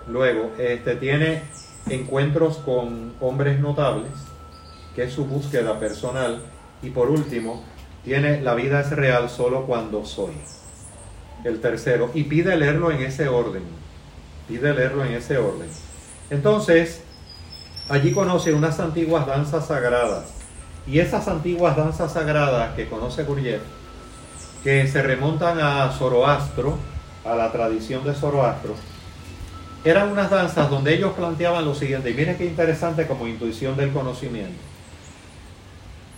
Luego, 0.09 0.53
este, 0.59 0.97
tiene 0.97 1.43
encuentros 1.91 2.57
con 2.57 3.13
hombres 3.21 3.61
notables, 3.61 4.13
que 4.97 5.03
es 5.03 5.13
su 5.13 5.27
búsqueda 5.27 5.79
personal. 5.79 6.41
Y 6.81 6.89
por 6.89 7.11
último, 7.11 7.63
tiene 8.03 8.41
La 8.41 8.55
vida 8.55 8.81
es 8.81 8.89
real 8.93 9.29
solo 9.29 9.67
cuando 9.67 10.07
soy. 10.07 10.33
El 11.45 11.61
tercero, 11.61 12.11
y 12.15 12.25
pide 12.25 12.57
leerlo 12.57 12.91
en 12.93 13.03
ese 13.03 13.29
orden. 13.29 13.65
Pide 14.49 14.73
leerlo 14.73 15.05
en 15.05 15.13
ese 15.13 15.37
orden. 15.37 15.69
Entonces, 16.31 17.03
allí 17.91 18.13
conoce 18.13 18.53
unas 18.53 18.81
antiguas 18.81 19.27
danzas 19.27 19.67
sagradas. 19.67 20.25
Y 20.87 20.99
esas 20.99 21.29
antiguas 21.29 21.77
danzas 21.77 22.13
sagradas 22.13 22.75
que 22.75 22.89
conoce 22.89 23.25
Gurdjieff 23.25 23.63
que 24.63 24.87
se 24.89 25.03
remontan 25.03 25.59
a 25.61 25.91
Zoroastro, 25.91 26.77
a 27.25 27.35
la 27.35 27.51
tradición 27.51 28.05
de 28.05 28.15
Zoroastro, 28.15 28.75
eran 29.85 30.11
unas 30.11 30.31
danzas 30.31 30.69
donde 30.69 30.95
ellos 30.95 31.13
planteaban 31.15 31.65
lo 31.65 31.75
siguiente, 31.75 32.11
y 32.11 32.15
miren 32.15 32.37
qué 32.37 32.45
interesante 32.45 33.07
como 33.07 33.27
intuición 33.27 33.77
del 33.77 33.93
conocimiento. 33.93 34.59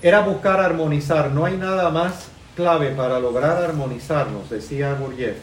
Era 0.03 0.21
buscar 0.21 0.59
armonizar, 0.59 1.31
no 1.31 1.45
hay 1.45 1.57
nada 1.57 1.91
más 1.91 2.29
clave 2.57 2.89
para 2.89 3.21
lograr 3.21 3.63
armonizarnos, 3.63 4.51
decía 4.51 4.95
Gurdjieff, 4.95 5.37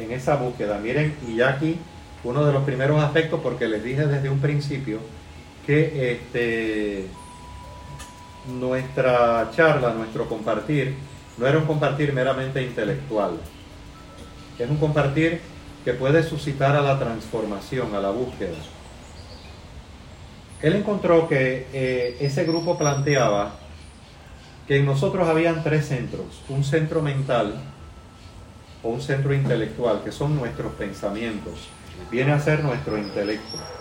en 0.00 0.10
esa 0.10 0.34
búsqueda. 0.34 0.78
Miren, 0.78 1.16
y 1.28 1.40
aquí 1.40 1.78
uno 2.24 2.44
de 2.44 2.52
los 2.52 2.64
primeros 2.64 3.00
aspectos, 3.02 3.38
porque 3.40 3.68
les 3.68 3.84
dije 3.84 4.06
desde 4.06 4.28
un 4.28 4.40
principio 4.40 4.98
que 5.68 6.12
este, 6.12 7.04
nuestra 8.58 9.50
charla, 9.54 9.92
nuestro 9.92 10.26
compartir, 10.26 10.94
no 11.36 11.46
era 11.46 11.58
un 11.58 11.66
compartir 11.66 12.14
meramente 12.14 12.62
intelectual, 12.62 13.32
es 14.58 14.70
un 14.70 14.78
compartir 14.78 15.42
que 15.84 15.92
puede 15.92 16.22
suscitar 16.22 16.74
a 16.74 16.80
la 16.80 16.98
transformación, 16.98 17.94
a 17.94 18.00
la 18.00 18.08
búsqueda. 18.08 18.56
Él 20.62 20.76
encontró 20.76 21.28
que 21.28 21.66
eh, 21.74 22.16
ese 22.18 22.44
grupo 22.44 22.78
planteaba 22.78 23.56
que 24.66 24.78
en 24.78 24.86
nosotros 24.86 25.28
habían 25.28 25.62
tres 25.62 25.86
centros, 25.88 26.40
un 26.48 26.64
centro 26.64 27.02
mental 27.02 27.60
o 28.82 28.88
un 28.88 29.02
centro 29.02 29.34
intelectual, 29.34 30.02
que 30.02 30.12
son 30.12 30.34
nuestros 30.34 30.72
pensamientos, 30.76 31.68
viene 32.10 32.32
a 32.32 32.40
ser 32.40 32.64
nuestro 32.64 32.96
intelecto. 32.96 33.77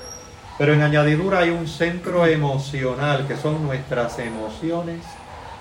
Pero 0.58 0.74
en 0.74 0.82
añadidura 0.82 1.40
hay 1.40 1.52
un 1.52 1.68
centro 1.68 2.26
emocional, 2.26 3.28
que 3.28 3.38
son 3.38 3.64
nuestras 3.64 4.18
emociones 4.20 5.02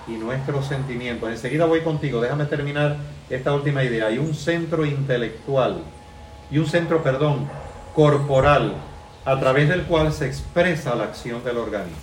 y 0.09 0.12
nuestros 0.12 0.66
sentimientos. 0.66 1.28
Enseguida 1.28 1.66
voy 1.66 1.82
contigo, 1.82 2.20
déjame 2.20 2.47
terminar 2.47 2.97
esta 3.28 3.53
última 3.53 3.84
idea. 3.84 4.07
Hay 4.07 4.18
un 4.18 4.34
centro 4.34 4.86
intelectual 4.86 5.82
y 6.51 6.59
un 6.59 6.66
centro, 6.66 7.03
perdón, 7.03 7.49
corporal, 7.94 8.74
a 9.24 9.38
través 9.38 9.68
del 9.68 9.82
cual 9.82 10.12
se 10.12 10.26
expresa 10.26 10.94
la 10.94 11.05
acción 11.05 11.42
del 11.44 11.59
organismo. 11.59 11.97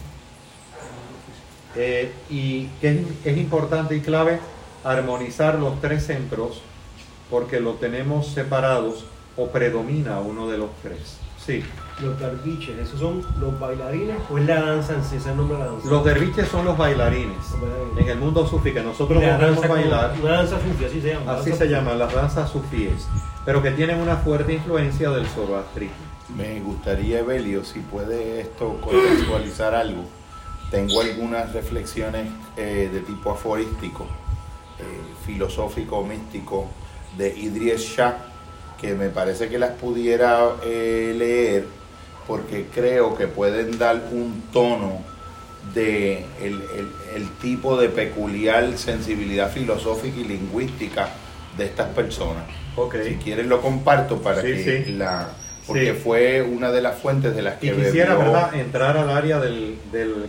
Eh, 1.76 2.12
y 2.30 2.68
que 2.82 3.04
es, 3.24 3.38
importante 3.38 3.96
y 3.96 4.02
clave 4.02 4.40
armonizar 4.84 5.58
los 5.58 5.82
tres 5.82 6.06
centros 6.06 6.62
porque 7.32 7.60
lo 7.60 7.74
tenemos 7.74 8.28
separados 8.28 9.06
o 9.38 9.48
predomina 9.48 10.20
uno 10.20 10.48
de 10.48 10.60
los 10.60 10.70
tres. 10.84 11.18
Sí. 11.46 11.64
Los 12.02 12.20
derviches, 12.20 12.78
¿esos 12.78 13.00
son 13.00 13.22
los 13.40 13.60
bailarines 13.60 14.18
o 14.30 14.38
es 14.38 14.46
la 14.46 14.62
danza 14.62 14.96
en 14.96 15.04
sí? 15.04 15.18
¿Es 15.18 15.26
el 15.28 15.38
nombre 15.38 15.58
de 15.58 15.64
la 15.64 15.72
danza? 15.72 15.88
Los 15.90 16.06
derviches 16.06 16.48
son 16.48 16.66
los 16.66 16.78
bailarines. 16.78 17.38
En 17.98 18.08
el 18.08 18.18
mundo 18.18 18.48
sufí, 18.48 18.74
que 18.74 18.82
nosotros 18.82 19.22
podemos 19.22 19.68
bailar. 19.68 20.16
Una 20.22 20.32
danza 20.32 20.60
sufí, 20.60 20.86
así 20.86 21.02
se 21.02 21.14
llama. 21.14 21.34
Así 21.34 21.52
se 21.52 21.68
llama, 21.68 21.94
las 21.94 22.14
danzas 22.14 22.50
sufíes, 22.50 23.08
pero 23.46 23.62
que 23.62 23.72
tienen 23.72 24.00
una 24.00 24.18
fuerte 24.18 24.54
influencia 24.54 25.12
del 25.12 25.28
zoroastrismo. 25.28 25.96
Me 26.36 26.60
gustaría, 26.62 27.20
Evelio, 27.20 27.64
si 27.64 27.80
puede 27.80 28.42
esto 28.42 28.80
contextualizar 28.82 29.76
algo. 29.76 30.04
Tengo 30.72 31.02
algunas 31.02 31.54
reflexiones 31.54 32.28
eh, 32.58 32.90
de 32.92 33.02
tipo 33.02 33.32
aforístico, 33.32 34.08
eh, 34.80 34.84
filosófico, 35.26 36.04
místico, 36.04 36.68
de 37.18 37.38
Idries 37.38 37.82
Shah, 37.82 38.33
que 38.84 38.96
me 38.96 39.08
parece 39.08 39.48
que 39.48 39.58
las 39.58 39.72
pudiera 39.72 40.58
eh, 40.66 41.16
leer 41.18 41.66
porque 42.28 42.68
creo 42.74 43.16
que 43.16 43.28
pueden 43.28 43.78
dar 43.80 44.02
un 44.12 44.44
tono 44.52 45.02
de 45.74 46.26
el, 46.42 47.30
tipo 47.42 47.78
de 47.78 47.88
peculiar 47.88 48.78
sensibilidad 48.78 49.50
filosófica 49.50 50.20
y 50.20 50.26
lingüística 50.26 51.10
de 51.58 51.66
estas 51.66 51.88
personas. 51.90 52.44
Si 53.06 53.16
quieres 53.16 53.48
lo 53.48 53.62
comparto 53.62 54.22
para 54.22 54.42
que 54.42 54.86
la 54.90 55.30
porque 55.66 55.94
fue 55.94 56.42
una 56.42 56.72
de 56.72 56.82
las 56.82 56.98
fuentes 56.98 57.34
de 57.34 57.42
las 57.42 57.56
que 57.56 57.68
y 57.68 57.72
quisiera 57.72 58.16
¿verdad? 58.16 58.54
entrar 58.56 58.98
al 58.98 59.10
área 59.10 59.40
del, 59.40 59.78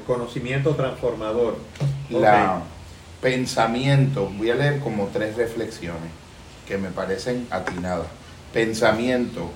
conocimiento 0.06 0.76
transformador. 0.76 1.56
La 2.08 2.62
pensamiento, 3.20 4.30
voy 4.36 4.50
a 4.50 4.54
leer 4.54 4.80
como 4.80 5.08
tres 5.12 5.36
reflexiones 5.36 6.10
que 6.68 6.76
me 6.76 6.90
parecen 6.90 7.48
atinadas. 7.50 8.06
Pensamiento, 8.54 9.50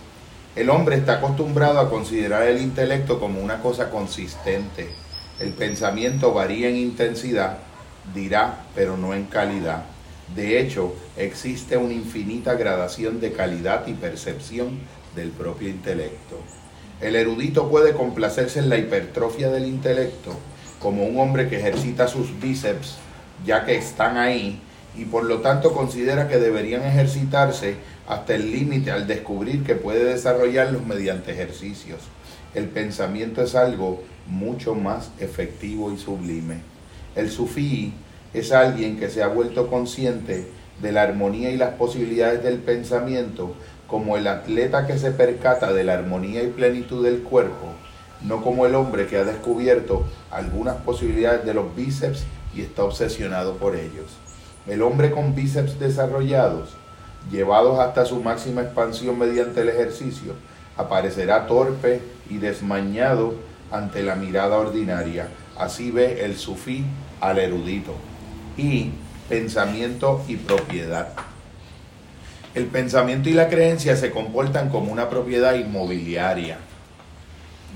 el 0.56 0.70
hombre 0.70 0.96
está 0.96 1.18
acostumbrado 1.18 1.78
a 1.78 1.88
considerar 1.88 2.48
el 2.48 2.60
intelecto 2.60 3.20
como 3.20 3.40
una 3.40 3.62
cosa 3.62 3.90
consistente. 3.90 4.88
El 5.38 5.50
pensamiento 5.50 6.34
varía 6.34 6.68
en 6.68 6.74
intensidad, 6.74 7.58
dirá, 8.12 8.64
pero 8.74 8.96
no 8.96 9.14
en 9.14 9.26
calidad. 9.26 9.84
De 10.34 10.58
hecho, 10.58 10.96
existe 11.16 11.76
una 11.76 11.92
infinita 11.92 12.54
gradación 12.54 13.20
de 13.20 13.30
calidad 13.30 13.86
y 13.86 13.92
percepción 13.92 14.80
del 15.14 15.30
propio 15.30 15.68
intelecto. 15.68 16.40
El 17.00 17.14
erudito 17.14 17.70
puede 17.70 17.92
complacerse 17.92 18.58
en 18.58 18.68
la 18.68 18.78
hipertrofia 18.78 19.48
del 19.48 19.66
intelecto, 19.66 20.32
como 20.80 21.04
un 21.04 21.20
hombre 21.20 21.48
que 21.48 21.58
ejercita 21.58 22.08
sus 22.08 22.40
bíceps, 22.40 22.96
ya 23.46 23.64
que 23.64 23.76
están 23.76 24.16
ahí, 24.16 24.60
y 24.98 25.04
por 25.04 25.24
lo 25.24 25.38
tanto 25.38 25.72
considera 25.72 26.26
que 26.26 26.38
deberían 26.38 26.82
ejercitarse 26.82 27.76
hasta 28.08 28.34
el 28.34 28.50
límite 28.50 28.90
al 28.90 29.06
descubrir 29.06 29.62
que 29.62 29.76
puede 29.76 30.04
desarrollarlos 30.04 30.84
mediante 30.84 31.30
ejercicios. 31.30 32.00
El 32.52 32.66
pensamiento 32.66 33.40
es 33.40 33.54
algo 33.54 34.02
mucho 34.26 34.74
más 34.74 35.10
efectivo 35.20 35.92
y 35.92 35.98
sublime. 35.98 36.62
El 37.14 37.30
sufí 37.30 37.92
es 38.34 38.50
alguien 38.50 38.98
que 38.98 39.08
se 39.08 39.22
ha 39.22 39.28
vuelto 39.28 39.68
consciente 39.68 40.48
de 40.82 40.92
la 40.92 41.02
armonía 41.02 41.50
y 41.50 41.56
las 41.56 41.74
posibilidades 41.74 42.42
del 42.42 42.58
pensamiento 42.58 43.54
como 43.86 44.16
el 44.16 44.26
atleta 44.26 44.86
que 44.86 44.98
se 44.98 45.12
percata 45.12 45.72
de 45.72 45.84
la 45.84 45.94
armonía 45.94 46.42
y 46.42 46.48
plenitud 46.48 47.04
del 47.04 47.22
cuerpo, 47.22 47.72
no 48.22 48.42
como 48.42 48.66
el 48.66 48.74
hombre 48.74 49.06
que 49.06 49.16
ha 49.16 49.24
descubierto 49.24 50.04
algunas 50.30 50.76
posibilidades 50.76 51.44
de 51.44 51.54
los 51.54 51.74
bíceps 51.74 52.24
y 52.52 52.62
está 52.62 52.82
obsesionado 52.82 53.56
por 53.56 53.76
ellos. 53.76 54.27
El 54.68 54.82
hombre 54.82 55.10
con 55.10 55.34
bíceps 55.34 55.78
desarrollados 55.78 56.76
llevados 57.30 57.78
hasta 57.78 58.04
su 58.04 58.22
máxima 58.22 58.62
expansión 58.62 59.18
mediante 59.18 59.60
el 59.60 59.68
ejercicio, 59.68 60.34
aparecerá 60.76 61.46
torpe 61.46 62.00
y 62.30 62.38
desmañado 62.38 63.34
ante 63.70 64.02
la 64.02 64.14
mirada 64.14 64.56
ordinaria. 64.56 65.28
Así 65.56 65.90
ve 65.90 66.24
el 66.24 66.36
sufí 66.36 66.84
al 67.20 67.38
erudito. 67.38 67.94
Y 68.56 68.92
pensamiento 69.28 70.24
y 70.28 70.36
propiedad. 70.36 71.08
El 72.54 72.66
pensamiento 72.66 73.28
y 73.28 73.34
la 73.34 73.48
creencia 73.48 73.94
se 73.96 74.10
comportan 74.10 74.70
como 74.70 74.90
una 74.90 75.10
propiedad 75.10 75.54
inmobiliaria, 75.54 76.58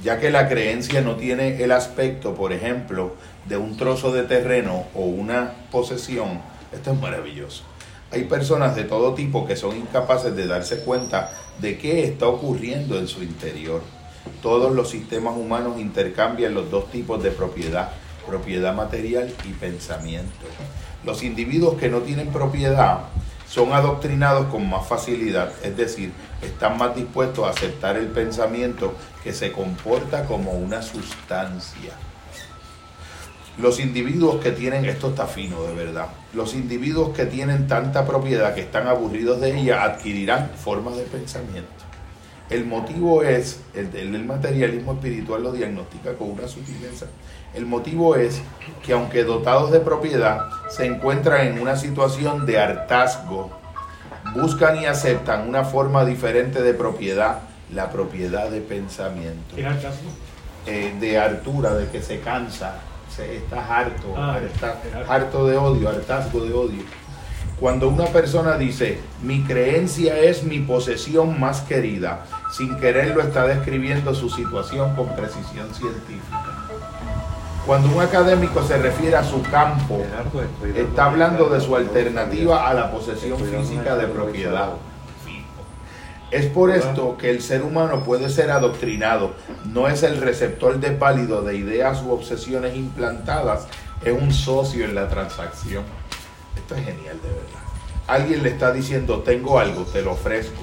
ya 0.03 0.19
que 0.19 0.31
la 0.31 0.49
creencia 0.49 1.03
no 1.03 1.17
tiene 1.17 1.63
el 1.63 1.73
aspecto, 1.73 2.35
por 2.35 2.53
ejemplo, 2.53 3.15
de 3.49 3.59
un 3.59 3.77
trozo 3.77 4.13
de 4.13 4.23
terreno 4.23 4.85
o 4.95 5.03
una 5.03 5.53
posesión. 5.71 6.41
Esto 6.73 6.93
es 6.93 7.01
maravilloso 7.01 7.65
hay 8.13 8.25
personas 8.25 8.77
de 8.77 8.85
todo 8.85 9.15
tipo 9.15 9.47
que 9.47 9.57
son 9.57 9.75
incapaces 9.75 10.37
de 10.37 10.47
darse 10.47 10.81
cuenta 10.81 11.31
de 11.61 11.79
qué 11.79 12.05
está 12.05 12.27
ocurriendo 12.27 12.99
en 12.99 13.09
su 13.09 13.23
interior. 13.23 13.81
Todos 14.43 14.73
los 14.75 14.91
sistemas 14.91 15.35
humanos 15.35 15.81
intercambian 15.81 16.53
los 16.53 16.71
dos 16.71 16.91
tipos 16.91 17.23
de 17.23 17.31
propiedad, 17.31 17.91
propiedad 18.27 18.75
material 18.75 19.33
y 19.45 19.53
pensamiento. 19.53 20.47
Los 21.05 21.23
individuos 21.23 21.79
que 21.79 21.89
no 21.89 22.01
tienen 22.01 22.29
propiedad 22.29 23.01
son 23.49 23.73
adoctrinados 23.73 24.47
con 24.49 24.69
más 24.69 24.87
facilidad, 24.87 25.51
es 25.63 25.77
decir, 25.77 26.13
están 26.43 26.77
más 26.77 26.95
dispuestos 26.95 27.47
a 27.47 27.51
aceptar 27.51 27.97
el 27.97 28.09
pensamiento 28.09 28.93
que 29.25 29.33
se 29.33 29.53
comporta 29.53 30.27
como 30.27 30.53
una 30.53 30.83
sustancia. 30.83 31.93
Los 33.59 33.81
individuos 33.81 34.43
que 34.43 34.51
tienen, 34.51 34.87
esto 34.87 35.11
está 35.11 35.27
fino 35.27 35.63
de 35.63 35.75
verdad, 35.75 36.07
los 36.33 36.55
individuos 36.55 37.15
que 37.15 37.27
tienen 37.27 37.69
tanta 37.69 38.07
propiedad 38.07 38.55
que 38.55 38.63
están 38.63 38.87
aburridos 38.87 39.41
de 39.41 39.59
ella 39.59 39.85
adquirirán 39.85 40.51
formas 40.57 40.97
de 40.97 41.03
pensamiento. 41.03 41.71
El 42.49 42.67
motivo 42.67 43.23
es, 43.23 43.61
el, 43.75 44.25
materialismo 44.25 44.93
espiritual 44.93 45.43
lo 45.43 45.53
diagnostica 45.53 46.15
con 46.15 46.31
una 46.31 46.49
sutileza. 46.49 47.07
El 47.55 47.67
motivo 47.67 48.15
es 48.17 48.43
que 48.85 48.93
aunque 48.93 49.25
dotados 49.25 49.71
de 49.71 49.81
propiedad, 49.81 50.49
se 50.71 50.87
encuentran 50.87 51.47
en 51.47 51.59
una 51.61 51.77
situación 51.77 52.45
de 52.45 52.59
hartazgo, 52.59 53.51
buscan 54.35 54.77
y 54.77 54.87
aceptan 54.87 55.49
una 55.49 55.65
forma 55.65 56.05
diferente 56.05 56.63
de 56.63 56.75
propiedad, 56.75 57.41
la 57.73 57.91
propiedad 57.91 58.51
de 58.51 58.61
pensamiento. 58.61 59.57
¿Qué 59.57 59.65
hartazgo? 59.65 60.11
Eh, 60.67 60.95
de 61.01 61.19
hartura, 61.19 61.75
de 61.75 61.89
que 61.89 62.03
se 62.03 62.21
cansa, 62.21 62.75
estás 63.19 63.71
harto, 63.71 64.15
ah, 64.17 64.39
harto 65.09 65.47
de 65.47 65.57
odio, 65.57 65.89
hartazgo 65.89 66.45
de 66.45 66.53
odio. 66.53 66.83
Cuando 67.61 67.89
una 67.89 68.07
persona 68.07 68.57
dice, 68.57 68.99
mi 69.23 69.43
creencia 69.45 70.19
es 70.19 70.43
mi 70.43 70.59
posesión 70.59 71.39
más 71.39 71.61
querida, 71.61 72.25
sin 72.51 72.77
querer, 72.77 73.05
quererlo 73.05 73.23
está 73.23 73.47
describiendo 73.47 74.15
su 74.15 74.29
situación 74.29 74.97
con 74.97 75.15
precisión 75.15 75.73
científica. 75.73 76.63
Cuando 77.67 77.95
un 77.95 78.01
académico 78.03 78.65
se 78.65 78.77
refiere 78.79 79.15
a 79.15 79.23
su 79.23 79.41
campo, 79.43 80.05
está 80.75 81.05
hablando 81.05 81.49
de 81.49 81.61
su 81.61 81.77
alternativa 81.77 82.69
a 82.69 82.75
la 82.75 82.91
posesión 82.91 83.39
física 83.39 83.95
de 83.95 84.09
propiedad. 84.09 84.71
Es 86.33 86.47
por 86.47 86.71
esto 86.71 87.19
que 87.19 87.29
el 87.29 87.43
ser 87.43 87.63
humano 87.63 88.05
puede 88.05 88.31
ser 88.31 88.51
adoctrinado. 88.51 89.33
No 89.67 89.87
es 89.87 90.03
el 90.03 90.17
receptor 90.17 90.81
de 90.81 90.93
pálido 90.93 91.43
de 91.43 91.57
ideas 91.57 92.03
u 92.03 92.11
obsesiones 92.11 92.75
implantadas, 92.75 93.67
es 94.03 94.15
un 94.15 94.33
socio 94.33 94.87
en 94.87 94.95
la 94.95 95.11
transacción. 95.11 95.85
Esto 96.57 96.75
es 96.75 96.87
genial 96.87 97.21
de 97.23 97.29
verdad. 97.29 97.63
Alguien 98.07 98.43
le 98.43 98.49
está 98.49 98.73
diciendo, 98.73 99.21
tengo 99.21 99.59
algo, 99.59 99.83
te 99.83 100.01
lo 100.01 100.13
ofrezco. 100.13 100.63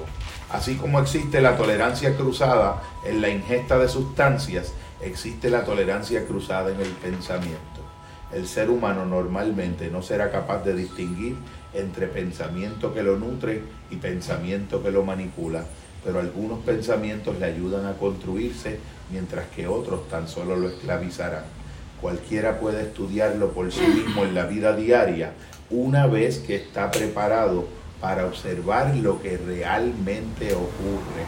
Así 0.49 0.75
como 0.75 0.99
existe 0.99 1.39
la 1.39 1.55
tolerancia 1.55 2.17
cruzada 2.17 2.81
en 3.05 3.21
la 3.21 3.29
ingesta 3.29 3.77
de 3.77 3.89
sustancias, 3.89 4.73
existe 5.01 5.51
la 5.51 5.65
tolerancia 5.65 6.25
cruzada 6.25 6.71
en 6.71 6.81
el 6.81 6.89
pensamiento. 6.93 7.59
El 8.31 8.47
ser 8.47 8.71
humano 8.71 9.05
normalmente 9.05 9.91
no 9.91 10.01
será 10.01 10.31
capaz 10.31 10.63
de 10.63 10.73
distinguir 10.73 11.37
entre 11.73 12.07
pensamiento 12.07 12.93
que 12.93 13.03
lo 13.03 13.17
nutre 13.17 13.61
y 13.91 13.97
pensamiento 13.97 14.81
que 14.81 14.91
lo 14.91 15.03
manipula, 15.03 15.63
pero 16.03 16.19
algunos 16.19 16.59
pensamientos 16.59 17.39
le 17.39 17.45
ayudan 17.45 17.85
a 17.85 17.93
construirse, 17.93 18.79
mientras 19.11 19.47
que 19.47 19.67
otros 19.67 20.07
tan 20.07 20.27
solo 20.27 20.55
lo 20.55 20.69
esclavizarán. 20.69 21.43
Cualquiera 22.01 22.59
puede 22.59 22.83
estudiarlo 22.83 23.51
por 23.51 23.71
sí 23.71 23.85
mismo 23.85 24.23
en 24.23 24.33
la 24.33 24.45
vida 24.45 24.75
diaria 24.75 25.33
una 25.69 26.07
vez 26.07 26.39
que 26.39 26.55
está 26.55 26.89
preparado 26.89 27.67
para 27.99 28.25
observar 28.25 28.95
lo 28.95 29.21
que 29.21 29.37
realmente 29.37 30.53
ocurre. 30.53 31.25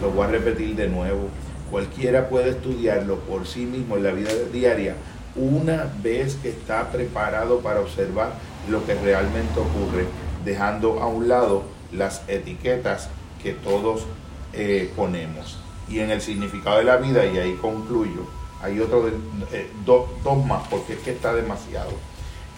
Lo 0.00 0.10
voy 0.10 0.24
a 0.24 0.30
repetir 0.30 0.74
de 0.74 0.88
nuevo. 0.88 1.28
Cualquiera 1.70 2.28
puede 2.28 2.50
estudiarlo 2.50 3.18
por 3.20 3.46
sí 3.46 3.66
mismo 3.66 3.96
en 3.96 4.02
la 4.04 4.12
vida 4.12 4.30
diaria 4.52 4.96
una 5.36 5.90
vez 6.02 6.34
que 6.36 6.50
está 6.50 6.90
preparado 6.90 7.60
para 7.60 7.80
observar 7.80 8.32
lo 8.68 8.84
que 8.86 8.94
realmente 8.94 9.58
ocurre, 9.60 10.06
dejando 10.44 11.00
a 11.02 11.06
un 11.06 11.28
lado 11.28 11.64
las 11.92 12.22
etiquetas 12.28 13.08
que 13.42 13.52
todos 13.52 14.06
eh, 14.52 14.90
ponemos. 14.96 15.58
Y 15.88 15.98
en 16.00 16.10
el 16.10 16.20
significado 16.20 16.78
de 16.78 16.84
la 16.84 16.96
vida, 16.96 17.26
y 17.26 17.38
ahí 17.38 17.54
concluyo, 17.60 18.26
hay 18.62 18.78
otro, 18.80 19.04
de- 19.04 19.12
eh, 19.52 19.70
do- 19.84 20.08
dos 20.22 20.44
más, 20.46 20.66
porque 20.68 20.94
es 20.94 20.98
que 21.00 21.10
está 21.12 21.34
demasiado. 21.34 21.90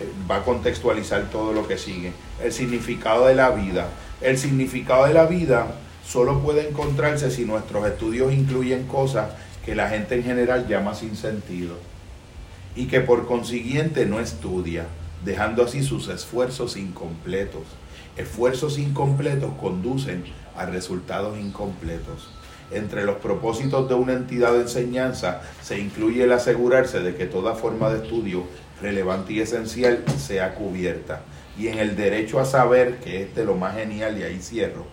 Eh, 0.01 0.09
va 0.31 0.37
a 0.37 0.43
contextualizar 0.45 1.31
todo 1.31 1.53
lo 1.53 1.67
que 1.67 1.79
sigue. 1.79 2.13
El 2.43 2.53
significado 2.53 3.27
de 3.27 3.35
la 3.35 3.51
vida. 3.51 3.89
El 4.21 4.39
significado 4.39 5.07
de 5.07 5.15
la 5.15 5.27
vida 5.27 5.67
solo 6.07 6.41
puede 6.41 6.69
encontrarse 6.69 7.31
si 7.31 7.45
nuestros 7.45 7.87
estudios 7.87 8.33
incluyen 8.33 8.87
cosas 8.87 9.31
que 9.65 9.75
la 9.75 9.89
gente 9.89 10.17
en 10.17 10.25
general 10.25 10.67
llama 10.69 10.95
sin 10.95 11.17
sentido 11.17 11.77
y 12.77 12.87
que 12.87 13.01
por 13.01 13.27
consiguiente 13.27 14.05
no 14.05 14.21
estudia, 14.21 14.87
dejando 15.25 15.65
así 15.65 15.83
sus 15.83 16.09
esfuerzos 16.09 16.77
incompletos. 16.77 17.63
Esfuerzos 18.17 18.79
incompletos 18.79 19.53
conducen 19.61 20.25
a 20.57 20.67
resultados 20.67 21.39
incompletos. 21.39 22.29
Entre 22.71 23.05
los 23.05 23.17
propósitos 23.17 23.89
de 23.89 23.95
una 23.95 24.15
entidad 24.15 24.53
de 24.53 24.63
enseñanza 24.63 25.43
se 25.63 25.79
incluye 25.79 26.25
el 26.25 26.33
asegurarse 26.33 27.01
de 27.01 27.15
que 27.15 27.27
toda 27.27 27.55
forma 27.55 27.91
de 27.91 28.05
estudio 28.05 28.45
relevante 28.81 29.33
y 29.33 29.41
esencial 29.41 30.05
sea 30.19 30.55
cubierta. 30.55 31.23
Y 31.59 31.69
en 31.69 31.79
el 31.79 31.97
derecho 31.97 32.41
a 32.41 32.45
saber, 32.45 32.99
que 32.99 33.23
es 33.23 33.35
de 33.35 33.45
lo 33.45 33.55
más 33.55 33.77
genial, 33.77 34.19
y 34.19 34.23
ahí 34.23 34.41
cierro, 34.41 34.87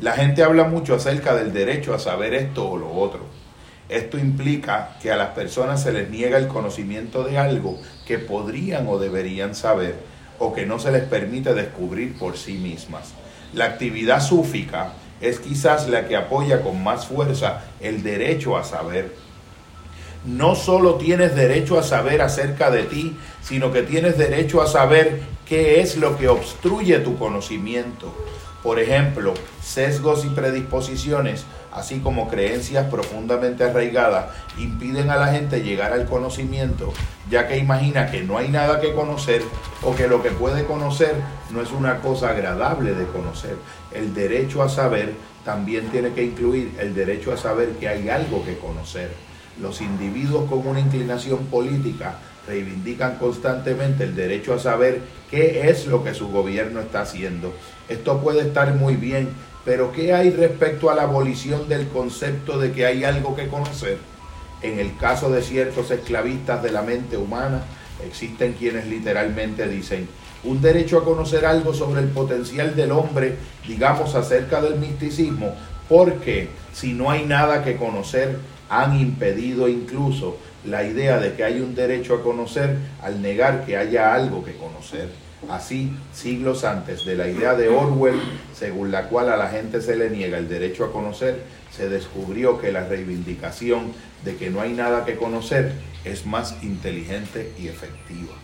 la 0.00 0.12
gente 0.12 0.42
habla 0.42 0.64
mucho 0.64 0.94
acerca 0.94 1.34
del 1.34 1.52
derecho 1.52 1.94
a 1.94 1.98
saber 1.98 2.34
esto 2.34 2.68
o 2.68 2.76
lo 2.76 2.90
otro. 2.90 3.37
Esto 3.88 4.18
implica 4.18 4.96
que 5.00 5.10
a 5.10 5.16
las 5.16 5.30
personas 5.30 5.82
se 5.82 5.92
les 5.92 6.10
niega 6.10 6.36
el 6.36 6.48
conocimiento 6.48 7.24
de 7.24 7.38
algo 7.38 7.80
que 8.06 8.18
podrían 8.18 8.86
o 8.88 8.98
deberían 8.98 9.54
saber 9.54 9.96
o 10.38 10.52
que 10.52 10.66
no 10.66 10.78
se 10.78 10.92
les 10.92 11.04
permite 11.04 11.54
descubrir 11.54 12.18
por 12.18 12.36
sí 12.36 12.54
mismas. 12.54 13.14
La 13.54 13.64
actividad 13.64 14.20
súfica 14.20 14.92
es 15.20 15.40
quizás 15.40 15.88
la 15.88 16.06
que 16.06 16.16
apoya 16.16 16.62
con 16.62 16.82
más 16.82 17.06
fuerza 17.06 17.64
el 17.80 18.02
derecho 18.02 18.56
a 18.56 18.64
saber. 18.64 19.14
No 20.24 20.54
solo 20.54 20.96
tienes 20.96 21.34
derecho 21.34 21.78
a 21.78 21.82
saber 21.82 22.20
acerca 22.20 22.70
de 22.70 22.84
ti, 22.84 23.16
sino 23.40 23.72
que 23.72 23.82
tienes 23.82 24.18
derecho 24.18 24.60
a 24.60 24.66
saber 24.66 25.22
qué 25.46 25.80
es 25.80 25.96
lo 25.96 26.18
que 26.18 26.28
obstruye 26.28 26.98
tu 26.98 27.16
conocimiento. 27.16 28.14
Por 28.62 28.80
ejemplo, 28.80 29.34
sesgos 29.62 30.24
y 30.24 30.28
predisposiciones, 30.28 31.46
así 31.72 32.00
como 32.00 32.28
creencias 32.28 32.86
profundamente 32.90 33.64
arraigadas, 33.64 34.26
impiden 34.58 35.10
a 35.10 35.16
la 35.16 35.28
gente 35.28 35.62
llegar 35.62 35.92
al 35.92 36.06
conocimiento, 36.06 36.92
ya 37.30 37.46
que 37.46 37.58
imagina 37.58 38.10
que 38.10 38.22
no 38.22 38.38
hay 38.38 38.48
nada 38.48 38.80
que 38.80 38.92
conocer 38.92 39.42
o 39.82 39.94
que 39.94 40.08
lo 40.08 40.22
que 40.22 40.30
puede 40.30 40.64
conocer 40.64 41.14
no 41.50 41.62
es 41.62 41.70
una 41.72 41.98
cosa 41.98 42.30
agradable 42.30 42.94
de 42.94 43.06
conocer. 43.06 43.56
El 43.92 44.14
derecho 44.14 44.62
a 44.62 44.68
saber 44.68 45.14
también 45.44 45.88
tiene 45.88 46.12
que 46.12 46.24
incluir 46.24 46.74
el 46.78 46.94
derecho 46.94 47.32
a 47.32 47.36
saber 47.36 47.70
que 47.80 47.88
hay 47.88 48.08
algo 48.08 48.44
que 48.44 48.58
conocer. 48.58 49.10
Los 49.60 49.80
individuos 49.80 50.48
con 50.48 50.66
una 50.66 50.80
inclinación 50.80 51.46
política 51.46 52.16
reivindican 52.46 53.16
constantemente 53.16 54.04
el 54.04 54.14
derecho 54.14 54.54
a 54.54 54.58
saber 54.58 55.02
qué 55.30 55.68
es 55.68 55.86
lo 55.86 56.02
que 56.02 56.14
su 56.14 56.28
gobierno 56.28 56.80
está 56.80 57.02
haciendo. 57.02 57.52
Esto 57.88 58.20
puede 58.20 58.40
estar 58.40 58.74
muy 58.74 58.96
bien, 58.96 59.28
pero 59.68 59.92
¿qué 59.92 60.14
hay 60.14 60.30
respecto 60.30 60.88
a 60.88 60.94
la 60.94 61.02
abolición 61.02 61.68
del 61.68 61.88
concepto 61.88 62.58
de 62.58 62.72
que 62.72 62.86
hay 62.86 63.04
algo 63.04 63.36
que 63.36 63.48
conocer? 63.48 63.98
En 64.62 64.78
el 64.78 64.96
caso 64.96 65.30
de 65.30 65.42
ciertos 65.42 65.90
esclavistas 65.90 66.62
de 66.62 66.72
la 66.72 66.80
mente 66.80 67.18
humana, 67.18 67.60
existen 68.02 68.54
quienes 68.54 68.86
literalmente 68.86 69.68
dicen, 69.68 70.08
un 70.44 70.62
derecho 70.62 70.96
a 70.96 71.04
conocer 71.04 71.44
algo 71.44 71.74
sobre 71.74 72.00
el 72.00 72.08
potencial 72.08 72.74
del 72.76 72.92
hombre, 72.92 73.36
digamos 73.66 74.14
acerca 74.14 74.62
del 74.62 74.76
misticismo, 74.76 75.54
porque 75.86 76.48
si 76.72 76.94
no 76.94 77.10
hay 77.10 77.26
nada 77.26 77.62
que 77.62 77.76
conocer, 77.76 78.38
han 78.70 78.98
impedido 78.98 79.68
incluso 79.68 80.38
la 80.64 80.82
idea 80.82 81.18
de 81.18 81.34
que 81.34 81.44
hay 81.44 81.60
un 81.60 81.74
derecho 81.74 82.14
a 82.14 82.22
conocer 82.22 82.74
al 83.02 83.20
negar 83.20 83.66
que 83.66 83.76
haya 83.76 84.14
algo 84.14 84.42
que 84.42 84.54
conocer. 84.54 85.27
Así, 85.48 85.92
siglos 86.12 86.64
antes 86.64 87.04
de 87.04 87.16
la 87.16 87.28
idea 87.28 87.54
de 87.54 87.68
Orwell, 87.68 88.20
según 88.54 88.90
la 88.90 89.08
cual 89.08 89.28
a 89.28 89.36
la 89.36 89.48
gente 89.48 89.80
se 89.80 89.96
le 89.96 90.10
niega 90.10 90.38
el 90.38 90.48
derecho 90.48 90.84
a 90.84 90.92
conocer, 90.92 91.44
se 91.70 91.88
descubrió 91.88 92.60
que 92.60 92.72
la 92.72 92.84
reivindicación 92.84 93.92
de 94.24 94.36
que 94.36 94.50
no 94.50 94.60
hay 94.60 94.72
nada 94.72 95.04
que 95.04 95.16
conocer 95.16 95.72
es 96.04 96.26
más 96.26 96.62
inteligente 96.62 97.52
y 97.58 97.68
efectiva. 97.68 98.34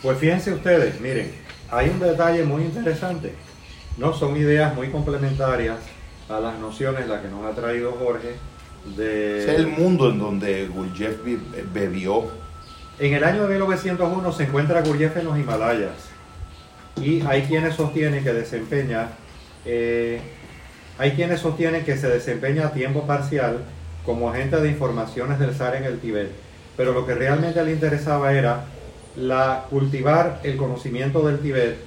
Pues 0.00 0.18
fíjense 0.18 0.52
ustedes, 0.52 1.00
miren, 1.00 1.32
hay 1.70 1.88
un 1.88 1.98
detalle 1.98 2.44
muy 2.44 2.62
interesante. 2.62 3.32
No 3.98 4.14
son 4.14 4.36
ideas 4.36 4.74
muy 4.74 4.88
complementarias 4.90 5.78
a 6.28 6.40
las 6.40 6.58
nociones 6.58 7.08
las 7.08 7.20
que 7.20 7.28
nos 7.28 7.44
ha 7.44 7.54
traído 7.54 7.92
Jorge 7.92 8.36
de 8.96 9.38
es 9.40 9.48
el 9.48 9.68
mundo 9.68 10.10
en 10.10 10.18
donde 10.18 10.66
Gurdjieff 10.66 11.18
bebió. 11.72 12.41
En 12.98 13.14
el 13.14 13.24
año 13.24 13.46
de 13.46 13.54
1901 13.54 14.32
se 14.32 14.44
encuentra 14.44 14.82
Gurdjieff 14.82 15.16
en 15.16 15.24
los 15.24 15.38
Himalayas 15.38 16.10
y 17.00 17.22
hay 17.22 17.42
quienes 17.42 17.74
sostienen 17.74 18.22
que 18.22 18.34
desempeña, 18.34 19.08
eh, 19.64 20.20
hay 20.98 21.12
quienes 21.12 21.40
sostienen 21.40 21.84
que 21.84 21.96
se 21.96 22.08
desempeña 22.08 22.66
a 22.66 22.72
tiempo 22.72 23.06
parcial 23.06 23.64
como 24.04 24.28
agente 24.28 24.60
de 24.60 24.68
informaciones 24.68 25.38
del 25.38 25.54
zar 25.54 25.74
en 25.76 25.84
el 25.84 26.00
Tíbet, 26.00 26.30
pero 26.76 26.92
lo 26.92 27.06
que 27.06 27.14
realmente 27.14 27.64
le 27.64 27.72
interesaba 27.72 28.34
era 28.34 28.66
la 29.16 29.64
cultivar 29.70 30.40
el 30.42 30.58
conocimiento 30.58 31.26
del 31.26 31.38
Tíbet 31.38 31.78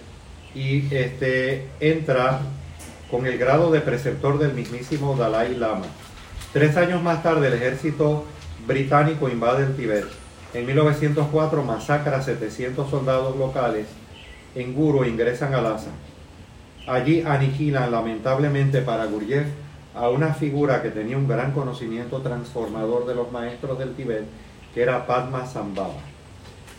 y 0.55 0.93
este 0.93 1.67
entra 1.79 2.39
con 3.11 3.27
el 3.27 3.37
grado 3.37 3.71
de 3.71 3.81
preceptor 3.81 4.39
del 4.39 4.53
mismísimo 4.53 5.15
Dalai 5.15 5.55
Lama. 5.55 5.85
Tres 6.51 6.75
años 6.77 7.03
más 7.03 7.21
tarde 7.21 7.47
el 7.47 7.53
ejército 7.53 8.25
británico 8.65 9.29
invade 9.29 9.65
el 9.65 9.75
Tíbet. 9.75 10.24
En 10.55 10.65
1904 10.65 11.63
masacra 11.63 12.15
a 12.15 12.21
700 12.21 12.89
soldados 12.89 13.35
locales. 13.35 13.87
En 14.55 14.73
Guru 14.73 15.03
ingresan 15.03 15.53
a 15.53 15.59
Lhasa. 15.59 15.89
Allí 16.87 17.23
aniquilan 17.23 17.91
lamentablemente 17.91 18.79
para 18.79 19.03
Gurdjieff 19.03 19.47
a 19.93 20.07
una 20.07 20.33
figura 20.33 20.81
que 20.81 20.91
tenía 20.91 21.17
un 21.17 21.27
gran 21.27 21.51
conocimiento 21.51 22.21
transformador 22.21 23.05
de 23.05 23.15
los 23.15 23.33
maestros 23.33 23.77
del 23.77 23.95
Tíbet, 23.95 24.23
que 24.73 24.81
era 24.81 25.05
Padma 25.05 25.45
Sambhava. 25.45 25.95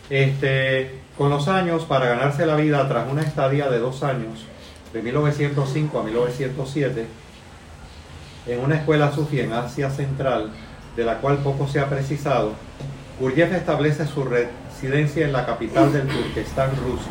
Este, 0.09 1.01
con 1.15 1.29
los 1.29 1.47
años, 1.47 1.85
para 1.85 2.07
ganarse 2.07 2.47
la 2.47 2.55
vida 2.55 2.87
tras 2.89 3.07
una 3.11 3.21
estadía 3.21 3.69
de 3.69 3.77
dos 3.77 4.01
años, 4.01 4.47
de 4.91 5.03
1905 5.03 5.99
a 5.99 6.03
1907, 6.03 7.05
en 8.47 8.59
una 8.59 8.77
escuela 8.77 9.11
sufi 9.11 9.39
en 9.39 9.53
Asia 9.53 9.91
Central, 9.91 10.49
de 10.95 11.05
la 11.05 11.19
cual 11.19 11.37
poco 11.37 11.67
se 11.67 11.79
ha 11.79 11.87
precisado, 11.87 12.53
Gurdjieff 13.19 13.51
establece 13.51 14.05
su 14.05 14.23
residencia 14.25 15.25
en 15.25 15.33
la 15.33 15.43
capital 15.43 15.91
del 15.91 16.07
Turquestán 16.07 16.69
ruso. 16.75 17.09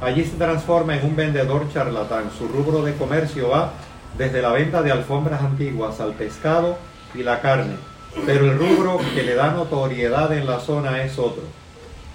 Allí 0.00 0.24
se 0.24 0.36
transforma 0.36 0.96
en 0.96 1.06
un 1.06 1.14
vendedor 1.14 1.72
charlatán. 1.72 2.24
Su 2.36 2.48
rubro 2.48 2.82
de 2.82 2.94
comercio 2.94 3.50
va 3.50 3.72
desde 4.18 4.42
la 4.42 4.50
venta 4.50 4.82
de 4.82 4.90
alfombras 4.90 5.40
antiguas 5.40 6.00
al 6.00 6.14
pescado 6.14 6.76
y 7.14 7.22
la 7.22 7.40
carne, 7.40 7.76
pero 8.26 8.46
el 8.46 8.58
rubro 8.58 8.98
que 9.14 9.22
le 9.22 9.36
da 9.36 9.52
notoriedad 9.52 10.32
en 10.36 10.44
la 10.44 10.58
zona 10.58 11.04
es 11.04 11.16
otro. 11.20 11.44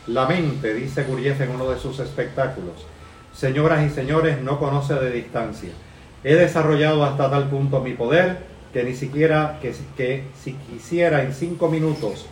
La 0.07 0.25
mente, 0.25 0.73
dice 0.73 1.03
Gurjev 1.03 1.41
en 1.41 1.51
uno 1.51 1.69
de 1.69 1.79
sus 1.79 1.99
espectáculos, 1.99 2.85
señoras 3.33 3.89
y 3.89 3.89
señores, 3.89 4.41
no 4.41 4.59
conoce 4.59 4.95
de 4.95 5.11
distancia. 5.11 5.69
He 6.25 6.35
desarrollado 6.35 7.05
hasta 7.05 7.29
tal 7.29 7.49
punto 7.49 7.79
mi 7.79 7.93
poder 7.93 8.39
que 8.73 8.83
ni 8.83 8.95
siquiera 8.95 9.59
que, 9.61 9.73
que 9.95 10.25
si 10.37 10.53
quisiera 10.53 11.23
en 11.23 11.33
cinco 11.33 11.69
minutos 11.69 12.25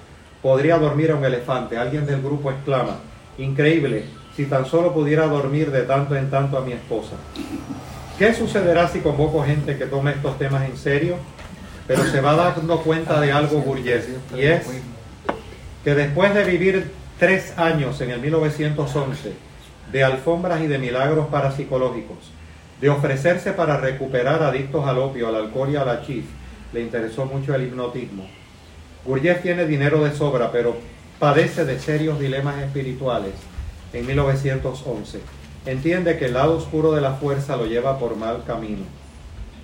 podría 0.46 0.78
dormir 0.78 1.10
a 1.10 1.16
un 1.16 1.26
elefante. 1.26 1.76
Alguien 1.76 2.06
del 2.06 2.22
grupo 2.22 2.52
exclama, 2.52 2.98
increíble, 3.40 4.04
si 4.36 4.46
tan 4.46 4.68
solo 4.68 4.94
pudiera 4.94 5.26
dormir 5.26 5.72
de 5.72 5.82
tanto 5.82 6.16
en 6.16 6.30
tanto 6.30 6.56
a 6.56 6.62
mi 6.62 6.72
esposa. 6.72 7.16
¿Qué 8.20 8.32
sucederá 8.32 8.88
si 8.88 9.00
convoco 9.00 9.44
gente 9.44 9.76
que 9.76 9.88
tome 9.88 10.12
estos 10.12 10.38
temas 10.38 10.70
en 10.70 10.78
serio? 10.78 11.16
Pero 11.88 12.04
se 12.04 12.22
va 12.22 12.36
dando 12.36 12.80
cuenta 12.82 13.20
de 13.20 13.32
algo 13.32 13.60
Gurjes, 13.62 14.08
y 14.38 14.42
es 14.42 14.68
que 15.84 15.96
después 15.96 16.32
de 16.36 16.44
vivir 16.44 16.92
tres 17.18 17.58
años 17.58 18.00
en 18.02 18.12
el 18.12 18.20
1911 18.20 19.34
de 19.92 20.04
alfombras 20.04 20.62
y 20.62 20.68
de 20.68 20.78
milagros 20.78 21.26
parapsicológicos, 21.26 22.18
de 22.80 22.90
ofrecerse 22.92 23.54
para 23.54 23.78
recuperar 23.78 24.44
adictos 24.44 24.88
al 24.88 25.00
opio, 25.00 25.28
al 25.28 25.38
alcohol 25.38 25.72
y 25.72 25.76
a 25.76 25.84
la 25.84 26.04
chif, 26.04 26.26
le 26.72 26.82
interesó 26.82 27.26
mucho 27.26 27.56
el 27.56 27.64
hipnotismo. 27.64 28.45
Gurjev 29.06 29.42
tiene 29.42 29.66
dinero 29.66 30.04
de 30.04 30.14
sobra, 30.16 30.52
pero 30.52 30.76
padece 31.20 31.66
de 31.66 31.80
serios 31.80 32.20
dilemas 32.20 32.62
espirituales 32.62 33.34
en 33.94 34.06
1911 34.06 35.20
Entiende 35.66 36.20
que 36.20 36.26
el 36.26 36.34
lado 36.34 36.58
oscuro 36.58 36.92
de 36.92 37.02
la 37.02 37.14
fuerza 37.14 37.58
lo 37.58 37.66
lleva 37.66 37.98
por 37.98 38.16
mal 38.16 38.44
camino. 38.46 38.84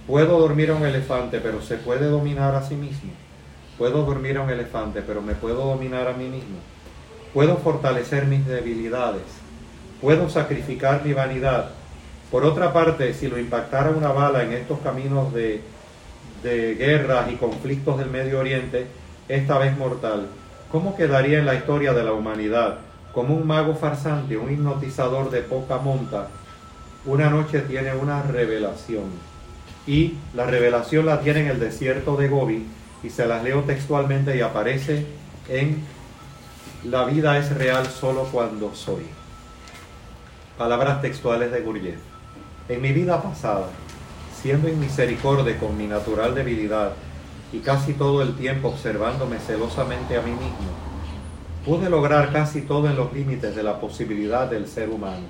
Puedo 0.07 0.39
dormir 0.39 0.71
a 0.71 0.75
un 0.75 0.83
elefante, 0.83 1.39
pero 1.39 1.61
se 1.61 1.75
puede 1.75 2.07
dominar 2.07 2.55
a 2.55 2.63
sí 2.63 2.73
mismo. 2.73 3.11
Puedo 3.77 4.03
dormir 4.03 4.37
a 4.37 4.41
un 4.41 4.49
elefante, 4.49 5.03
pero 5.03 5.21
me 5.21 5.35
puedo 5.35 5.63
dominar 5.63 6.07
a 6.07 6.13
mí 6.13 6.27
mismo. 6.27 6.57
Puedo 7.35 7.57
fortalecer 7.57 8.25
mis 8.25 8.47
debilidades. 8.47 9.21
Puedo 10.01 10.27
sacrificar 10.27 11.05
mi 11.05 11.13
vanidad. 11.13 11.69
Por 12.31 12.45
otra 12.45 12.73
parte, 12.73 13.13
si 13.13 13.27
lo 13.27 13.37
impactara 13.37 13.91
una 13.91 14.11
bala 14.11 14.41
en 14.41 14.53
estos 14.53 14.79
caminos 14.79 15.31
de 15.33 15.61
guerras 16.43 17.31
y 17.31 17.35
conflictos 17.35 17.99
del 17.99 18.09
Medio 18.09 18.39
Oriente, 18.39 18.87
esta 19.35 19.57
vez 19.57 19.77
mortal, 19.77 20.27
¿cómo 20.71 20.95
quedaría 20.95 21.39
en 21.39 21.45
la 21.45 21.55
historia 21.55 21.93
de 21.93 22.03
la 22.03 22.13
humanidad? 22.13 22.79
como 23.13 23.35
un 23.35 23.45
mago 23.45 23.75
farsante, 23.75 24.37
un 24.37 24.51
hipnotizador 24.51 25.29
de 25.29 25.41
poca 25.41 25.77
monta, 25.77 26.27
una 27.05 27.29
noche 27.29 27.61
tiene 27.61 27.93
una 27.95 28.21
revelación. 28.21 29.05
Y 29.87 30.15
la 30.33 30.45
revelación 30.45 31.05
la 31.05 31.19
tiene 31.19 31.41
en 31.41 31.47
el 31.47 31.59
desierto 31.59 32.15
de 32.15 32.27
Gobi, 32.27 32.65
y 33.03 33.09
se 33.09 33.25
las 33.25 33.43
leo 33.43 33.61
textualmente 33.61 34.37
y 34.37 34.41
aparece 34.41 35.05
en 35.49 35.83
La 36.83 37.05
vida 37.05 37.37
es 37.37 37.55
real 37.55 37.85
solo 37.85 38.23
cuando 38.31 38.73
soy. 38.73 39.03
Palabras 40.57 41.01
textuales 41.01 41.51
de 41.51 41.61
Gurjev. 41.61 41.99
En 42.69 42.81
mi 42.81 42.91
vida 42.91 43.21
pasada, 43.21 43.67
siendo 44.41 44.67
en 44.67 44.79
misericordia 44.79 45.59
con 45.59 45.77
mi 45.77 45.85
natural 45.85 46.33
debilidad 46.33 46.93
y 47.51 47.59
casi 47.59 47.93
todo 47.93 48.21
el 48.21 48.35
tiempo 48.35 48.69
observándome 48.69 49.39
celosamente 49.39 50.17
a 50.17 50.21
mí 50.21 50.31
mismo, 50.31 50.69
pude 51.65 51.89
lograr 51.89 52.31
casi 52.31 52.61
todo 52.61 52.89
en 52.89 52.95
los 52.95 53.13
límites 53.13 53.55
de 53.55 53.63
la 53.63 53.79
posibilidad 53.79 54.49
del 54.49 54.67
ser 54.67 54.89
humano. 54.89 55.25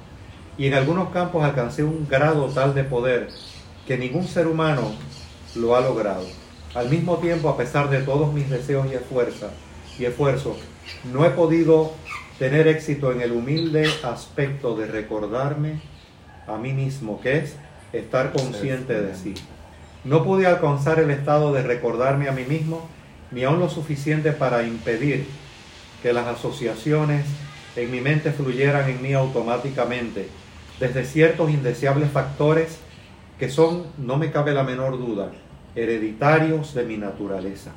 Y 0.57 0.67
en 0.67 0.73
algunos 0.75 1.09
campos 1.09 1.43
alcancé 1.43 1.83
un 1.83 2.07
grado 2.07 2.47
tal 2.47 2.73
de 2.73 2.83
poder 2.83 3.29
que 3.87 3.97
ningún 3.97 4.27
ser 4.27 4.47
humano 4.47 4.93
lo 5.55 5.75
ha 5.75 5.81
logrado. 5.81 6.25
Al 6.75 6.89
mismo 6.89 7.17
tiempo, 7.17 7.49
a 7.49 7.57
pesar 7.57 7.89
de 7.89 8.01
todos 8.01 8.31
mis 8.31 8.49
deseos 8.49 8.87
y 8.89 8.95
esfuerzos, 8.95 9.51
y 9.99 10.05
esfuerzos, 10.05 10.57
no 11.11 11.25
he 11.25 11.31
podido 11.31 11.91
tener 12.39 12.67
éxito 12.67 13.11
en 13.11 13.21
el 13.21 13.33
humilde 13.33 13.89
aspecto 14.03 14.75
de 14.75 14.87
recordarme 14.87 15.81
a 16.47 16.57
mí 16.57 16.73
mismo, 16.73 17.19
que 17.21 17.39
es 17.39 17.55
estar 17.91 18.31
consciente 18.31 19.01
de 19.01 19.15
sí. 19.15 19.33
No 20.03 20.23
pude 20.23 20.47
alcanzar 20.47 20.99
el 20.99 21.11
estado 21.11 21.53
de 21.53 21.61
recordarme 21.61 22.27
a 22.27 22.31
mí 22.31 22.43
mismo, 22.43 22.87
ni 23.31 23.43
aún 23.43 23.59
lo 23.59 23.69
suficiente 23.69 24.31
para 24.31 24.63
impedir 24.63 25.27
que 26.01 26.11
las 26.13 26.25
asociaciones 26.25 27.25
en 27.75 27.91
mi 27.91 28.01
mente 28.01 28.31
fluyeran 28.31 28.89
en 28.89 29.01
mí 29.01 29.13
automáticamente 29.13 30.27
desde 30.79 31.05
ciertos 31.05 31.51
indeseables 31.51 32.09
factores 32.09 32.79
que 33.37 33.49
son, 33.49 33.85
no 33.97 34.17
me 34.17 34.31
cabe 34.31 34.51
la 34.53 34.63
menor 34.63 34.97
duda, 34.97 35.31
hereditarios 35.75 36.73
de 36.73 36.83
mi 36.83 36.97
naturaleza. 36.97 37.71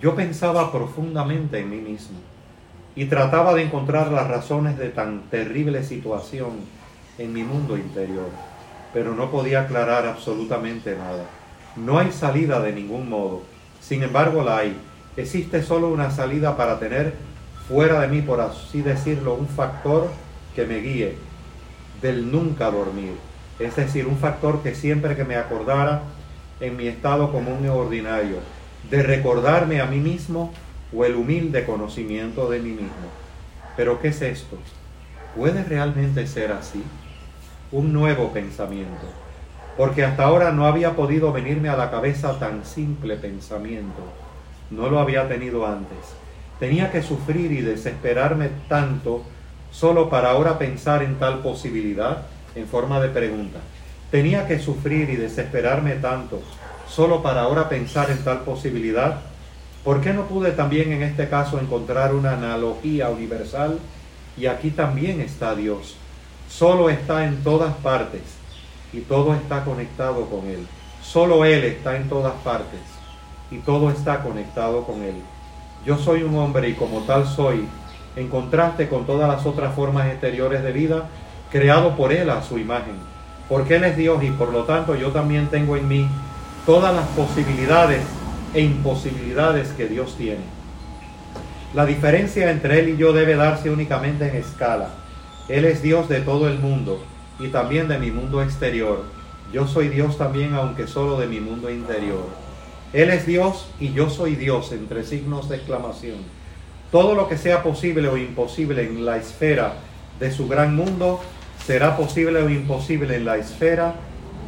Yo 0.00 0.14
pensaba 0.14 0.72
profundamente 0.72 1.58
en 1.58 1.70
mí 1.70 1.76
mismo 1.76 2.18
y 2.94 3.04
trataba 3.04 3.54
de 3.54 3.62
encontrar 3.62 4.10
las 4.10 4.28
razones 4.28 4.78
de 4.78 4.88
tan 4.88 5.22
terrible 5.30 5.84
situación 5.84 6.52
en 7.18 7.32
mi 7.32 7.42
mundo 7.42 7.76
interior, 7.76 8.28
pero 8.96 9.14
no 9.14 9.30
podía 9.30 9.60
aclarar 9.60 10.06
absolutamente 10.06 10.96
nada. 10.96 11.26
No 11.76 11.98
hay 11.98 12.10
salida 12.12 12.60
de 12.60 12.72
ningún 12.72 13.10
modo, 13.10 13.42
sin 13.78 14.02
embargo 14.02 14.42
la 14.42 14.56
hay 14.56 14.74
existe 15.18 15.62
solo 15.62 15.90
una 15.90 16.10
salida 16.10 16.56
para 16.56 16.78
tener 16.78 17.12
fuera 17.68 18.00
de 18.00 18.08
mí, 18.08 18.22
por 18.22 18.40
así 18.40 18.80
decirlo, 18.80 19.34
un 19.34 19.48
factor 19.48 20.08
que 20.54 20.64
me 20.64 20.78
guíe 20.78 21.18
del 22.00 22.32
nunca 22.32 22.70
dormir. 22.70 23.12
Es 23.58 23.76
decir, 23.76 24.06
un 24.06 24.16
factor 24.16 24.62
que 24.62 24.74
siempre 24.74 25.14
que 25.14 25.24
me 25.24 25.36
acordara 25.36 26.00
en 26.58 26.78
mi 26.78 26.86
estado 26.86 27.30
común 27.30 27.66
y 27.66 27.68
ordinario, 27.68 28.38
de 28.90 29.02
recordarme 29.02 29.82
a 29.82 29.84
mí 29.84 29.98
mismo 29.98 30.54
o 30.90 31.04
el 31.04 31.16
humilde 31.16 31.66
conocimiento 31.66 32.48
de 32.48 32.60
mí 32.60 32.70
mismo. 32.70 33.10
Pero 33.76 34.00
¿qué 34.00 34.08
es 34.08 34.22
esto? 34.22 34.56
¿Puede 35.36 35.64
realmente 35.64 36.26
ser 36.26 36.50
así? 36.50 36.82
Un 37.72 37.92
nuevo 37.92 38.32
pensamiento. 38.32 39.06
Porque 39.76 40.04
hasta 40.04 40.24
ahora 40.24 40.52
no 40.52 40.66
había 40.66 40.96
podido 40.96 41.32
venirme 41.32 41.68
a 41.68 41.76
la 41.76 41.90
cabeza 41.90 42.38
tan 42.38 42.64
simple 42.64 43.16
pensamiento 43.16 44.02
no 44.70 44.88
lo 44.88 44.98
había 44.98 45.28
tenido 45.28 45.66
antes. 45.66 45.98
Tenía 46.58 46.90
que 46.90 47.02
sufrir 47.02 47.52
y 47.52 47.60
desesperarme 47.60 48.50
tanto 48.68 49.22
solo 49.70 50.08
para 50.08 50.30
ahora 50.30 50.58
pensar 50.58 51.02
en 51.02 51.16
tal 51.16 51.40
posibilidad 51.40 52.22
en 52.54 52.66
forma 52.66 53.00
de 53.00 53.08
pregunta. 53.08 53.58
Tenía 54.10 54.46
que 54.46 54.58
sufrir 54.58 55.10
y 55.10 55.16
desesperarme 55.16 55.94
tanto 55.96 56.40
solo 56.88 57.22
para 57.22 57.42
ahora 57.42 57.68
pensar 57.68 58.10
en 58.10 58.22
tal 58.24 58.40
posibilidad. 58.40 59.20
¿Por 59.84 60.00
qué 60.00 60.12
no 60.12 60.26
pude 60.26 60.52
también 60.52 60.92
en 60.92 61.02
este 61.02 61.28
caso 61.28 61.60
encontrar 61.60 62.14
una 62.14 62.32
analogía 62.32 63.10
universal? 63.10 63.78
Y 64.36 64.46
aquí 64.46 64.70
también 64.70 65.20
está 65.20 65.54
Dios. 65.54 65.96
Solo 66.48 66.88
está 66.90 67.26
en 67.26 67.42
todas 67.42 67.74
partes 67.76 68.22
y 68.92 69.00
todo 69.00 69.34
está 69.34 69.64
conectado 69.64 70.26
con 70.26 70.46
Él. 70.48 70.66
Solo 71.02 71.44
Él 71.44 71.64
está 71.64 71.96
en 71.96 72.08
todas 72.08 72.34
partes 72.44 72.80
y 73.50 73.58
todo 73.58 73.90
está 73.90 74.22
conectado 74.22 74.84
con 74.84 75.02
Él. 75.02 75.14
Yo 75.84 75.98
soy 75.98 76.22
un 76.22 76.36
hombre 76.36 76.68
y 76.68 76.74
como 76.74 77.00
tal 77.02 77.26
soy, 77.26 77.66
en 78.16 78.28
contraste 78.28 78.88
con 78.88 79.06
todas 79.06 79.28
las 79.28 79.46
otras 79.46 79.74
formas 79.74 80.06
exteriores 80.08 80.62
de 80.62 80.72
vida, 80.72 81.08
creado 81.50 81.96
por 81.96 82.12
Él 82.12 82.30
a 82.30 82.42
su 82.42 82.58
imagen. 82.58 82.94
Porque 83.48 83.76
Él 83.76 83.84
es 83.84 83.96
Dios 83.96 84.22
y 84.22 84.30
por 84.30 84.52
lo 84.52 84.64
tanto 84.64 84.96
yo 84.96 85.10
también 85.10 85.48
tengo 85.48 85.76
en 85.76 85.86
mí 85.86 86.08
todas 86.64 86.94
las 86.94 87.06
posibilidades 87.08 88.02
e 88.54 88.62
imposibilidades 88.62 89.68
que 89.70 89.86
Dios 89.86 90.16
tiene. 90.16 90.56
La 91.74 91.84
diferencia 91.84 92.50
entre 92.50 92.80
Él 92.80 92.88
y 92.90 92.96
yo 92.96 93.12
debe 93.12 93.36
darse 93.36 93.70
únicamente 93.70 94.28
en 94.28 94.36
escala. 94.36 94.88
Él 95.48 95.64
es 95.64 95.80
Dios 95.82 96.08
de 96.08 96.20
todo 96.20 96.48
el 96.48 96.58
mundo 96.58 97.00
y 97.38 97.48
también 97.48 97.88
de 97.88 97.98
mi 97.98 98.10
mundo 98.10 98.42
exterior. 98.42 99.04
Yo 99.52 99.68
soy 99.68 99.88
Dios 99.88 100.18
también 100.18 100.54
aunque 100.54 100.86
solo 100.86 101.18
de 101.18 101.28
mi 101.28 101.40
mundo 101.40 101.70
interior. 101.70 102.24
Él 102.92 103.10
es 103.10 103.26
Dios 103.26 103.68
y 103.78 103.92
yo 103.92 104.10
soy 104.10 104.34
Dios, 104.34 104.72
entre 104.72 105.04
signos 105.04 105.48
de 105.48 105.56
exclamación. 105.56 106.16
Todo 106.90 107.14
lo 107.14 107.28
que 107.28 107.36
sea 107.36 107.62
posible 107.62 108.08
o 108.08 108.16
imposible 108.16 108.84
en 108.84 109.04
la 109.04 109.18
esfera 109.18 109.74
de 110.18 110.30
su 110.32 110.48
gran 110.48 110.74
mundo 110.74 111.20
será 111.64 111.96
posible 111.96 112.40
o 112.42 112.48
imposible 112.48 113.16
en 113.16 113.24
la 113.24 113.36
esfera 113.36 113.94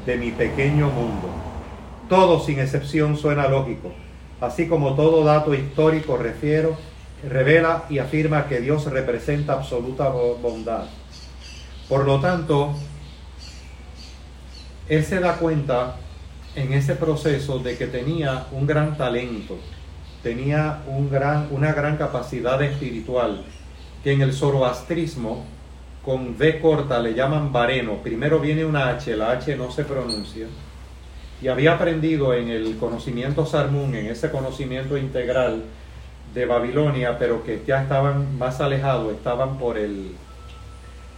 de 0.06 0.16
mi 0.16 0.30
pequeño 0.30 0.88
mundo. 0.88 1.28
Todo 2.08 2.40
sin 2.40 2.58
excepción 2.58 3.16
suena 3.16 3.48
lógico, 3.48 3.92
así 4.40 4.66
como 4.66 4.94
todo 4.94 5.24
dato 5.24 5.54
histórico 5.54 6.16
refiero, 6.16 6.76
revela 7.22 7.84
y 7.88 7.98
afirma 7.98 8.46
que 8.46 8.60
Dios 8.60 8.84
representa 8.86 9.54
absoluta 9.54 10.08
bondad. 10.08 10.84
Por 11.88 12.04
lo 12.04 12.20
tanto, 12.20 12.74
Él 14.88 15.04
se 15.04 15.20
da 15.20 15.36
cuenta 15.36 15.96
en 16.54 16.72
ese 16.72 16.94
proceso 16.94 17.58
de 17.58 17.76
que 17.76 17.86
tenía 17.86 18.46
un 18.52 18.66
gran 18.66 18.96
talento, 18.96 19.58
tenía 20.22 20.82
un 20.86 21.10
gran, 21.10 21.48
una 21.50 21.72
gran 21.72 21.96
capacidad 21.96 22.60
espiritual, 22.62 23.44
que 24.02 24.12
en 24.12 24.22
el 24.22 24.32
zoroastrismo, 24.32 25.44
con 26.04 26.36
V 26.36 26.60
corta, 26.60 27.00
le 27.00 27.14
llaman 27.14 27.52
vareno. 27.52 27.96
Primero 28.02 28.38
viene 28.38 28.64
una 28.64 28.88
H, 28.90 29.16
la 29.16 29.32
H 29.32 29.56
no 29.56 29.70
se 29.70 29.84
pronuncia, 29.84 30.46
y 31.42 31.48
había 31.48 31.74
aprendido 31.74 32.34
en 32.34 32.48
el 32.48 32.76
conocimiento 32.78 33.44
Sarmún, 33.46 33.94
en 33.94 34.06
ese 34.06 34.30
conocimiento 34.30 34.96
integral 34.96 35.64
de 36.38 36.46
Babilonia, 36.46 37.18
pero 37.18 37.42
que 37.42 37.64
ya 37.66 37.82
estaban 37.82 38.38
más 38.38 38.60
alejados, 38.60 39.12
estaban 39.12 39.58
por 39.58 39.76
el, 39.76 40.14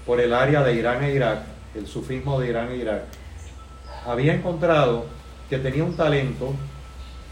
por 0.07 0.19
el 0.19 0.33
área 0.33 0.63
de 0.63 0.75
Irán 0.75 1.05
e 1.05 1.13
Irak, 1.13 1.41
el 1.75 1.87
sufismo 1.87 2.41
de 2.41 2.49
Irán 2.49 2.71
e 2.71 2.77
Irak, 2.77 3.03
había 4.07 4.33
encontrado 4.33 5.05
que 5.51 5.59
tenía 5.59 5.85
un 5.85 5.95
talento 5.95 6.55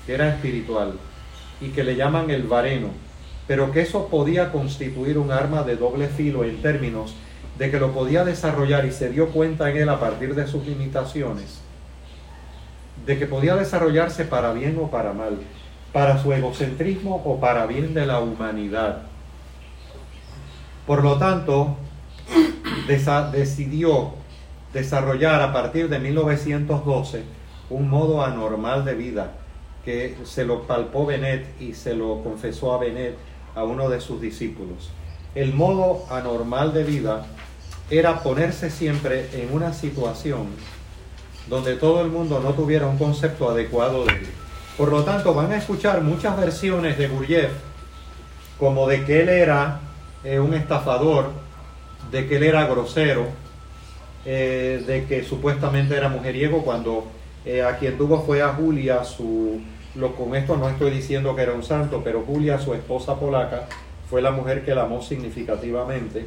que 0.05 0.12
era 0.12 0.28
espiritual 0.28 0.93
y 1.62 1.68
que 1.68 1.82
le 1.82 1.97
llaman 1.97 2.28
el 2.30 2.43
vareno, 2.43 2.91
pero 3.47 3.72
que 3.72 3.80
eso 3.80 4.09
podía 4.09 4.53
constituir 4.53 5.16
un 5.16 5.32
arma 5.32 5.62
de 5.62 5.76
doble 5.76 6.09
filo 6.09 6.45
en 6.45 6.61
términos 6.61 7.14
de 7.57 7.70
que 7.70 7.80
lo 7.80 7.93
podía 7.93 8.22
desarrollar 8.22 8.84
y 8.84 8.93
se 8.93 9.09
dio 9.09 9.30
cuenta 9.30 9.70
en 9.70 9.78
él 9.78 9.89
a 9.89 9.99
partir 9.99 10.34
de 10.34 10.47
sus 10.47 10.66
limitaciones, 10.66 11.61
de 13.07 13.18
que 13.18 13.26
podía 13.26 13.57
desarrollarse 13.57 14.26
para 14.26 14.53
bien 14.53 14.78
o 14.78 14.91
para 14.91 15.14
mal, 15.14 15.39
para 15.93 16.22
su 16.22 16.32
egocentrismo 16.32 17.22
o 17.24 17.41
para 17.41 17.66
bien 17.66 17.95
de 17.95 18.07
la 18.07 18.20
humanidad. 18.20 19.03
Por 20.86 21.03
lo 21.03 21.18
tanto, 21.18 21.76
decidió 23.32 24.12
desarrollar 24.72 25.43
a 25.43 25.53
partir 25.53 25.89
de 25.89 25.99
1912 25.99 27.22
un 27.70 27.89
modo 27.89 28.24
anormal 28.24 28.84
de 28.84 28.95
vida 28.95 29.32
que 29.84 30.16
se 30.24 30.45
lo 30.45 30.66
palpó 30.66 31.07
Benet 31.07 31.61
y 31.61 31.74
se 31.74 31.95
lo 31.95 32.22
confesó 32.22 32.74
a 32.74 32.78
Benet, 32.78 33.16
a 33.55 33.64
uno 33.64 33.89
de 33.89 34.01
sus 34.01 34.20
discípulos. 34.20 34.91
El 35.34 35.55
modo 35.55 36.05
anormal 36.11 36.72
de 36.72 36.84
vida 36.84 37.26
era 37.91 38.22
ponerse 38.22 38.70
siempre 38.70 39.28
en 39.32 39.53
una 39.53 39.72
situación 39.72 40.49
donde 41.49 41.76
todo 41.76 42.03
el 42.03 42.09
mundo 42.09 42.41
no 42.43 42.53
tuviera 42.53 42.86
un 42.86 42.99
concepto 42.99 43.51
adecuado 43.51 44.05
de 44.05 44.12
él. 44.12 44.26
Por 44.78 44.92
lo 44.92 45.02
tanto, 45.02 45.34
van 45.34 45.50
a 45.50 45.56
escuchar 45.56 46.02
muchas 46.02 46.36
versiones 46.36 46.96
de 46.96 47.08
Gurdjieff 47.08 47.50
como 48.60 48.86
de 48.86 49.04
que 49.04 49.22
él 49.22 49.28
era 49.28 49.80
eh, 50.22 50.38
un 50.38 50.54
estafador, 50.54 51.32
de 52.12 52.28
que 52.28 52.36
él 52.36 52.44
era 52.44 52.64
grosero, 52.66 53.26
eh, 54.24 54.84
de 54.86 55.04
que 55.06 55.24
supuestamente 55.24 55.96
era 55.96 56.08
mujeriego 56.08 56.62
cuando 56.62 57.06
eh, 57.44 57.64
a 57.64 57.76
quien 57.76 57.98
tuvo 57.98 58.22
fue 58.22 58.40
a 58.40 58.50
Julia, 58.50 59.02
su, 59.02 59.60
lo, 59.96 60.14
con 60.14 60.36
esto 60.36 60.56
no 60.56 60.68
estoy 60.68 60.92
diciendo 60.92 61.34
que 61.34 61.42
era 61.42 61.54
un 61.54 61.64
santo, 61.64 62.00
pero 62.04 62.22
Julia, 62.22 62.60
su 62.60 62.72
esposa 62.72 63.18
polaca, 63.18 63.66
fue 64.08 64.22
la 64.22 64.30
mujer 64.30 64.64
que 64.64 64.76
la 64.76 64.82
amó 64.82 65.02
significativamente, 65.02 66.24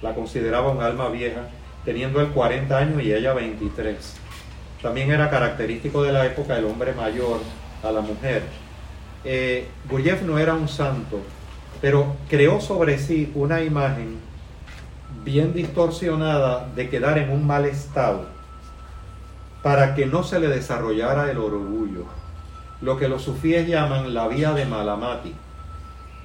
la 0.00 0.14
consideraba 0.14 0.70
un 0.70 0.80
alma 0.80 1.08
vieja, 1.08 1.40
teniendo 1.84 2.20
él 2.20 2.28
40 2.28 2.78
años 2.78 3.02
y 3.02 3.12
ella 3.12 3.34
23. 3.34 3.96
También 4.80 5.10
era 5.10 5.28
característico 5.28 6.04
de 6.04 6.12
la 6.12 6.24
época 6.24 6.56
el 6.56 6.66
hombre 6.66 6.92
mayor 6.92 7.40
a 7.82 7.90
la 7.90 8.00
mujer. 8.00 8.42
Eh, 9.24 9.68
no 10.24 10.38
era 10.38 10.54
un 10.54 10.68
santo, 10.68 11.20
pero 11.80 12.16
creó 12.28 12.60
sobre 12.60 12.98
sí 12.98 13.30
una 13.34 13.62
imagen 13.62 14.18
bien 15.24 15.52
distorsionada 15.52 16.68
de 16.74 16.88
quedar 16.88 17.18
en 17.18 17.30
un 17.30 17.46
mal 17.46 17.66
estado 17.66 18.26
para 19.62 19.94
que 19.94 20.06
no 20.06 20.22
se 20.22 20.40
le 20.40 20.48
desarrollara 20.48 21.30
el 21.30 21.36
orgullo, 21.36 22.06
lo 22.80 22.96
que 22.96 23.08
los 23.08 23.22
sufíes 23.22 23.68
llaman 23.68 24.14
la 24.14 24.26
vía 24.28 24.52
de 24.52 24.64
Malamati. 24.64 25.34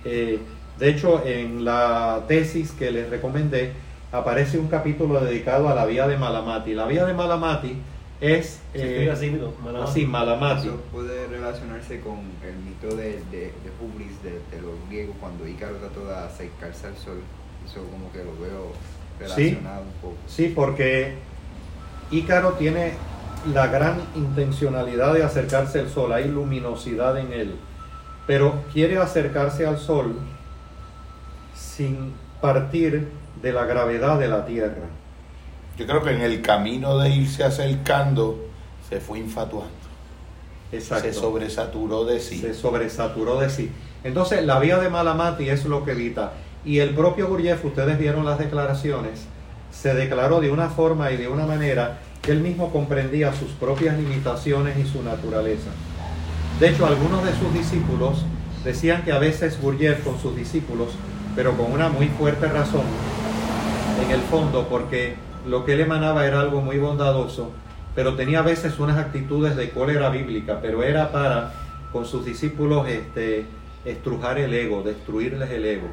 Eh, 0.06 0.40
de 0.80 0.90
hecho, 0.90 1.22
en 1.26 1.66
la 1.66 2.22
tesis 2.28 2.72
que 2.72 2.92
les 2.92 3.10
recomendé 3.10 3.74
aparece 4.12 4.58
un 4.58 4.68
capítulo 4.68 5.20
dedicado 5.20 5.68
a 5.68 5.76
la 5.76 5.86
vía 5.86 6.08
de 6.08 6.18
Malamati. 6.18 6.74
La 6.74 6.86
vía 6.86 7.06
de 7.06 7.14
Malamati 7.14 7.78
es 8.22 8.60
eh, 8.74 9.10
así, 9.12 10.06
Malamati. 10.06 10.68
Eso 10.68 10.78
puede 10.92 11.28
relacionarse 11.28 12.00
con 12.00 12.20
el 12.44 12.56
mito 12.58 12.96
de, 12.96 13.22
de, 13.32 13.52
de 13.52 13.72
Hubris 13.82 14.24
de, 14.24 14.62
los 14.62 14.74
griegos 14.90 15.16
cuando 15.20 15.48
Ícaro 15.48 15.76
trató 15.76 16.08
de 16.08 16.16
acercarse 16.16 16.88
al 16.88 16.98
sol. 16.98 17.22
Eso 17.66 17.82
como 17.92 18.12
que 18.12 18.20
lo 18.20 18.40
veo 18.40 18.72
relacionado 19.20 19.82
un 19.82 19.92
poco. 20.02 20.18
Sí, 20.28 20.52
porque 20.56 21.16
Ícaro 22.12 22.54
tiene 22.54 22.94
la 23.54 23.68
gran 23.68 24.02
intencionalidad 24.16 25.14
de 25.14 25.24
acercarse 25.24 25.80
al 25.80 25.90
sol, 25.90 26.14
hay 26.14 26.28
luminosidad 26.28 27.18
en 27.18 27.34
él, 27.34 27.56
pero 28.26 28.64
quiere 28.74 28.98
acercarse 28.98 29.66
al 29.66 29.78
sol 29.78 30.16
sin 31.54 32.14
partir 32.42 33.10
de 33.42 33.54
la 33.54 33.66
gravedad 33.66 34.20
de 34.20 34.28
la 34.28 34.46
tierra. 34.46 34.88
Yo 35.78 35.86
creo 35.86 36.04
que 36.04 36.12
en 36.12 36.22
el 36.22 36.42
camino 36.42 36.98
de 36.98 37.10
irse 37.10 37.44
acercando 37.44 38.46
se 38.90 39.00
fue 39.00 39.20
infatuando. 39.20 39.74
Exacto. 40.72 41.08
Se 41.08 41.14
sobresaturó 41.14 42.06
de 42.06 42.20
sí. 42.20 42.40
Se 42.40 42.54
sobresaturó 42.54 43.40
de 43.40 43.50
sí. 43.50 43.72
Entonces, 44.04 44.46
la 44.46 44.60
vía 44.60 44.78
de 44.78 44.90
Malamati 44.90 45.50
es 45.50 45.66
lo 45.66 45.84
que 45.84 45.92
evita. 45.92 46.34
Y 46.64 46.80
el 46.80 46.96
propio 46.96 47.28
Gurdjieff, 47.28 47.64
ustedes 47.66 47.98
vieron 48.00 48.26
las 48.26 48.40
declaraciones, 48.40 49.26
se 49.72 49.94
declaró 49.94 50.42
de 50.42 50.52
una 50.52 50.70
forma 50.70 51.12
y 51.12 51.18
de 51.18 51.28
una 51.28 51.46
manera 51.46 52.00
que 52.22 52.32
él 52.32 52.40
mismo 52.40 52.72
comprendía 52.72 53.34
sus 53.34 53.52
propias 53.52 53.98
limitaciones 53.98 54.78
y 54.78 54.86
su 54.88 55.04
naturaleza. 55.04 55.70
De 56.60 56.70
hecho, 56.70 56.86
algunos 56.86 57.24
de 57.24 57.34
sus 57.34 57.54
discípulos 57.54 58.26
decían 58.64 59.04
que 59.04 59.12
a 59.12 59.20
veces 59.20 59.62
Gurdjieff 59.62 60.04
con 60.04 60.20
sus 60.20 60.36
discípulos, 60.36 60.90
pero 61.36 61.56
con 61.56 61.72
una 61.72 61.90
muy 61.90 62.08
fuerte 62.08 62.48
razón, 62.48 62.86
en 64.04 64.12
el 64.12 64.22
fondo, 64.22 64.68
porque 64.68 65.16
lo 65.48 65.66
que 65.66 65.74
él 65.74 65.82
emanaba 65.82 66.26
era 66.26 66.42
algo 66.42 66.62
muy 66.62 66.78
bondadoso, 66.78 67.52
pero 67.94 68.16
tenía 68.16 68.40
a 68.40 68.44
veces 68.44 68.80
unas 68.80 68.98
actitudes 68.98 69.56
de 69.56 69.70
cólera 69.70 70.10
bíblica, 70.10 70.60
pero 70.62 70.84
era 70.84 71.12
para 71.12 71.54
con 71.92 72.06
sus 72.06 72.26
discípulos 72.26 72.88
este, 72.90 73.46
estrujar 73.86 74.38
el 74.38 74.54
ego, 74.54 74.84
destruirles 74.84 75.50
el 75.52 75.66
ego. 75.66 75.88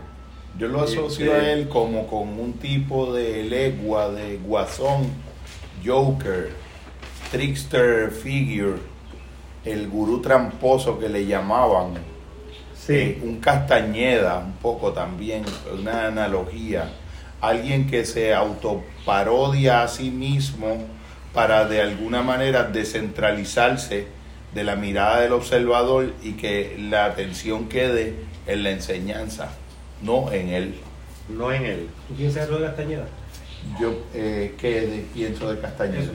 Yo 0.59 0.68
lo 0.68 0.82
asocio 0.82 1.32
a 1.32 1.53
él 1.53 1.68
como 1.68 2.07
con 2.07 2.28
un 2.38 2.55
tipo 2.55 3.14
de 3.14 3.44
legua, 3.44 4.11
de 4.11 4.38
guasón, 4.38 5.11
joker, 5.84 6.50
trickster 7.30 8.11
figure, 8.11 8.78
el 9.64 9.88
gurú 9.88 10.20
tramposo 10.20 10.98
que 10.98 11.09
le 11.09 11.24
llamaban. 11.24 11.94
Sí. 12.74 12.94
Eh, 12.94 13.20
un 13.22 13.38
Castañeda, 13.38 14.38
un 14.38 14.55
poco 14.55 14.92
también, 14.92 15.44
una 15.78 16.09
analogía. 16.09 16.90
Alguien 17.43 17.86
que 17.86 18.07
se 18.07 18.32
autoparodia 18.32 19.82
a 19.82 19.88
sí 19.88 20.11
mismo 20.11 20.86
para 21.34 21.66
de 21.66 21.82
alguna 21.82 22.22
manera 22.22 22.64
descentralizarse 22.64 24.07
de 24.55 24.64
la 24.64 24.76
mirada 24.76 25.20
del 25.20 25.32
observador 25.32 26.14
y 26.22 26.32
que 26.32 26.76
la 26.78 27.05
atención 27.05 27.68
quede 27.68 28.14
en 28.47 28.62
la 28.62 28.70
enseñanza 28.70 29.51
no 30.03 30.30
en 30.32 30.49
él. 30.49 30.74
No 31.28 31.53
en 31.53 31.64
él. 31.64 31.88
¿Tú 32.09 32.14
piensas 32.14 32.45
algo 32.45 32.59
de 32.59 32.66
Castañeda? 32.66 33.05
Yo, 33.80 33.95
eh, 34.12 34.55
¿qué 34.59 35.05
pienso 35.14 35.53
de 35.53 35.61
Castañeda? 35.61 36.12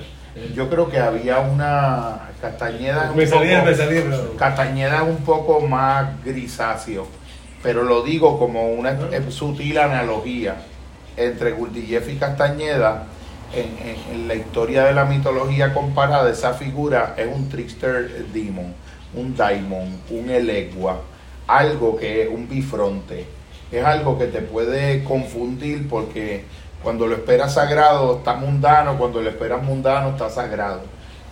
Yo 0.54 0.70
creo 0.70 0.90
que 0.90 1.00
había 1.00 1.40
una 1.40 2.30
Castañeda. 2.42 3.12
Me 3.16 3.26
salía, 3.26 3.64
me 3.64 3.74
salía. 3.74 4.04
Castañeda 4.38 5.04
un 5.04 5.18
poco 5.18 5.62
más 5.62 6.24
grisáceo, 6.24 7.08
pero 7.64 7.84
lo 7.84 8.04
digo 8.04 8.38
como 8.38 8.70
una 8.72 8.98
sutil 9.32 9.80
analogía 9.80 10.58
entre 11.18 11.52
Gurdjieff 11.52 12.10
y 12.10 12.16
Castañeda. 12.16 13.08
En, 13.54 13.78
en, 14.14 14.28
la 14.28 14.36
historia 14.36 14.84
de 14.84 14.94
la 14.94 15.06
mitología 15.06 15.74
comparada, 15.74 16.30
esa 16.30 16.54
figura 16.54 17.16
es 17.18 17.28
un 17.34 17.48
trickster 17.48 18.26
demon, 18.34 18.74
un 19.14 19.36
daimon, 19.38 20.02
un 20.10 20.30
elegua, 20.30 21.02
algo 21.48 21.96
que 21.96 22.24
es 22.24 22.30
un 22.30 22.50
bifronte 22.50 23.38
es 23.72 23.84
algo 23.84 24.18
que 24.18 24.28
te 24.28 24.42
puede 24.42 25.04
confundir 25.04 25.88
porque 25.90 26.46
cuando 26.82 27.08
lo 27.08 27.16
esperas 27.16 27.54
sagrado 27.54 28.18
está 28.18 28.36
mundano, 28.36 28.98
cuando 28.98 29.22
lo 29.22 29.30
esperas 29.30 29.64
mundano 29.64 30.12
está 30.12 30.30
sagrado. 30.30 30.82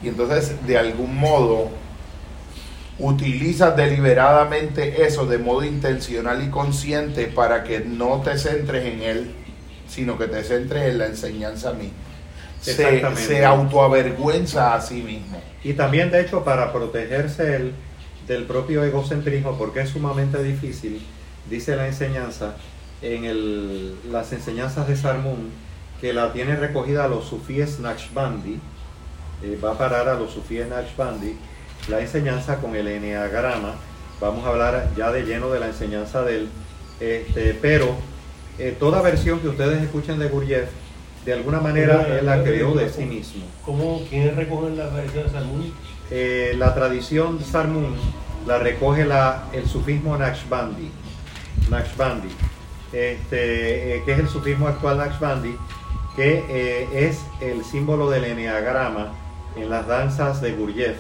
Y 0.02 0.10
entonces 0.10 0.66
de 0.66 0.78
algún 0.78 1.18
modo 1.18 1.70
utilizas 3.00 3.76
deliberadamente 3.76 5.06
eso 5.06 5.26
de 5.26 5.38
modo 5.38 5.64
intencional 5.64 6.44
y 6.44 6.50
consciente 6.50 7.28
para 7.28 7.64
que 7.64 7.80
no 7.80 8.22
te 8.22 8.38
centres 8.38 8.86
en 8.86 9.02
él, 9.02 9.36
sino 9.96 10.18
que 10.18 10.28
te 10.28 10.44
centres 10.44 10.90
en 10.90 10.98
la 10.98 11.06
enseñanza 11.06 11.72
misma. 11.72 11.96
Se, 12.60 12.76
se 13.16 13.46
autoavergüenza 13.46 14.76
a 14.76 14.82
sí 14.82 15.02
mismo. 15.02 15.42
Y 15.64 15.74
también 15.74 16.12
de 16.12 16.20
hecho 16.20 16.44
para 16.44 16.74
protegerse 16.74 17.56
él 17.56 17.74
del 18.28 18.44
propio 18.44 18.84
egocentrismo, 18.84 19.58
porque 19.58 19.82
es 19.82 19.90
sumamente 19.90 20.44
difícil, 20.44 21.02
dice 21.50 21.78
la 21.78 21.88
enseñanza, 21.88 22.56
en 23.02 23.24
el, 23.24 24.12
las 24.12 24.34
enseñanzas 24.34 24.88
de 24.88 24.98
Sarmún, 24.98 25.52
que 26.02 26.12
la 26.12 26.34
tiene 26.34 26.58
recogida 26.58 27.06
a 27.06 27.08
los 27.08 27.26
sufíes 27.26 27.80
Naqshbandi, 27.80 28.60
eh, 29.44 29.60
va 29.64 29.72
a 29.72 29.78
parar 29.78 30.10
a 30.10 30.16
los 30.16 30.32
sufíes 30.32 30.68
Naqshbandi, 30.68 31.38
la 31.88 32.02
enseñanza 32.02 32.58
con 32.58 32.76
el 32.76 32.88
eneagrama, 32.88 33.76
vamos 34.20 34.44
a 34.44 34.50
hablar 34.50 34.90
ya 34.98 35.12
de 35.12 35.24
lleno 35.24 35.50
de 35.52 35.60
la 35.60 35.68
enseñanza 35.68 36.24
de 36.24 36.38
él, 36.40 36.50
este, 37.00 37.58
pero 37.62 37.96
eh, 38.60 38.76
toda 38.80 39.02
versión 39.02 39.40
que 39.40 39.50
ustedes 39.50 39.82
escuchen 39.82 40.20
de 40.20 40.28
Gurdjieff 40.28 40.70
de 41.26 41.34
alguna 41.34 41.60
manera 41.60 42.04
Pero, 42.04 42.20
él 42.20 42.26
la 42.26 42.44
creó 42.44 42.74
de 42.74 42.90
sí 42.90 43.06
mismo. 43.06 43.46
¿Cómo, 43.66 44.02
¿Quiénes 44.10 44.36
recogen 44.36 44.78
la 44.78 44.90
tradición 44.90 45.24
de 45.24 45.30
Salmón? 45.30 45.74
Eh, 46.12 46.54
la 46.58 46.74
tradición 46.76 47.40
Sarmun 47.44 47.96
la 48.46 48.60
recoge 48.60 49.06
la, 49.06 49.46
el 49.54 49.68
sufismo 49.68 50.16
Naqshbandi, 50.18 50.92
Naqshbandi 51.72 52.30
este, 52.96 53.98
eh, 53.98 54.04
que 54.06 54.14
es 54.14 54.20
el 54.20 54.30
sufismo 54.30 54.68
actual 54.68 54.98
Naqshbandi, 54.98 55.58
que 56.16 56.46
eh, 56.48 57.08
es 57.10 57.26
el 57.42 57.66
símbolo 57.66 58.10
del 58.10 58.26
eneagrama 58.26 59.14
en 59.56 59.70
las 59.70 59.88
danzas 59.88 60.42
de 60.42 60.54
Gurdjieff 60.54 60.96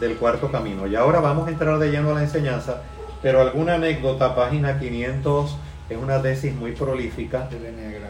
del 0.00 0.16
cuarto 0.16 0.50
camino. 0.50 0.86
Y 0.86 0.96
ahora 0.96 1.20
vamos 1.20 1.48
a 1.48 1.50
entrar 1.50 1.78
de 1.78 1.90
lleno 1.90 2.10
a 2.10 2.14
la 2.14 2.22
enseñanza, 2.22 2.82
pero 3.22 3.40
alguna 3.40 3.74
anécdota, 3.74 4.34
página 4.34 4.78
500, 4.78 5.56
es 5.88 5.96
una 5.96 6.20
tesis 6.20 6.54
muy 6.54 6.72
prolífica 6.72 7.48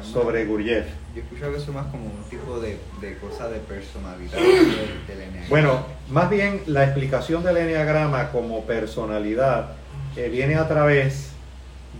sobre 0.03 0.45
Gurdjieff. 0.45 0.87
Yo 1.15 1.23
escucho 1.23 1.51
que 1.53 1.59
eso 1.59 1.73
más 1.73 1.87
como 1.87 2.07
un 2.07 2.25
tipo 2.29 2.59
de, 2.59 2.79
de 3.01 3.19
cosa 3.19 3.49
de 3.49 3.59
personalidad 3.61 4.39
del, 4.39 5.07
del 5.07 5.21
enneagrama. 5.29 5.49
Bueno, 5.49 5.87
más 6.11 6.29
bien 6.29 6.63
la 6.67 6.85
explicación 6.85 7.45
del 7.45 7.57
enneagrama 7.57 8.31
como 8.31 8.65
personalidad 8.65 9.71
eh, 10.17 10.29
viene 10.29 10.57
a 10.57 10.67
través 10.67 11.31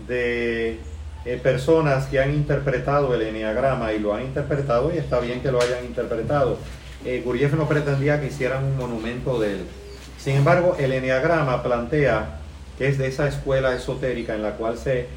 de 0.07 0.79
eh, 1.25 1.39
personas 1.41 2.07
que 2.07 2.19
han 2.19 2.33
interpretado 2.33 3.13
el 3.15 3.21
enneagrama 3.21 3.93
y 3.93 3.99
lo 3.99 4.13
han 4.13 4.23
interpretado 4.23 4.93
y 4.93 4.97
está 4.97 5.19
bien 5.19 5.41
que 5.41 5.51
lo 5.51 5.61
hayan 5.61 5.85
interpretado. 5.85 6.57
Eh, 7.05 7.23
no 7.55 7.67
pretendía 7.67 8.19
que 8.19 8.27
hicieran 8.27 8.65
un 8.65 8.77
monumento 8.77 9.39
de 9.39 9.53
él. 9.53 9.65
Sin 10.17 10.35
embargo, 10.35 10.75
el 10.77 10.91
enneagrama 10.91 11.63
plantea 11.63 12.39
que 12.77 12.87
es 12.87 12.97
de 12.97 13.07
esa 13.07 13.27
escuela 13.27 13.73
esotérica 13.73 14.35
en 14.35 14.41
la 14.41 14.51
cual 14.53 14.77
se 14.77 15.07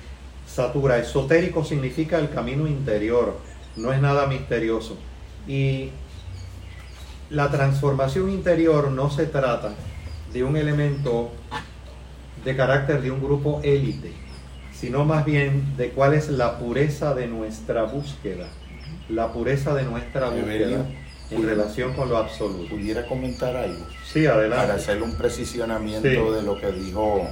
satura. 0.53 0.99
Esotérico 0.99 1.65
significa 1.65 2.19
el 2.19 2.31
camino 2.31 2.67
interior, 2.67 3.37
no 3.77 3.93
es 3.93 4.01
nada 4.01 4.27
misterioso. 4.27 4.97
Y 5.49 5.91
la 7.31 7.51
transformación 7.51 8.31
interior 8.31 8.91
no 8.91 9.11
se 9.11 9.27
trata 9.27 9.73
de 10.33 10.45
un 10.45 10.57
elemento 10.57 11.31
de 12.45 12.57
carácter 12.57 13.01
de 13.03 13.11
un 13.11 13.23
grupo 13.23 13.61
élite, 13.63 14.13
sino 14.75 15.05
más 15.05 15.25
bien 15.25 15.77
de 15.77 15.91
cuál 15.91 16.15
es 16.15 16.29
la 16.29 16.59
pureza 16.59 17.15
de 17.15 17.27
nuestra 17.29 17.85
búsqueda, 17.85 18.49
la 19.09 19.33
pureza 19.33 19.75
de 19.75 19.85
nuestra 19.85 20.29
búsqueda 20.31 20.85
en 21.31 21.47
relación 21.47 21.95
con 21.95 22.09
lo 22.11 22.19
absoluto. 22.19 22.69
¿Pudiera 22.75 23.07
comentar 23.07 23.57
algo? 23.57 23.87
Sí, 24.05 24.25
Para 24.25 24.37
adelante. 24.37 24.73
hacer 24.73 25.03
un 25.03 25.15
precisionamiento 25.17 26.03
Sí. 26.09 26.35
de 26.35 26.43
lo 26.43 26.59
que 26.61 26.73
dijo 26.73 27.27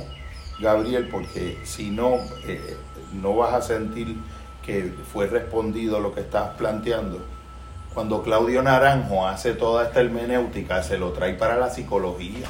Gabriel, 0.61 1.09
porque 1.11 1.59
si 1.65 1.91
no, 1.91 2.15
eh, 2.47 2.77
no 3.13 3.37
vas 3.37 3.55
a 3.55 3.63
sentir 3.63 4.17
que 4.65 4.93
fue 5.13 5.27
respondido 5.27 6.01
lo 6.01 6.15
que 6.15 6.21
estás 6.21 6.51
planteando. 6.57 7.21
Cuando 7.95 8.23
Claudio 8.23 8.63
Naranjo 8.63 9.27
hace 9.27 9.55
toda 9.55 9.85
esta 9.85 10.01
hermenéutica, 10.01 10.83
se 10.83 10.99
lo 10.99 11.11
trae 11.11 11.35
para 11.35 11.57
la 11.57 11.71
psicología, 11.71 12.47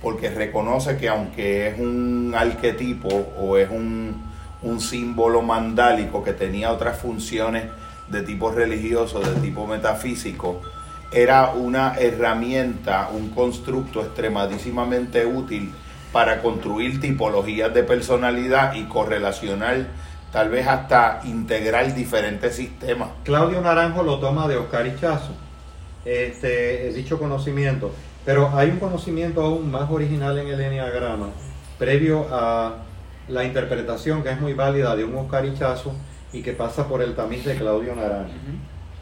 porque 0.00 0.30
reconoce 0.30 0.96
que 0.96 1.08
aunque 1.08 1.68
es 1.68 1.78
un 1.78 2.32
arquetipo 2.36 3.08
o 3.38 3.56
es 3.56 3.70
un, 3.70 4.22
un 4.62 4.80
símbolo 4.80 5.42
mandálico 5.42 6.22
que 6.22 6.32
tenía 6.32 6.72
otras 6.72 6.98
funciones 6.98 7.64
de 8.08 8.22
tipo 8.22 8.50
religioso, 8.50 9.20
de 9.20 9.40
tipo 9.40 9.66
metafísico, 9.66 10.60
era 11.12 11.52
una 11.52 11.96
herramienta, 11.98 13.10
un 13.12 13.30
constructo 13.30 14.00
extremadísimamente 14.00 15.26
útil 15.26 15.72
para 16.12 16.42
construir 16.42 17.00
tipologías 17.00 17.72
de 17.72 17.82
personalidad 17.82 18.74
y 18.74 18.84
correlacionar, 18.84 19.86
tal 20.30 20.50
vez 20.50 20.66
hasta 20.66 21.20
integrar 21.24 21.94
diferentes 21.94 22.54
sistemas. 22.54 23.08
Claudio 23.24 23.60
Naranjo 23.60 24.02
lo 24.02 24.18
toma 24.18 24.46
de 24.46 24.56
Oscar 24.56 24.86
Ichazo, 24.86 25.32
este, 26.04 26.92
dicho 26.92 27.18
conocimiento. 27.18 27.90
Pero 28.24 28.50
hay 28.54 28.70
un 28.70 28.78
conocimiento 28.78 29.42
aún 29.42 29.70
más 29.70 29.90
original 29.90 30.38
en 30.38 30.48
el 30.48 30.60
Enneagrama, 30.60 31.30
previo 31.78 32.26
a 32.30 32.76
la 33.28 33.44
interpretación 33.44 34.22
que 34.22 34.30
es 34.30 34.40
muy 34.40 34.54
válida 34.54 34.94
de 34.94 35.04
un 35.04 35.16
Oscar 35.16 35.44
Ichazo 35.44 35.92
y 36.32 36.42
que 36.42 36.52
pasa 36.52 36.86
por 36.86 37.02
el 37.02 37.14
tamiz 37.14 37.44
de 37.44 37.56
Claudio 37.56 37.96
Naranjo, 37.96 38.32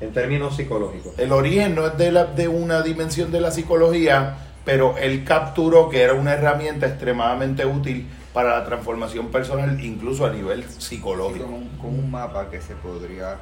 en 0.00 0.12
términos 0.12 0.56
psicológicos. 0.56 1.18
El 1.18 1.32
origen 1.32 1.74
no 1.74 1.86
es 1.86 1.98
de, 1.98 2.12
la, 2.12 2.24
de 2.24 2.48
una 2.48 2.82
dimensión 2.82 3.30
de 3.30 3.40
la 3.40 3.50
psicología, 3.50 4.36
pero 4.70 4.96
él 4.98 5.24
capturó 5.24 5.88
que 5.88 6.00
era 6.00 6.14
una 6.14 6.34
herramienta 6.34 6.86
extremadamente 6.86 7.66
útil 7.66 8.06
para 8.32 8.56
la 8.56 8.64
transformación 8.64 9.26
personal, 9.26 9.84
incluso 9.84 10.24
a 10.24 10.30
nivel 10.30 10.62
Sí, 10.62 10.94
psicológico. 10.94 11.44
como, 11.80 11.98
un, 11.98 12.08
mapa 12.08 12.48
que 12.48 12.60
se 12.60 12.76
podría 12.76 13.34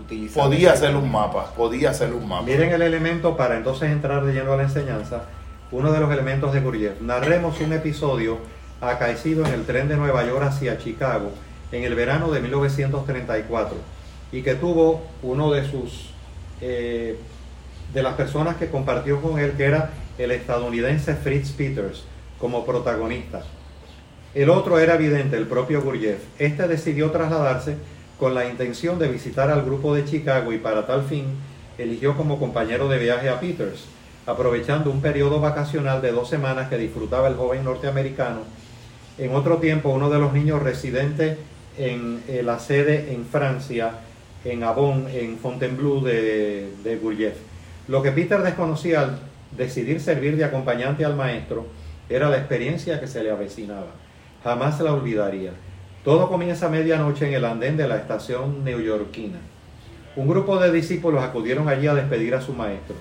utilizar. 0.00 0.44
Podía 0.44 0.76
ser 0.76 0.94
un 0.94 1.10
mapa, 1.10 1.52
podía 1.56 1.92
ser 1.92 2.12
un 2.12 2.28
mapa. 2.28 2.44
Miren 2.44 2.72
el 2.72 2.82
elemento 2.82 3.36
para 3.36 3.56
entonces 3.56 3.90
entrar 3.90 4.24
de 4.24 4.32
lleno 4.32 4.52
a 4.52 4.58
la 4.58 4.62
enseñanza. 4.62 5.24
Uno 5.72 5.90
de 5.90 5.98
los 5.98 6.12
elementos 6.12 6.52
de 6.52 6.60
Gurdjieff. 6.60 7.00
Narremos 7.00 7.60
un 7.60 7.72
episodio 7.72 8.38
acaecido 8.80 9.44
en 9.44 9.54
el 9.54 9.66
tren 9.66 9.88
de 9.88 9.96
Nueva 9.96 10.24
York 10.24 10.44
hacia 10.44 10.78
Chicago 10.78 11.32
en 11.72 11.82
el 11.82 11.96
verano 11.96 12.30
de 12.30 12.38
1934 12.42 13.76
y 14.30 14.42
que 14.42 14.54
tuvo 14.54 15.02
uno 15.24 15.50
de 15.50 15.68
sus 15.68 16.10
eh, 16.60 17.18
de 17.92 18.02
las 18.04 18.14
personas 18.14 18.54
que 18.54 18.68
compartió 18.68 19.20
con 19.20 19.40
él 19.40 19.54
que 19.56 19.64
era 19.64 19.90
el 20.18 20.30
estadounidense 20.30 21.14
Fritz 21.14 21.50
Peters 21.52 22.04
como 22.38 22.64
protagonista. 22.64 23.42
El 24.34 24.50
otro 24.50 24.78
era 24.78 24.94
evidente, 24.94 25.36
el 25.36 25.46
propio 25.46 25.82
Gurdjieff. 25.82 26.20
Este 26.38 26.68
decidió 26.68 27.10
trasladarse 27.10 27.76
con 28.18 28.34
la 28.34 28.46
intención 28.46 28.98
de 28.98 29.08
visitar 29.08 29.50
al 29.50 29.64
grupo 29.64 29.94
de 29.94 30.04
Chicago 30.04 30.52
y 30.52 30.58
para 30.58 30.86
tal 30.86 31.04
fin 31.04 31.24
eligió 31.78 32.16
como 32.16 32.38
compañero 32.38 32.88
de 32.88 32.98
viaje 32.98 33.28
a 33.28 33.40
Peters, 33.40 33.84
aprovechando 34.26 34.90
un 34.90 35.00
periodo 35.00 35.40
vacacional 35.40 36.02
de 36.02 36.12
dos 36.12 36.28
semanas 36.28 36.68
que 36.68 36.78
disfrutaba 36.78 37.28
el 37.28 37.34
joven 37.36 37.64
norteamericano. 37.64 38.40
En 39.18 39.34
otro 39.34 39.58
tiempo, 39.58 39.90
uno 39.90 40.10
de 40.10 40.18
los 40.18 40.32
niños 40.32 40.62
residentes 40.62 41.38
en 41.78 42.22
la 42.42 42.58
sede 42.58 43.12
en 43.12 43.26
Francia, 43.26 43.92
en 44.44 44.62
Avon, 44.62 45.06
en 45.10 45.38
Fontainebleau 45.38 46.02
de, 46.02 46.72
de 46.82 46.96
Gurdjieff. 46.96 47.36
Lo 47.88 48.02
que 48.02 48.12
Peter 48.12 48.42
desconocía 48.42 49.00
al 49.00 49.18
decidir 49.52 50.00
servir 50.00 50.36
de 50.36 50.44
acompañante 50.44 51.04
al 51.04 51.16
maestro 51.16 51.66
era 52.08 52.28
la 52.28 52.38
experiencia 52.38 53.00
que 53.00 53.06
se 53.06 53.22
le 53.22 53.30
avecinaba. 53.30 53.92
Jamás 54.44 54.80
la 54.80 54.92
olvidaría. 54.92 55.52
Todo 56.04 56.28
comienza 56.28 56.66
a 56.66 56.70
medianoche 56.70 57.26
en 57.26 57.34
el 57.34 57.44
andén 57.44 57.76
de 57.76 57.88
la 57.88 57.96
estación 57.96 58.62
neoyorquina. 58.64 59.38
Un 60.14 60.28
grupo 60.28 60.58
de 60.58 60.70
discípulos 60.70 61.22
acudieron 61.22 61.68
allí 61.68 61.88
a 61.88 61.94
despedir 61.94 62.34
a 62.34 62.40
su 62.40 62.52
maestro. 62.52 62.94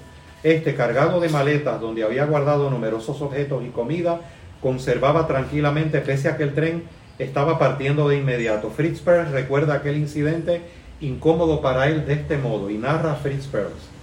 Este, 0.43 0.75
cargado 0.75 1.19
de 1.19 1.29
maletas 1.29 1.79
donde 1.79 2.03
había 2.03 2.25
guardado 2.25 2.69
numerosos 2.69 3.21
objetos 3.21 3.63
y 3.63 3.69
comida, 3.69 4.21
conservaba 4.61 5.27
tranquilamente 5.27 6.01
pese 6.01 6.29
a 6.29 6.37
que 6.37 6.43
el 6.43 6.53
tren 6.53 6.83
estaba 7.19 7.57
partiendo 7.57 8.09
de 8.09 8.17
inmediato. 8.17 8.69
Fritz 8.69 8.99
Perls 8.99 9.31
recuerda 9.31 9.75
aquel 9.75 9.97
incidente 9.97 10.61
incómodo 10.99 11.61
para 11.61 11.87
él 11.87 12.05
de 12.05 12.13
este 12.13 12.37
modo 12.37 12.69
y 12.69 12.77
narra 12.77 13.15
Fritz 13.15 13.47
Perls. 13.47 13.94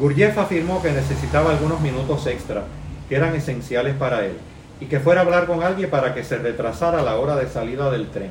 Gurdjieff 0.00 0.38
afirmó 0.38 0.80
que 0.80 0.92
necesitaba 0.92 1.50
algunos 1.50 1.78
minutos 1.82 2.26
extra, 2.26 2.64
que 3.06 3.16
eran 3.16 3.34
esenciales 3.34 3.94
para 3.96 4.24
él, 4.24 4.32
y 4.80 4.86
que 4.86 4.98
fuera 4.98 5.20
a 5.20 5.24
hablar 5.24 5.46
con 5.46 5.62
alguien 5.62 5.90
para 5.90 6.14
que 6.14 6.24
se 6.24 6.38
retrasara 6.38 7.02
la 7.02 7.16
hora 7.16 7.36
de 7.36 7.46
salida 7.46 7.90
del 7.90 8.08
tren. 8.08 8.30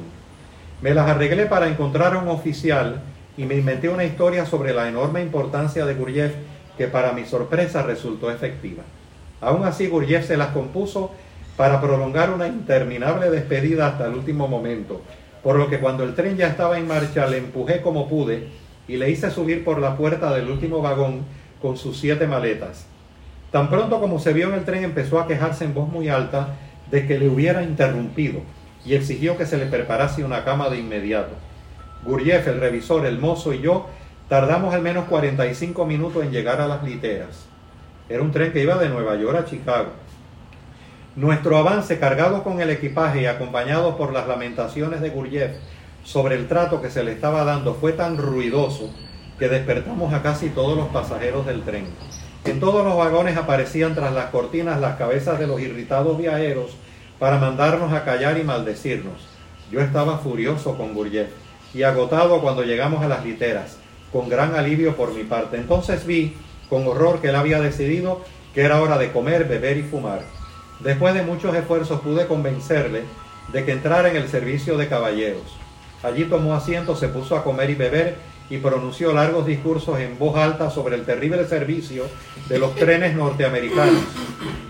Me 0.82 0.96
las 0.96 1.08
arreglé 1.08 1.46
para 1.46 1.68
encontrar 1.68 2.16
a 2.16 2.18
un 2.18 2.28
oficial 2.28 3.02
y 3.38 3.46
me 3.46 3.54
inventé 3.54 3.88
una 3.88 4.04
historia 4.04 4.48
sobre 4.48 4.74
la 4.74 4.90
enorme 4.90 5.22
importancia 5.22 5.86
de 5.86 5.94
Gurdjieff 5.94 6.34
que 6.76 6.88
para 6.88 7.12
mi 7.12 7.26
sorpresa 7.26 7.84
resultó 7.84 8.32
efectiva. 8.32 8.82
Aún 9.40 9.64
así, 9.64 9.86
Gurdjieff 9.86 10.26
se 10.26 10.38
las 10.38 10.48
compuso 10.48 11.12
para 11.56 11.80
prolongar 11.80 12.32
una 12.32 12.48
interminable 12.48 13.30
despedida 13.30 13.90
hasta 13.90 14.08
el 14.08 14.16
último 14.16 14.48
momento, 14.48 15.04
por 15.44 15.58
lo 15.58 15.70
que 15.70 15.80
cuando 15.80 16.04
el 16.04 16.16
tren 16.16 16.36
ya 16.36 16.48
estaba 16.48 16.80
en 16.80 16.88
marcha 16.88 17.28
le 17.28 17.38
empujé 17.38 17.84
como 17.84 18.10
pude 18.10 18.48
y 18.88 18.98
le 18.98 19.12
hice 19.12 19.30
subir 19.30 19.64
por 19.64 19.78
la 19.78 19.96
puerta 19.96 20.34
del 20.34 20.50
último 20.50 20.82
vagón 20.82 21.38
con 21.62 21.78
sus 21.78 21.98
siete 21.98 22.28
maletas. 22.28 22.86
Tan 23.52 23.70
pronto 23.70 24.00
como 24.00 24.20
se 24.20 24.34
vio 24.34 24.48
en 24.50 24.56
el 24.56 24.66
tren 24.66 24.84
empezó 24.84 25.20
a 25.20 25.28
quejarse 25.28 25.66
en 25.66 25.74
voz 25.74 25.90
muy 25.90 26.10
alta 26.10 26.56
de 26.92 27.08
que 27.08 27.20
le 27.20 27.28
hubiera 27.30 27.64
interrumpido 27.64 28.42
y 28.86 28.94
exigió 28.94 29.38
que 29.38 29.46
se 29.46 29.58
le 29.58 29.66
preparase 29.66 30.24
una 30.24 30.44
cama 30.44 30.70
de 30.70 30.78
inmediato. 30.78 31.32
Gurdjieff, 32.04 32.48
el 32.48 32.60
revisor, 32.60 33.06
el 33.06 33.20
mozo 33.20 33.54
y 33.54 33.62
yo 33.62 33.88
tardamos 34.30 34.74
al 34.74 34.82
menos 34.82 35.06
45 35.06 35.86
minutos 35.86 36.24
en 36.24 36.32
llegar 36.32 36.62
a 36.62 36.68
las 36.68 36.84
literas. 36.84 37.46
Era 38.08 38.22
un 38.24 38.32
tren 38.32 38.54
que 38.54 38.62
iba 38.62 38.78
de 38.78 38.90
Nueva 38.90 39.16
York 39.16 39.38
a 39.38 39.46
Chicago. 39.46 39.90
Nuestro 41.16 41.58
avance, 41.58 42.00
cargado 42.00 42.44
con 42.44 42.62
el 42.62 42.70
equipaje 42.70 43.24
y 43.24 43.26
acompañado 43.26 43.98
por 43.98 44.14
las 44.14 44.28
lamentaciones 44.28 45.02
de 45.02 45.10
Gurdjieff 45.10 45.52
sobre 46.04 46.36
el 46.36 46.48
trato 46.48 46.82
que 46.82 46.90
se 46.90 47.04
le 47.04 47.12
estaba 47.12 47.44
dando, 47.44 47.74
fue 47.74 47.92
tan 47.92 48.18
ruidoso 48.18 48.94
que 49.40 49.48
despertamos 49.48 50.14
a 50.14 50.22
casi 50.22 50.50
todos 50.50 50.78
los 50.78 50.88
pasajeros 50.90 51.46
del 51.46 51.64
tren. 51.64 51.88
En 52.46 52.60
todos 52.60 52.86
los 52.86 52.98
vagones 52.98 53.38
aparecían 53.38 53.96
tras 53.96 54.14
las 54.14 54.26
cortinas 54.26 54.80
las 54.80 54.98
cabezas 54.98 55.40
de 55.40 55.48
los 55.48 55.62
irritados 55.62 56.18
viajeros 56.18 56.76
para 57.18 57.38
mandarnos 57.38 57.94
a 57.94 58.04
callar 58.06 58.38
y 58.38 58.44
maldecirnos. 58.44 59.28
Yo 59.72 59.82
estaba 59.82 60.20
furioso 60.20 60.78
con 60.78 60.94
Gurdjieff 60.94 61.30
y 61.74 61.84
agotado 61.84 62.42
cuando 62.42 62.64
llegamos 62.64 63.04
a 63.04 63.08
las 63.08 63.26
literas. 63.26 63.78
con 64.12 64.28
gran 64.28 64.56
alivio 64.56 64.96
por 64.96 65.14
mi 65.14 65.24
parte. 65.24 65.58
Entonces 65.58 66.06
vi 66.06 66.36
con 66.68 66.88
horror 66.88 67.22
que 67.22 67.30
él 67.30 67.36
había 67.36 67.62
decidido 67.62 68.22
que 68.56 68.62
era 68.62 68.82
hora 68.82 68.98
de 68.98 69.12
comer, 69.12 69.46
beber 69.46 69.78
y 69.78 69.84
fumar. 69.84 70.22
Después 70.80 71.14
de 71.14 71.22
muchos 71.22 71.56
esfuerzos 71.56 72.02
pude 72.02 72.26
convencerle 72.26 73.04
de 73.54 73.66
que 73.66 73.74
entrara 73.74 74.10
en 74.10 74.16
el 74.16 74.28
servicio 74.28 74.78
de 74.78 74.88
caballeros. 74.88 75.58
Allí 76.02 76.24
tomó 76.26 76.56
asiento, 76.56 76.96
se 76.96 77.10
puso 77.10 77.36
a 77.36 77.44
comer 77.44 77.70
y 77.70 77.76
beber 77.76 78.16
y 78.50 78.58
pronunció 78.58 79.14
largos 79.14 79.46
discursos 79.46 80.00
en 80.00 80.18
voz 80.18 80.36
alta 80.38 80.70
sobre 80.70 80.96
el 80.96 81.06
terrible 81.06 81.46
servicio 81.46 82.06
de 82.48 82.60
los 82.60 82.76
trenes 82.76 83.16
norteamericanos 83.16 84.04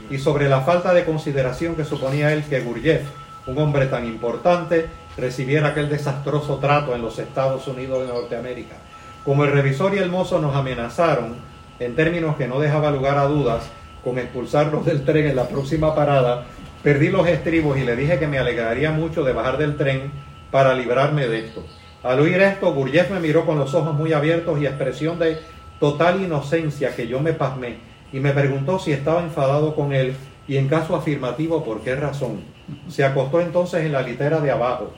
y 0.09 0.17
sobre 0.17 0.49
la 0.49 0.61
falta 0.61 0.93
de 0.93 1.05
consideración 1.05 1.75
que 1.75 1.85
suponía 1.85 2.33
él 2.33 2.43
que 2.43 2.59
Gurdjieff, 2.59 3.03
un 3.47 3.57
hombre 3.57 3.85
tan 3.85 4.05
importante, 4.05 4.87
recibiera 5.17 5.69
aquel 5.69 5.89
desastroso 5.89 6.57
trato 6.57 6.93
en 6.93 7.01
los 7.01 7.19
Estados 7.19 7.67
Unidos 7.67 8.05
de 8.05 8.13
Norteamérica. 8.13 8.75
Como 9.23 9.45
el 9.45 9.51
revisor 9.51 9.93
y 9.95 9.99
el 9.99 10.09
mozo 10.09 10.39
nos 10.39 10.55
amenazaron, 10.55 11.37
en 11.79 11.95
términos 11.95 12.35
que 12.35 12.47
no 12.47 12.59
dejaba 12.59 12.91
lugar 12.91 13.17
a 13.17 13.25
dudas, 13.25 13.63
con 14.03 14.17
expulsarnos 14.17 14.85
del 14.85 15.05
tren 15.05 15.27
en 15.27 15.35
la 15.35 15.47
próxima 15.47 15.93
parada, 15.93 16.45
perdí 16.83 17.09
los 17.09 17.27
estribos 17.27 17.77
y 17.77 17.83
le 17.83 17.95
dije 17.95 18.19
que 18.19 18.27
me 18.27 18.39
alegraría 18.39 18.91
mucho 18.91 19.23
de 19.23 19.33
bajar 19.33 19.57
del 19.57 19.77
tren 19.77 20.11
para 20.51 20.73
librarme 20.73 21.27
de 21.27 21.39
esto. 21.39 21.63
Al 22.01 22.19
oír 22.21 22.41
esto, 22.41 22.73
Gurdjieff 22.73 23.11
me 23.11 23.19
miró 23.19 23.45
con 23.45 23.59
los 23.59 23.73
ojos 23.73 23.93
muy 23.93 24.13
abiertos 24.13 24.59
y 24.61 24.65
expresión 24.65 25.19
de 25.19 25.37
total 25.81 26.23
inocencia 26.23 26.95
que 26.95 27.07
yo 27.07 27.19
me 27.19 27.33
pasmé 27.33 27.77
y 28.13 28.21
me 28.21 28.31
preguntó 28.31 28.79
si 28.79 28.93
estaba 28.93 29.21
enfadado 29.21 29.75
con 29.75 29.91
él 29.91 30.15
y 30.47 30.55
en 30.55 30.69
caso 30.69 30.95
afirmativo 30.95 31.63
por 31.63 31.81
qué 31.81 31.95
razón. 31.95 32.41
Se 32.87 33.03
acostó 33.03 33.41
entonces 33.41 33.85
en 33.85 33.91
la 33.91 34.01
litera 34.01 34.39
de 34.39 34.49
abajo, 34.49 34.93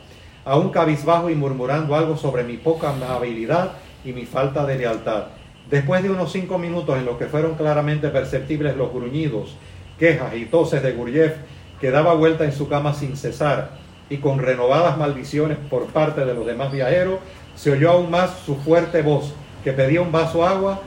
aún 0.45 0.69
cabizbajo 0.69 1.31
y 1.31 1.35
murmurando 1.35 1.95
algo 1.95 2.17
sobre 2.17 2.43
mi 2.43 2.57
poca 2.57 2.91
amabilidad 2.91 3.71
y 4.05 4.13
mi 4.13 4.27
falta 4.27 4.65
de 4.67 4.77
lealtad. 4.77 5.23
Después 5.71 6.03
de 6.03 6.11
unos 6.11 6.31
cinco 6.31 6.59
minutos 6.59 6.97
en 6.97 7.05
los 7.05 7.17
que 7.17 7.25
fueron 7.25 7.55
claramente 7.55 8.09
perceptibles 8.09 8.77
los 8.77 8.93
gruñidos, 8.93 9.55
quejas 9.97 10.35
y 10.35 10.45
toses 10.45 10.83
de 10.83 10.91
Gurdjieff, 10.91 11.33
que 11.79 11.89
daba 11.89 12.13
vuelta 12.13 12.45
en 12.45 12.51
su 12.51 12.69
cama 12.69 12.93
sin 12.93 13.17
cesar, 13.17 13.80
y 14.11 14.17
con 14.17 14.39
renovadas 14.39 14.97
maldiciones 14.97 15.57
por 15.69 15.85
parte 15.85 16.25
de 16.25 16.33
los 16.33 16.45
demás 16.45 16.69
viajeros, 16.69 17.19
se 17.55 17.71
oyó 17.71 17.91
aún 17.91 18.11
más 18.11 18.29
su 18.45 18.57
fuerte 18.57 19.01
voz, 19.01 19.33
que 19.63 19.71
pedía 19.71 20.01
un 20.01 20.11
vaso 20.11 20.45
agua, 20.45 20.81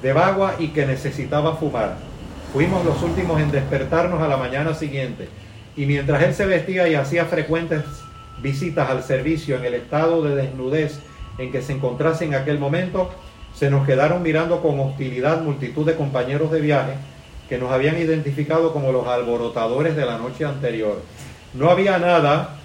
de 0.00 0.12
agua 0.12 0.54
y 0.60 0.68
que 0.68 0.86
necesitaba 0.86 1.56
fumar. 1.56 1.96
Fuimos 2.52 2.84
los 2.84 3.02
últimos 3.02 3.40
en 3.40 3.50
despertarnos 3.50 4.22
a 4.22 4.28
la 4.28 4.36
mañana 4.36 4.74
siguiente, 4.74 5.28
y 5.76 5.86
mientras 5.86 6.22
él 6.22 6.34
se 6.34 6.46
vestía 6.46 6.86
y 6.86 6.94
hacía 6.94 7.24
frecuentes 7.24 7.82
visitas 8.40 8.88
al 8.88 9.02
servicio 9.02 9.56
en 9.56 9.64
el 9.64 9.74
estado 9.74 10.22
de 10.22 10.36
desnudez 10.36 11.00
en 11.38 11.50
que 11.50 11.62
se 11.62 11.72
encontrase 11.72 12.26
en 12.26 12.36
aquel 12.36 12.60
momento, 12.60 13.10
se 13.56 13.70
nos 13.70 13.84
quedaron 13.84 14.22
mirando 14.22 14.62
con 14.62 14.78
hostilidad 14.78 15.42
multitud 15.42 15.84
de 15.84 15.96
compañeros 15.96 16.52
de 16.52 16.60
viaje 16.60 16.92
que 17.48 17.58
nos 17.58 17.72
habían 17.72 17.98
identificado 17.98 18.72
como 18.72 18.92
los 18.92 19.08
alborotadores 19.08 19.96
de 19.96 20.06
la 20.06 20.16
noche 20.16 20.44
anterior. 20.44 21.02
No 21.54 21.70
había 21.70 21.98
nada 21.98 22.57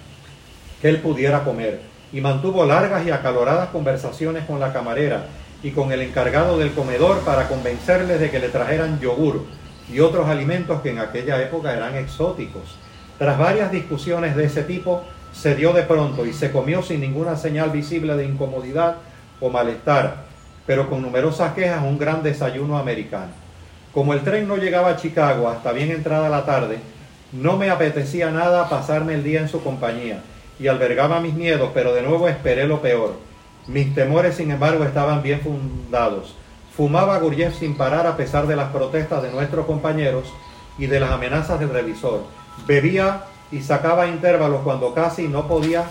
él 0.84 0.98
pudiera 0.98 1.44
comer 1.44 1.80
y 2.12 2.20
mantuvo 2.20 2.66
largas 2.66 3.06
y 3.06 3.10
acaloradas 3.10 3.70
conversaciones 3.70 4.44
con 4.44 4.60
la 4.60 4.70
camarera 4.74 5.24
y 5.62 5.70
con 5.70 5.90
el 5.92 6.02
encargado 6.02 6.58
del 6.58 6.72
comedor 6.72 7.20
para 7.20 7.48
convencerles 7.48 8.20
de 8.20 8.30
que 8.30 8.38
le 8.38 8.50
trajeran 8.50 9.00
yogur 9.00 9.46
y 9.90 10.00
otros 10.00 10.28
alimentos 10.28 10.82
que 10.82 10.90
en 10.90 10.98
aquella 10.98 11.40
época 11.40 11.72
eran 11.72 11.94
exóticos. 11.96 12.76
Tras 13.18 13.38
varias 13.38 13.72
discusiones 13.72 14.36
de 14.36 14.44
ese 14.44 14.62
tipo, 14.62 15.02
se 15.32 15.54
dio 15.54 15.72
de 15.72 15.84
pronto 15.84 16.26
y 16.26 16.34
se 16.34 16.52
comió 16.52 16.82
sin 16.82 17.00
ninguna 17.00 17.36
señal 17.36 17.70
visible 17.70 18.14
de 18.14 18.26
incomodidad 18.26 18.96
o 19.40 19.48
malestar 19.48 20.24
pero 20.66 20.88
con 20.88 21.02
numerosas 21.02 21.52
quejas 21.52 21.82
un 21.82 21.98
gran 21.98 22.22
desayuno 22.22 22.78
americano. 22.78 23.32
Como 23.92 24.14
el 24.14 24.22
tren 24.22 24.48
no 24.48 24.56
llegaba 24.56 24.90
a 24.90 24.96
Chicago 24.96 25.48
hasta 25.48 25.72
bien 25.72 25.90
entrada 25.90 26.30
la 26.30 26.46
tarde, 26.46 26.78
no 27.32 27.56
me 27.56 27.68
apetecía 27.68 28.30
nada 28.30 28.68
pasarme 28.70 29.14
el 29.14 29.22
día 29.22 29.40
en 29.40 29.48
su 29.48 29.62
compañía 29.62 30.22
y 30.58 30.68
albergaba 30.68 31.20
mis 31.20 31.34
miedos, 31.34 31.70
pero 31.74 31.94
de 31.94 32.02
nuevo 32.02 32.28
esperé 32.28 32.66
lo 32.66 32.80
peor. 32.80 33.14
Mis 33.66 33.94
temores, 33.94 34.36
sin 34.36 34.50
embargo, 34.50 34.84
estaban 34.84 35.22
bien 35.22 35.40
fundados. 35.40 36.34
Fumaba 36.76 37.18
Gurjev 37.18 37.54
sin 37.54 37.76
parar 37.76 38.06
a 38.06 38.16
pesar 38.16 38.46
de 38.46 38.56
las 38.56 38.70
protestas 38.70 39.22
de 39.22 39.30
nuestros 39.30 39.66
compañeros 39.66 40.32
y 40.78 40.86
de 40.86 41.00
las 41.00 41.10
amenazas 41.10 41.60
del 41.60 41.70
revisor. 41.70 42.22
Bebía 42.66 43.24
y 43.50 43.62
sacaba 43.62 44.06
intervalos 44.06 44.62
cuando 44.62 44.92
casi 44.92 45.28
no 45.28 45.46
podía. 45.46 45.84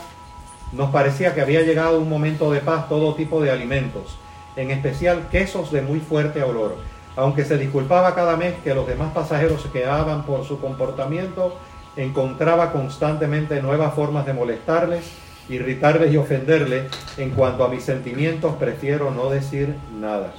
Nos 0.72 0.92
parecía 0.92 1.34
que 1.34 1.42
había 1.42 1.62
llegado 1.62 2.00
un 2.00 2.10
momento 2.10 2.52
de 2.52 2.60
paz 2.60 2.90
todo 2.90 3.16
tipo 3.16 3.42
de 3.42 3.52
alimentos 3.52 4.18
en 4.56 4.72
especial 4.72 5.28
quesos 5.30 5.72
de 5.72 5.82
muy 5.82 6.00
fuerte 6.00 6.44
olor. 6.44 6.76
Aunque 7.16 7.46
se 7.46 7.58
disculpaba 7.58 8.16
cada 8.16 8.38
mes 8.38 8.56
que 8.64 8.74
los 8.74 8.88
demás 8.88 9.14
pasajeros 9.14 9.62
se 9.62 9.70
quedaban 9.70 10.24
por 10.24 10.46
su 10.46 10.60
comportamiento, 10.60 11.56
encontraba 11.96 12.72
constantemente 12.72 13.62
nuevas 13.62 13.94
formas 13.94 14.26
de 14.26 14.34
molestarles, 14.34 15.04
irritarles 15.50 16.12
y 16.12 16.18
ofenderles. 16.18 16.92
En 17.18 17.32
cuanto 17.32 17.64
a 17.64 17.70
mis 17.70 17.84
sentimientos, 17.84 18.56
prefiero 18.56 19.12
no 19.12 19.30
decir 19.30 19.76
nada. 20.00 20.34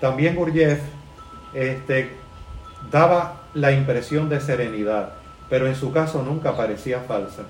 También 0.00 0.34
Gurdjieff 0.34 0.80
este, 1.54 2.10
daba 2.90 3.42
la 3.54 3.72
impresión 3.72 4.28
de 4.28 4.40
serenidad, 4.40 5.14
pero 5.48 5.66
en 5.66 5.74
su 5.74 5.92
caso 5.92 6.22
nunca 6.22 6.56
parecía 6.56 7.00
falsa. 7.00 7.42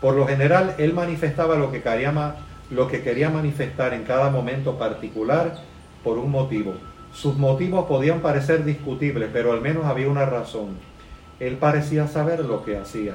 Por 0.00 0.14
lo 0.14 0.26
general, 0.26 0.74
él 0.78 0.94
manifestaba 0.94 1.56
lo 1.56 1.70
que 1.70 1.82
quería 3.02 3.30
manifestar 3.30 3.92
en 3.92 4.04
cada 4.04 4.30
momento 4.30 4.78
particular 4.78 5.56
por 6.02 6.16
un 6.16 6.30
motivo. 6.30 6.74
Sus 7.12 7.36
motivos 7.36 7.86
podían 7.86 8.20
parecer 8.20 8.64
discutibles, 8.64 9.28
pero 9.32 9.52
al 9.52 9.60
menos 9.60 9.84
había 9.84 10.08
una 10.08 10.24
razón. 10.24 10.89
Él 11.40 11.56
parecía 11.56 12.06
saber 12.06 12.44
lo 12.44 12.64
que 12.64 12.76
hacía 12.76 13.14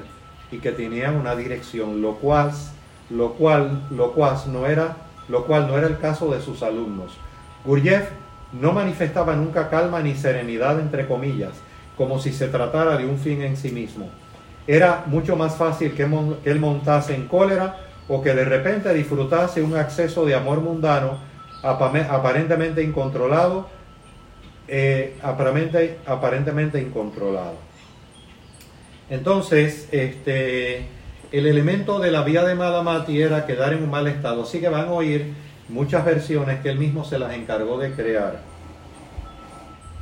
y 0.50 0.58
que 0.58 0.72
tenía 0.72 1.12
una 1.12 1.36
dirección, 1.36 2.02
lo 2.02 2.16
cual, 2.16 2.52
lo 3.08 3.34
cual, 3.34 3.82
lo 3.90 4.12
cual 4.12 4.36
no 4.52 4.66
era, 4.66 4.96
lo 5.28 5.46
cual 5.46 5.68
no 5.68 5.78
era 5.78 5.86
el 5.86 5.98
caso 5.98 6.30
de 6.32 6.40
sus 6.40 6.62
alumnos. 6.62 7.12
Gurdjieff 7.64 8.08
no 8.52 8.72
manifestaba 8.72 9.34
nunca 9.34 9.68
calma 9.70 10.00
ni 10.00 10.14
serenidad 10.14 10.80
entre 10.80 11.06
comillas, 11.06 11.52
como 11.96 12.18
si 12.18 12.32
se 12.32 12.48
tratara 12.48 12.96
de 12.96 13.06
un 13.06 13.18
fin 13.18 13.42
en 13.42 13.56
sí 13.56 13.70
mismo. 13.70 14.08
Era 14.66 15.04
mucho 15.06 15.36
más 15.36 15.56
fácil 15.56 15.94
que, 15.94 16.08
él 16.44 16.60
montase 16.60 17.14
en 17.14 17.28
cólera 17.28 17.76
o 18.08 18.22
que 18.22 18.34
de 18.34 18.44
repente 18.44 18.92
disfrutase 18.92 19.62
un 19.62 19.76
acceso 19.76 20.24
de 20.24 20.34
amor 20.34 20.60
mundano 20.60 21.18
aparentemente 21.62 22.82
incontrolado, 22.82 23.68
eh, 24.68 25.16
aparentemente 25.22 26.80
incontrolado. 26.80 27.65
Entonces, 29.08 29.88
este, 29.92 30.86
el 31.32 31.46
elemento 31.46 31.98
de 31.98 32.10
la 32.10 32.22
vía 32.22 32.44
de 32.44 32.54
Malamati 32.54 33.20
era 33.20 33.46
quedar 33.46 33.72
en 33.72 33.84
un 33.84 33.90
mal 33.90 34.06
estado. 34.06 34.42
Así 34.42 34.60
que 34.60 34.68
van 34.68 34.88
a 34.88 34.92
oír 34.92 35.32
muchas 35.68 36.04
versiones 36.04 36.60
que 36.60 36.70
él 36.70 36.78
mismo 36.78 37.04
se 37.04 37.18
las 37.18 37.34
encargó 37.34 37.78
de 37.78 37.92
crear. 37.92 38.40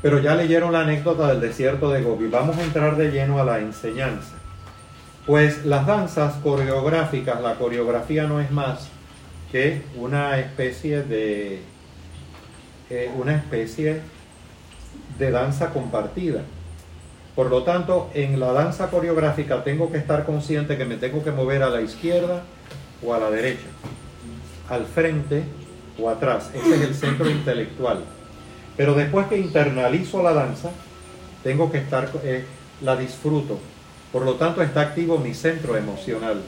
Pero 0.02 0.18
ya 0.18 0.34
leyeron 0.34 0.72
la 0.72 0.80
anécdota 0.80 1.28
del 1.28 1.40
desierto 1.40 1.90
de 1.90 2.02
Gobi. 2.02 2.28
Vamos 2.28 2.56
a 2.58 2.62
entrar 2.62 2.96
de 2.96 3.10
lleno 3.10 3.38
a 3.38 3.44
la 3.44 3.58
enseñanza. 3.58 4.34
Pues 5.26 5.64
las 5.64 5.86
danzas 5.86 6.34
coreográficas, 6.42 7.40
la 7.40 7.54
coreografía 7.54 8.26
no 8.26 8.40
es 8.40 8.50
más 8.50 8.88
que 9.50 9.82
una 9.96 10.38
especie 10.38 11.02
de 11.02 11.62
eh, 12.90 13.10
una 13.16 13.34
especie 13.34 14.02
de 15.18 15.30
danza 15.30 15.70
compartida. 15.70 16.42
Por 17.34 17.50
lo 17.50 17.64
tanto, 17.64 18.10
en 18.14 18.38
la 18.38 18.52
danza 18.52 18.90
coreográfica 18.90 19.64
tengo 19.64 19.90
que 19.90 19.98
estar 19.98 20.24
consciente 20.24 20.76
que 20.76 20.84
me 20.84 20.96
tengo 20.96 21.24
que 21.24 21.32
mover 21.32 21.62
a 21.62 21.70
la 21.70 21.80
izquierda 21.80 22.44
o 23.04 23.12
a 23.12 23.18
la 23.18 23.30
derecha, 23.30 23.66
al 24.68 24.86
frente 24.86 25.42
o 25.98 26.08
atrás. 26.08 26.50
Ese 26.54 26.76
es 26.76 26.80
el 26.82 26.94
centro 26.94 27.28
intelectual. 27.28 28.04
Pero 28.76 28.94
después 28.94 29.26
que 29.26 29.38
internalizo 29.38 30.22
la 30.22 30.32
danza, 30.32 30.70
tengo 31.42 31.70
que 31.72 31.78
estar, 31.78 32.10
eh, 32.22 32.44
la 32.80 32.96
disfruto, 32.96 33.58
por 34.14 34.24
lo 34.24 34.34
tanto, 34.34 34.62
está 34.62 34.82
activo 34.82 35.18
mi 35.18 35.34
centro 35.34 35.76
emocional. 35.76 36.40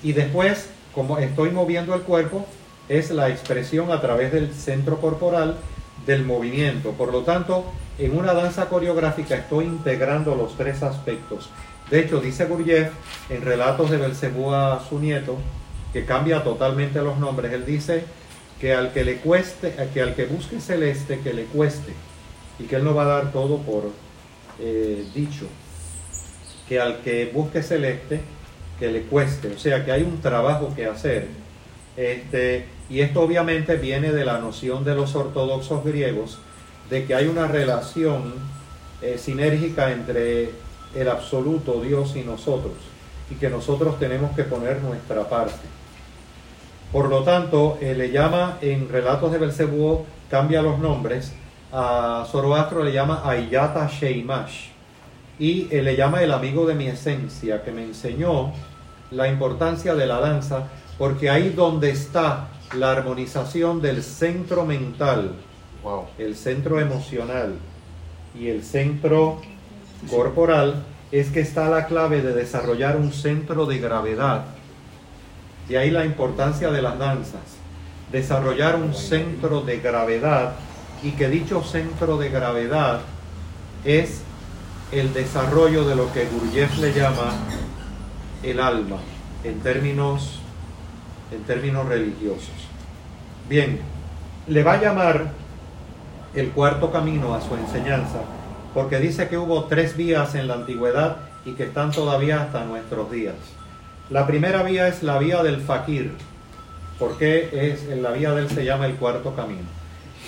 Y 0.00 0.12
después, 0.12 0.68
como 0.94 1.18
estoy 1.18 1.50
moviendo 1.50 1.92
el 1.92 2.02
cuerpo, 2.02 2.46
es 2.88 3.10
la 3.10 3.28
expresión 3.30 3.90
a 3.90 4.00
través 4.00 4.32
del 4.32 4.54
centro 4.54 5.00
corporal 5.00 5.56
del 6.06 6.24
movimiento. 6.24 6.92
Por 6.92 7.12
lo 7.12 7.20
tanto, 7.22 7.64
en 7.98 8.16
una 8.16 8.32
danza 8.32 8.68
coreográfica 8.68 9.36
estoy 9.36 9.66
integrando 9.66 10.34
los 10.34 10.56
tres 10.56 10.82
aspectos. 10.82 11.50
De 11.90 12.00
hecho, 12.00 12.20
dice 12.20 12.46
Gurdjieff 12.46 12.90
en 13.28 13.42
Relatos 13.42 13.90
de 13.90 13.96
Belcebú 13.96 14.52
a 14.52 14.82
su 14.88 14.98
nieto, 14.98 15.36
que 15.92 16.04
cambia 16.04 16.44
totalmente 16.44 17.02
los 17.02 17.18
nombres, 17.18 17.52
él 17.52 17.66
dice 17.66 18.04
que 18.60 18.74
al 18.74 18.92
que 18.92 19.04
le 19.04 19.16
cueste, 19.16 19.74
que 19.92 20.02
al 20.02 20.14
que 20.14 20.26
busque 20.26 20.60
celeste, 20.60 21.20
que 21.20 21.32
le 21.32 21.44
cueste, 21.44 21.92
y 22.58 22.64
que 22.64 22.76
él 22.76 22.84
no 22.84 22.94
va 22.94 23.02
a 23.02 23.06
dar 23.06 23.32
todo 23.32 23.58
por 23.58 23.90
eh, 24.60 25.04
dicho 25.14 25.46
que 26.68 26.78
al 26.78 27.00
que 27.00 27.26
busque 27.34 27.64
celeste, 27.64 28.20
que 28.78 28.92
le 28.92 29.02
cueste. 29.02 29.48
O 29.48 29.58
sea 29.58 29.84
que 29.84 29.90
hay 29.90 30.02
un 30.02 30.20
trabajo 30.20 30.72
que 30.74 30.86
hacer 30.86 31.26
Este, 31.96 32.66
y 32.90 33.00
esto 33.00 33.22
obviamente 33.22 33.76
viene 33.76 34.12
de 34.12 34.24
la 34.24 34.38
noción 34.38 34.84
de 34.84 34.96
los 34.96 35.14
ortodoxos 35.14 35.84
griegos 35.84 36.38
de 36.90 37.06
que 37.06 37.14
hay 37.14 37.28
una 37.28 37.46
relación 37.46 38.34
eh, 39.00 39.16
sinérgica 39.16 39.92
entre 39.92 40.50
el 40.94 41.08
absoluto 41.08 41.80
Dios 41.80 42.16
y 42.16 42.22
nosotros 42.22 42.72
y 43.30 43.36
que 43.36 43.48
nosotros 43.48 43.98
tenemos 44.00 44.34
que 44.34 44.42
poner 44.42 44.82
nuestra 44.82 45.28
parte. 45.28 45.60
Por 46.90 47.08
lo 47.08 47.22
tanto, 47.22 47.78
eh, 47.80 47.94
le 47.94 48.10
llama 48.10 48.58
en 48.60 48.88
Relatos 48.88 49.30
de 49.30 49.38
Belcebú, 49.38 50.04
cambia 50.28 50.60
los 50.60 50.80
nombres, 50.80 51.32
a 51.72 52.26
Zoroastro 52.28 52.82
le 52.82 52.92
llama 52.92 53.22
Ayata 53.24 53.88
Sheimash 53.88 54.70
y 55.38 55.68
eh, 55.70 55.82
le 55.82 55.94
llama 55.94 56.22
el 56.24 56.32
amigo 56.32 56.66
de 56.66 56.74
mi 56.74 56.88
esencia, 56.88 57.62
que 57.62 57.70
me 57.70 57.84
enseñó 57.84 58.52
la 59.12 59.28
importancia 59.28 59.94
de 59.94 60.06
la 60.06 60.18
danza, 60.18 60.64
porque 60.98 61.30
ahí 61.30 61.50
donde 61.50 61.90
está 61.90 62.48
la 62.74 62.92
armonización 62.92 63.80
del 63.80 64.02
centro 64.02 64.64
mental, 64.64 65.34
el 66.18 66.36
centro 66.36 66.80
emocional 66.80 67.54
y 68.38 68.48
el 68.48 68.62
centro 68.62 69.40
corporal, 70.08 70.84
es 71.10 71.30
que 71.30 71.40
está 71.40 71.68
la 71.68 71.86
clave 71.86 72.22
de 72.22 72.32
desarrollar 72.32 72.96
un 72.96 73.12
centro 73.12 73.66
de 73.66 73.78
gravedad. 73.78 74.44
De 75.68 75.78
ahí 75.78 75.90
la 75.90 76.04
importancia 76.04 76.70
de 76.70 76.82
las 76.82 76.98
danzas. 76.98 77.40
Desarrollar 78.12 78.76
un 78.76 78.94
centro 78.94 79.60
de 79.60 79.78
gravedad 79.78 80.54
y 81.02 81.12
que 81.12 81.28
dicho 81.28 81.62
centro 81.62 82.18
de 82.18 82.28
gravedad 82.28 83.00
es 83.84 84.22
el 84.92 85.12
desarrollo 85.12 85.84
de 85.84 85.94
lo 85.96 86.12
que 86.12 86.26
Gurdjieff 86.26 86.78
le 86.78 86.92
llama 86.92 87.34
el 88.42 88.58
alma 88.58 88.98
en 89.44 89.60
términos, 89.60 90.40
en 91.32 91.42
términos 91.44 91.86
religiosos. 91.86 92.59
Bien, 93.50 93.80
le 94.46 94.62
va 94.62 94.74
a 94.74 94.80
llamar 94.80 95.32
el 96.36 96.50
cuarto 96.50 96.92
camino 96.92 97.34
a 97.34 97.40
su 97.40 97.56
enseñanza 97.56 98.20
porque 98.72 99.00
dice 99.00 99.26
que 99.26 99.38
hubo 99.38 99.64
tres 99.64 99.96
vías 99.96 100.36
en 100.36 100.46
la 100.46 100.54
antigüedad 100.54 101.16
y 101.44 101.54
que 101.54 101.64
están 101.64 101.90
todavía 101.90 102.42
hasta 102.42 102.64
nuestros 102.64 103.10
días. 103.10 103.34
La 104.08 104.24
primera 104.28 104.62
vía 104.62 104.86
es 104.86 105.02
la 105.02 105.18
vía 105.18 105.42
del 105.42 105.60
fakir. 105.60 106.12
¿Por 106.96 107.18
qué 107.18 107.72
es 107.72 107.88
la 107.88 108.12
vía 108.12 108.30
del 108.34 108.48
se 108.48 108.64
llama 108.64 108.86
el 108.86 108.94
cuarto 108.94 109.34
camino? 109.34 109.66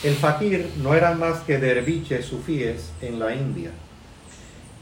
El 0.02 0.14
fakir 0.14 0.68
no 0.82 0.92
eran 0.96 1.20
más 1.20 1.42
que 1.42 1.58
derviches 1.58 2.26
sufíes 2.26 2.90
en 3.02 3.20
la 3.20 3.36
India, 3.36 3.70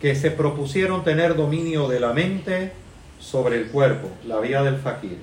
que 0.00 0.14
se 0.14 0.30
propusieron 0.30 1.04
tener 1.04 1.36
dominio 1.36 1.88
de 1.88 2.00
la 2.00 2.14
mente 2.14 2.72
sobre 3.18 3.58
el 3.58 3.66
cuerpo, 3.66 4.08
la 4.26 4.40
vía 4.40 4.62
del 4.62 4.78
fakir. 4.78 5.18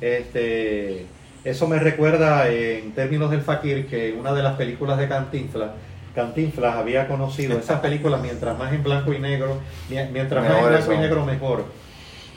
Este, 0.00 1.06
eso 1.44 1.66
me 1.68 1.78
recuerda 1.78 2.48
en 2.48 2.92
términos 2.92 3.30
del 3.30 3.42
fakir 3.42 3.86
que 3.86 4.12
una 4.12 4.32
de 4.32 4.42
las 4.42 4.56
películas 4.56 4.98
de 4.98 5.08
Cantinflas 5.08 5.70
Cantinflas 6.18 6.74
había 6.74 7.06
conocido 7.06 7.56
esas 7.56 7.78
películas 7.86 8.20
mientras 8.20 8.58
más 8.58 8.72
en 8.72 8.82
blanco 8.82 9.12
y 9.12 9.20
negro, 9.20 9.58
mientras 9.88 10.44
más 10.44 10.58
en 10.58 10.68
blanco 10.68 10.92
y 10.92 10.98
negro 10.98 11.24
mejor. 11.24 11.64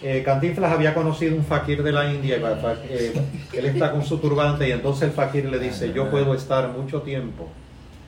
Eh, 0.04 0.22
Cantinflas 0.24 0.72
había 0.72 0.94
conocido 0.94 1.36
un 1.36 1.44
fakir 1.44 1.82
de 1.82 1.92
la 1.92 2.12
India, 2.14 2.38
eh, 2.90 3.14
él 3.54 3.66
está 3.66 3.92
con 3.92 4.04
su 4.04 4.20
turbante 4.20 4.68
y 4.68 4.72
entonces 4.72 5.04
el 5.04 5.12
fakir 5.12 5.46
le 5.46 5.58
dice, 5.58 5.94
yo 5.94 6.12
puedo 6.12 6.36
estar 6.36 6.70
mucho 6.70 7.02
tiempo, 7.02 7.48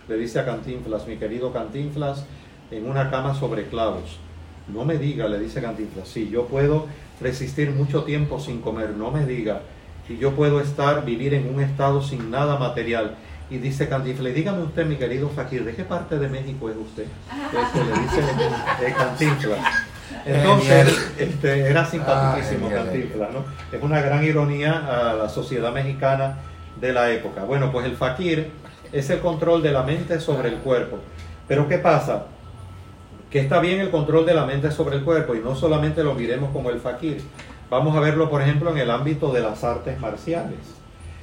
le 0.08 0.18
dice 0.18 0.40
a 0.40 0.46
Cantinflas, 0.46 1.08
mi 1.08 1.18
querido 1.18 1.52
Cantinflas, 1.52 2.26
en 2.70 2.88
una 2.88 3.10
cama 3.10 3.34
sobre 3.34 3.66
clavos. 3.66 4.20
No 4.72 4.86
me 4.86 4.98
diga, 4.98 5.28
le 5.28 5.40
dice 5.40 5.60
Cantinflas, 5.60 6.08
sí, 6.08 6.30
yo 6.32 6.46
puedo 6.46 6.88
resistir 7.20 7.72
mucho 7.72 8.04
tiempo 8.04 8.40
sin 8.40 8.62
comer, 8.62 8.92
no 8.92 9.10
me 9.10 9.26
diga, 9.26 9.62
y 10.10 10.18
yo 10.18 10.32
puedo 10.32 10.60
estar, 10.60 11.06
vivir 11.06 11.34
en 11.34 11.54
un 11.54 11.62
estado 11.62 12.02
sin 12.02 12.30
nada 12.30 12.58
material. 12.58 13.16
Y 13.50 13.58
dice 13.58 13.88
Cantinflas, 13.88 14.34
dígame 14.34 14.64
usted, 14.64 14.86
mi 14.86 14.96
querido 14.96 15.30
Fakir, 15.30 15.64
¿de 15.64 15.76
qué 15.76 15.84
parte 15.84 16.18
de 16.18 16.28
México 16.28 16.70
es 16.70 16.76
usted? 16.76 17.06
Este, 17.06 17.84
le 17.84 18.02
dice 18.02 18.22
eh, 18.86 18.94
Cantinflas. 18.98 19.60
Entonces, 20.26 21.12
este, 21.18 21.68
era 21.70 21.86
simpaticísimo 21.86 22.70
Cantinflas, 22.70 23.30
¿no? 23.32 23.46
Es 23.72 23.82
una 23.82 24.02
gran 24.02 24.24
ironía 24.24 25.10
a 25.10 25.14
la 25.14 25.30
sociedad 25.30 25.72
mexicana 25.72 26.38
de 26.80 26.94
la 26.94 27.12
época. 27.12 27.44
Bueno, 27.44 27.72
pues 27.72 27.86
el 27.86 27.96
Fakir 27.96 28.52
es 28.92 29.10
el 29.10 29.20
control 29.20 29.62
de 29.62 29.72
la 29.72 29.84
mente 29.84 30.20
sobre 30.20 30.50
el 30.50 30.56
cuerpo. 30.56 31.00
Pero 31.48 31.68
¿qué 31.68 31.78
pasa? 31.78 32.26
Que 33.30 33.40
está 33.40 33.60
bien 33.60 33.80
el 33.80 33.90
control 33.90 34.26
de 34.26 34.34
la 34.34 34.46
mente 34.46 34.72
sobre 34.72 34.98
el 34.98 35.04
cuerpo 35.04 35.36
y 35.36 35.40
no 35.40 35.56
solamente 35.56 36.04
lo 36.04 36.14
miremos 36.14 36.52
como 36.52 36.70
el 36.70 36.80
Fakir. 36.80 37.22
Vamos 37.70 37.96
a 37.96 38.00
verlo, 38.00 38.30
por 38.30 38.42
ejemplo, 38.42 38.72
en 38.72 38.78
el 38.78 38.92
ámbito 38.92 39.32
de 39.32 39.42
las 39.42 39.64
artes 39.64 40.00
marciales. 40.00 40.60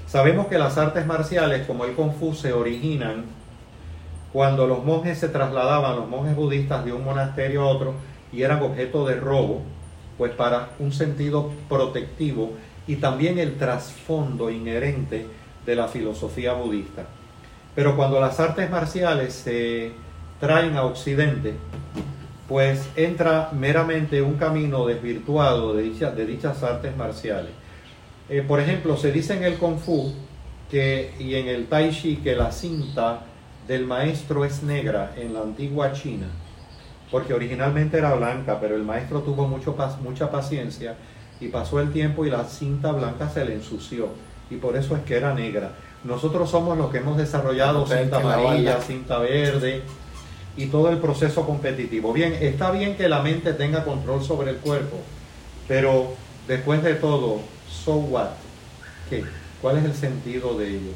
Sabemos 0.06 0.48
que 0.48 0.58
las 0.58 0.76
artes 0.78 1.06
marciales, 1.06 1.66
como 1.66 1.84
el 1.84 1.92
Kung 1.92 2.12
se 2.34 2.52
originan 2.52 3.24
cuando 4.32 4.66
los 4.66 4.84
monjes 4.84 5.18
se 5.18 5.28
trasladaban, 5.28 5.96
los 5.96 6.08
monjes 6.08 6.36
budistas, 6.36 6.84
de 6.84 6.92
un 6.92 7.04
monasterio 7.04 7.62
a 7.62 7.66
otro 7.66 7.94
y 8.32 8.42
eran 8.42 8.62
objeto 8.62 9.06
de 9.06 9.16
robo, 9.16 9.62
pues 10.18 10.32
para 10.32 10.70
un 10.78 10.92
sentido 10.92 11.50
protectivo 11.68 12.52
y 12.86 12.96
también 12.96 13.38
el 13.38 13.56
trasfondo 13.56 14.50
inherente 14.50 15.26
de 15.66 15.76
la 15.76 15.88
filosofía 15.88 16.52
budista. 16.52 17.04
Pero 17.74 17.96
cuando 17.96 18.20
las 18.20 18.38
artes 18.40 18.70
marciales 18.70 19.34
se 19.34 19.92
traen 20.38 20.76
a 20.76 20.82
Occidente, 20.82 21.54
pues 22.50 22.88
entra 22.96 23.50
meramente 23.52 24.20
un 24.22 24.34
camino 24.34 24.84
desvirtuado 24.84 25.72
de, 25.72 25.84
de 25.84 26.26
dichas 26.26 26.64
artes 26.64 26.96
marciales. 26.96 27.52
Eh, 28.28 28.42
por 28.42 28.58
ejemplo, 28.58 28.96
se 28.96 29.12
dice 29.12 29.36
en 29.36 29.44
el 29.44 29.54
Kung 29.54 29.78
Fu 29.78 30.12
que, 30.68 31.14
y 31.20 31.36
en 31.36 31.46
el 31.46 31.68
Tai 31.68 31.92
Chi 31.92 32.16
que 32.16 32.34
la 32.34 32.50
cinta 32.50 33.20
del 33.68 33.86
maestro 33.86 34.44
es 34.44 34.64
negra 34.64 35.12
en 35.16 35.32
la 35.32 35.42
antigua 35.42 35.92
China, 35.92 36.26
porque 37.12 37.34
originalmente 37.34 37.98
era 37.98 38.14
blanca, 38.14 38.58
pero 38.60 38.74
el 38.74 38.82
maestro 38.82 39.20
tuvo 39.20 39.46
mucho, 39.46 39.76
mucha 40.02 40.28
paciencia 40.28 40.96
y 41.40 41.46
pasó 41.48 41.78
el 41.78 41.92
tiempo 41.92 42.26
y 42.26 42.30
la 42.30 42.42
cinta 42.42 42.90
blanca 42.90 43.28
se 43.28 43.44
le 43.44 43.54
ensució 43.54 44.08
y 44.50 44.56
por 44.56 44.76
eso 44.76 44.96
es 44.96 45.02
que 45.04 45.16
era 45.16 45.32
negra. 45.34 45.70
Nosotros 46.02 46.50
somos 46.50 46.76
los 46.76 46.90
que 46.90 46.98
hemos 46.98 47.16
desarrollado 47.16 47.86
cinta 47.86 48.16
amarilla, 48.16 48.80
cinta 48.80 49.18
verde 49.20 49.84
y 50.60 50.66
todo 50.66 50.90
el 50.90 50.98
proceso 50.98 51.46
competitivo. 51.46 52.12
Bien, 52.12 52.36
está 52.38 52.70
bien 52.70 52.94
que 52.94 53.08
la 53.08 53.22
mente 53.22 53.54
tenga 53.54 53.82
control 53.82 54.22
sobre 54.22 54.50
el 54.50 54.56
cuerpo, 54.58 54.98
pero 55.66 56.12
después 56.46 56.82
de 56.82 56.94
todo, 56.96 57.40
so 57.66 57.94
what? 57.94 58.28
¿Qué? 59.08 59.24
¿Cuál 59.62 59.78
es 59.78 59.84
el 59.86 59.94
sentido 59.94 60.58
de 60.58 60.68
ello? 60.68 60.92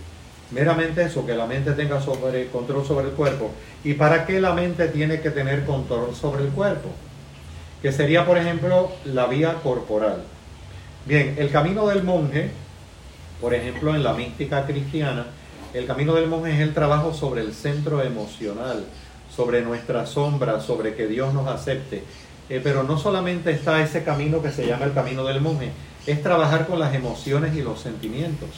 Meramente 0.51 1.03
eso, 1.03 1.25
que 1.25 1.35
la 1.35 1.47
mente 1.47 1.73
tenga 1.73 1.99
sobre, 2.03 2.49
control 2.49 2.85
sobre 2.85 3.07
el 3.07 3.13
cuerpo. 3.13 3.53
¿Y 3.83 3.95
para 3.95 4.27
qué 4.27 4.39
la 4.39 4.53
mente 4.53 4.89
tiene 4.89 5.23
que 5.23 5.31
tener 5.31 5.65
control 5.65 6.15
sobre 6.15 6.45
el 6.45 6.51
cuerpo? 6.51 6.91
Que 7.81 7.91
sería, 7.91 8.27
por 8.27 8.37
ejemplo, 8.37 8.93
la 9.07 9.27
vía 9.27 9.55
corporal. 9.63 10.25
Bien, 11.07 11.37
el 11.39 11.51
camino 11.51 11.87
del 11.89 12.03
monje, 12.03 12.51
por 13.41 13.55
ejemplo, 13.55 13.95
en 13.95 14.03
la 14.03 14.13
mística 14.13 14.67
cristiana, 14.67 15.25
el 15.73 15.87
camino 15.87 16.15
del 16.15 16.29
monje 16.29 16.53
es 16.53 16.61
el 16.61 16.75
trabajo 16.75 17.15
sobre 17.15 17.41
el 17.41 17.55
centro 17.55 18.03
emocional, 18.03 18.85
sobre 19.35 19.63
nuestra 19.63 20.07
sombra, 20.07 20.61
sobre 20.61 20.95
que 20.95 21.07
Dios 21.07 21.35
nos 21.35 21.49
acepte. 21.49 22.03
Eh, 22.49 22.61
pero 22.63 22.83
no 22.83 22.99
solamente 22.99 23.51
está 23.51 23.83
ese 23.83 24.05
camino 24.05 24.43
que 24.43 24.51
se 24.51 24.67
llama 24.67 24.85
el 24.85 24.93
camino 24.93 25.25
del 25.25 25.41
monje, 25.41 25.71
es 26.07 26.23
trabajar 26.23 26.67
con 26.67 26.79
las 26.79 26.95
emociones 26.95 27.57
y 27.57 27.63
los 27.63 27.81
sentimientos. 27.81 28.51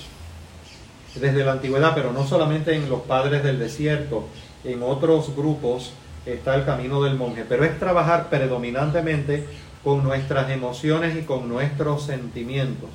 Desde 1.15 1.45
la 1.45 1.53
antigüedad, 1.53 1.93
pero 1.95 2.13
no 2.13 2.27
solamente 2.27 2.75
en 2.75 2.91
los 2.91 3.03
padres 3.03 3.43
del 3.43 3.59
desierto, 3.59 4.27
en 4.65 4.83
otros 4.83 5.35
grupos 5.35 5.93
está 6.27 6.57
el 6.57 6.65
camino 6.65 7.03
del 7.03 7.15
monje, 7.15 7.45
pero 7.49 7.65
es 7.65 7.79
trabajar 7.79 8.29
predominantemente 8.29 9.47
con 9.85 10.03
nuestras 10.03 10.51
emociones 10.51 11.17
y 11.17 11.23
con 11.23 11.49
nuestros 11.49 12.03
sentimientos. 12.05 12.91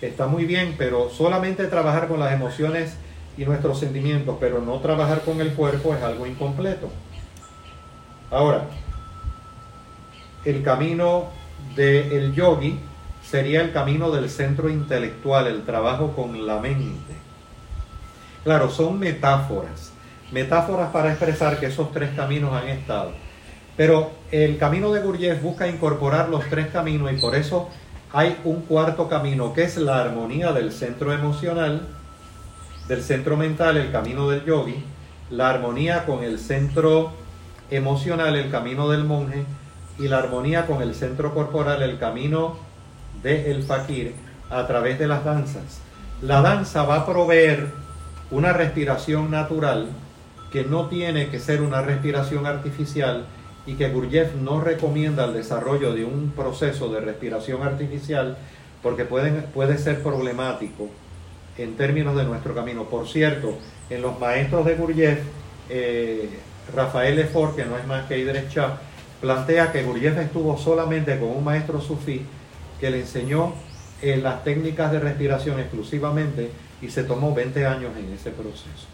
Está 0.00 0.26
muy 0.26 0.44
bien, 0.44 0.74
pero 0.76 1.08
solamente 1.08 1.66
trabajar 1.66 2.08
con 2.08 2.18
las 2.18 2.32
emociones 2.32 2.94
y 3.36 3.44
nuestros 3.44 3.78
sentimientos, 3.78 4.36
pero 4.40 4.60
no 4.60 4.78
trabajar 4.78 5.22
con 5.22 5.40
el 5.40 5.52
cuerpo 5.52 5.94
es 5.94 6.02
algo 6.02 6.26
incompleto. 6.26 6.88
Ahora, 8.30 8.66
el 10.44 10.62
camino 10.62 11.26
del 11.74 12.34
yogi 12.34 12.78
sería 13.22 13.62
el 13.62 13.72
camino 13.72 14.10
del 14.10 14.28
centro 14.28 14.68
intelectual, 14.68 15.46
el 15.46 15.64
trabajo 15.64 16.12
con 16.12 16.46
la 16.46 16.60
mente. 16.60 17.14
Claro, 18.44 18.70
son 18.70 18.98
metáforas, 18.98 19.92
metáforas 20.30 20.90
para 20.90 21.10
expresar 21.10 21.58
que 21.58 21.66
esos 21.66 21.90
tres 21.92 22.10
caminos 22.14 22.52
han 22.52 22.68
estado. 22.68 23.12
Pero 23.76 24.12
el 24.30 24.58
camino 24.58 24.92
de 24.92 25.00
Gurdjieff 25.00 25.42
busca 25.42 25.66
incorporar 25.66 26.28
los 26.28 26.44
tres 26.48 26.68
caminos 26.68 27.12
y 27.12 27.16
por 27.16 27.34
eso 27.34 27.70
hay 28.12 28.38
un 28.44 28.62
cuarto 28.62 29.08
camino 29.08 29.52
que 29.52 29.64
es 29.64 29.76
la 29.76 30.00
armonía 30.00 30.52
del 30.52 30.70
centro 30.70 31.12
emocional, 31.12 31.88
del 32.88 33.02
centro 33.02 33.36
mental, 33.36 33.76
el 33.76 33.90
camino 33.90 34.28
del 34.28 34.44
yogi, 34.44 34.84
la 35.30 35.50
armonía 35.50 36.04
con 36.04 36.22
el 36.22 36.38
centro 36.38 37.12
emocional, 37.70 38.36
el 38.36 38.50
camino 38.50 38.88
del 38.88 39.04
monje, 39.04 39.44
y 39.98 40.08
la 40.08 40.18
armonía 40.18 40.66
con 40.66 40.82
el 40.82 40.94
centro 40.94 41.32
corporal, 41.34 41.82
el 41.82 41.98
camino 41.98 42.56
del 43.22 43.62
fakir 43.62 44.14
a 44.50 44.66
través 44.66 44.98
de 44.98 45.06
las 45.06 45.24
danzas. 45.24 45.80
La 46.20 46.42
danza 46.42 46.82
va 46.82 46.96
a 46.96 47.06
proveer 47.06 47.68
una 48.30 48.52
respiración 48.52 49.30
natural 49.30 49.88
que 50.50 50.64
no 50.64 50.86
tiene 50.88 51.28
que 51.28 51.38
ser 51.38 51.62
una 51.62 51.82
respiración 51.82 52.46
artificial 52.46 53.26
y 53.66 53.74
que 53.74 53.88
Gurdjieff 53.88 54.34
no 54.34 54.60
recomienda 54.60 55.24
el 55.24 55.32
desarrollo 55.32 55.94
de 55.94 56.04
un 56.04 56.32
proceso 56.36 56.92
de 56.92 57.00
respiración 57.00 57.62
artificial 57.62 58.36
porque 58.82 59.04
pueden, 59.04 59.46
puede 59.54 59.78
ser 59.78 60.02
problemático 60.02 60.90
en 61.58 61.76
términos 61.76 62.16
de 62.16 62.24
nuestro 62.24 62.54
camino. 62.54 62.84
Por 62.84 63.08
cierto, 63.08 63.56
en 63.90 64.02
los 64.02 64.18
maestros 64.18 64.64
de 64.66 64.74
Gurdjieff, 64.74 65.20
eh, 65.68 66.28
Rafael 66.74 67.16
Lefort, 67.16 67.56
que 67.56 67.64
no 67.64 67.76
es 67.76 67.86
más 67.86 68.06
que 68.06 68.18
Idris 68.18 68.48
Shah, 68.50 68.78
plantea 69.20 69.72
que 69.72 69.82
Gurdjieff 69.82 70.18
estuvo 70.18 70.56
solamente 70.58 71.18
con 71.18 71.30
un 71.30 71.44
maestro 71.44 71.80
sufí 71.80 72.22
que 72.80 72.90
le 72.90 73.00
enseñó 73.00 73.54
eh, 74.02 74.16
las 74.16 74.44
técnicas 74.44 74.92
de 74.92 75.00
respiración 75.00 75.58
exclusivamente 75.60 76.50
y 76.82 76.90
se 76.90 77.04
tomó 77.04 77.34
20 77.34 77.64
años 77.66 77.92
en 77.96 78.12
ese 78.12 78.30
proceso. 78.30 78.86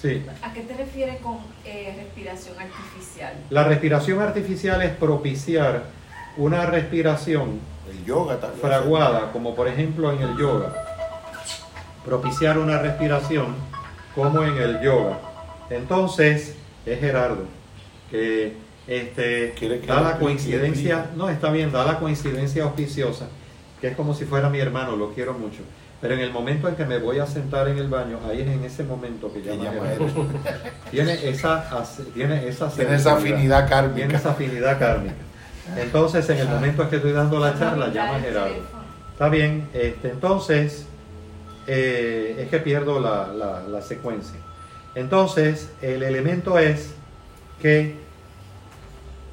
Sí. 0.00 0.22
¿A 0.42 0.52
qué 0.52 0.60
te 0.60 0.74
refieres 0.74 1.20
con 1.20 1.38
eh, 1.64 1.94
respiración 1.96 2.56
artificial? 2.60 3.32
La 3.50 3.64
respiración 3.64 4.20
artificial 4.20 4.82
es 4.82 4.90
propiciar 4.90 5.84
una 6.36 6.66
respiración 6.66 7.60
El 7.90 8.04
yoga 8.04 8.38
fraguada, 8.60 9.32
como 9.32 9.54
por 9.54 9.66
ejemplo 9.66 10.12
en 10.12 10.20
el 10.20 10.36
yoga. 10.36 10.93
Propiciar 12.04 12.58
una 12.58 12.78
respiración 12.78 13.54
como 14.14 14.44
en 14.44 14.56
el 14.56 14.80
yoga. 14.80 15.18
Entonces, 15.70 16.54
es 16.86 17.00
Gerardo, 17.00 17.44
que 18.10 18.64
este, 18.86 19.54
¿Quiere 19.58 19.80
que 19.80 19.86
da 19.86 20.02
la 20.02 20.18
coincidencia, 20.18 21.10
no, 21.16 21.30
está 21.30 21.50
bien, 21.50 21.72
da 21.72 21.84
la 21.84 21.98
coincidencia 21.98 22.64
auspiciosa, 22.64 23.28
que 23.80 23.88
es 23.88 23.96
como 23.96 24.14
si 24.14 24.26
fuera 24.26 24.50
mi 24.50 24.58
hermano, 24.58 24.96
lo 24.96 25.12
quiero 25.14 25.32
mucho. 25.32 25.62
Pero 26.02 26.14
en 26.14 26.20
el 26.20 26.32
momento 26.32 26.68
en 26.68 26.74
que 26.74 26.84
me 26.84 26.98
voy 26.98 27.18
a 27.18 27.26
sentar 27.26 27.66
en 27.68 27.78
el 27.78 27.88
baño, 27.88 28.18
ahí 28.28 28.42
es 28.42 28.48
en 28.48 28.62
ese 28.62 28.84
momento 28.84 29.32
que 29.32 29.40
llama 29.40 29.64
llama 29.64 29.86
Gerardo. 29.86 30.26
Tiene 30.90 31.28
esa, 31.28 31.86
tiene 32.12 32.46
esa, 32.46 32.68
Tiene 32.68 32.96
esa 32.96 33.16
afinidad 33.16 33.66
kármica. 33.66 33.96
Tiene 33.96 34.14
esa 34.14 34.30
afinidad 34.32 34.78
kármica. 34.78 35.14
Entonces, 35.78 36.28
en 36.28 36.38
el 36.38 36.48
momento 36.48 36.82
en 36.82 36.90
que 36.90 36.96
estoy 36.96 37.12
dando 37.12 37.40
la 37.40 37.58
charla, 37.58 37.88
llama 37.88 38.20
Gerardo. 38.20 38.56
Está 39.12 39.28
bien, 39.30 39.68
este, 39.72 40.10
entonces 40.10 40.86
eh, 41.66 42.36
es 42.40 42.48
que 42.48 42.58
pierdo 42.58 43.00
la, 43.00 43.28
la- 43.68 43.82
secuencia. 43.82 44.38
Entonces, 44.94 45.70
el 45.82 46.02
elemento 46.02 46.58
es 46.58 46.94
que 47.60 47.96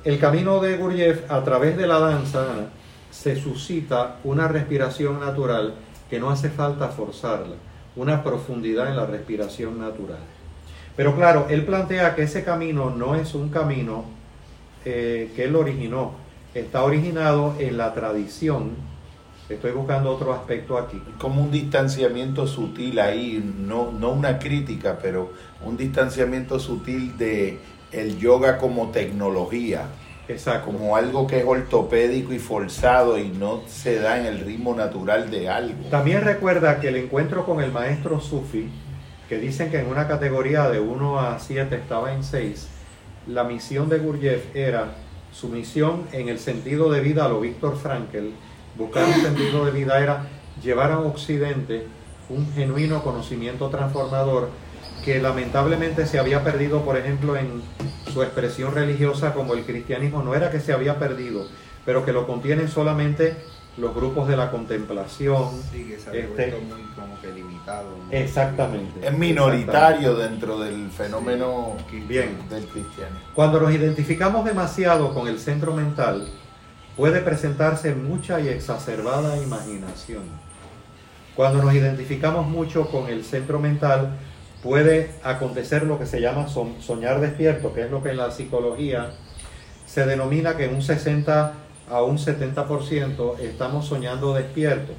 el 0.04 0.20
camino 0.20 0.60
de 0.60 0.78
Gurdjieff 0.78 1.30
a 1.32 1.44
través 1.44 1.78
de 1.78 1.88
la 1.88 2.00
danza 2.00 2.46
se 3.12 3.36
suscita 3.40 4.16
una 4.24 4.48
respiración 4.48 5.20
natural 5.20 5.76
que 6.10 6.20
no 6.20 6.30
hace 6.30 6.50
falta 6.50 6.88
forzarla, 6.90 7.56
una 7.96 8.24
profundidad 8.24 8.88
en 8.90 8.98
la 8.98 9.06
respiración 9.06 9.80
natural. 9.80 10.20
Pero 10.96 11.16
claro, 11.16 11.48
él 11.50 11.66
plantea 11.66 12.16
que 12.16 12.24
ese 12.24 12.44
camino 12.44 12.90
no 12.90 13.16
es 13.16 13.34
un 13.36 13.50
camino 13.50 14.06
eh, 14.84 15.32
que 15.36 15.46
él 15.46 15.56
originó, 15.56 16.14
está 16.54 16.84
originado 16.84 17.56
en 17.60 17.78
la 17.78 17.94
tradición. 17.94 18.72
Estoy 19.54 19.72
buscando 19.72 20.12
otro 20.12 20.34
aspecto 20.34 20.78
aquí. 20.78 21.02
como 21.20 21.42
un 21.42 21.52
distanciamiento 21.52 22.48
sutil 22.48 23.00
ahí, 23.00 23.44
no, 23.60 23.92
no 23.92 24.12
una 24.12 24.40
crítica, 24.40 24.98
pero 25.02 25.32
un 25.66 25.78
distanciamiento 25.78 26.60
sutil 26.60 27.18
de 27.18 27.60
el 27.92 28.18
yoga 28.18 28.58
como 28.58 28.92
tecnología, 28.92 29.88
Exacto. 30.28 30.72
como 30.72 30.96
algo 30.96 31.28
que 31.28 31.40
es 31.40 31.46
ortopédico 31.46 32.34
y 32.34 32.40
forzado 32.40 33.18
y 33.18 33.28
no 33.30 33.62
se 33.68 34.00
da 34.00 34.18
en 34.18 34.26
el 34.26 34.40
ritmo 34.40 34.74
natural 34.74 35.30
de 35.30 35.50
algo. 35.50 35.90
También 35.90 36.22
recuerda 36.22 36.80
que 36.80 36.88
el 36.88 36.96
encuentro 36.96 37.46
con 37.46 37.62
el 37.62 37.72
maestro 37.72 38.22
Sufi, 38.22 38.70
que 39.28 39.38
dicen 39.38 39.70
que 39.72 39.80
en 39.80 39.88
una 39.88 40.08
categoría 40.08 40.70
de 40.70 40.80
1 40.80 41.20
a 41.20 41.40
7 41.40 41.76
estaba 41.76 42.14
en 42.14 42.24
6, 42.24 42.68
la 43.28 43.44
misión 43.44 43.90
de 43.90 44.00
Gurdjieff 44.00 44.56
era 44.56 44.96
su 45.32 45.48
misión 45.50 46.04
en 46.12 46.30
el 46.30 46.40
sentido 46.40 46.92
de 46.92 47.02
vida 47.02 47.26
a 47.26 47.30
lo 47.30 47.40
Víctor 47.42 47.78
Frankl, 47.78 48.30
buscar 48.82 49.06
un 49.08 49.14
sentido 49.22 49.66
de 49.66 49.72
vida 49.72 50.00
era 50.00 50.26
llevar 50.62 50.92
a 50.92 51.00
Occidente 51.00 51.88
un 52.30 52.52
genuino 52.54 53.04
conocimiento 53.04 53.70
transformador 53.70 54.50
que 55.06 55.20
lamentablemente 55.22 56.06
se 56.06 56.20
había 56.20 56.44
perdido, 56.44 56.84
por 56.84 56.98
ejemplo, 56.98 57.36
en 57.36 57.62
su 58.14 58.22
expresión 58.24 58.74
religiosa 58.74 59.34
como 59.34 59.54
el 59.54 59.64
cristianismo. 59.66 60.22
No 60.22 60.36
era 60.36 60.52
que 60.52 60.60
se 60.60 60.74
había 60.74 61.00
perdido, 61.00 61.46
pero 61.86 62.06
que 62.06 62.14
lo 62.14 62.28
contienen 62.28 62.68
solamente 62.70 63.36
los 63.78 63.96
grupos 63.96 64.28
de 64.28 64.38
la 64.38 64.52
contemplación. 64.52 65.50
Sí, 65.72 65.86
que 65.86 65.98
se 66.00 66.10
ha 66.10 66.14
Este- 66.14 66.52
muy 66.60 66.82
como 66.96 67.20
que 67.22 67.32
limitado. 67.34 67.90
¿no? 67.98 68.12
Exactamente. 68.12 69.06
Es 69.08 69.18
minoritario 69.18 70.16
dentro 70.16 70.60
del 70.60 70.90
fenómeno 70.92 71.76
Bien. 72.08 72.38
del 72.50 72.66
cristianismo. 72.68 73.20
Cuando 73.34 73.60
nos 73.60 73.72
identificamos 73.74 74.46
demasiado 74.46 75.14
con 75.14 75.28
el 75.28 75.40
centro 75.40 75.74
mental, 75.74 76.28
puede 76.98 77.22
presentarse 77.22 77.96
mucha 77.96 78.40
y 78.40 78.50
exacerbada 78.50 79.38
imaginación. 79.38 80.24
Cuando 81.36 81.64
nos 81.64 81.74
identificamos 81.74 82.48
mucho 82.48 82.88
con 82.88 83.08
el 83.08 83.24
centro 83.24 83.60
mental, 83.60 84.18
puede 84.62 85.12
acontecer 85.24 85.84
lo 85.84 85.98
que 85.98 86.06
se 86.06 86.22
llama 86.22 86.48
soñar 86.48 87.20
despierto, 87.20 87.74
que 87.74 87.86
es 87.86 87.92
lo 87.92 88.04
que 88.04 88.10
en 88.10 88.18
la 88.18 88.32
psicología 88.32 89.12
se 89.86 90.06
denomina 90.06 90.56
que 90.56 90.68
un 90.68 90.82
60 90.82 91.54
a 91.90 92.04
un 92.04 92.18
70% 92.18 93.40
estamos 93.40 93.86
soñando 93.86 94.34
despierto, 94.34 94.94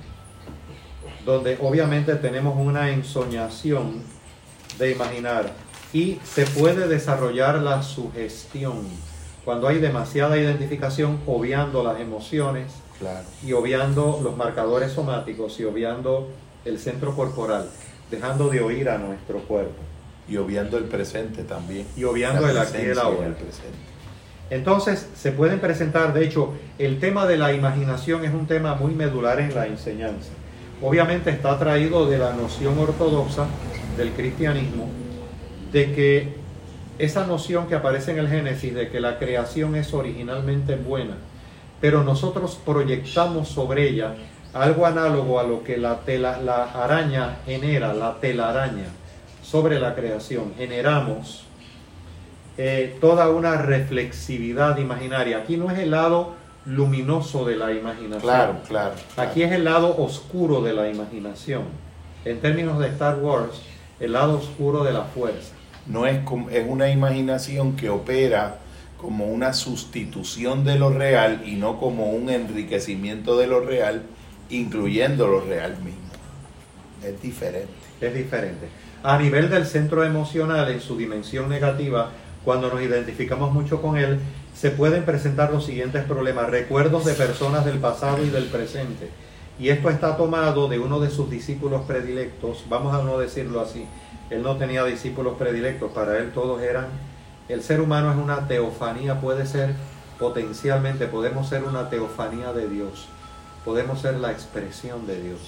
donde 1.25 1.57
obviamente 1.61 2.17
tenemos 2.17 2.59
una 2.59 2.91
ensoñación 2.91 4.03
de 4.79 4.91
imaginar 4.91 5.53
y 5.93 6.19
se 6.25 6.45
puede 6.47 6.89
desarrollar 6.89 7.57
la 7.57 7.83
sugestión 7.83 8.87
cuando 9.45 9.69
hay 9.69 9.79
demasiada 9.79 10.37
identificación 10.39 11.19
obviando 11.27 11.83
las 11.83 12.01
emociones 12.01 12.73
Claro. 12.99 13.27
y 13.45 13.53
obviando 13.53 14.21
los 14.23 14.37
marcadores 14.37 14.93
somáticos 14.93 15.59
y 15.59 15.65
obviando 15.65 16.29
el 16.65 16.79
centro 16.79 17.17
corporal, 17.17 17.69
dejando 18.11 18.49
de 18.49 18.61
oír 18.61 18.89
a 18.89 18.99
nuestro 18.99 19.41
cuerpo 19.41 19.75
Y 20.29 20.37
obviando 20.37 20.79
el 20.79 20.85
presente 20.85 21.43
también. 21.43 21.85
y 21.97 22.05
obviando 22.05 22.49
el 22.49 22.57
aquí 22.57 22.79
y 22.79 22.87
el 22.91 22.99
ahora. 22.99 23.35
presente. 23.35 23.79
Entonces, 24.51 25.09
se 25.17 25.33
pueden 25.33 25.59
presentar, 25.61 26.13
de 26.13 26.25
hecho, 26.25 26.53
el 26.79 27.01
tema 27.01 27.27
de 27.27 27.39
la 27.39 27.53
imaginación 27.53 28.25
es 28.25 28.33
un 28.35 28.47
tema 28.47 28.75
muy 28.75 28.93
medular 28.95 29.41
en 29.41 29.55
la 29.55 29.67
enseñanza. 29.67 30.31
Obviamente 30.83 31.31
está 31.31 31.59
traído 31.59 32.07
de 32.07 32.19
la 32.19 32.35
noción 32.35 32.79
ortodoxa 32.79 33.47
del 33.97 34.11
cristianismo, 34.13 34.89
de 35.73 35.93
que 35.95 36.35
esa 37.03 37.27
noción 37.27 37.67
que 37.67 37.75
aparece 37.75 38.13
en 38.13 38.19
el 38.21 38.29
Génesis, 38.29 38.73
de 38.73 38.89
que 38.89 39.01
la 39.01 39.19
creación 39.19 39.75
es 39.75 39.93
originalmente 39.93 40.77
buena, 40.77 41.15
pero 41.81 42.05
nosotros 42.05 42.57
proyectamos 42.65 43.49
sobre 43.49 43.89
ella 43.89 44.15
algo 44.55 44.87
análogo 44.87 45.41
a 45.41 45.43
lo 45.43 45.65
que 45.65 45.79
la, 45.79 45.99
tela, 46.03 46.41
la 46.41 46.63
araña 46.63 47.39
genera, 47.45 47.93
la 47.93 48.21
telaraña, 48.21 48.85
sobre 49.43 49.81
la 49.81 49.97
creación. 49.97 50.53
Generamos 50.57 51.43
eh, 52.57 52.97
toda 53.01 53.31
una 53.31 53.57
reflexividad 53.57 54.79
imaginaria. 54.79 55.39
Aquí 55.39 55.57
no 55.57 55.73
es 55.73 55.81
el 55.81 55.91
lado 55.91 56.35
luminoso 56.67 57.45
de 57.45 57.57
la 57.57 57.73
imaginación. 57.73 58.21
Claro, 58.21 58.57
claro. 58.69 58.95
claro. 59.13 59.29
Aquí 59.29 59.43
es 59.43 59.51
el 59.51 59.65
lado 59.65 59.97
oscuro 59.99 60.63
de 60.63 60.73
la 60.73 60.89
imaginación. 60.89 61.65
En 62.25 62.41
términos 62.41 62.79
de 62.79 62.87
Star 62.91 63.19
Wars, 63.19 63.61
el 63.99 64.13
lado 64.13 64.39
oscuro 64.39 64.85
de 64.85 64.93
la 64.93 65.03
fuerza. 65.03 65.55
No 65.87 66.07
es, 66.07 66.21
es 66.51 66.65
una 66.69 66.91
imaginación 66.91 67.77
que 67.77 67.91
opera 67.91 68.59
como 69.03 69.27
una 69.27 69.53
sustitución 69.53 70.65
de 70.65 70.79
lo 70.79 70.91
real 70.91 71.43
y 71.45 71.57
no 71.57 71.79
como 71.79 72.11
un 72.11 72.31
enriquecimiento 72.31 73.37
de 73.37 73.49
lo 73.49 73.61
real, 73.61 74.03
incluyendo 74.49 75.27
lo 75.27 75.41
real 75.41 75.77
mismo. 75.79 76.01
Es 77.05 77.21
diferente. 77.21 77.73
Es 78.01 78.15
diferente. 78.15 78.69
A 79.03 79.19
nivel 79.19 79.51
del 79.51 79.67
centro 79.67 80.05
emocional, 80.05 80.71
en 80.71 80.81
su 80.81 80.97
dimensión 80.97 81.49
negativa, 81.49 82.11
cuando 82.45 82.69
nos 82.69 82.81
identificamos 82.81 83.53
mucho 83.53 83.83
con 83.83 83.99
él, 83.99 84.21
se 84.55 84.71
pueden 84.71 85.05
presentar 85.05 85.53
los 85.53 85.67
siguientes 85.67 86.05
problemas. 86.05 86.49
Recuerdos 86.49 87.05
de 87.05 87.15
personas 87.15 87.65
del 87.65 87.79
pasado 87.79 88.25
y 88.25 88.31
del 88.31 88.45
presente. 88.45 89.11
Y 89.59 89.69
esto 89.69 89.91
está 89.91 90.17
tomado 90.17 90.69
de 90.69 90.79
uno 90.79 91.01
de 91.01 91.11
sus 91.11 91.29
discípulos 91.29 91.83
predilectos, 91.83 92.65
vamos 92.69 92.95
a 92.95 93.03
no 93.03 93.19
decirlo 93.19 93.61
así. 93.61 93.85
Él 94.33 94.43
no 94.43 94.57
tenía 94.57 94.85
discípulos 94.85 95.37
predilectos, 95.39 95.93
para 95.93 96.19
él 96.19 96.33
todos 96.33 96.63
eran... 96.63 96.87
El 97.49 97.63
ser 97.63 97.81
humano 97.81 98.11
es 98.11 98.17
una 98.17 98.49
teofanía, 98.49 99.21
puede 99.21 99.47
ser 99.47 99.75
potencialmente, 100.19 101.07
podemos 101.07 101.49
ser 101.49 101.65
una 101.65 101.91
teofanía 101.91 102.53
de 102.53 102.69
Dios, 102.69 103.09
podemos 103.65 104.01
ser 104.01 104.17
la 104.17 104.31
expresión 104.31 105.07
de 105.07 105.21
Dios 105.21 105.39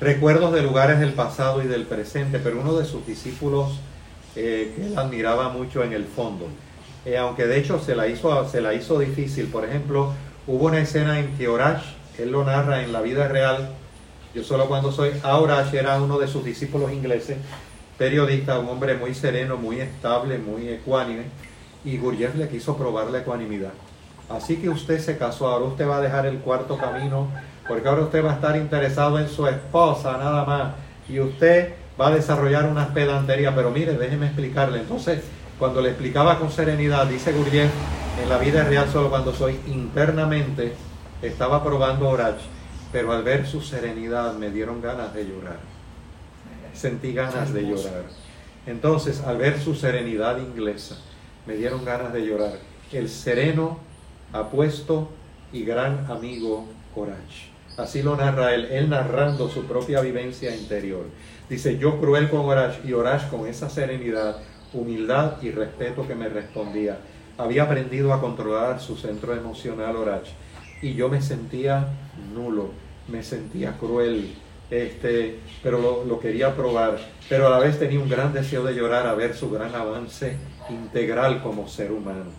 recuerdos 0.00 0.52
de 0.54 0.62
lugares 0.62 0.98
del 0.98 1.12
pasado 1.12 1.62
y 1.62 1.66
del 1.66 1.84
presente, 1.84 2.38
pero 2.38 2.60
uno 2.60 2.74
de 2.74 2.86
sus 2.86 3.06
discípulos 3.06 3.78
eh, 4.34 4.72
que 4.74 4.86
él 4.86 4.98
admiraba 4.98 5.50
mucho 5.50 5.84
en 5.84 5.92
el 5.92 6.06
fondo, 6.06 6.48
Eh, 7.06 7.16
aunque 7.16 7.46
de 7.46 7.58
hecho 7.58 7.78
se 7.78 7.96
la, 7.96 8.08
hizo, 8.08 8.46
se 8.46 8.60
la 8.60 8.74
hizo 8.74 8.98
difícil. 8.98 9.46
Por 9.46 9.64
ejemplo, 9.64 10.12
hubo 10.46 10.66
una 10.66 10.80
escena 10.80 11.18
en 11.18 11.34
que 11.38 11.48
Orash, 11.48 11.82
él 12.18 12.30
lo 12.30 12.44
narra 12.44 12.82
en 12.82 12.92
la 12.92 13.00
vida 13.00 13.26
real, 13.26 13.70
Yo 14.34 14.44
solo 14.44 14.68
cuando 14.68 14.92
soy. 14.92 15.10
Aurach 15.22 15.72
era 15.74 16.00
uno 16.00 16.18
de 16.18 16.28
sus 16.28 16.44
discípulos 16.44 16.92
ingleses, 16.92 17.38
periodista, 18.00 18.58
un 18.58 18.66
hombre 18.70 18.96
muy 18.96 19.14
sereno, 19.14 19.58
muy 19.58 19.78
estable, 19.78 20.38
muy 20.38 20.66
ecuánime, 20.70 21.24
y 21.84 21.98
Gurdjieff 21.98 22.34
le 22.34 22.48
quiso 22.48 22.74
probar 22.74 23.10
la 23.10 23.18
ecuanimidad. 23.18 23.72
Así 24.30 24.56
que 24.56 24.70
usted 24.70 24.98
se 25.00 25.18
casó, 25.18 25.48
ahora 25.48 25.66
usted 25.66 25.86
va 25.86 25.98
a 25.98 26.00
dejar 26.00 26.24
el 26.24 26.38
cuarto 26.38 26.78
camino, 26.78 27.28
porque 27.68 27.86
ahora 27.86 28.04
usted 28.04 28.24
va 28.24 28.30
a 28.30 28.34
estar 28.36 28.56
interesado 28.56 29.18
en 29.18 29.28
su 29.28 29.46
esposa 29.46 30.16
nada 30.16 30.46
más, 30.46 30.72
y 31.10 31.20
usted 31.20 31.74
va 32.00 32.06
a 32.06 32.12
desarrollar 32.12 32.64
unas 32.70 32.88
pedanterías, 32.88 33.52
pero 33.54 33.70
mire, 33.70 33.92
déjeme 33.92 34.28
explicarle. 34.28 34.78
Entonces, 34.78 35.22
cuando 35.58 35.82
le 35.82 35.90
explicaba 35.90 36.38
con 36.38 36.50
serenidad, 36.50 37.04
dice 37.04 37.34
Gurdjieff, 37.34 37.70
en 38.22 38.30
la 38.30 38.38
vida 38.38 38.64
real 38.64 38.88
solo 38.90 39.10
cuando 39.10 39.34
soy 39.34 39.60
internamente, 39.66 40.72
estaba 41.20 41.62
probando 41.62 42.08
Orach, 42.08 42.40
pero 42.92 43.12
al 43.12 43.22
ver 43.24 43.46
su 43.46 43.60
serenidad 43.60 44.32
me 44.36 44.48
dieron 44.48 44.80
ganas 44.80 45.12
de 45.12 45.26
llorar. 45.26 45.79
Sentí 46.80 47.12
ganas 47.12 47.52
de 47.52 47.60
llorar. 47.64 48.04
Entonces, 48.66 49.20
al 49.20 49.36
ver 49.36 49.60
su 49.60 49.74
serenidad 49.74 50.38
inglesa, 50.38 50.96
me 51.44 51.54
dieron 51.54 51.84
ganas 51.84 52.10
de 52.10 52.24
llorar. 52.24 52.54
El 52.90 53.10
sereno, 53.10 53.76
apuesto 54.32 55.10
y 55.52 55.62
gran 55.64 56.10
amigo 56.10 56.64
Orach. 56.96 57.50
Así 57.76 58.02
lo 58.02 58.16
narra 58.16 58.54
él, 58.54 58.64
él 58.70 58.88
narrando 58.88 59.50
su 59.50 59.64
propia 59.64 60.00
vivencia 60.00 60.56
interior. 60.56 61.04
Dice, 61.50 61.76
yo 61.76 62.00
cruel 62.00 62.30
con 62.30 62.46
Orach 62.46 62.82
y 62.82 62.94
Orach 62.94 63.28
con 63.28 63.46
esa 63.46 63.68
serenidad, 63.68 64.36
humildad 64.72 65.34
y 65.42 65.50
respeto 65.50 66.08
que 66.08 66.14
me 66.14 66.30
respondía. 66.30 66.96
Había 67.36 67.64
aprendido 67.64 68.14
a 68.14 68.22
controlar 68.22 68.80
su 68.80 68.96
centro 68.96 69.34
emocional 69.34 69.96
Orach 69.96 70.28
y 70.80 70.94
yo 70.94 71.10
me 71.10 71.20
sentía 71.20 71.88
nulo, 72.34 72.70
me 73.06 73.22
sentía 73.22 73.76
cruel, 73.76 74.34
este, 74.70 75.38
pero 75.62 75.80
lo, 75.80 76.04
lo, 76.04 76.20
quería 76.20 76.54
probar, 76.54 76.98
pero 77.28 77.46
a 77.46 77.50
la 77.50 77.58
vez 77.58 77.78
tenía 77.78 78.00
un 78.00 78.08
gran 78.08 78.32
deseo 78.32 78.64
de 78.64 78.74
llorar 78.74 79.06
a 79.06 79.14
ver 79.14 79.34
su 79.34 79.50
gran 79.50 79.74
avance 79.74 80.36
integral 80.68 81.42
como 81.42 81.68
ser 81.68 81.92
humano. 81.92 82.30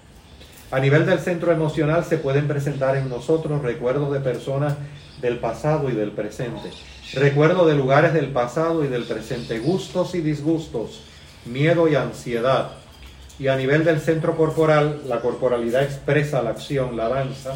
A 0.72 0.80
nivel 0.80 1.06
del 1.06 1.20
centro 1.20 1.52
emocional 1.52 2.06
se 2.06 2.18
pueden 2.18 2.48
presentar 2.48 2.96
en 2.96 3.10
nosotros 3.10 3.62
recuerdos 3.62 4.14
de 4.14 4.22
personas 4.22 4.76
del 5.22 5.38
pasado 5.38 5.90
y 5.90 5.94
del 5.94 6.12
presente, 6.12 6.72
recuerdos 7.14 7.68
de 7.68 7.76
lugares 7.76 8.14
del 8.14 8.30
pasado 8.30 8.86
y 8.86 8.88
del 8.88 9.04
presente, 9.04 9.60
gustos 9.60 10.16
y 10.16 10.22
disgustos, 10.22 11.04
miedo 11.46 11.90
y 11.90 11.96
ansiedad. 11.96 12.72
Y 13.38 13.48
a 13.48 13.58
nivel 13.58 13.84
del 13.84 14.00
centro 14.00 14.38
corporal, 14.38 15.02
la 15.08 15.20
corporalidad 15.20 15.84
expresa 15.84 16.42
la 16.42 16.52
acción, 16.52 16.96
la 16.96 17.10
danza, 17.10 17.54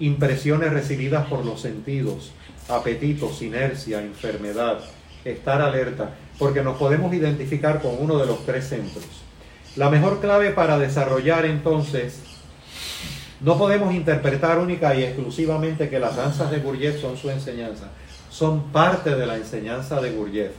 impresiones 0.00 0.72
recibidas 0.72 1.26
por 1.28 1.44
los 1.44 1.60
sentidos, 1.60 2.32
apetitos, 2.68 3.42
inercia, 3.42 4.00
enfermedad, 4.00 4.80
estar 5.24 5.60
alerta, 5.62 6.10
porque 6.38 6.62
nos 6.62 6.76
podemos 6.76 7.12
identificar 7.14 7.80
con 7.80 7.96
uno 7.98 8.18
de 8.18 8.26
los 8.26 8.44
tres 8.44 8.68
centros. 8.68 9.04
La 9.76 9.90
mejor 9.90 10.20
clave 10.20 10.50
para 10.50 10.78
desarrollar 10.78 11.44
entonces, 11.44 12.20
no 13.40 13.58
podemos 13.58 13.94
interpretar 13.94 14.58
única 14.58 14.94
y 14.94 15.04
exclusivamente 15.04 15.90
que 15.90 15.98
las 15.98 16.16
danzas 16.16 16.50
de 16.50 16.60
Gurdjieff 16.60 17.00
son 17.00 17.16
su 17.16 17.30
enseñanza, 17.30 17.88
son 18.30 18.72
parte 18.72 19.14
de 19.14 19.26
la 19.26 19.36
enseñanza 19.36 20.00
de 20.00 20.12
Gurdjieff. 20.12 20.52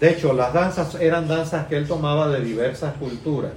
De 0.00 0.10
hecho, 0.10 0.32
las 0.32 0.52
danzas 0.52 0.94
eran 0.96 1.28
danzas 1.28 1.66
que 1.66 1.76
él 1.76 1.86
tomaba 1.86 2.28
de 2.28 2.40
diversas 2.40 2.94
culturas. 2.94 3.52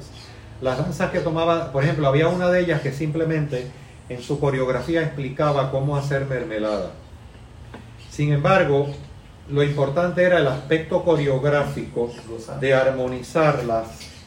Las 0.61 0.78
danzas 0.78 1.11
que 1.11 1.19
tomaba, 1.19 1.72
por 1.72 1.84
ejemplo, 1.84 2.07
había 2.07 2.28
una 2.28 2.49
de 2.49 2.61
ellas 2.61 2.82
que 2.82 2.91
simplemente 2.91 3.68
en 4.10 4.22
su 4.22 4.40
coreografía 4.40 5.02
explicaba 5.02 5.72
cómo 5.72 5.98
hacer 5.98 6.26
mermelada. 6.26 6.91
Sin 8.18 8.34
embargo, 8.34 8.88
lo 9.52 9.61
importante 9.61 10.23
era 10.23 10.39
el 10.39 10.48
aspecto 10.48 11.03
coreográfico 11.03 12.11
de 12.60 12.73
armonizar 12.73 13.60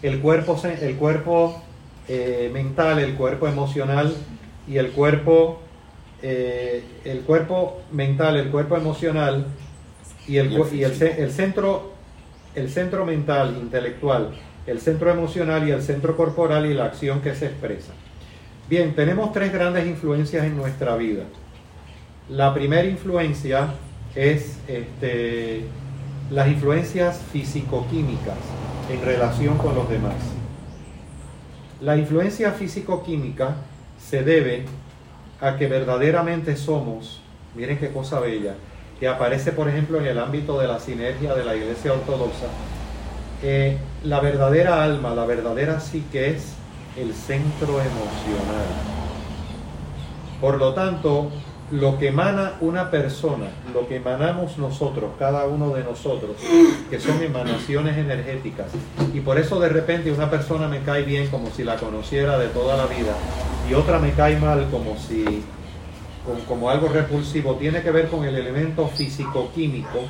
el 0.00 0.20
cuerpo, 0.20 0.56
el 0.80 0.94
cuerpo 0.94 1.60
eh, 2.06 2.48
mental, 2.52 3.00
el 3.00 3.16
cuerpo 3.16 3.48
emocional 3.48 4.14
y 4.68 4.76
el 4.76 4.92
cuerpo, 4.92 5.58
eh, 6.22 6.84
el 7.04 7.22
cuerpo 7.22 7.82
mental, 7.90 8.36
el 8.36 8.52
cuerpo 8.52 8.76
emocional 8.76 9.46
y 10.28 10.36
el, 10.36 10.52
y 10.72 10.84
el, 10.84 11.02
el 11.02 11.32
centro, 11.32 11.90
el 12.54 12.70
centro 12.70 13.04
mental, 13.04 13.56
intelectual, 13.60 14.38
el 14.68 14.80
centro 14.80 15.10
emocional 15.10 15.66
y 15.66 15.72
el 15.72 15.82
centro 15.82 16.16
corporal 16.16 16.64
y 16.66 16.74
la 16.74 16.84
acción 16.84 17.22
que 17.22 17.34
se 17.34 17.46
expresa. 17.46 17.92
Bien, 18.68 18.94
tenemos 18.94 19.32
tres 19.32 19.52
grandes 19.52 19.84
influencias 19.88 20.44
en 20.44 20.56
nuestra 20.56 20.94
vida. 20.94 21.24
La 22.30 22.54
primera 22.54 22.86
influencia 22.86 23.74
es 24.14 24.60
este, 24.68 25.64
las 26.30 26.46
influencias 26.46 27.20
físico-químicas 27.32 28.36
en 28.88 29.04
relación 29.04 29.58
con 29.58 29.74
los 29.74 29.90
demás. 29.90 30.14
La 31.80 31.96
influencia 31.96 32.52
físico-química 32.52 33.56
se 33.98 34.22
debe 34.22 34.66
a 35.40 35.56
que 35.56 35.66
verdaderamente 35.66 36.54
somos, 36.54 37.20
miren 37.56 37.78
qué 37.78 37.90
cosa 37.90 38.20
bella, 38.20 38.54
que 39.00 39.08
aparece 39.08 39.50
por 39.50 39.68
ejemplo 39.68 39.98
en 39.98 40.06
el 40.06 40.18
ámbito 40.20 40.60
de 40.60 40.68
la 40.68 40.78
sinergia 40.78 41.34
de 41.34 41.44
la 41.44 41.56
Iglesia 41.56 41.92
Ortodoxa, 41.94 42.46
la 44.04 44.20
verdadera 44.20 44.84
alma, 44.84 45.16
la 45.16 45.26
verdadera 45.26 45.80
psique 45.80 46.30
es 46.30 46.52
el 46.96 47.12
centro 47.12 47.80
emocional. 47.80 48.66
Por 50.40 50.58
lo 50.58 50.74
tanto, 50.74 51.32
lo 51.70 51.98
que 51.98 52.08
emana 52.08 52.54
una 52.60 52.90
persona, 52.90 53.46
lo 53.72 53.86
que 53.86 53.96
emanamos 53.96 54.58
nosotros, 54.58 55.12
cada 55.18 55.46
uno 55.46 55.72
de 55.72 55.84
nosotros, 55.84 56.32
que 56.90 56.98
son 56.98 57.22
emanaciones 57.22 57.96
energéticas, 57.96 58.66
y 59.14 59.20
por 59.20 59.38
eso 59.38 59.60
de 59.60 59.68
repente 59.68 60.10
una 60.10 60.28
persona 60.28 60.66
me 60.66 60.80
cae 60.80 61.04
bien 61.04 61.28
como 61.28 61.50
si 61.50 61.62
la 61.62 61.76
conociera 61.76 62.38
de 62.38 62.48
toda 62.48 62.76
la 62.76 62.86
vida, 62.86 63.14
y 63.68 63.74
otra 63.74 64.00
me 64.00 64.12
cae 64.12 64.36
mal 64.36 64.68
como 64.70 64.96
si, 64.98 65.44
como, 66.48 66.70
algo 66.70 66.88
repulsivo, 66.88 67.54
tiene 67.54 67.82
que 67.82 67.92
ver 67.92 68.08
con 68.08 68.24
el 68.24 68.34
elemento 68.34 68.88
físico-químico, 68.88 70.00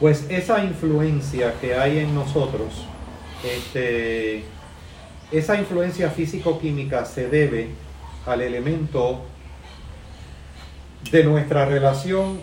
pues 0.00 0.26
esa 0.28 0.64
influencia 0.64 1.54
que 1.60 1.76
hay 1.76 2.00
en 2.00 2.12
nosotros, 2.12 2.84
este, 3.44 4.42
esa 5.30 5.56
influencia 5.56 6.10
físico-química 6.10 7.04
se 7.04 7.28
debe 7.28 7.68
al 8.26 8.40
elemento 8.40 9.20
de 11.10 11.24
nuestra 11.24 11.64
relación 11.64 12.40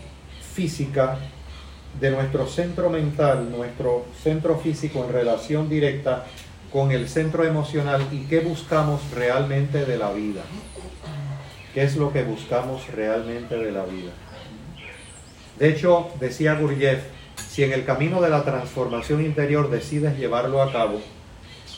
física, 0.53 1.17
de 1.99 2.11
nuestro 2.11 2.47
centro 2.47 2.89
mental, 2.89 3.51
nuestro 3.51 4.05
centro 4.23 4.57
físico 4.57 5.05
en 5.05 5.13
relación 5.13 5.69
directa 5.69 6.25
con 6.71 6.91
el 6.91 7.09
centro 7.09 7.43
emocional 7.43 8.07
y 8.11 8.19
qué 8.25 8.39
buscamos 8.39 9.01
realmente 9.11 9.85
de 9.85 9.97
la 9.97 10.11
vida. 10.11 10.41
¿Qué 11.73 11.83
es 11.83 11.95
lo 11.95 12.11
que 12.11 12.23
buscamos 12.23 12.87
realmente 12.91 13.55
de 13.57 13.71
la 13.71 13.83
vida? 13.83 14.11
De 15.59 15.69
hecho, 15.69 16.09
decía 16.19 16.55
Gurdjieff, 16.55 17.01
si 17.49 17.63
en 17.63 17.73
el 17.73 17.85
camino 17.85 18.21
de 18.21 18.29
la 18.29 18.43
transformación 18.43 19.23
interior 19.23 19.69
decides 19.69 20.17
llevarlo 20.17 20.61
a 20.61 20.71
cabo, 20.71 21.01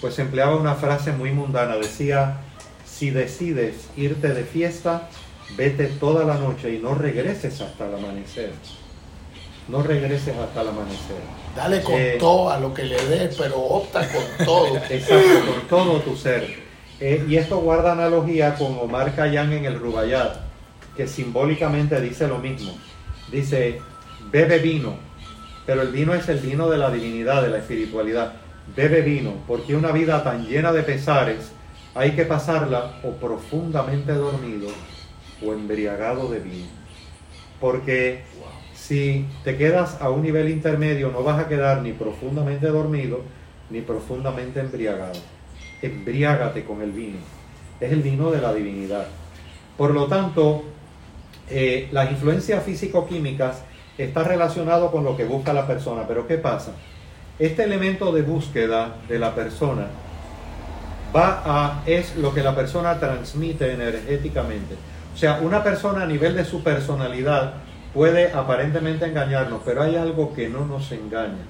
pues 0.02 0.20
empleaba 0.20 0.56
una 0.56 0.76
frase 0.76 1.12
muy 1.12 1.32
mundana, 1.32 1.76
decía, 1.76 2.38
si 2.86 3.10
decides 3.10 3.88
irte 3.96 4.34
de 4.34 4.44
fiesta, 4.44 5.10
vete 5.56 5.86
toda 5.86 6.26
la 6.26 6.36
noche 6.36 6.74
y 6.74 6.80
no 6.80 6.96
regreses 6.96 7.60
hasta 7.62 7.88
el 7.88 7.96
amanecer. 7.96 8.52
No 9.68 9.82
regreses 9.82 10.36
hasta 10.36 10.62
el 10.62 10.68
amanecer. 10.70 11.22
Dale 11.56 11.82
con 11.82 11.96
Eh, 11.96 12.18
todo 12.20 12.50
a 12.50 12.60
lo 12.60 12.74
que 12.74 12.84
le 12.84 13.04
des, 13.06 13.36
pero 13.38 13.58
opta 13.60 14.08
con 14.10 14.46
todo. 14.46 14.78
Exacto, 14.90 15.52
con 15.52 15.68
todo 15.68 16.00
tu 16.02 16.16
ser. 16.16 16.64
Eh, 17.00 17.26
y 17.28 17.38
esto 17.38 17.58
guarda 17.58 17.94
analogía 17.94 18.56
con 18.56 18.78
Omar 18.78 19.16
Khayyam 19.16 19.52
en 19.54 19.66
el 19.66 19.80
Rubayat, 19.80 20.38
que 20.98 21.08
simbólicamente 21.08 22.00
dice 22.02 22.28
lo 22.28 22.40
mismo. 22.40 22.74
Dice, 23.32 23.80
bebe 24.32 24.60
vino, 24.60 24.96
pero 25.66 25.82
el 25.82 25.90
vino 25.90 26.14
es 26.14 26.28
el 26.30 26.40
vino 26.40 26.70
de 26.70 26.78
la 26.78 26.92
divinidad, 26.92 27.42
de 27.42 27.50
la 27.50 27.58
espiritualidad. 27.60 28.34
Bebe 28.76 29.02
vino, 29.02 29.34
porque 29.48 29.76
una 29.76 29.92
vida 29.92 30.24
tan 30.24 30.46
llena 30.46 30.72
de 30.72 30.84
pesares 30.84 31.52
hay 31.96 32.12
que 32.12 32.26
pasarla 32.26 33.00
o 33.04 33.12
profundamente 33.12 34.14
dormido 34.14 34.68
o 35.46 35.54
embriagado 35.54 36.30
de 36.30 36.40
vino. 36.40 36.68
Porque 37.60 38.24
si 38.74 39.26
te 39.44 39.58
quedas 39.58 40.02
a 40.02 40.10
un 40.10 40.22
nivel 40.22 40.50
intermedio 40.50 41.10
no 41.10 41.24
vas 41.24 41.40
a 41.40 41.48
quedar 41.48 41.82
ni 41.82 41.94
profundamente 41.94 42.68
dormido 42.68 43.22
ni 43.70 43.82
profundamente 43.82 44.60
embriagado. 44.60 45.20
Embriágate 45.82 46.64
con 46.64 46.82
el 46.82 46.92
vino. 46.92 47.18
Es 47.80 47.92
el 47.92 48.02
vino 48.02 48.32
de 48.32 48.42
la 48.42 48.54
divinidad. 48.54 49.08
Por 49.78 49.92
lo 49.94 50.08
tanto, 50.08 50.64
eh, 51.50 51.90
las 51.92 52.12
influencias 52.12 52.64
físico-químicas 52.64 53.64
está 53.98 54.24
relacionado 54.24 54.92
con 54.92 55.04
lo 55.04 55.18
que 55.18 55.26
busca 55.26 55.54
la 55.54 55.68
persona. 55.68 56.08
Pero 56.08 56.28
¿qué 56.28 56.38
pasa? 56.38 56.74
Este 57.40 57.64
elemento 57.64 58.12
de 58.12 58.22
búsqueda 58.22 58.98
de 59.08 59.20
la 59.20 59.34
persona 59.34 59.88
va 61.16 61.42
a 61.46 61.84
es 61.86 62.16
lo 62.16 62.34
que 62.34 62.44
la 62.44 62.56
persona 62.56 63.00
transmite 63.00 63.72
energéticamente. 63.74 64.76
O 65.14 65.18
sea, 65.18 65.40
una 65.42 65.64
persona 65.64 66.04
a 66.04 66.06
nivel 66.06 66.36
de 66.36 66.44
su 66.44 66.64
personalidad 66.64 67.54
puede 67.94 68.34
aparentemente 68.34 69.06
engañarnos, 69.06 69.62
pero 69.64 69.84
hay 69.84 69.96
algo 69.96 70.34
que 70.34 70.50
no 70.50 70.66
nos 70.66 70.92
engaña, 70.92 71.46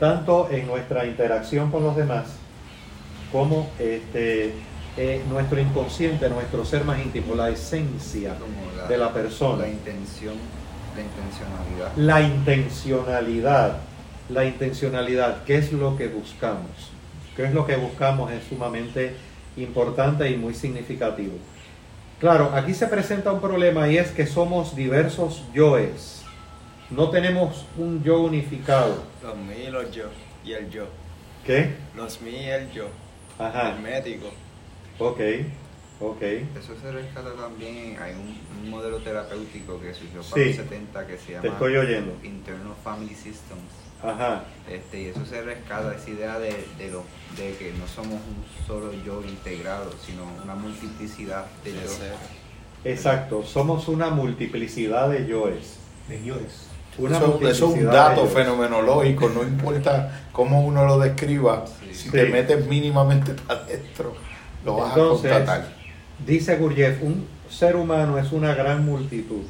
tanto 0.00 0.48
en 0.50 0.66
nuestra 0.66 1.04
interacción 1.06 1.70
con 1.70 1.82
los 1.82 1.94
demás 1.94 2.24
como 3.30 3.70
este, 3.78 4.54
eh, 4.96 5.22
nuestro 5.28 5.60
inconsciente, 5.60 6.28
nuestro 6.28 6.64
ser 6.64 6.84
más 6.84 6.98
íntimo, 6.98 7.34
la 7.34 7.50
esencia 7.50 8.34
de 8.88 8.96
la 8.98 9.12
persona. 9.12 9.62
La 9.62 9.68
intención, 9.68 10.34
la 10.96 11.02
intencionalidad. 11.02 11.96
La 11.96 12.20
intencionalidad, 12.22 13.76
la 14.28 14.44
intencionalidad, 14.44 15.44
¿qué 15.44 15.56
es 15.56 15.72
lo 15.72 15.96
que 15.96 16.08
buscamos? 16.08 16.90
¿Qué 17.36 17.44
es 17.44 17.54
lo 17.54 17.66
que 17.66 17.76
buscamos? 17.76 18.30
Es 18.32 18.44
sumamente 18.44 19.14
importante 19.56 20.30
y 20.30 20.36
muy 20.36 20.54
significativo. 20.54 21.34
Claro, 22.22 22.52
aquí 22.54 22.72
se 22.72 22.86
presenta 22.86 23.32
un 23.32 23.40
problema 23.40 23.88
y 23.88 23.98
es 23.98 24.12
que 24.12 24.26
somos 24.28 24.76
diversos 24.76 25.42
yoes. 25.52 26.22
No 26.88 27.10
tenemos 27.10 27.66
un 27.76 28.00
yo 28.04 28.20
unificado. 28.20 29.02
Los 29.20 29.36
mí 29.36 29.64
y 29.66 29.70
los 29.70 29.90
yo. 29.90 30.04
Y 30.44 30.52
el 30.52 30.70
yo. 30.70 30.84
¿Qué? 31.44 31.74
Los 31.96 32.20
mí 32.22 32.30
y 32.30 32.44
el 32.48 32.70
yo. 32.70 32.86
Ajá, 33.40 33.70
Hermético. 33.70 34.28
ok, 35.00 35.18
ok. 36.00 36.22
Eso 36.22 36.74
se 36.80 36.92
rescata 36.92 37.32
también, 37.34 37.98
hay 38.00 38.12
un, 38.14 38.38
un 38.62 38.70
modelo 38.70 38.98
terapéutico 38.98 39.80
que 39.80 39.92
surgió 39.92 40.22
Sí. 40.22 40.30
para 40.30 40.46
los 40.46 40.56
70 40.56 41.06
que 41.08 41.18
se 41.18 41.26
Te 41.26 41.32
llama 41.32 41.48
estoy 41.48 41.76
oyendo. 41.76 42.12
Internal 42.22 42.74
Family 42.84 43.14
Systems. 43.16 43.81
Ajá, 44.02 44.42
Este, 44.68 45.02
y 45.02 45.06
eso 45.06 45.24
se 45.24 45.42
rescata, 45.42 45.94
esa 45.94 46.10
idea 46.10 46.38
de, 46.38 46.66
de, 46.78 46.90
lo, 46.90 47.04
de 47.36 47.54
que 47.56 47.72
no 47.78 47.86
somos 47.86 48.14
un 48.14 48.66
solo 48.66 48.92
yo 49.04 49.22
integrado, 49.22 49.90
sino 50.04 50.22
una 50.42 50.54
multiplicidad 50.54 51.46
de 51.64 51.72
yo. 51.72 51.88
ser. 51.88 52.14
exacto. 52.84 53.42
Somos 53.44 53.88
una 53.88 54.10
multiplicidad 54.10 55.08
de 55.08 55.26
yoes. 55.26 55.76
De 56.08 56.22
yoes. 56.24 56.66
Una 56.98 57.16
Eso, 57.16 57.38
eso 57.42 57.50
es 57.50 57.80
un 57.80 57.86
dato 57.86 58.26
fenomenológico, 58.26 59.28
no 59.30 59.42
importa 59.44 60.26
cómo 60.32 60.64
uno 60.66 60.84
lo 60.84 60.98
describa, 60.98 61.64
Sí. 61.66 61.94
si 61.94 62.04
Sí. 62.04 62.10
te 62.10 62.26
metes 62.26 62.66
mínimamente 62.66 63.32
para 63.46 63.60
adentro, 63.60 64.14
lo 64.64 64.76
vas 64.76 64.90
Entonces, 64.96 65.32
a 65.32 65.36
constatar. 65.36 65.68
Dice 66.26 66.56
Gurdjieff, 66.56 67.02
un 67.02 67.26
ser 67.48 67.76
humano 67.76 68.18
es 68.18 68.30
una 68.32 68.54
gran 68.54 68.84
multitud. 68.84 69.42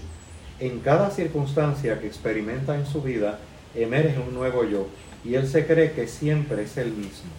En 0.60 0.78
cada 0.80 1.10
circunstancia 1.10 1.98
que 2.00 2.06
experimenta 2.06 2.76
en 2.76 2.86
su 2.86 3.02
vida, 3.02 3.38
emerge 3.74 4.18
un 4.18 4.34
nuevo 4.34 4.64
yo, 4.64 4.86
y 5.24 5.34
él 5.34 5.48
se 5.48 5.66
cree 5.66 5.92
que 5.92 6.06
siempre 6.06 6.64
es 6.64 6.76
el 6.76 6.92
mismo. 6.92 7.30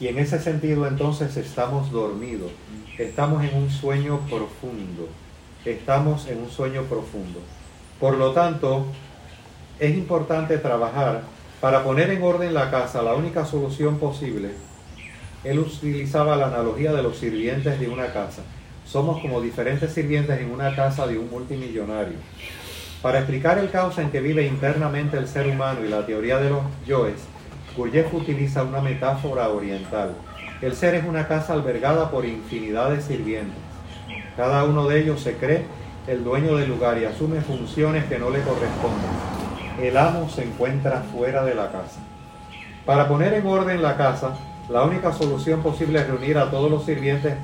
Y 0.00 0.08
en 0.08 0.18
ese 0.18 0.40
sentido 0.40 0.86
entonces 0.86 1.36
estamos 1.36 1.90
dormidos, 1.90 2.50
estamos 2.98 3.44
en 3.44 3.56
un 3.56 3.70
sueño 3.70 4.20
profundo, 4.28 5.08
estamos 5.64 6.26
en 6.28 6.38
un 6.38 6.50
sueño 6.50 6.82
profundo. 6.84 7.40
Por 8.00 8.16
lo 8.16 8.32
tanto, 8.32 8.86
es 9.78 9.96
importante 9.96 10.58
trabajar 10.58 11.22
para 11.60 11.84
poner 11.84 12.10
en 12.10 12.22
orden 12.22 12.52
la 12.52 12.70
casa. 12.70 13.02
La 13.02 13.14
única 13.14 13.44
solución 13.44 13.98
posible 13.98 14.50
él 15.44 15.58
utilizaba 15.58 16.36
la 16.36 16.46
analogía 16.46 16.92
de 16.92 17.02
los 17.02 17.16
sirvientes 17.16 17.78
de 17.80 17.88
una 17.88 18.12
casa. 18.12 18.42
Somos 18.86 19.20
como 19.20 19.40
diferentes 19.40 19.92
sirvientes 19.92 20.40
en 20.40 20.50
una 20.50 20.74
casa 20.74 21.06
de 21.06 21.18
un 21.18 21.30
multimillonario. 21.30 22.16
Para 23.02 23.18
explicar 23.18 23.58
el 23.58 23.68
caos 23.68 23.98
en 23.98 24.12
que 24.12 24.20
vive 24.20 24.46
internamente 24.46 25.18
el 25.18 25.26
ser 25.26 25.48
humano 25.48 25.80
y 25.84 25.88
la 25.88 26.06
teoría 26.06 26.38
de 26.38 26.50
los 26.50 26.62
yoes, 26.86 27.16
Gurdjieff 27.76 28.14
utiliza 28.14 28.62
una 28.62 28.80
metáfora 28.80 29.48
oriental. 29.48 30.14
El 30.60 30.76
ser 30.76 30.94
es 30.94 31.04
una 31.04 31.26
casa 31.26 31.52
albergada 31.54 32.12
por 32.12 32.24
infinidad 32.24 32.90
de 32.90 33.02
sirvientes. 33.02 33.58
Cada 34.36 34.62
uno 34.62 34.86
de 34.86 35.00
ellos 35.00 35.20
se 35.20 35.34
cree 35.34 35.64
el 36.06 36.22
dueño 36.22 36.56
del 36.56 36.68
lugar 36.68 36.96
y 36.98 37.04
asume 37.04 37.40
funciones 37.40 38.04
que 38.04 38.20
no 38.20 38.30
le 38.30 38.40
corresponden. 38.42 39.10
El 39.80 39.96
amo 39.96 40.28
se 40.28 40.44
encuentra 40.44 41.02
fuera 41.12 41.44
de 41.44 41.56
la 41.56 41.72
casa. 41.72 41.98
Para 42.86 43.08
poner 43.08 43.34
en 43.34 43.46
orden 43.48 43.82
la 43.82 43.96
casa, 43.96 44.36
la 44.68 44.84
única 44.84 45.12
solución 45.12 45.60
posible 45.60 45.98
es 45.98 46.06
reunir 46.06 46.38
a 46.38 46.52
todos 46.52 46.70
los 46.70 46.84
sirvientes, 46.84 47.34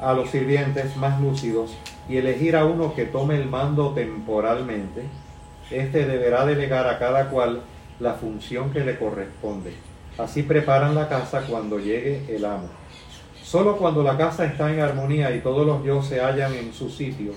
a 0.00 0.12
los 0.12 0.30
sirvientes 0.30 0.96
más 0.96 1.20
lúcidos 1.20 1.76
y 2.08 2.16
elegir 2.16 2.56
a 2.56 2.64
uno 2.64 2.94
que 2.94 3.04
tome 3.04 3.36
el 3.36 3.46
mando 3.46 3.92
temporalmente. 3.92 5.02
Este 5.70 6.06
deberá 6.06 6.46
delegar 6.46 6.88
a 6.88 6.98
cada 6.98 7.30
cual 7.30 7.62
la 8.00 8.14
función 8.14 8.70
que 8.70 8.80
le 8.80 8.98
corresponde. 8.98 9.72
Así 10.16 10.42
preparan 10.42 10.94
la 10.94 11.08
casa 11.08 11.42
cuando 11.48 11.78
llegue 11.78 12.24
el 12.34 12.44
amo. 12.44 12.68
Solo 13.42 13.76
cuando 13.76 14.02
la 14.02 14.16
casa 14.16 14.44
está 14.44 14.72
en 14.72 14.80
armonía 14.80 15.34
y 15.34 15.40
todos 15.40 15.66
los 15.66 15.84
yo 15.84 16.02
se 16.02 16.20
hallan 16.20 16.54
en 16.54 16.72
su 16.72 16.90
sitio, 16.90 17.32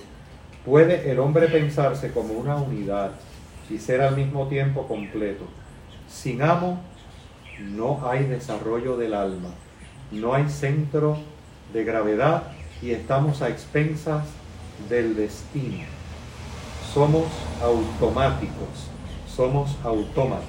puede 0.65 1.09
el 1.09 1.19
hombre 1.19 1.47
pensarse 1.47 2.11
como 2.11 2.33
una 2.33 2.55
unidad 2.55 3.11
y 3.69 3.77
ser 3.77 4.01
al 4.01 4.15
mismo 4.15 4.47
tiempo 4.47 4.87
completo. 4.87 5.45
Sin 6.07 6.41
amo, 6.41 6.81
no 7.59 8.01
hay 8.07 8.25
desarrollo 8.25 8.97
del 8.97 9.13
alma, 9.13 9.49
no 10.11 10.33
hay 10.33 10.49
centro 10.49 11.17
de 11.73 11.83
gravedad 11.83 12.43
y 12.81 12.91
estamos 12.91 13.41
a 13.41 13.49
expensas 13.49 14.23
del 14.89 15.15
destino. 15.15 15.85
Somos 16.93 17.25
automáticos, 17.61 18.87
somos 19.27 19.77
autómatas. 19.83 20.47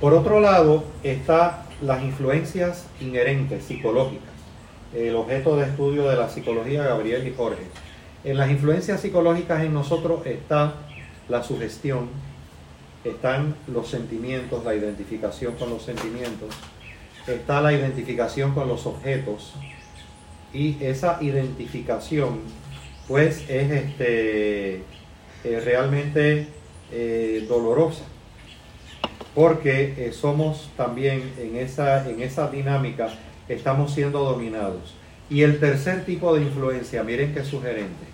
Por 0.00 0.12
otro 0.12 0.40
lado, 0.40 0.84
están 1.02 1.64
las 1.80 2.02
influencias 2.02 2.86
inherentes 3.00 3.64
psicológicas, 3.64 4.34
el 4.94 5.16
objeto 5.16 5.56
de 5.56 5.64
estudio 5.64 6.08
de 6.08 6.16
la 6.16 6.28
psicología 6.28 6.84
Gabriel 6.84 7.26
y 7.26 7.34
Jorge. 7.34 7.64
En 8.22 8.36
las 8.36 8.50
influencias 8.50 9.00
psicológicas 9.00 9.62
en 9.62 9.74
nosotros 9.74 10.26
está 10.26 10.74
la 11.28 11.42
sugestión, 11.42 12.08
están 13.04 13.54
los 13.66 13.88
sentimientos, 13.88 14.64
la 14.64 14.74
identificación 14.74 15.54
con 15.54 15.70
los 15.70 15.82
sentimientos, 15.82 16.54
está 17.26 17.60
la 17.60 17.72
identificación 17.72 18.52
con 18.54 18.68
los 18.68 18.86
objetos 18.86 19.54
y 20.52 20.76
esa 20.82 21.18
identificación 21.20 22.40
pues 23.08 23.48
es 23.48 23.70
este, 23.70 24.74
eh, 24.76 25.60
realmente 25.64 26.48
eh, 26.92 27.44
dolorosa 27.48 28.04
porque 29.34 29.94
eh, 29.98 30.12
somos 30.12 30.70
también 30.76 31.32
en 31.38 31.56
esa, 31.56 32.08
en 32.08 32.22
esa 32.22 32.48
dinámica, 32.48 33.08
estamos 33.48 33.92
siendo 33.92 34.20
dominados. 34.20 34.94
Y 35.28 35.42
el 35.42 35.58
tercer 35.58 36.04
tipo 36.04 36.34
de 36.34 36.42
influencia, 36.42 37.02
miren 37.02 37.34
qué 37.34 37.44
sugerente, 37.44 38.06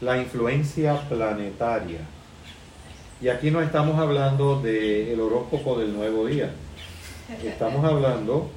la 0.00 0.18
influencia 0.18 1.08
planetaria. 1.08 2.00
Y 3.20 3.28
aquí 3.28 3.52
no 3.52 3.62
estamos 3.62 3.98
hablando 3.98 4.60
del 4.60 5.20
horóscopo 5.20 5.78
del 5.78 5.94
nuevo 5.94 6.26
día, 6.26 6.50
estamos 7.44 7.84
hablando 7.84 8.50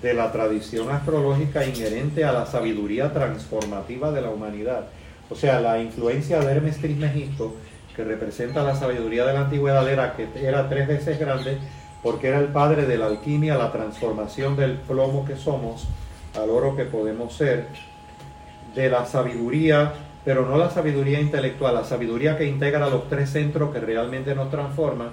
de 0.00 0.14
la 0.14 0.32
tradición 0.32 0.90
astrológica 0.90 1.64
inherente 1.64 2.24
a 2.24 2.32
la 2.32 2.46
sabiduría 2.46 3.12
transformativa 3.12 4.10
de 4.10 4.20
la 4.20 4.30
humanidad. 4.30 4.86
O 5.30 5.36
sea, 5.36 5.60
la 5.60 5.80
influencia 5.80 6.40
de 6.40 6.52
Hermes 6.52 6.78
Trismegisto, 6.78 7.54
que 7.94 8.04
representa 8.04 8.62
la 8.62 8.74
sabiduría 8.74 9.24
de 9.24 9.32
la 9.32 9.40
antigüedad, 9.42 9.88
era 9.88 10.16
que 10.16 10.28
era 10.36 10.68
tres 10.68 10.88
veces 10.88 11.18
grande 11.18 11.58
porque 12.02 12.28
era 12.28 12.40
el 12.40 12.48
padre 12.48 12.86
de 12.86 12.98
la 12.98 13.06
alquimia, 13.06 13.56
la 13.56 13.70
transformación 13.70 14.56
del 14.56 14.72
plomo 14.72 15.24
que 15.24 15.36
somos 15.36 15.86
al 16.36 16.50
oro 16.50 16.74
que 16.74 16.84
podemos 16.84 17.34
ser, 17.34 17.66
de 18.74 18.88
la 18.88 19.04
sabiduría, 19.04 19.92
pero 20.24 20.46
no 20.46 20.56
la 20.56 20.70
sabiduría 20.70 21.20
intelectual, 21.20 21.74
la 21.74 21.84
sabiduría 21.84 22.36
que 22.36 22.46
integra 22.46 22.88
los 22.88 23.08
tres 23.08 23.30
centros 23.30 23.72
que 23.72 23.80
realmente 23.80 24.34
nos 24.34 24.50
transforman, 24.50 25.10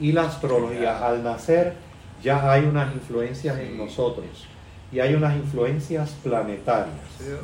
y 0.00 0.12
la 0.12 0.22
astrología. 0.26 1.06
Al 1.06 1.22
nacer 1.22 1.74
ya 2.22 2.50
hay 2.50 2.64
unas 2.64 2.92
influencias 2.94 3.58
en 3.58 3.76
nosotros 3.78 4.26
y 4.92 5.00
hay 5.00 5.14
unas 5.14 5.36
influencias 5.36 6.10
planetarias. 6.22 6.94
Yo, 7.20 7.36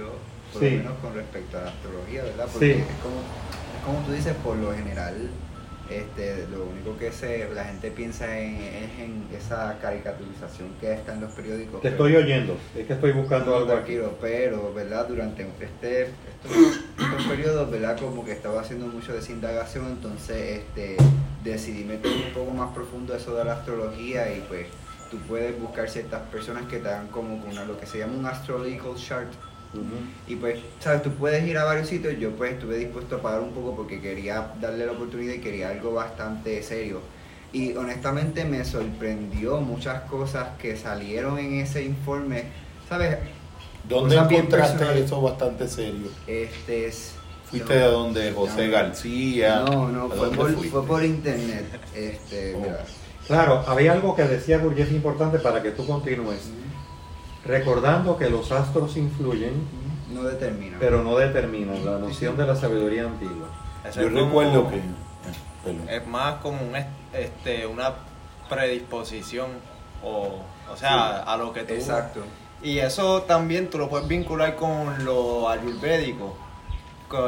yo, 0.00 0.08
por 0.52 0.62
Sí. 0.62 0.70
lo 0.70 0.76
menos 0.78 0.92
con 1.02 1.14
respecto 1.14 1.58
a 1.58 1.62
la 1.62 1.68
astrología, 1.70 2.22
¿verdad? 2.22 2.46
Porque 2.52 2.74
Sí. 2.74 2.80
es, 2.80 2.86
como, 3.02 3.16
es 3.16 3.84
como 3.84 3.98
tú 4.06 4.12
dices, 4.12 4.34
por 4.44 4.56
lo 4.56 4.72
general, 4.72 5.28
este, 5.90 6.46
lo 6.50 6.64
único 6.64 6.96
que 6.98 7.12
se, 7.12 7.48
la 7.54 7.64
gente 7.64 7.90
piensa 7.90 8.38
en, 8.38 8.56
es 8.56 8.98
en 8.98 9.24
esa 9.36 9.78
caricaturización 9.80 10.68
que 10.80 10.92
está 10.92 11.14
en 11.14 11.20
los 11.22 11.32
periódicos. 11.32 11.80
Te 11.82 11.88
estoy 11.88 12.16
oyendo, 12.16 12.56
es 12.76 12.86
que 12.86 12.92
estoy 12.94 13.12
buscando 13.12 13.50
No, 13.52 13.56
algo 13.58 13.72
aquí. 13.72 13.94
tranquilo, 13.96 14.14
pero, 14.20 14.72
¿verdad? 14.74 15.06
Durante 15.08 15.46
este, 15.60 16.02
estos, 16.02 16.80
estos 16.98 17.26
periodos, 17.28 17.70
¿verdad? 17.70 17.98
Como 17.98 18.24
que 18.24 18.32
estaba 18.32 18.60
haciendo 18.60 18.86
mucho 18.86 19.12
de 19.12 19.18
esa 19.20 19.32
indagación, 19.32 19.86
entonces 19.86 20.58
este, 20.60 20.96
decidí 21.44 21.84
meterme 21.84 22.26
un 22.28 22.32
poco 22.34 22.50
más 22.52 22.74
profundo 22.74 23.14
eso 23.14 23.36
de 23.36 23.44
la 23.44 23.52
astrología 23.54 24.32
y 24.34 24.40
pues 24.48 24.66
tú 25.10 25.18
puedes 25.28 25.58
buscar 25.60 25.88
ciertas 25.88 26.22
personas 26.32 26.64
que 26.66 26.78
te 26.78 26.88
dan 26.88 27.06
como 27.08 27.36
una, 27.44 27.64
lo 27.64 27.78
que 27.78 27.86
se 27.86 27.98
llama 27.98 28.14
un 28.14 28.26
astrological 28.26 28.96
chart 28.96 29.28
Y 30.28 30.36
pues, 30.36 30.58
¿sabes? 30.80 31.02
Tú 31.02 31.10
puedes 31.12 31.46
ir 31.46 31.56
a 31.58 31.64
varios 31.64 31.88
sitios, 31.88 32.14
yo 32.18 32.30
pues 32.32 32.52
estuve 32.54 32.78
dispuesto 32.78 33.16
a 33.16 33.22
pagar 33.22 33.40
un 33.40 33.52
poco 33.52 33.74
porque 33.76 34.00
quería 34.00 34.52
darle 34.60 34.86
la 34.86 34.92
oportunidad 34.92 35.34
y 35.34 35.40
quería 35.40 35.70
algo 35.70 35.92
bastante 35.94 36.62
serio. 36.62 37.00
Y 37.52 37.74
honestamente 37.76 38.44
me 38.44 38.64
sorprendió 38.64 39.60
muchas 39.60 40.02
cosas 40.02 40.48
que 40.58 40.76
salieron 40.76 41.38
en 41.38 41.60
ese 41.60 41.84
informe, 41.84 42.44
¿sabes? 42.88 43.16
¿Dónde 43.88 44.16
encontraste 44.16 45.00
eso 45.04 45.20
bastante 45.22 45.68
serio? 45.68 46.08
Este 46.26 46.86
es. 46.86 47.12
¿Fuiste 47.44 47.74
a 47.80 47.86
donde 47.86 48.32
José 48.32 48.66
No. 48.66 48.72
García? 48.72 49.60
No, 49.64 49.88
no, 49.88 50.06
¿A 50.06 50.16
fue 50.16 50.30
por, 50.32 50.52
fue 50.66 50.84
por 50.84 51.04
internet. 51.04 51.64
Este, 51.94 52.54
Oh. 52.56 52.60
mira. 52.60 52.84
Claro, 53.28 53.64
había 53.66 53.92
algo 53.92 54.14
que 54.14 54.22
decía 54.24 54.58
Gurdjieff 54.58 54.90
importante 54.92 55.38
para 55.38 55.62
que 55.62 55.70
tú 55.70 55.86
continúes. 55.86 56.48
Recordando 57.46 58.16
que 58.16 58.28
los 58.30 58.50
astros 58.52 58.96
influyen, 58.96 59.66
No 60.10 60.22
determina. 60.24 60.76
pero 60.80 61.02
no 61.02 61.16
determinan 61.16 61.84
la 61.84 61.98
noción 61.98 62.36
de 62.36 62.46
la 62.46 62.56
sabiduría 62.56 63.04
antigua. 63.04 63.48
Yo 63.84 63.90
es 63.90 63.96
como- 64.08 64.26
recuerdo 64.26 64.68
que... 64.70 64.80
perdón. 65.64 65.88
Es 65.88 66.06
más 66.06 66.34
como 66.36 66.60
un, 66.62 66.72
este, 67.12 67.66
una 67.66 67.92
predisposición 68.48 69.46
o, 70.02 70.40
o 70.72 70.76
sea, 70.76 71.22
a 71.22 71.36
lo 71.36 71.52
que 71.52 71.62
tú... 71.64 71.74
Exacto. 71.74 72.20
Y 72.62 72.78
eso 72.78 73.22
también 73.22 73.68
tú 73.70 73.78
lo 73.78 73.88
puedes 73.88 74.08
vincular 74.08 74.56
con 74.56 75.04
lo 75.04 75.48
ayurvédico, 75.48 76.36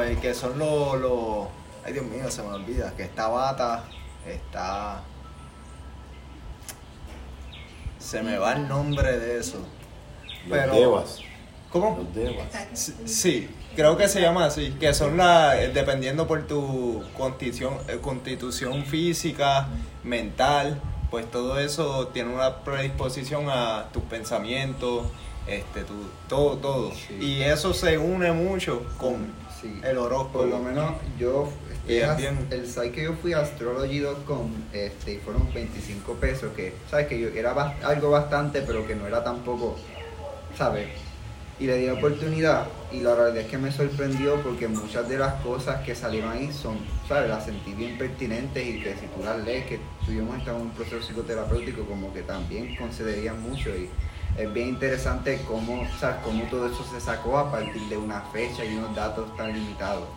el 0.02 0.18
que 0.20 0.34
son 0.34 0.58
los... 0.58 0.98
los- 1.00 1.46
ay 1.84 1.92
Dios 1.92 2.04
mío, 2.06 2.30
se 2.30 2.42
me 2.42 2.48
olvida, 2.48 2.92
que 2.96 3.02
está 3.04 3.28
bata, 3.28 3.84
está... 4.26 5.00
Se 7.98 8.22
me 8.22 8.38
va 8.38 8.52
el 8.54 8.68
nombre 8.68 9.18
de 9.18 9.38
eso. 9.38 9.58
Los 10.48 10.58
Pero- 10.58 10.74
devas. 10.74 11.18
¿Cómo? 11.70 11.98
Los 12.02 12.14
devas. 12.14 12.46
Sí, 12.72 12.94
Sí, 13.04 13.48
creo 13.76 13.96
que 13.98 14.08
se 14.08 14.20
llama 14.22 14.46
así, 14.46 14.70
que 14.80 14.94
son 14.94 15.16
las, 15.18 15.74
dependiendo 15.74 16.26
por 16.26 16.46
tu 16.46 17.02
constitución, 17.16 17.74
eh, 17.88 17.98
constitución 18.00 18.84
física, 18.86 19.68
mental, 20.02 20.80
pues 21.10 21.30
todo 21.30 21.58
eso 21.58 22.08
tiene 22.08 22.32
una 22.34 22.56
predisposición 22.64 23.46
a 23.50 23.88
tus 23.92 24.02
pensamientos, 24.04 25.06
este, 25.46 25.82
tu, 25.84 25.94
todo, 26.28 26.56
todo. 26.56 26.92
Sí. 26.92 27.14
Y 27.20 27.42
eso 27.42 27.74
se 27.74 27.98
une 27.98 28.32
mucho 28.32 28.82
con 28.98 29.32
Sí. 29.60 29.80
el 29.84 29.98
horóscopo. 29.98 30.38
Por 30.40 30.46
lo 30.48 30.58
menos 30.60 30.92
yo, 31.18 31.48
Y 31.86 31.96
es 31.96 32.08
es- 32.10 32.16
bien- 32.16 32.46
el 32.50 32.66
site 32.66 32.92
que 32.92 33.04
yo 33.04 33.14
fui 33.14 33.32
a 33.32 33.40
astrology.com 33.40 34.50
este, 34.72 35.14
y 35.14 35.16
fueron 35.18 35.52
25 35.52 36.14
pesos, 36.14 36.52
que 36.54 36.74
sabes 36.90 37.06
que 37.08 37.18
yo 37.20 37.28
era 37.28 37.52
algo 37.84 38.10
bastante, 38.10 38.62
pero 38.62 38.86
que 38.86 38.94
no 38.94 39.06
era 39.06 39.24
tampoco, 39.24 39.76
¿sabes? 40.58 40.88
Y 41.60 41.66
le 41.66 41.76
di 41.76 41.86
la 41.86 41.94
oportunidad 41.94 42.66
y 42.92 43.00
la 43.00 43.14
realidad 43.14 43.44
es 43.44 43.50
que 43.50 43.58
me 43.58 43.72
sorprendió 43.72 44.40
porque 44.42 44.68
muchas 44.68 45.08
de 45.08 45.18
las 45.18 45.34
cosas 45.42 45.84
que 45.84 45.94
salieron 45.94 46.32
ahí 46.32 46.52
son, 46.52 46.78
¿sabes? 47.08 47.28
Las 47.28 47.46
sentí 47.46 47.72
bien 47.72 47.96
pertinentes 47.96 48.64
y 48.64 48.80
que 48.80 48.94
si 48.94 49.06
tú 49.06 49.24
las 49.24 49.38
lees, 49.44 49.66
que 49.66 49.80
tuvimos 50.04 50.46
en 50.46 50.54
un 50.54 50.70
proceso 50.70 51.00
psicoterapéutico, 51.00 51.84
como 51.84 52.12
que 52.12 52.22
también 52.22 52.76
concederían 52.76 53.40
mucho 53.40 53.70
y 53.70 53.88
es 54.36 54.52
bien 54.52 54.68
interesante 54.68 55.40
cómo, 55.48 55.84
¿sabes? 55.98 56.18
cómo 56.24 56.44
todo 56.44 56.66
eso 56.66 56.84
se 56.84 57.00
sacó 57.00 57.38
a 57.38 57.50
partir 57.50 57.82
de 57.88 57.96
una 57.96 58.20
fecha 58.32 58.64
y 58.64 58.76
unos 58.76 58.94
datos 58.94 59.36
tan 59.36 59.52
limitados, 59.52 60.08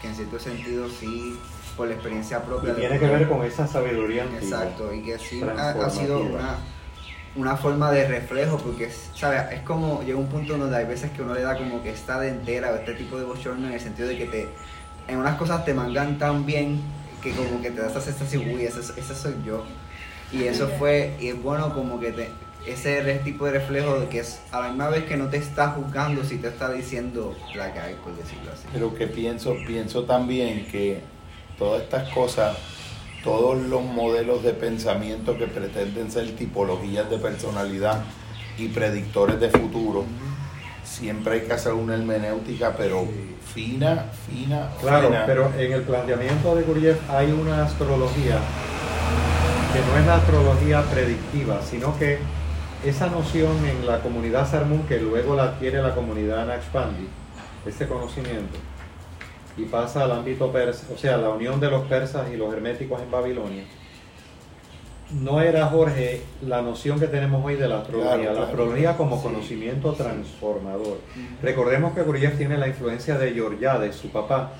que 0.00 0.08
en 0.08 0.14
cierto 0.14 0.38
sentido 0.38 0.88
sí, 0.88 1.38
por 1.76 1.88
la 1.88 1.94
experiencia 1.94 2.42
propia. 2.42 2.74
tiene 2.74 2.98
que 2.98 3.06
ver 3.06 3.28
con 3.28 3.44
esa 3.44 3.66
sabiduría 3.66 4.22
antigua. 4.22 4.62
Exacto, 4.64 4.94
y 4.94 5.02
que 5.02 5.18
sí 5.18 5.42
ha, 5.42 5.70
ha 5.70 5.90
sido 5.90 6.20
una, 6.20 6.56
una 7.38 7.56
forma 7.56 7.90
de 7.92 8.06
reflejo, 8.06 8.58
porque, 8.58 8.90
¿sabes? 9.14 9.42
Es 9.52 9.60
como, 9.62 10.02
llega 10.02 10.18
un 10.18 10.26
punto 10.26 10.58
donde 10.58 10.76
hay 10.76 10.84
veces 10.84 11.10
que 11.12 11.22
uno 11.22 11.34
le 11.34 11.42
da 11.42 11.56
como 11.56 11.82
que 11.82 11.90
esta 11.90 12.20
de 12.20 12.28
entera 12.28 12.72
o 12.72 12.74
este 12.76 12.94
tipo 12.94 13.16
de 13.16 13.24
bochorno 13.24 13.68
en 13.68 13.74
el 13.74 13.80
sentido 13.80 14.08
de 14.08 14.18
que 14.18 14.26
te, 14.26 14.48
en 15.06 15.18
unas 15.18 15.36
cosas 15.36 15.64
te 15.64 15.72
mangan 15.72 16.18
tan 16.18 16.44
bien 16.44 16.80
que 17.22 17.30
como 17.32 17.62
que 17.62 17.70
te 17.70 17.80
das 17.80 17.92
esa 17.92 18.00
sensación, 18.00 18.42
uy, 18.48 18.64
ese, 18.64 18.80
ese 18.80 19.14
soy 19.14 19.34
yo. 19.46 19.64
Y 20.32 20.44
eso 20.44 20.68
fue, 20.78 21.16
y 21.20 21.28
es 21.28 21.42
bueno 21.42 21.72
como 21.72 21.98
que 21.98 22.12
te, 22.12 22.28
ese 22.66 23.02
tipo 23.24 23.46
de 23.46 23.52
reflejo 23.52 23.98
de 23.98 24.08
que 24.08 24.20
es 24.20 24.40
a 24.50 24.60
la 24.60 24.68
misma 24.68 24.88
vez 24.88 25.04
que 25.04 25.16
no 25.16 25.28
te 25.28 25.38
está 25.38 25.68
juzgando, 25.68 26.24
si 26.24 26.38
te 26.38 26.48
está 26.48 26.70
diciendo 26.72 27.36
la 27.54 27.72
que 27.72 27.78
hay, 27.78 27.94
por 27.94 28.14
decirlo 28.16 28.50
así. 28.52 28.66
Pero 28.72 28.94
que 28.94 29.06
pienso, 29.06 29.56
pienso 29.66 30.04
también 30.04 30.66
que 30.66 31.00
todas 31.58 31.82
estas 31.82 32.08
cosas, 32.12 32.56
todos 33.24 33.58
los 33.58 33.82
modelos 33.82 34.42
de 34.42 34.52
pensamiento 34.52 35.36
que 35.36 35.46
pretenden 35.46 36.10
ser 36.10 36.30
tipologías 36.36 37.08
de 37.10 37.18
personalidad 37.18 38.02
y 38.56 38.68
predictores 38.68 39.40
de 39.40 39.50
futuro, 39.50 40.04
siempre 40.84 41.34
hay 41.34 41.40
que 41.42 41.52
hacer 41.52 41.72
una 41.72 41.94
hermenéutica, 41.94 42.74
pero 42.76 43.06
fina, 43.54 44.06
fina, 44.28 44.70
Claro, 44.80 45.08
fina. 45.08 45.24
pero 45.26 45.52
en 45.58 45.72
el 45.72 45.82
planteamiento 45.82 46.54
de 46.54 46.62
Gurdjieff 46.62 46.98
hay 47.10 47.30
una 47.32 47.64
astrología 47.64 48.38
que 49.72 49.80
no 49.80 49.98
es 49.98 50.06
la 50.06 50.14
astrología 50.16 50.82
predictiva, 50.82 51.60
sino 51.62 51.96
que 51.98 52.18
esa 52.84 53.08
noción 53.08 53.52
en 53.66 53.86
la 53.86 54.00
comunidad 54.00 54.48
Sarmun, 54.48 54.82
que 54.84 54.98
luego 55.00 55.34
la 55.34 55.44
adquiere 55.44 55.82
la 55.82 55.94
comunidad 55.94 56.46
Nakshbandi, 56.46 57.08
este 57.66 57.86
conocimiento, 57.86 58.56
y 59.58 59.64
pasa 59.64 60.04
al 60.04 60.12
ámbito 60.12 60.50
persa, 60.52 60.86
o 60.94 60.96
sea, 60.98 61.16
la 61.16 61.30
unión 61.30 61.58
de 61.60 61.70
los 61.70 61.86
persas 61.86 62.30
y 62.32 62.36
los 62.36 62.52
herméticos 62.52 63.00
en 63.02 63.10
Babilonia, 63.10 63.64
no 65.10 65.40
era, 65.40 65.66
Jorge, 65.68 66.20
la 66.46 66.60
noción 66.60 67.00
que 67.00 67.06
tenemos 67.06 67.42
hoy 67.44 67.56
de 67.56 67.66
la 67.66 67.78
astrología, 67.80 68.16
Claro, 68.24 68.40
la 68.40 68.46
astrología 68.46 68.96
como 68.96 69.16
Sí. 69.16 69.22
conocimiento 69.22 69.92
transformador. 69.94 70.98
Recordemos 71.42 71.94
que 71.94 72.02
Gurdjieff 72.02 72.36
tiene 72.36 72.58
la 72.58 72.68
influencia 72.68 73.16
de 73.16 73.32
Georgiades, 73.32 73.96
su 73.96 74.10
papá, 74.10 74.52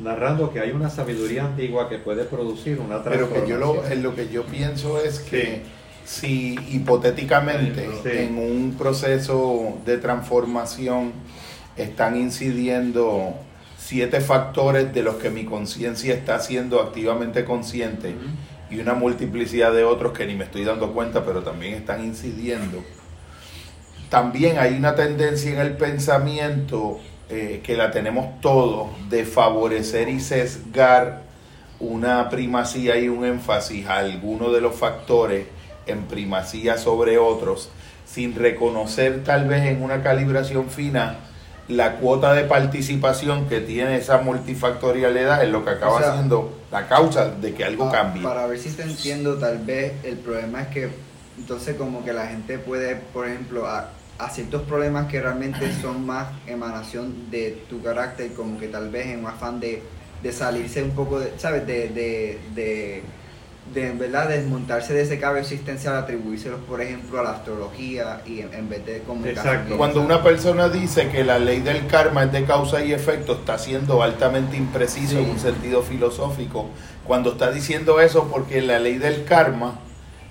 narrando 0.00 0.52
que 0.52 0.60
hay 0.60 0.72
una 0.72 0.90
sabiduría 0.90 1.44
antigua 1.46 1.88
que 1.88 1.96
puede 1.98 2.24
producir 2.24 2.80
una 2.80 3.02
Pero 3.02 3.28
transformación. 3.28 3.44
que 3.44 3.50
yo 3.50 3.58
lo, 3.58 3.86
en 3.86 4.02
lo 4.02 4.14
que 4.14 4.28
yo 4.28 4.44
pienso 4.44 5.00
es 5.00 5.20
que 5.20 5.62
si 6.04 6.54
hipotéticamente 6.70 7.88
en 8.24 8.36
un 8.36 8.74
proceso 8.76 9.78
de 9.86 9.96
transformación 9.96 11.12
están 11.78 12.14
incidiendo 12.16 13.32
siete 13.86 14.22
factores 14.22 14.94
de 14.94 15.02
los 15.02 15.16
que 15.16 15.28
mi 15.28 15.44
conciencia 15.44 16.14
está 16.14 16.40
siendo 16.40 16.80
activamente 16.80 17.44
consciente 17.44 18.14
y 18.70 18.78
una 18.78 18.94
multiplicidad 18.94 19.74
de 19.74 19.84
otros 19.84 20.12
que 20.12 20.26
ni 20.26 20.34
me 20.34 20.44
estoy 20.44 20.64
dando 20.64 20.94
cuenta, 20.94 21.22
pero 21.26 21.42
también 21.42 21.74
están 21.74 22.02
incidiendo. 22.02 22.82
También 24.08 24.58
hay 24.58 24.74
una 24.74 24.94
tendencia 24.94 25.52
en 25.52 25.58
el 25.58 25.76
pensamiento 25.76 26.98
eh, 27.28 27.60
que 27.62 27.76
la 27.76 27.90
tenemos 27.90 28.40
todos 28.40 28.88
de 29.10 29.26
favorecer 29.26 30.08
y 30.08 30.18
sesgar 30.18 31.24
una 31.78 32.30
primacía 32.30 32.98
y 32.98 33.10
un 33.10 33.26
énfasis 33.26 33.86
a 33.86 33.98
alguno 33.98 34.50
de 34.50 34.62
los 34.62 34.74
factores 34.74 35.46
en 35.86 36.04
primacía 36.04 36.78
sobre 36.78 37.18
otros, 37.18 37.68
sin 38.06 38.34
reconocer 38.34 39.24
tal 39.24 39.46
vez 39.46 39.66
en 39.66 39.82
una 39.82 40.02
calibración 40.02 40.70
fina 40.70 41.18
la 41.68 41.96
cuota 41.96 42.34
de 42.34 42.44
participación 42.44 43.48
que 43.48 43.60
tiene 43.60 43.96
esa 43.96 44.18
multifactorialidad 44.18 45.44
en 45.44 45.52
lo 45.52 45.64
que 45.64 45.70
acaba 45.70 45.94
O 45.94 45.98
sea, 45.98 46.12
siendo 46.14 46.58
la 46.70 46.86
causa 46.86 47.30
de 47.30 47.54
que 47.54 47.64
algo 47.64 47.90
cambie. 47.90 48.22
Para 48.22 48.46
ver 48.46 48.58
si 48.58 48.70
te 48.70 48.82
entiendo, 48.82 49.36
tal 49.36 49.58
vez 49.58 49.92
el 50.04 50.18
problema 50.18 50.62
es 50.62 50.68
que 50.68 50.90
entonces 51.38 51.76
como 51.76 52.04
que 52.04 52.12
la 52.12 52.26
gente 52.26 52.58
puede, 52.58 52.96
por 52.96 53.26
ejemplo, 53.26 53.66
a, 53.66 53.90
a 54.18 54.30
ciertos 54.30 54.62
problemas 54.62 55.06
que 55.10 55.20
realmente 55.20 55.72
son 55.82 56.04
más 56.04 56.28
emanación 56.46 57.30
de 57.30 57.64
tu 57.68 57.82
carácter, 57.82 58.32
como 58.34 58.58
que 58.58 58.68
tal 58.68 58.90
vez 58.90 59.06
en 59.06 59.20
un 59.20 59.26
afán 59.26 59.60
de, 59.60 59.82
de 60.22 60.32
salirse 60.32 60.82
un 60.82 60.90
poco, 60.90 61.20
de, 61.20 61.32
¿sabes? 61.38 61.66
De, 61.66 61.88
de, 61.88 62.40
de, 62.54 63.02
de, 63.72 63.88
en 63.88 63.98
verdad 63.98 64.28
desmontarse 64.28 64.92
de 64.92 65.02
ese 65.02 65.18
cabo 65.18 65.36
existencial, 65.36 65.96
atribuírselos, 65.96 66.60
por 66.68 66.80
ejemplo, 66.82 67.18
a 67.20 67.22
la 67.22 67.30
astrología 67.30 68.20
y 68.26 68.40
en, 68.40 68.52
en 68.52 68.68
vez 68.68 68.84
de 68.84 69.00
comunicación. 69.00 69.54
Exacto. 69.54 69.76
Cuando 69.78 70.02
una 70.02 70.22
persona 70.22 70.68
dice 70.68 71.08
que 71.08 71.24
la 71.24 71.38
ley 71.38 71.60
del 71.60 71.86
karma 71.86 72.24
es 72.24 72.32
de 72.32 72.44
causa 72.44 72.84
y 72.84 72.92
efecto, 72.92 73.32
está 73.34 73.58
siendo 73.58 74.02
altamente 74.02 74.56
impreciso 74.56 75.12
Sí. 75.12 75.18
en 75.18 75.30
un 75.30 75.38
sentido 75.38 75.82
filosófico. 75.82 76.68
Cuando 77.06 77.32
está 77.32 77.50
diciendo 77.50 78.00
eso, 78.00 78.28
porque 78.30 78.60
la 78.60 78.78
ley 78.78 78.98
del 78.98 79.24
karma 79.24 79.80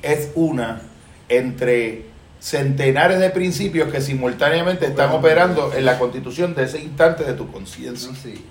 es 0.01 0.30
una 0.35 0.81
entre 1.30 2.05
centenares 2.39 3.19
de 3.19 3.30
principios 3.30 3.91
que 3.91 4.01
simultáneamente 4.01 4.85
están 4.88 5.11
operando 5.11 5.72
en 5.73 5.85
la 5.85 5.97
constitución 5.97 6.53
de 6.55 6.64
ese 6.64 6.80
instante 6.81 7.23
de 7.23 7.34
tu 7.34 7.49
conciencia. 7.51 8.10
No, 8.11 8.15
sí. 8.18 8.45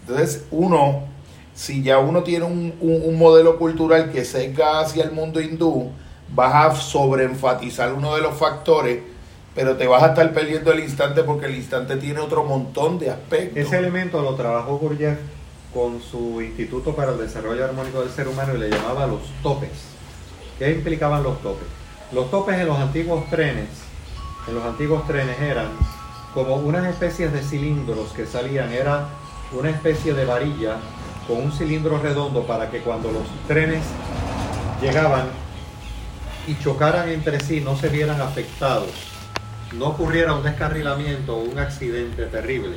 Entonces, 0.00 0.44
uno, 0.50 1.04
si 1.54 1.82
ya 1.82 1.98
uno 1.98 2.22
tiene 2.22 2.44
un, 2.44 2.74
un- 2.80 3.18
modelo 3.18 3.58
cultural 3.58 4.10
que 4.10 4.24
sesga 4.24 4.80
hacia 4.80 5.04
el 5.04 5.12
mundo 5.12 5.40
hindú, 5.40 5.90
vas 6.34 6.54
a 6.54 6.74
sobreenfatizar 6.74 7.92
uno 7.92 8.14
de 8.14 8.22
los 8.22 8.34
factores, 8.36 9.00
pero 9.54 9.76
te 9.76 9.86
vas 9.86 10.02
a 10.02 10.06
estar 10.08 10.32
perdiendo 10.32 10.72
el 10.72 10.80
instante 10.80 11.22
porque 11.22 11.46
el 11.46 11.54
instante 11.56 11.96
tiene 11.96 12.20
otro 12.20 12.44
montón 12.44 12.98
de 12.98 13.10
aspectos. 13.10 13.58
Ese 13.58 13.78
elemento 13.78 14.22
lo 14.22 14.34
trabajó 14.34 14.78
Gurdjieff 14.78 15.18
con 15.74 16.00
su 16.00 16.40
Instituto 16.40 16.94
para 16.94 17.12
el 17.12 17.18
Desarrollo 17.18 17.64
Armónico 17.64 18.00
del 18.00 18.10
Ser 18.10 18.28
Humano 18.28 18.54
y 18.54 18.58
le 18.58 18.70
llamaba 18.70 19.06
los 19.06 19.20
topes. 19.42 19.70
¿Qué 20.58 20.70
implicaban 20.70 21.22
los 21.22 21.40
topes? 21.42 21.66
Los 22.12 22.30
topes 22.30 22.58
en 22.58 22.66
los 22.66 22.78
antiguos 22.78 23.28
trenes, 23.30 23.68
en 24.48 24.54
los 24.54 24.64
antiguos 24.64 25.06
trenes 25.06 25.38
eran 25.40 25.68
como 26.34 26.56
unas 26.56 26.86
especies 26.86 27.32
de 27.32 27.42
cilindros 27.42 28.12
que 28.12 28.26
salían, 28.26 28.72
era 28.72 29.06
una 29.58 29.70
especie 29.70 30.14
de 30.14 30.24
varilla 30.24 30.76
con 31.26 31.38
un 31.38 31.52
cilindro 31.52 31.98
redondo 31.98 32.46
para 32.46 32.70
que 32.70 32.80
cuando 32.80 33.10
los 33.10 33.22
trenes 33.46 33.82
llegaban 34.80 35.26
y 36.46 36.58
chocaran 36.62 37.08
entre 37.08 37.38
sí 37.40 37.60
no 37.60 37.76
se 37.76 37.88
vieran 37.88 38.20
afectados 38.20 38.90
no 39.74 39.86
ocurriera 39.86 40.34
un 40.34 40.42
descarrilamiento 40.42 41.34
o 41.36 41.44
un 41.44 41.58
accidente 41.58 42.26
terrible. 42.26 42.76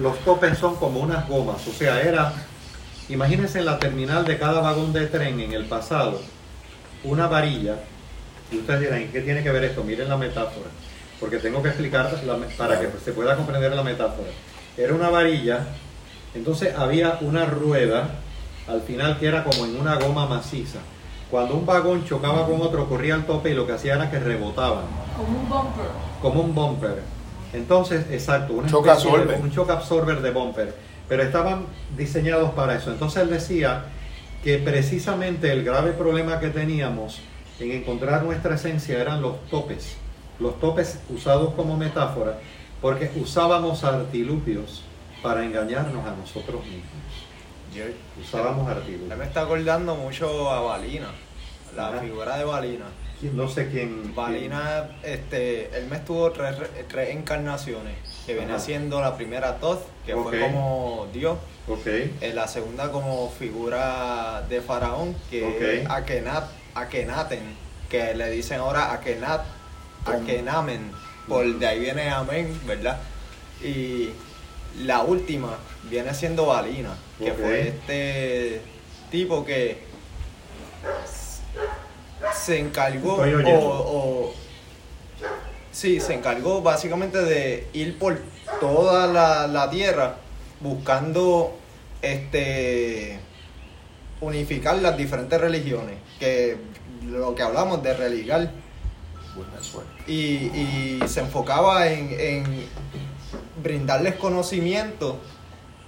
Los 0.00 0.18
topes 0.20 0.56
son 0.56 0.76
como 0.76 1.00
unas 1.00 1.28
gomas, 1.28 1.66
o 1.68 1.72
sea, 1.72 2.00
era, 2.00 2.32
imagínense 3.10 3.58
en 3.58 3.66
la 3.66 3.78
terminal 3.78 4.24
de 4.24 4.38
cada 4.38 4.60
vagón 4.62 4.92
de 4.94 5.06
tren 5.08 5.38
en 5.40 5.52
el 5.52 5.66
pasado, 5.66 6.22
una 7.04 7.26
varilla, 7.26 7.76
y 8.50 8.56
ustedes 8.58 8.80
dirán, 8.80 9.08
¿qué 9.12 9.20
tiene 9.20 9.42
que 9.42 9.50
ver 9.50 9.64
esto? 9.64 9.84
Miren 9.84 10.08
la 10.08 10.16
metáfora, 10.16 10.70
porque 11.20 11.36
tengo 11.36 11.62
que 11.62 11.68
explicar 11.68 12.10
la- 12.24 12.38
para 12.56 12.80
que 12.80 12.88
se 13.04 13.12
pueda 13.12 13.36
comprender 13.36 13.72
la 13.74 13.82
metáfora. 13.82 14.30
Era 14.78 14.94
una 14.94 15.10
varilla, 15.10 15.66
entonces 16.34 16.74
había 16.76 17.18
una 17.20 17.44
rueda 17.46 18.10
al 18.68 18.80
final 18.82 19.18
que 19.18 19.26
era 19.26 19.44
como 19.44 19.64
en 19.66 19.78
una 19.80 19.96
goma 19.96 20.26
maciza. 20.26 20.78
Cuando 21.30 21.54
un 21.54 21.64
vagón 21.66 22.04
chocaba 22.04 22.46
con 22.46 22.60
otro, 22.60 22.88
corría 22.88 23.14
al 23.14 23.24
tope 23.26 23.50
y 23.50 23.54
lo 23.54 23.66
que 23.66 23.72
hacía 23.72 23.94
era 23.94 24.10
que 24.10 24.18
rebotaban 24.20 24.84
Como 25.16 25.38
un 25.40 25.48
bumper. 25.48 25.84
como 26.20 26.40
un 26.42 26.54
bumper. 26.54 27.02
Entonces, 27.52 28.06
exacto, 28.10 28.52
una 28.54 28.66
especie 28.66 28.84
de- 28.86 28.90
absorber. 28.92 29.40
un 29.40 29.50
shock 29.50 29.70
absorber 29.70 30.20
de 30.22 30.30
bumper. 30.30 30.74
Pero 31.08 31.22
estaban 31.22 31.66
diseñados 31.96 32.50
para 32.52 32.76
eso. 32.76 32.90
Entonces 32.92 33.22
él 33.22 33.30
decía 33.30 33.84
que 34.44 34.58
precisamente 34.58 35.50
el 35.52 35.64
grave 35.64 35.92
problema 35.92 36.38
que 36.40 36.48
teníamos 36.48 37.20
en 37.60 37.72
encontrar 37.72 38.22
nuestra 38.22 38.54
esencia 38.54 38.98
eran 39.00 39.20
los 39.22 39.40
topes. 39.50 39.96
Los 40.38 40.58
topes 40.60 40.98
usados 41.10 41.52
como 41.54 41.76
metáfora, 41.76 42.38
porque 42.80 43.10
usábamos 43.16 43.84
artilugios 43.84 44.82
para 45.22 45.44
engañarnos 45.44 46.04
a 46.06 46.10
nosotros 46.16 46.64
mismos. 46.64 46.84
Yo, 47.74 47.84
Usábamos 48.20 48.68
él 48.70 48.76
artilugios. 48.76 49.18
me 49.18 49.24
está 49.24 49.42
acordando 49.42 49.94
mucho 49.94 50.50
a 50.50 50.60
Balina, 50.60 51.08
la 51.76 51.88
Ajá. 51.88 52.00
figura 52.00 52.36
de 52.36 52.44
Balina. 52.44 52.84
No 53.34 53.48
sé 53.48 53.68
quién. 53.70 54.14
Balina, 54.16 54.88
este, 55.04 55.70
él 55.78 55.86
me 55.88 55.96
estuvo 55.96 56.30
tres, 56.32 56.56
tres 56.88 57.10
encarnaciones, 57.10 57.94
que 58.26 58.34
viene 58.34 58.52
Ajá. 58.54 58.60
siendo 58.60 59.00
la 59.00 59.16
primera 59.16 59.56
Thoth, 59.58 59.80
que 60.04 60.14
fue 60.16 60.40
como 60.40 61.06
Dios, 61.12 61.38
quién- 61.66 61.78
Ok. 61.78 61.86
eh, 61.86 62.32
la 62.34 62.48
segunda 62.48 62.90
como 62.90 63.30
figura 63.30 64.42
de 64.48 64.60
Faraón, 64.60 65.14
que 65.30 65.82
es 65.82 65.88
Akenat, 65.88 66.44
Akenaten, 66.74 67.56
que 67.88 68.12
le 68.14 68.28
dicen 68.30 68.58
ahora 68.58 68.92
Akenat, 68.92 69.42
Akenamen, 70.04 70.90
por 71.28 71.46
de 71.46 71.66
ahí 71.66 71.78
viene 71.78 72.10
Amén, 72.10 72.60
¿verdad? 72.66 72.98
Y 73.62 74.08
la 74.80 75.02
última 75.02 75.58
viene 75.90 76.14
siendo 76.14 76.46
Balina, 76.46 76.96
que 77.18 77.32
fue 77.32 77.68
este 77.68 78.60
tipo 79.10 79.44
que 79.44 79.78
se 82.34 82.58
encargó 82.58 83.18
o, 83.46 84.34
sí, 85.70 86.00
se 86.00 86.14
encargó 86.14 86.62
básicamente 86.62 87.18
de 87.22 87.68
ir 87.72 87.98
por 87.98 88.20
toda 88.60 89.06
la, 89.06 89.46
la 89.46 89.70
tierra 89.70 90.16
buscando 90.60 91.58
este 92.00 93.18
unificar 94.20 94.76
las 94.78 94.96
diferentes 94.96 95.40
religiones, 95.40 95.96
que 96.18 96.56
lo 97.06 97.34
que 97.34 97.42
hablamos 97.42 97.82
de 97.82 97.94
religar. 97.94 98.50
Y, 100.06 100.14
y 100.14 101.00
se 101.06 101.20
enfocaba 101.20 101.88
en, 101.88 102.14
en 102.18 102.44
brindarles 103.62 104.14
conocimiento 104.16 105.18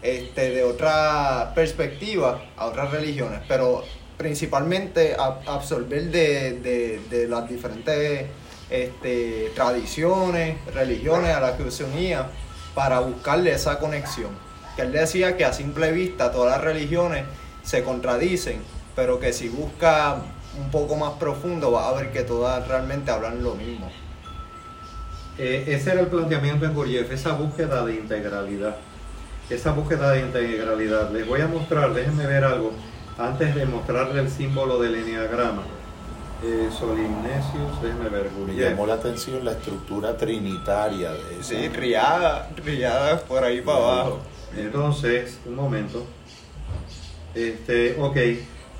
este, 0.02 0.50
de 0.50 0.64
otra 0.64 1.52
perspectiva 1.54 2.42
a 2.56 2.66
otras 2.66 2.90
religiones, 2.90 3.40
pero 3.48 3.82
principalmente 4.16 5.16
absorber 5.18 6.10
de, 6.10 7.00
de- 7.10 7.28
las 7.28 7.48
diferentes 7.48 8.26
este, 8.70 9.50
tradiciones, 9.54 10.56
religiones 10.74 11.34
a 11.34 11.40
las 11.40 11.52
que 11.52 11.70
se 11.70 11.84
unía 11.84 12.26
para 12.74 13.00
buscarle 13.00 13.52
esa 13.52 13.78
conexión. 13.78 14.30
Que 14.76 14.82
él 14.82 14.92
decía 14.92 15.36
que 15.36 15.44
a 15.44 15.52
simple 15.52 15.92
vista 15.92 16.32
todas 16.32 16.52
las 16.56 16.60
religiones 16.64 17.24
se 17.62 17.82
contradicen, 17.82 18.60
pero 18.94 19.18
que 19.20 19.32
si 19.32 19.48
busca 19.48 20.16
un 20.58 20.70
poco 20.70 20.96
más 20.96 21.12
profundo 21.14 21.72
va 21.72 21.88
a 21.88 21.92
ver 21.92 22.12
que 22.12 22.22
todas 22.22 22.66
realmente 22.68 23.10
hablan 23.10 23.42
lo 23.42 23.54
mismo. 23.54 23.90
Eh, 25.38 25.64
ese 25.68 25.92
era 25.92 26.00
el 26.00 26.06
planteamiento 26.08 26.64
en 26.64 26.74
Gurdjieff, 26.74 27.10
esa 27.10 27.32
búsqueda 27.32 27.84
de 27.84 27.94
integralidad. 27.96 28.76
Esa 29.50 29.72
búsqueda 29.72 30.12
de 30.12 30.20
integralidad. 30.20 31.10
Les 31.10 31.26
voy 31.26 31.40
a 31.40 31.48
mostrar, 31.48 31.92
déjenme 31.92 32.26
ver 32.26 32.44
algo, 32.44 32.72
antes 33.18 33.54
de 33.54 33.66
mostrarle 33.66 34.20
el 34.20 34.30
símbolo 34.30 34.80
del 34.80 34.94
enneagrama. 34.94 35.62
Eh, 36.42 36.68
Solimnesius, 36.78 37.82
déjenme 37.82 38.08
ver, 38.10 38.24
Me 38.30 38.38
Gurdjieff. 38.38 38.70
llamó 38.70 38.86
la 38.86 38.94
atención 38.94 39.44
la 39.44 39.52
estructura 39.52 40.16
trinitaria 40.16 41.10
de 41.12 41.40
eso. 41.40 41.50
Sí, 41.50 41.68
riada, 41.68 42.50
riada 42.64 43.18
por 43.20 43.42
ahí 43.44 43.60
para 43.60 43.78
abajo. 43.78 44.20
Entonces, 44.56 45.38
un 45.46 45.56
momento. 45.56 46.04
Este, 47.34 47.96
ok, 48.00 48.16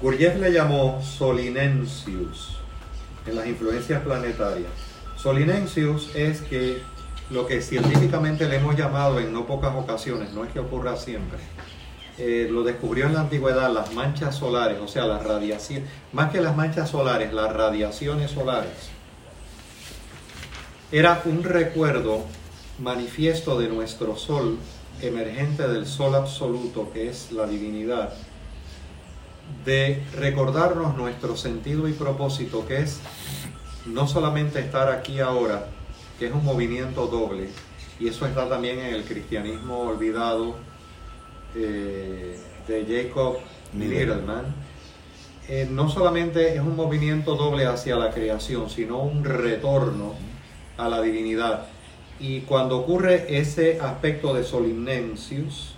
Gurdjieff 0.00 0.36
le 0.36 0.52
llamó 0.52 1.02
Solinensius 1.02 2.58
en 3.26 3.36
las 3.36 3.46
influencias 3.46 4.02
planetarias. 4.02 4.70
Solinensius 5.24 6.14
es 6.14 6.42
que 6.42 6.82
lo 7.30 7.46
que 7.46 7.62
científicamente 7.62 8.46
le 8.46 8.56
hemos 8.56 8.76
llamado 8.76 9.18
en 9.18 9.32
no 9.32 9.46
pocas 9.46 9.74
ocasiones, 9.74 10.34
no 10.34 10.44
es 10.44 10.52
que 10.52 10.58
ocurra 10.58 10.98
siempre, 10.98 11.38
eh, 12.18 12.46
lo 12.50 12.62
descubrió 12.62 13.06
en 13.06 13.14
la 13.14 13.20
antigüedad 13.20 13.72
las 13.72 13.94
manchas 13.94 14.36
solares, 14.36 14.78
o 14.82 14.86
sea, 14.86 15.06
las 15.06 15.24
radiaciones, 15.24 15.88
más 16.12 16.30
que 16.30 16.42
las 16.42 16.54
manchas 16.54 16.90
solares, 16.90 17.32
las 17.32 17.50
radiaciones 17.50 18.32
solares. 18.32 18.90
Era 20.92 21.22
un 21.24 21.42
recuerdo 21.42 22.26
manifiesto 22.78 23.58
de 23.58 23.68
nuestro 23.68 24.16
sol, 24.16 24.58
emergente 25.00 25.66
del 25.66 25.86
sol 25.86 26.16
absoluto, 26.16 26.90
que 26.92 27.08
es 27.08 27.32
la 27.32 27.46
divinidad, 27.46 28.12
de 29.64 30.02
recordarnos 30.18 30.98
nuestro 30.98 31.34
sentido 31.34 31.88
y 31.88 31.92
propósito, 31.92 32.66
que 32.66 32.80
es 32.82 33.00
no 33.86 34.06
solamente 34.06 34.60
estar 34.60 34.88
aquí 34.88 35.20
ahora, 35.20 35.66
que 36.18 36.26
es 36.26 36.32
un 36.32 36.44
movimiento 36.44 37.06
doble, 37.06 37.48
y 38.00 38.08
eso 38.08 38.26
está 38.26 38.48
también 38.48 38.78
en 38.80 38.94
el 38.94 39.04
cristianismo 39.04 39.80
olvidado 39.80 40.56
eh, 41.54 42.38
de 42.66 42.84
Jacob 42.86 43.38
Littleman, 43.76 44.54
eh, 45.46 45.68
no 45.70 45.90
solamente 45.90 46.54
es 46.54 46.60
un 46.60 46.74
movimiento 46.74 47.36
doble 47.36 47.66
hacia 47.66 47.96
la 47.96 48.10
creación, 48.10 48.70
sino 48.70 49.00
un 49.00 49.24
retorno 49.24 50.14
a 50.78 50.88
la 50.88 51.02
divinidad. 51.02 51.66
Y 52.18 52.40
cuando 52.42 52.78
ocurre 52.78 53.38
ese 53.38 53.78
aspecto 53.80 54.32
de 54.32 54.44
Solimnensius, 54.44 55.74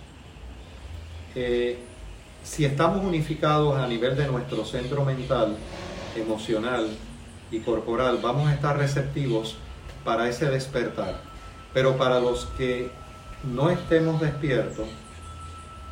eh, 1.35 1.79
si 2.43 2.63
estamos 2.63 3.03
unificados 3.03 3.77
a 3.77 3.87
nivel 3.87 4.15
de 4.15 4.27
nuestro 4.27 4.63
centro 4.63 5.03
mental, 5.03 5.57
emocional 6.15 6.87
y 7.51 7.59
corporal, 7.59 8.19
vamos 8.21 8.47
a 8.47 8.53
estar 8.53 8.77
receptivos 8.77 9.57
para 10.03 10.29
ese 10.29 10.49
despertar. 10.49 11.21
Pero 11.73 11.97
para 11.97 12.19
los 12.19 12.45
que 12.57 12.89
no 13.43 13.69
estemos 13.69 14.19
despiertos, 14.21 14.87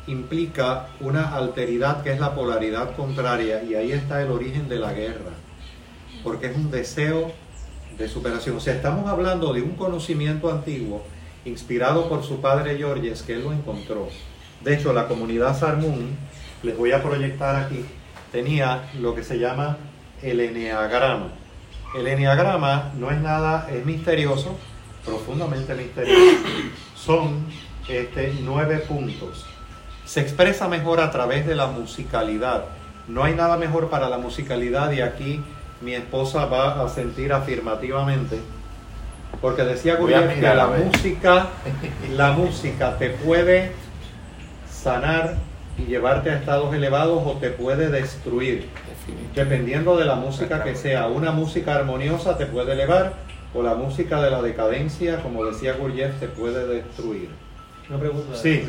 implica 0.06 0.88
una 1.00 1.34
alteridad 1.34 2.02
que 2.02 2.12
es 2.12 2.20
la 2.20 2.34
polaridad 2.34 2.94
contraria 2.94 3.62
y 3.62 3.74
ahí 3.74 3.92
está 3.92 4.22
el 4.22 4.30
origen 4.30 4.68
de 4.68 4.78
la 4.78 4.92
guerra, 4.92 5.32
porque 6.22 6.46
es 6.46 6.56
un 6.56 6.70
deseo 6.70 7.32
de 7.98 8.08
superación. 8.08 8.56
O 8.56 8.60
sea, 8.60 8.74
estamos 8.74 9.08
hablando 9.08 9.52
de 9.52 9.62
un 9.62 9.72
conocimiento 9.72 10.50
antiguo 10.50 11.02
inspirado 11.44 12.08
por 12.08 12.24
su 12.24 12.40
padre 12.40 12.76
Georges, 12.76 13.22
que 13.22 13.34
él 13.34 13.44
lo 13.44 13.52
encontró. 13.52 14.08
De 14.62 14.74
hecho, 14.74 14.92
la 14.92 15.08
comunidad 15.08 15.58
Sarmun, 15.58 16.16
les 16.62 16.76
voy 16.76 16.92
a 16.92 17.02
proyectar 17.02 17.56
aquí, 17.56 17.84
tenía 18.32 18.90
lo 19.00 19.14
que 19.14 19.22
se 19.22 19.38
llama 19.38 19.78
el 20.22 20.40
eneagrama. 20.40 21.28
El 21.96 22.06
eneagrama 22.06 22.92
no 22.98 23.10
es 23.10 23.18
nada, 23.20 23.68
es 23.72 23.84
misterioso, 23.86 24.58
profundamente 25.02 25.74
misterioso. 25.74 26.46
Son 26.94 27.46
este, 27.88 28.34
nueve 28.42 28.80
puntos. 28.80 29.46
Se 30.04 30.20
expresa 30.20 30.68
mejor 30.68 31.00
a 31.00 31.10
través 31.10 31.46
de 31.46 31.54
la 31.54 31.68
musicalidad. 31.68 32.66
No 33.08 33.24
hay 33.24 33.34
nada 33.34 33.56
mejor 33.56 33.88
para 33.88 34.10
la 34.10 34.18
musicalidad 34.18 34.92
y 34.92 35.00
aquí 35.00 35.40
mi 35.80 35.94
esposa 35.94 36.44
va 36.44 36.84
a 36.84 36.88
sentir 36.90 37.32
afirmativamente. 37.32 38.40
Porque 39.40 39.62
decía 39.62 39.96
Gurdjieff 39.96 40.34
que 40.34 40.54
la 40.54 40.66
música, 40.66 41.46
la 42.14 42.32
música 42.32 42.98
te 42.98 43.08
puede 43.10 43.72
sanar 44.70 45.36
y 45.78 45.86
llevarte 45.86 46.30
a 46.30 46.36
estados 46.36 46.74
elevados 46.74 47.22
o 47.24 47.32
te 47.38 47.48
puede 47.48 47.88
destruir. 47.88 48.68
Dependiendo 49.34 49.96
de 49.96 50.04
la 50.04 50.14
música 50.16 50.62
que 50.64 50.74
sea. 50.74 51.06
Una 51.08 51.30
música 51.30 51.74
armoniosa 51.76 52.36
te 52.36 52.46
puede 52.46 52.72
elevar 52.72 53.14
o 53.54 53.62
la 53.62 53.74
música 53.74 54.20
de 54.22 54.30
la 54.30 54.42
decadencia, 54.42 55.22
como 55.22 55.44
decía 55.44 55.74
Gurdjieff, 55.74 56.18
te 56.20 56.28
puede 56.28 56.66
destruir. 56.66 57.28
Una 57.88 57.98
pregunta. 57.98 58.36
Sí. 58.36 58.64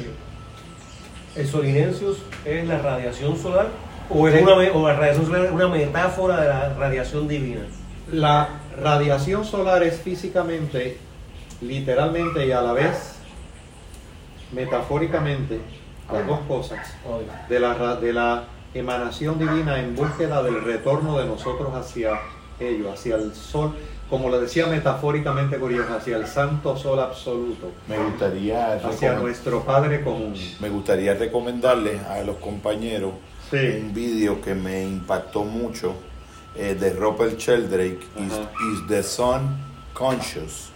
¿El 1.35 1.47
solinensius 1.47 2.17
es 2.45 2.67
la 2.67 2.79
radiación 2.79 3.37
solar 3.37 3.67
o, 4.09 4.27
Sí. 4.27 4.35
es 4.35 4.41
una, 4.41 4.53
o 4.53 4.87
la 4.87 4.93
radiación 4.95 5.25
solar 5.25 5.45
es 5.45 5.51
una 5.51 5.67
metáfora 5.67 6.41
de 6.41 6.47
la 6.47 6.73
radiación 6.73 7.27
divina? 7.27 7.61
La 8.11 8.49
radiación 8.81 9.43
solar 9.45 9.83
es 9.83 9.99
físicamente 10.01 10.97
literalmente 11.61 12.45
y 12.45 12.51
a 12.51 12.61
la 12.61 12.73
vez 12.73 13.15
metafóricamente 14.51 15.59
las 16.11 16.25
dos 16.25 16.39
cosas 16.47 16.79
de 17.49 17.59
la, 17.59 17.95
de 17.95 18.13
la 18.13 18.43
emanación 18.73 19.39
divina 19.39 19.79
en 19.79 19.95
búsqueda 19.95 20.43
del 20.43 20.63
retorno 20.63 21.17
de 21.17 21.25
nosotros 21.25 21.73
hacia 21.75 22.19
ellos, 22.59 22.93
hacia 22.93 23.15
el 23.15 23.33
sol, 23.33 23.73
como 24.09 24.29
lo 24.29 24.39
decía 24.39 24.67
metafóricamente 24.67 25.57
Guriel, 25.57 25.83
hacia 25.89 26.17
el 26.17 26.27
santo 26.27 26.77
sol 26.77 26.99
absoluto, 26.99 27.71
Me 27.87 27.97
gustaría, 27.97 28.73
hacia 28.73 29.13
nuestro 29.13 29.63
Padre 29.63 30.01
común. 30.03 30.33
me 30.59 30.69
gustaría 30.69 31.13
recomendarles 31.13 32.01
a 32.05 32.21
los 32.23 32.37
compañeros 32.37 33.11
Sí. 33.49 33.55
un 33.81 33.93
vídeo 33.93 34.41
que 34.41 34.53
me 34.55 34.83
impactó 34.83 35.43
mucho 35.45 35.93
eh, 36.55 36.75
de 36.77 36.91
Robert 36.93 37.37
Sheldrake, 37.37 37.99
is. 38.17 38.33
Is 38.73 38.87
the 38.89 39.03
Sun 39.03 39.55
Conscious? 39.93 40.69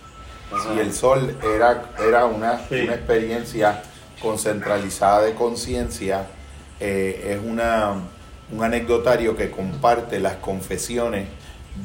Ajá. 0.54 0.74
Si 0.74 0.80
el 0.80 0.94
sol 0.94 1.36
era, 1.56 1.90
era 2.08 2.26
una, 2.26 2.60
Sí. 2.70 2.82
una 2.82 2.94
experiencia 2.94 3.82
concentralizada 4.22 5.24
de 5.24 5.34
conciencia, 5.34 6.28
eh, 6.82 7.36
es 7.38 7.40
una, 7.50 7.94
un 8.52 8.64
anecdotario 8.64 9.36
que 9.38 9.52
comparte 9.52 10.20
las 10.20 10.36
confesiones 10.38 11.28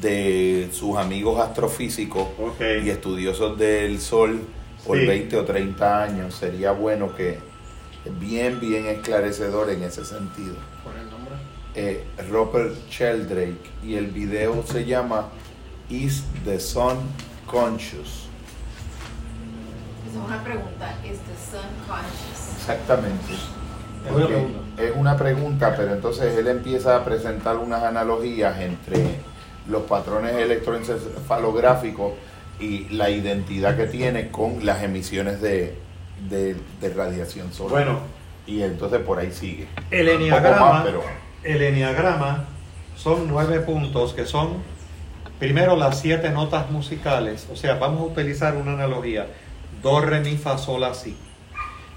de 0.01 0.69
sus 0.73 0.97
amigos 0.97 1.39
astrofísicos 1.39 2.27
y 2.83 2.89
estudiosos 2.89 3.57
del 3.57 4.01
sol 4.01 4.41
por 4.85 4.97
Sí. 4.97 5.05
20 5.05 5.37
o 5.37 5.45
30 5.45 6.03
años. 6.03 6.35
Sería 6.35 6.71
bueno 6.71 7.15
que, 7.15 7.39
bien, 8.19 8.59
bien 8.59 8.85
esclarecedor 8.87 9.69
en 9.69 9.83
ese 9.83 10.03
sentido. 10.03 10.55
Por 10.83 10.93
el 10.97 11.09
nombre. 11.09 11.35
Eh, 11.75 12.03
Robert 12.29 12.75
Sheldrake 12.89 13.69
y 13.83 13.95
el 13.95 14.07
video 14.07 14.63
se 14.65 14.83
llama 14.85 15.29
Is 15.89 16.23
the 16.43 16.59
Sun 16.59 16.97
Conscious? 17.45 18.25
Esa 20.09 20.19
es 20.19 20.25
una 20.25 20.43
pregunta. 20.43 20.97
¿Es 21.05 21.19
the 21.19 21.57
sun 21.57 21.69
conscious? 21.87 22.57
Exactamente. 22.57 23.33
Es 24.07 24.15
una 24.15 24.27
pregunta. 24.27 24.59
Es 24.83 24.91
una 24.95 25.17
pregunta, 25.17 25.73
pero 25.77 25.93
entonces 25.93 26.37
él 26.37 26.47
empieza 26.47 26.95
a 26.95 27.03
presentar 27.03 27.57
unas 27.57 27.83
analogías 27.83 28.59
entre 28.59 29.03
los 29.67 29.83
patrones 29.83 30.33
electroencefalográficos 30.35 32.13
y 32.59 32.85
la 32.89 33.09
identidad 33.09 33.75
que 33.77 33.85
tiene 33.87 34.29
con 34.29 34.65
las 34.65 34.83
emisiones 34.83 35.41
de, 35.41 35.75
de- 36.29 36.55
de 36.81 36.89
radiación 36.93 37.51
solar. 37.53 37.71
Bueno, 37.85 37.99
y 38.45 38.61
entonces 38.63 38.99
por 39.01 39.19
ahí 39.19 39.31
sigue. 39.31 39.67
el 39.91 40.07
eniagrama, 40.09 40.73
más, 40.73 40.83
pero 40.85 41.01
el 41.43 41.61
eniagrama 41.61 42.45
son 42.95 43.27
nueve 43.27 43.59
puntos 43.59 44.13
que 44.13 44.25
son 44.25 44.63
primero 45.39 45.75
las 45.75 45.99
siete 45.99 46.29
notas 46.31 46.71
musicales, 46.71 47.47
o 47.51 47.55
sea, 47.55 47.75
vamos 47.75 48.01
a 48.01 48.05
utilizar 48.05 48.55
una 48.55 48.73
analogía, 48.73 49.27
do, 49.83 50.01
re, 50.01 50.21
mi, 50.21 50.35
fa, 50.37 50.57
sol, 50.57 50.81
la, 50.81 50.93
si. 50.95 51.15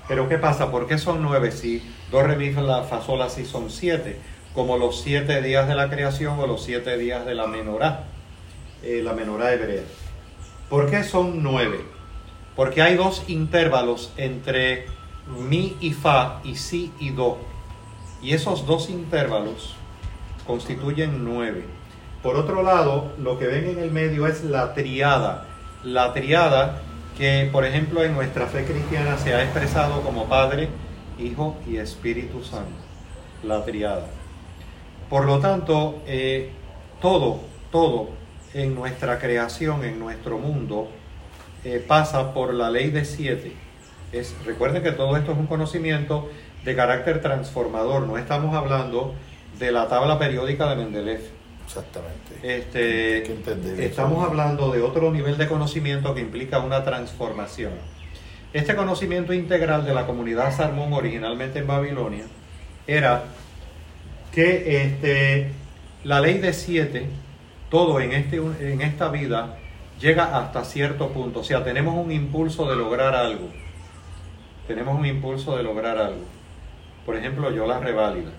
Pero 0.09 0.28
¿qué 0.28 0.37
pasa? 0.39 0.70
¿Por 0.70 0.87
qué 0.87 0.99
son 0.99 1.23
nueve 1.23 1.53
si 1.53 1.82
do, 2.11 2.23
re, 2.23 2.37
mi, 2.37 2.51
la, 2.53 2.82
fa, 2.82 3.03
sol, 3.03 3.20
son 3.31 3.70
siete? 3.70 4.19
Como 4.55 4.77
los 4.78 5.01
siete 5.01 5.43
días 5.43 5.69
de 5.69 5.74
la 5.74 5.89
creación 5.89 6.39
o 6.39 6.47
los 6.47 6.62
siete 6.62 6.99
días 6.99 7.24
de 7.24 7.35
la 7.35 7.47
menorá, 7.47 8.05
eh, 8.82 9.01
la 9.03 9.12
menorá 9.12 9.53
hebrea. 9.53 9.82
¿Por 10.69 10.91
qué 10.91 11.05
son 11.05 11.43
nueve? 11.43 11.85
Porque 12.57 12.82
hay 12.82 12.97
dos 12.97 13.24
intervalos 13.28 14.12
entre 14.16 14.87
mi 15.27 15.77
y 15.81 15.93
fa 15.93 16.41
y 16.45 16.57
si 16.57 16.93
y 16.99 17.11
do. 17.11 17.39
Y 18.23 18.35
esos 18.35 18.66
dos 18.66 18.91
intervalos 18.91 19.74
constituyen 20.47 21.24
nueve. 21.24 21.65
Por 22.23 22.37
otro 22.37 22.62
lado, 22.62 23.12
lo 23.19 23.39
que 23.39 23.47
ven 23.47 23.69
en 23.69 23.78
el 23.78 23.91
medio 23.91 24.27
es 24.27 24.45
la 24.45 24.74
triada. 24.74 25.47
La 25.85 26.12
triada 26.12 26.82
que, 27.16 27.49
por 27.51 27.65
ejemplo, 27.65 28.05
en 28.05 28.15
nuestra 28.15 28.47
fe 28.47 28.65
cristiana 28.65 29.16
se 29.16 29.35
ha 29.35 29.43
expresado 29.43 30.03
como 30.03 30.28
Padre, 30.28 30.69
Hijo 31.21 31.57
y 31.69 31.77
Espíritu 31.77 32.43
Santo. 32.43 32.77
La 33.43 33.65
triada. 33.65 34.07
Por 35.09 35.25
lo 35.25 35.39
tanto, 35.41 36.03
eh, 36.07 36.51
todo, 37.01 37.41
todo 37.73 38.11
en 38.55 38.75
nuestra 38.75 39.19
creación, 39.19 39.85
en 39.85 39.99
nuestro 39.99 40.39
mundo, 40.39 40.89
eh, 41.65 41.85
pasa 41.87 42.33
por 42.33 42.55
la 42.55 42.71
ley 42.71 42.91
de 42.91 43.05
siete. 43.05 43.53
Es, 44.13 44.35
recuerden 44.45 44.83
que 44.83 44.93
todo 44.93 45.17
esto 45.17 45.33
es 45.33 45.39
un 45.39 45.47
conocimiento 45.47 46.31
de 46.65 46.77
carácter 46.77 47.21
transformador. 47.21 48.07
No 48.07 48.19
estamos 48.19 48.55
hablando 48.55 49.15
de 49.59 49.73
la 49.73 49.89
tabla 49.89 50.19
periódica 50.19 50.69
de 50.71 50.77
Mendeleev. 50.77 51.23
exactamente. 51.65 52.31
Este, 52.43 53.85
estamos 53.85 54.27
hablando 54.27 54.71
de 54.73 54.83
otro 54.83 55.11
nivel 55.11 55.37
de 55.39 55.47
conocimiento 55.47 56.15
que 56.15 56.21
implica 56.21 56.59
una 56.59 56.85
transformación. 56.85 57.73
Este 58.52 58.74
conocimiento 58.74 59.32
integral 59.32 59.85
de 59.85 59.94
la 59.94 60.06
comunidad 60.06 60.52
Salmón 60.52 60.93
originalmente 60.93 61.60
en 61.60 61.68
Babilonia 61.68 62.24
era 62.85 63.22
que 64.32 64.82
este, 64.82 65.52
la 66.02 66.20
ley 66.20 66.39
de 66.39 66.52
siete, 66.52 67.06
todo 67.70 68.01
en, 68.01 68.10
este, 68.12 68.39
en 68.39 68.81
esta 68.81 69.09
vida 69.09 69.56
llega 70.01 70.36
hasta 70.36 70.64
cierto 70.64 71.10
punto. 71.10 71.40
O 71.40 71.44
sea, 71.44 71.62
tenemos 71.62 71.94
un 71.94 72.10
impulso 72.10 72.68
de 72.68 72.74
lograr 72.74 73.14
algo. 73.14 73.48
Tenemos 74.66 74.98
un 74.98 75.06
impulso 75.06 75.56
de 75.56 75.62
lograr 75.62 75.98
algo. 75.98 76.24
Por 77.06 77.16
ejemplo, 77.16 77.52
yo 77.52 77.68
la 77.68 77.78
reválida. 77.78 78.31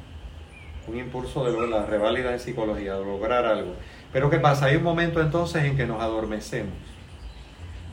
Un 0.87 0.97
impulso 0.97 1.45
de 1.45 1.67
la 1.69 1.85
reválida 1.85 2.33
en 2.33 2.39
psicología, 2.41 2.95
de 2.95 3.05
lograr 3.05 3.45
algo. 3.45 3.75
Pero 4.11 4.29
¿qué 4.29 4.39
pasa? 4.39 4.65
Hay 4.65 4.75
un 4.75 4.83
momento 4.83 5.21
entonces 5.21 5.63
en 5.63 5.77
que 5.77 5.85
nos 5.85 6.01
adormecemos. 6.01 6.73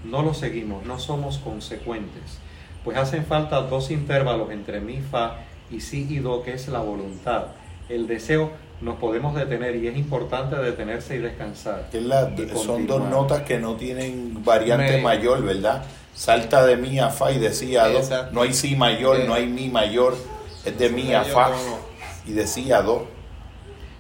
No 0.04 0.22
lo 0.22 0.34
seguimos, 0.34 0.84
no 0.86 0.98
somos 0.98 1.38
consecuentes. 1.38 2.38
Pues 2.84 2.96
hacen 2.96 3.24
falta 3.26 3.60
dos 3.62 3.90
intervalos 3.90 4.50
entre 4.50 4.80
mi, 4.80 5.00
fa 5.00 5.38
y 5.70 5.80
si 5.80 6.06
y 6.12 6.18
do, 6.20 6.42
que 6.42 6.52
es 6.54 6.68
la 6.68 6.80
voluntad. 6.80 7.46
El 7.88 8.06
deseo 8.06 8.50
nos 8.80 8.96
podemos 8.96 9.34
detener 9.34 9.74
y 9.76 9.88
es 9.88 9.96
importante 9.96 10.56
detenerse 10.56 11.16
y 11.16 11.18
descansar. 11.18 11.88
Es 11.92 12.02
la- 12.02 12.30
Y 12.36 12.48
son 12.56 12.86
dos 12.86 13.02
notas 13.08 13.42
que 13.42 13.58
no 13.58 13.74
tienen 13.74 14.42
variante 14.44 14.98
Me- 14.98 15.02
mayor, 15.02 15.42
¿verdad? 15.42 15.84
Salta 16.14 16.64
de 16.64 16.76
mi 16.76 16.98
a 17.00 17.10
fa 17.10 17.32
y 17.32 17.38
de 17.38 17.52
si 17.52 17.76
a 17.76 17.88
do. 17.88 17.98
Exacto. 17.98 18.32
No 18.32 18.42
hay 18.42 18.52
si 18.54 18.76
mayor, 18.76 19.16
Eh, 19.20 19.24
no 19.26 19.34
hay 19.34 19.46
mi 19.46 19.68
mayor. 19.68 20.16
Es 20.64 20.78
de 20.78 20.88
mi 20.90 21.12
a 21.12 21.24
fa 21.24 21.50
como- 21.50 21.78
y 22.26 22.32
de 22.32 22.46
si 22.46 22.70
a 22.72 22.82
do. 22.82 23.06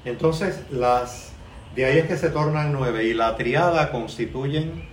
Entonces, 0.04 0.60
las, 0.70 1.30
de 1.74 1.84
ahí 1.86 1.98
es 1.98 2.06
que 2.06 2.16
se 2.16 2.30
tornan 2.30 2.72
nueve 2.72 3.04
y 3.04 3.14
la 3.14 3.36
triada 3.36 3.90
constituyen 3.90 4.84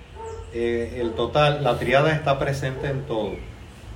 eh, 0.55 0.99
el 1.01 1.11
total. 1.11 1.63
La 1.63 1.77
triada 1.77 2.11
está 2.13 2.39
presente 2.39 2.87
en 2.87 3.01
todo, 3.03 3.31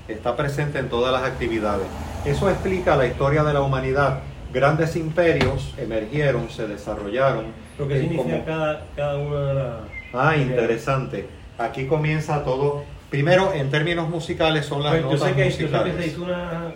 está 0.07 0.35
presente 0.35 0.77
en 0.79 0.89
todas 0.89 1.11
las 1.11 1.23
actividades. 1.23 1.87
Eso 2.25 2.49
explica 2.49 2.95
la 2.95 3.07
historia 3.07 3.43
de 3.43 3.53
la 3.53 3.61
humanidad. 3.61 4.19
Grandes 4.53 4.95
imperios 4.95 5.73
emergieron, 5.77 6.49
se 6.49 6.67
desarrollaron. 6.67 7.45
Lo 7.77 7.87
que 7.87 7.95
eh, 7.97 8.01
significa 8.01 8.23
como- 8.33 8.45
cada, 8.45 8.85
cada 8.95 9.17
una 9.17 9.39
de 9.41 9.53
las. 9.53 9.73
Ah, 10.13 10.35
interesante. 10.35 11.27
Aquí 11.57 11.85
comienza 11.87 12.43
todo. 12.43 12.83
Primero, 13.09 13.53
en 13.53 13.69
términos 13.71 14.09
musicales, 14.09 14.65
son 14.65 14.83
las 14.83 14.91
Pues, 14.93 15.03
yo, 15.03 15.11
notas 15.11 15.29
sé 15.29 15.35
que, 15.35 15.45
yo 15.45 15.51
sé 15.51 15.57
que 15.57 15.63
musicales. 15.65 15.95
se 15.97 16.07
hizo 16.11 16.23
una. 16.23 16.71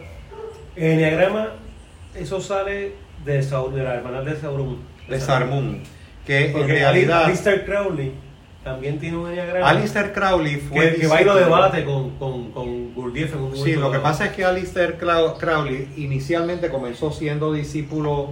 En 0.75 0.91
Enneagrama, 0.91 1.47
eso 2.15 2.41
sale 2.41 2.93
de, 3.25 3.39
Sau- 3.43 3.71
de 3.71 3.83
la 3.83 3.95
hermandad 3.95 4.23
de 4.23 4.35
Sauron. 4.39 4.77
de 5.07 5.19
Sarmun, 5.19 5.83
que 6.25 6.47
en 6.47 6.53
Porque 6.53 6.73
realidad 6.73 7.25
Alistair 7.25 7.65
Crowley 7.65 8.11
también 8.63 8.97
tiene 8.99 9.17
un 9.17 9.29
Enneagrama. 9.29 9.69
Alistair 9.69 10.13
Crowley 10.13 10.55
fue 10.57 10.93
que, 10.93 11.01
que 11.01 11.07
va 11.07 11.21
y 11.21 11.25
lo 11.25 11.35
debate 11.35 11.83
con, 11.83 12.11
con, 12.11 12.51
con 12.51 12.93
Gurdjieff 12.93 13.33
en 13.33 13.41
un 13.41 13.57
Sí, 13.57 13.73
lo 13.73 13.91
que 13.91 13.99
pasa 13.99 14.25
es 14.27 14.31
que 14.31 14.45
Alistair 14.45 14.97
Crow- 14.97 15.37
Crowley 15.37 15.89
inicialmente 15.97 16.69
comenzó 16.69 17.11
siendo 17.11 17.51
discípulo 17.53 18.29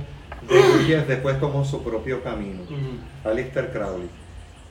de 0.48 0.56
Gurdjieff, 0.60 1.08
después 1.08 1.40
tomó 1.40 1.66
su 1.66 1.84
propio 1.84 2.24
camino. 2.24 2.62
Ujú. 2.64 3.30
Alistair 3.30 3.72
Crowley. 3.72 4.08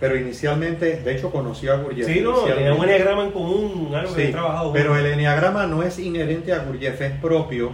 Pero 0.00 0.16
inicialmente, 0.16 0.96
de 1.02 1.14
hecho, 1.14 1.30
conoció 1.30 1.74
a 1.74 1.76
Gurdjieff. 1.76 2.06
Sí, 2.06 2.20
no, 2.22 2.40
tenía 2.44 2.72
un 2.72 2.82
Enneagrama 2.84 3.24
en 3.24 3.32
común, 3.32 3.90
algo 3.94 4.14
que 4.14 4.22
Sí, 4.22 4.28
he 4.28 4.32
trabajado. 4.32 4.72
pero 4.72 4.96
el 4.96 5.04
enneagrama 5.04 5.66
no 5.66 5.82
es 5.82 5.98
inherente 5.98 6.54
a 6.54 6.60
Gurdjieff, 6.60 7.00
es 7.02 7.12
propio 7.20 7.72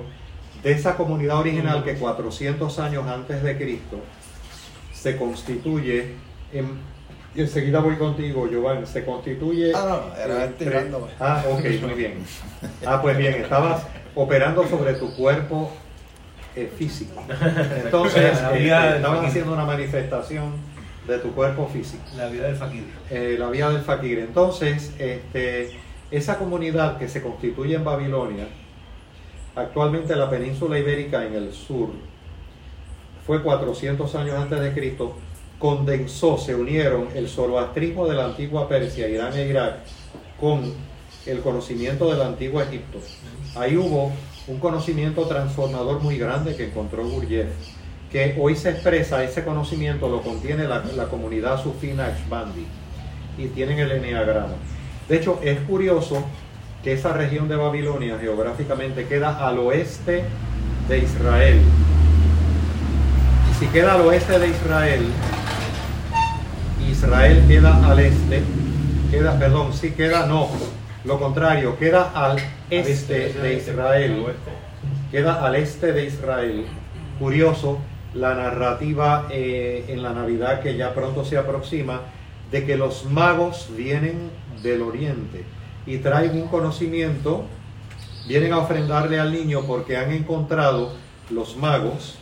de 0.64 0.72
esa 0.72 0.96
comunidad 0.96 1.38
original 1.38 1.84
que 1.84 1.94
400 1.94 2.80
años 2.80 3.06
antes 3.06 3.44
de 3.44 3.56
Cristo 3.56 4.00
se 4.92 5.16
constituye 5.16 6.14
en... 6.52 6.95
Y 7.36 7.40
enseguida 7.42 7.80
voy 7.80 7.96
contigo, 7.96 8.48
Giovanni. 8.48 8.86
Se 8.86 9.04
constituye... 9.04 9.72
Ah, 9.74 10.00
no, 10.16 10.22
era 10.22 10.44
eh, 10.46 10.54
tirándome. 10.58 11.08
Ah, 11.20 11.44
ok, 11.50 11.64
muy 11.82 11.94
bien. 11.94 12.14
Ah, 12.86 13.00
pues 13.02 13.18
bien, 13.18 13.34
estabas 13.34 13.82
operando 14.14 14.66
sobre 14.66 14.94
tu 14.94 15.14
cuerpo 15.14 15.70
eh, 16.54 16.72
físico. 16.78 17.22
Entonces, 17.84 18.38
eh, 18.40 18.58
vida 18.58 18.96
estabas 18.96 19.26
haciendo 19.26 19.52
una 19.52 19.66
manifestación 19.66 20.52
de 21.06 21.18
tu 21.18 21.32
cuerpo 21.32 21.68
físico 21.68 22.02
La 22.16 22.28
vida 22.28 22.46
del 22.48 22.56
fakir. 22.56 22.84
eh, 23.10 23.36
la 23.38 23.50
vía 23.50 23.68
del 23.68 23.82
fakir. 23.82 24.18
Entonces, 24.20 24.94
este, 24.98 25.72
esa 26.10 26.38
comunidad 26.38 26.96
que 26.96 27.08
se 27.08 27.20
constituye 27.20 27.74
en 27.74 27.84
Babilonia, 27.84 28.48
actualmente 29.54 30.16
la 30.16 30.30
península 30.30 30.78
ibérica 30.78 31.24
en 31.26 31.34
el 31.34 31.52
sur, 31.52 31.90
fue 33.26 33.42
400 33.42 34.14
años 34.14 34.34
antes 34.36 34.58
de 34.60 34.72
Cristo, 34.72 35.16
condensó, 35.58 36.38
se 36.38 36.54
unieron 36.54 37.08
el 37.14 37.28
zoroastrismo 37.28 38.06
de 38.06 38.14
la 38.14 38.26
antigua 38.26 38.68
Persia, 38.68 39.08
Irán 39.08 39.36
e 39.36 39.46
Irak, 39.46 39.76
con 40.38 40.72
el 41.26 41.40
conocimiento 41.40 42.10
del 42.10 42.22
antiguo 42.22 42.60
Egipto. 42.60 42.98
Ahí 43.54 43.76
hubo 43.76 44.12
un 44.48 44.58
conocimiento 44.60 45.26
transformador 45.26 46.00
muy 46.00 46.18
grande 46.18 46.54
que 46.54 46.66
encontró 46.66 47.08
Gurdjieff, 47.08 47.48
que 48.10 48.36
hoy 48.38 48.54
se 48.54 48.70
expresa, 48.70 49.24
ese 49.24 49.44
conocimiento 49.44 50.08
lo 50.08 50.22
contiene 50.22 50.68
la, 50.68 50.84
la 50.94 51.06
comunidad 51.06 51.62
sufí 51.62 51.92
Naqshbandi 51.92 52.66
y 53.38 53.46
tienen 53.48 53.78
el 53.78 53.90
eneagrama. 53.92 54.54
De 55.08 55.16
hecho, 55.16 55.40
es 55.42 55.58
curioso 55.60 56.22
que 56.82 56.92
esa 56.92 57.12
región 57.12 57.48
de 57.48 57.56
Babilonia 57.56 58.18
geográficamente 58.18 59.06
queda 59.06 59.46
al 59.46 59.58
oeste 59.58 60.22
de 60.88 60.98
Israel. 60.98 61.58
Si 63.58 63.66
queda 63.68 63.94
al 63.94 64.02
oeste 64.02 64.38
de 64.38 64.48
Israel, 64.48 65.06
Israel 66.90 67.42
queda 67.48 67.90
al 67.90 67.98
este, 68.00 68.42
queda, 69.10 69.38
perdón, 69.38 69.72
si 69.72 69.92
queda 69.92 70.26
no, 70.26 70.50
lo 71.04 71.18
contrario, 71.18 71.78
queda 71.78 72.10
al 72.14 72.36
este 72.68 73.32
de 73.32 73.54
Israel, 73.54 74.26
queda 75.10 75.42
al 75.46 75.56
este 75.56 75.94
de 75.94 76.04
Israel. 76.04 76.66
Curioso 77.18 77.78
la 78.12 78.34
narrativa 78.34 79.26
eh, 79.30 79.86
en 79.88 80.02
la 80.02 80.12
Navidad 80.12 80.60
que 80.60 80.76
ya 80.76 80.92
pronto 80.92 81.24
se 81.24 81.38
aproxima 81.38 82.02
de 82.50 82.66
que 82.66 82.76
los 82.76 83.06
magos 83.06 83.70
vienen 83.74 84.30
del 84.62 84.82
oriente 84.82 85.44
y 85.86 85.96
traen 85.98 86.32
un 86.32 86.48
conocimiento, 86.48 87.46
vienen 88.28 88.52
a 88.52 88.58
ofrendarle 88.58 89.18
al 89.18 89.32
niño 89.32 89.62
porque 89.66 89.96
han 89.96 90.12
encontrado 90.12 90.92
los 91.30 91.56
magos, 91.56 92.18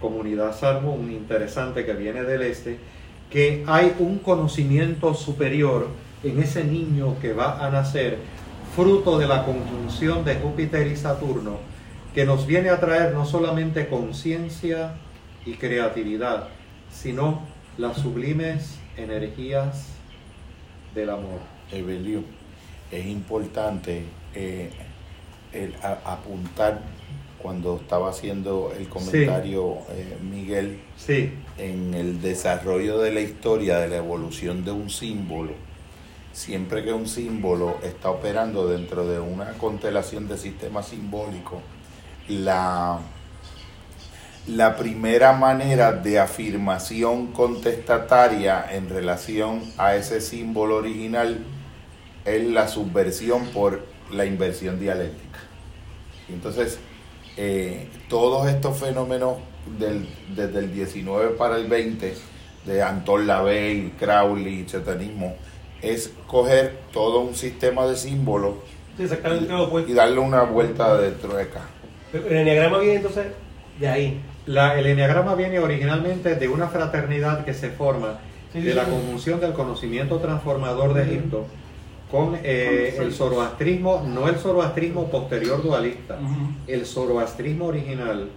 comunidad 0.00 0.54
un 0.84 1.10
interesante 1.10 1.84
que 1.84 1.94
viene 1.94 2.22
del 2.22 2.42
este, 2.42 2.78
que 3.30 3.64
hay 3.66 3.94
un 3.98 4.18
conocimiento 4.18 5.14
superior 5.14 5.88
en 6.22 6.42
ese 6.42 6.64
niño 6.64 7.16
que 7.20 7.32
va 7.32 7.64
a 7.64 7.70
nacer, 7.70 8.18
fruto 8.74 9.18
de 9.18 9.26
la 9.26 9.44
conjunción 9.44 10.24
de 10.24 10.36
Júpiter 10.36 10.86
y 10.86 10.96
Saturno, 10.96 11.58
que 12.14 12.24
nos 12.24 12.46
viene 12.46 12.70
a 12.70 12.80
traer 12.80 13.12
no 13.14 13.26
solamente 13.26 13.88
conciencia 13.88 14.94
y 15.44 15.54
creatividad, 15.54 16.48
sino 16.90 17.42
las 17.78 17.98
sublimes 17.98 18.78
energías 18.96 19.88
del 20.94 21.10
amor. 21.10 21.40
Evelio, 21.72 22.22
es 22.90 23.06
importante 23.06 24.04
eh, 24.34 24.70
apuntar 26.04 26.80
cuando 27.46 27.76
estaba 27.76 28.10
haciendo 28.10 28.72
el 28.76 28.88
comentario 28.88 29.76
eh, 29.90 30.18
Miguel 30.20 30.80
Sí, 30.96 31.32
en 31.58 31.94
el 31.94 32.20
desarrollo 32.20 32.98
de 32.98 33.12
la 33.12 33.20
historia 33.20 33.78
de 33.78 33.86
la 33.86 33.98
evolución 33.98 34.64
de 34.64 34.72
un 34.72 34.90
símbolo, 34.90 35.52
siempre 36.32 36.82
que 36.82 36.92
un 36.92 37.06
símbolo 37.06 37.78
está 37.84 38.10
operando 38.10 38.66
dentro 38.66 39.06
de 39.06 39.20
una 39.20 39.52
constelación 39.58 40.26
de 40.26 40.38
sistemas 40.38 40.88
simbólicos, 40.88 41.60
la, 42.26 42.98
la 44.48 44.76
primera 44.76 45.32
manera 45.32 45.92
de 45.92 46.18
afirmación 46.18 47.28
contestataria 47.28 48.66
en 48.72 48.88
relación 48.88 49.62
a 49.78 49.94
ese 49.94 50.20
símbolo 50.20 50.78
original 50.78 51.44
es 52.24 52.44
la 52.44 52.66
subversión 52.66 53.46
por 53.50 53.86
la 54.10 54.24
inversión 54.24 54.80
dialéctica. 54.80 55.38
Entonces, 56.28 56.80
eh, 57.36 57.88
todos 58.08 58.48
estos 58.48 58.78
fenómenos 58.78 59.34
del, 59.78 60.06
desde 60.34 60.60
el 60.60 60.72
19 60.72 61.30
para 61.36 61.56
el 61.56 61.66
20 61.66 62.14
de 62.64 62.82
Anton 62.82 63.26
Lavey, 63.26 63.92
Crowley, 63.98 64.64
chatanismo, 64.66 65.34
es 65.82 66.12
coger 66.26 66.78
todo 66.92 67.20
un 67.20 67.34
sistema 67.34 67.86
de 67.86 67.96
símbolos 67.96 68.54
Sí, 68.96 69.04
y 69.04 69.52
opuesto. 69.52 69.92
darle 69.94 70.18
una 70.20 70.42
vuelta 70.42 70.96
de 70.98 71.10
trueca. 71.12 71.60
El 72.14 72.32
enneagrama 72.34 72.78
viene 72.78 72.94
entonces 72.96 73.26
de 73.78 73.88
ahí. 73.88 74.20
la, 74.46 74.78
el 74.78 74.86
enneagrama 74.86 75.34
viene 75.34 75.58
originalmente 75.58 76.34
de 76.34 76.48
una 76.48 76.68
fraternidad 76.68 77.44
que 77.44 77.52
se 77.52 77.70
forma 77.70 78.20
Sí, 78.52 78.60
de 78.62 78.70
sí, 78.70 78.76
la 78.76 78.84
sí. 78.86 78.90
conjunción 78.90 79.38
del 79.40 79.52
conocimiento 79.52 80.18
transformador 80.18 80.94
de 80.94 81.02
Egipto 81.02 81.46
con 82.10 82.36
eh, 82.42 82.96
el 83.00 83.12
zoroastrismo, 83.12 84.04
no 84.06 84.28
el 84.28 84.36
zoroastrismo 84.36 85.10
posterior 85.10 85.62
dualista, 85.62 86.16
el 86.66 86.86
zoroastrismo 86.86 87.66
original 87.66 88.28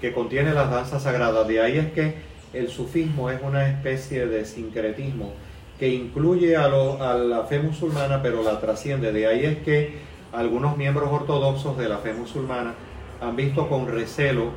que 0.00 0.12
contiene 0.12 0.52
las 0.54 0.70
danzas 0.70 1.02
sagradas. 1.02 1.46
De 1.48 1.60
ahí 1.60 1.78
es 1.78 1.92
que 1.92 2.14
el 2.52 2.68
sufismo 2.68 3.30
es 3.30 3.40
una 3.42 3.68
especie 3.68 4.26
de 4.26 4.44
sincretismo 4.44 5.32
que 5.78 5.88
incluye 5.88 6.56
a, 6.56 6.68
lo- 6.68 7.02
a 7.02 7.14
la 7.14 7.42
fe 7.44 7.58
musulmana 7.58 8.22
pero 8.22 8.42
la 8.44 8.60
trasciende. 8.60 9.12
De 9.12 9.26
ahí 9.26 9.44
es 9.44 9.58
que 9.58 9.98
algunos 10.32 10.76
miembros 10.76 11.08
ortodoxos 11.10 11.76
de 11.78 11.88
la 11.88 11.98
fe 11.98 12.12
musulmana 12.12 12.74
han 13.20 13.34
visto 13.34 13.68
con 13.68 13.88
recelo 13.88 14.50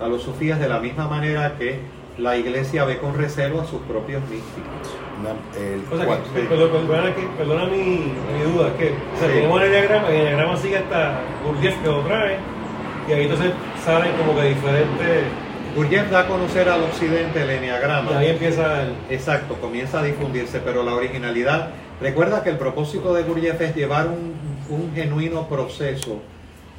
a 0.00 0.08
los 0.08 0.22
sufíes 0.22 0.58
de 0.58 0.68
la 0.68 0.78
misma 0.80 1.08
manera 1.08 1.56
que 1.58 1.78
la 2.18 2.36
iglesia 2.36 2.84
ve 2.84 2.98
con 2.98 3.14
recelo 3.16 3.60
a 3.60 3.64
sus 3.66 3.80
propios 3.82 4.22
místicos. 4.22 4.96
Una- 5.20 5.60
el- 5.60 5.82
O 5.90 5.96
sea, 5.96 6.18
que, 6.34 6.40
perdona, 6.48 7.14
que- 7.14 7.28
perdona 7.38 7.64
mi, 7.66 7.78
mi 7.78 8.52
duda, 8.52 8.68
es 8.68 8.74
que 8.74 8.88
o 9.14 9.18
sea, 9.18 9.28
Sí. 9.28 9.34
tenemos 9.34 9.62
el 9.62 9.70
diagrama 9.70 10.10
y 10.10 10.16
el 10.16 10.22
diagrama 10.26 10.56
sigue 10.56 10.78
hasta 10.78 11.20
Gurdjieff 11.44 11.76
que 11.82 11.88
lo 11.88 12.00
trae 12.00 12.36
y 13.08 13.12
ahí 13.12 13.22
entonces 13.24 13.52
salen 13.84 14.12
como 14.16 14.34
que 14.34 14.48
diferentes 14.48 15.24
Gurdjieff 15.76 16.10
da 16.10 16.20
a 16.20 16.26
conocer 16.26 16.68
al 16.68 16.82
occidente 16.82 17.42
el 17.42 17.50
enneagrama. 17.50 18.10
y 18.12 18.14
ahí 18.16 18.30
empieza 18.30 18.82
el, 18.82 18.94
Exacto, 19.10 19.54
comienza 19.60 20.00
a 20.00 20.02
difundirse, 20.02 20.60
pero 20.60 20.82
la 20.82 20.94
originalidad, 20.94 21.70
recuerda 22.00 22.42
que 22.42 22.50
el 22.50 22.58
propósito 22.58 23.14
de 23.14 23.22
Gurdjieff 23.22 23.60
es 23.60 23.74
llevar 23.74 24.08
un, 24.08 24.34
un 24.68 24.92
genuino 24.94 25.48
proceso 25.48 26.20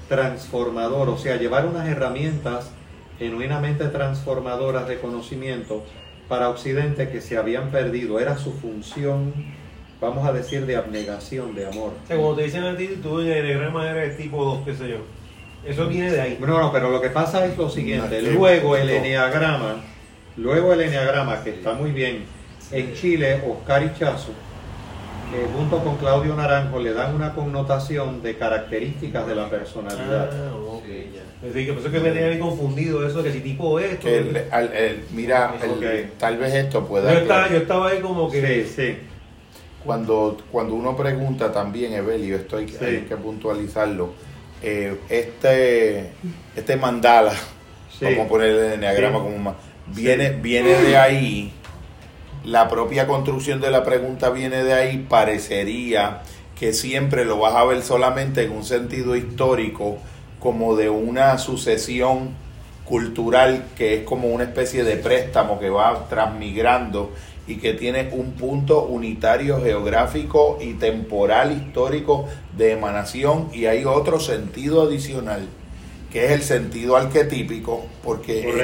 transformador, 0.10 1.10
o 1.10 1.18
sea, 1.18 1.38
llevar 1.38 1.66
unas 1.66 1.88
herramientas 1.88 2.72
genuinamente 3.20 3.86
transformadoras 3.86 4.88
de 4.88 5.00
conocimiento 5.00 5.84
para 6.28 6.50
Occidente 6.50 7.10
que 7.10 7.22
se 7.22 7.38
habían 7.38 7.70
perdido, 7.70 8.20
era 8.20 8.38
su 8.38 8.54
función, 8.54 9.34
vamos 10.02 10.28
a 10.28 10.34
decir, 10.34 10.66
de 10.66 10.76
abnegación, 10.76 11.54
de 11.54 11.68
amor. 11.68 11.94
o 12.04 12.08
sea, 12.08 12.18
cuando 12.18 12.36
te 12.36 12.44
dicen 12.44 12.64
a 12.64 12.76
ti, 12.76 13.00
tú 13.02 13.20
en 13.20 13.28
el 13.28 13.46
diagrama 13.46 13.90
eres 13.90 14.18
tipo 14.18 14.44
2, 14.44 14.66
qué 14.66 14.76
sé 14.76 14.90
yo. 14.90 14.98
Eso 15.66 15.88
viene 15.88 16.12
de 16.12 16.22
ahí. 16.22 16.38
No, 16.42 16.60
no, 16.60 16.72
pero 16.72 16.90
lo 16.90 17.02
que 17.02 17.10
pasa 17.10 17.46
es 17.46 17.58
lo 17.58 17.70
siguiente, 17.70 18.22
luego 18.22 18.76
el 18.76 18.88
no. 18.88 18.94
eneagrama, 18.94 19.76
luego 20.38 20.74
el 20.74 20.82
eneagrama, 20.82 21.44
que 21.44 21.52
está 21.52 21.74
muy 21.74 21.92
bien, 21.92 22.26
en 22.72 22.94
Chile, 22.94 23.42
Oscar 23.48 23.84
Ichazo, 23.84 24.32
eh, 25.34 25.48
junto 25.56 25.80
con 25.84 25.98
Claudio 25.98 26.36
Naranjo, 26.36 26.80
le 26.80 26.94
dan 26.94 27.16
una 27.16 27.34
connotación 27.34 28.22
de 28.22 28.38
características 28.38 29.26
de 29.28 29.36
la 29.36 29.50
personalidad. 29.50 30.30
Ah, 30.32 30.56
ok, 30.56 30.86
ya. 31.14 31.48
Es 31.48 31.54
decir, 31.54 31.68
que 31.68 31.74
por 31.74 31.80
eso 31.80 31.88
es 31.88 31.94
que 31.94 32.00
me 32.10 32.12
tenía 32.18 32.40
confundido 32.40 33.06
eso, 33.08 33.24
que 33.24 33.32
si 33.32 33.40
tipo 33.42 33.80
esto. 33.80 34.08
que 34.08 34.18
el- 34.20 34.44
al- 34.52 34.74
el- 34.74 35.04
mira, 35.14 35.56
el- 35.64 35.70
Ok. 35.72 36.12
tal 36.20 36.38
vez 36.38 36.54
esto 36.54 36.86
pueda... 36.86 37.12
yo, 37.12 37.20
estaba, 37.20 37.42
aclarar. 37.46 37.52
yo 37.52 37.58
estaba 37.64 37.90
ahí 37.90 38.00
como 38.00 38.30
que. 38.32 38.64
Sí, 38.66 38.72
sí. 38.76 38.98
Cuando, 39.84 40.38
cuando 40.52 40.76
uno 40.76 40.96
pregunta 40.96 41.52
también, 41.52 41.94
Evelio, 41.94 42.38
esto 42.38 42.58
hay, 42.58 42.70
Sí. 42.70 42.78
hay 42.86 42.98
que 43.02 43.18
puntualizarlo, 43.18 44.14
eh, 44.62 44.98
este, 45.10 46.12
este 46.56 46.78
mandala, 46.78 47.34
Sí. 48.00 48.06
vamos 48.06 48.26
a 48.26 48.30
poner 48.30 48.50
el 48.52 48.74
enneagrama 48.74 49.18
Sí. 49.18 49.24
como 49.24 49.36
un 49.36 49.44
ma- 49.44 49.56
viene, 49.88 50.30
viene 50.30 50.70
de 50.82 50.96
ahí, 50.98 51.54
la 52.44 52.68
propia 52.68 53.08
construcción 53.08 53.62
de 53.62 53.72
la 53.72 53.84
pregunta 53.84 54.30
viene 54.30 54.64
de 54.64 54.74
ahí, 54.74 55.06
parecería 55.10 56.22
que 56.60 56.74
siempre 56.74 57.26
lo 57.26 57.40
vas 57.40 57.56
a 57.56 57.64
ver 57.64 57.82
solamente 57.82 58.44
en 58.44 58.52
un 58.52 58.64
sentido 58.64 59.16
histórico, 59.16 59.98
como 60.40 60.76
de 60.76 60.90
una 60.90 61.38
sucesión 61.38 62.32
cultural 62.86 63.66
que 63.78 63.96
es 63.96 64.04
como 64.04 64.28
una 64.28 64.44
especie 64.44 64.84
de 64.84 64.98
préstamo 64.98 65.58
que 65.58 65.70
va 65.70 66.08
transmigrando 66.10 67.12
y 67.48 67.56
que 67.56 67.74
tiene 67.74 68.10
un 68.12 68.34
punto 68.34 68.84
unitario 68.84 69.62
geográfico 69.62 70.58
y 70.62 70.74
temporal 70.74 71.54
histórico 71.54 72.28
de 72.58 72.74
emanación 72.74 73.50
y 73.54 73.66
hay 73.66 73.86
otro 73.86 74.20
sentido 74.20 74.82
adicional 74.82 75.48
que 76.14 76.26
es 76.26 76.32
el 76.32 76.44
sentido 76.44 76.96
arquetípico 76.96 77.86
porque 78.04 78.44
el- 78.52 78.60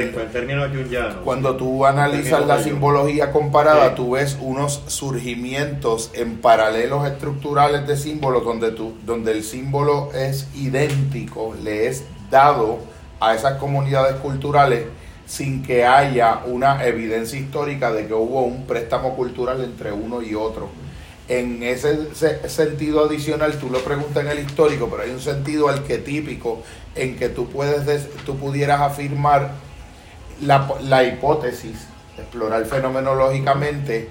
en 1.15 1.23
cuando 1.23 1.55
tú 1.57 1.83
analizas 1.85 2.45
la 2.45 2.55
simbología 2.63 3.31
comparada, 3.31 3.95
tú 3.95 4.11
ves 4.11 4.37
unos 4.39 4.83
surgimientos 4.87 6.11
en 6.13 6.37
paralelos 6.37 7.07
estructurales 7.07 7.87
de 7.87 7.97
símbolos 7.97 8.43
donde, 8.45 8.71
tú, 8.71 8.93
donde 9.05 9.31
el 9.31 9.43
símbolo 9.43 10.11
es 10.13 10.47
idéntico, 10.55 11.55
le 11.63 11.87
es 11.87 12.03
dado 12.29 12.77
a 13.19 13.33
esas 13.33 13.55
comunidades 13.57 14.15
culturales 14.17 14.85
sin 15.25 15.61
que 15.63 15.85
haya 15.85 16.41
una 16.45 16.85
evidencia 16.85 17.39
histórica 17.39 17.91
de 17.91 18.07
que 18.07 18.13
hubo 18.13 18.43
un 18.43 18.65
préstamo 18.65 19.15
cultural 19.15 19.63
entre 19.63 19.91
uno 19.91 20.21
y 20.21 20.33
otro. 20.35 20.69
En 21.29 21.61
ese 21.63 22.13
se- 22.15 22.49
sentido 22.49 23.05
adicional, 23.05 23.53
tú 23.59 23.69
lo 23.69 23.79
preguntas 23.83 24.25
en 24.25 24.31
el 24.31 24.39
histórico, 24.39 24.89
pero 24.89 25.03
hay 25.03 25.11
un 25.11 25.19
sentido 25.21 25.69
arquetípico 25.69 26.63
en 26.95 27.15
que 27.17 27.29
tú, 27.29 27.47
puedes 27.49 27.85
des- 27.85 28.09
tú 28.25 28.35
pudieras 28.37 28.81
afirmar 28.81 29.51
la, 30.41 30.67
la 30.81 31.03
hipótesis 31.03 31.75
explorar 32.17 32.65
fenomenológicamente 32.65 34.09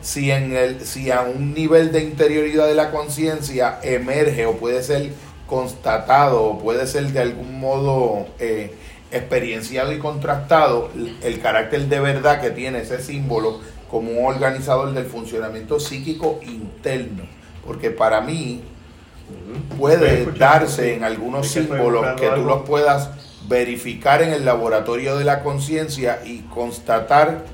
si, 0.00 0.30
en 0.30 0.56
el, 0.56 0.80
si 0.86 1.10
a 1.10 1.20
un 1.22 1.52
nivel 1.52 1.92
de 1.92 2.00
interioridad 2.02 2.66
de 2.66 2.74
la 2.74 2.90
conciencia 2.90 3.78
emerge 3.82 4.46
o 4.46 4.56
puede 4.56 4.82
ser 4.82 5.10
constatado 5.48 6.42
o 6.44 6.58
puede 6.58 6.86
ser 6.86 7.08
de 7.08 7.20
algún 7.20 7.58
modo 7.60 8.26
eh, 8.38 8.72
experienciado 9.12 9.92
y 9.92 9.98
contrastado 9.98 10.90
el 11.22 11.40
carácter 11.40 11.82
de 11.88 12.00
verdad 12.00 12.40
que 12.40 12.50
tiene 12.50 12.80
ese 12.80 13.02
símbolo 13.02 13.60
como 13.94 14.10
un 14.10 14.26
organizador 14.26 14.92
del 14.92 15.04
funcionamiento 15.04 15.78
psíquico 15.78 16.40
interno. 16.42 17.22
Porque 17.64 17.92
para 17.92 18.20
mí 18.22 18.60
puede 19.78 20.26
darse 20.32 20.96
en 20.96 21.04
algunos 21.04 21.46
símbolos 21.46 22.20
que 22.20 22.28
tú 22.30 22.42
los 22.42 22.62
puedas 22.62 23.10
verificar 23.48 24.20
en 24.20 24.30
el 24.30 24.44
laboratorio 24.44 25.16
de 25.16 25.24
la 25.24 25.44
conciencia 25.44 26.22
y 26.26 26.40
constatar 26.40 27.44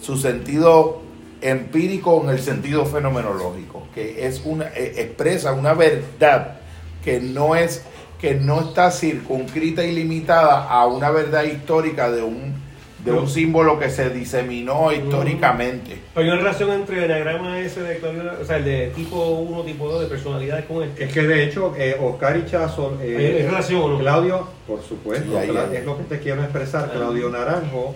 su 0.00 0.16
sentido 0.16 1.02
empírico 1.42 2.18
en 2.24 2.30
el 2.30 2.40
sentido 2.40 2.86
fenomenológico, 2.86 3.86
que 3.94 4.26
es 4.26 4.40
una 4.46 4.68
eh, 4.68 4.94
expresa 5.02 5.52
una 5.52 5.74
verdad 5.74 6.60
que 7.04 7.20
no 7.20 7.56
es 7.56 7.84
que 8.18 8.36
no 8.36 8.62
está 8.62 8.90
circunscrita 8.90 9.84
y 9.84 9.92
limitada 9.92 10.66
a 10.66 10.86
una 10.86 11.10
verdad 11.10 11.42
histórica 11.42 12.10
de 12.10 12.22
un 12.22 12.63
de 13.04 13.12
un 13.12 13.28
símbolo 13.28 13.78
que 13.78 13.90
se 13.90 14.08
diseminó 14.08 14.90
históricamente. 14.90 15.98
Hay 16.14 16.24
una 16.24 16.36
relación 16.36 16.70
entre 16.70 17.02
el 17.02 17.08
diagrama 17.08 17.60
ese 17.60 17.82
de 17.82 17.98
Claudio, 17.98 18.32
o 18.40 18.44
sea, 18.44 18.56
el 18.56 18.64
de 18.64 18.92
tipo 18.96 19.26
1, 19.26 19.62
tipo 19.62 19.88
2 19.88 20.02
de 20.02 20.06
personalidades 20.06 20.64
con 20.64 20.82
este. 20.82 21.04
Es 21.04 21.12
que 21.12 21.22
de 21.22 21.44
hecho, 21.44 21.74
eh, 21.76 21.96
Oscar 22.00 22.36
y 22.38 22.46
Chazo, 22.46 22.96
eh, 23.02 23.36
¿Hay 23.40 23.46
relación 23.46 23.98
Claudio, 23.98 24.48
por 24.66 24.82
supuesto, 24.82 25.38
es 25.38 25.84
lo 25.84 25.98
que 25.98 26.04
te 26.04 26.18
quiero 26.18 26.42
expresar. 26.42 26.90
Claudio 26.92 27.28
Naranjo 27.28 27.94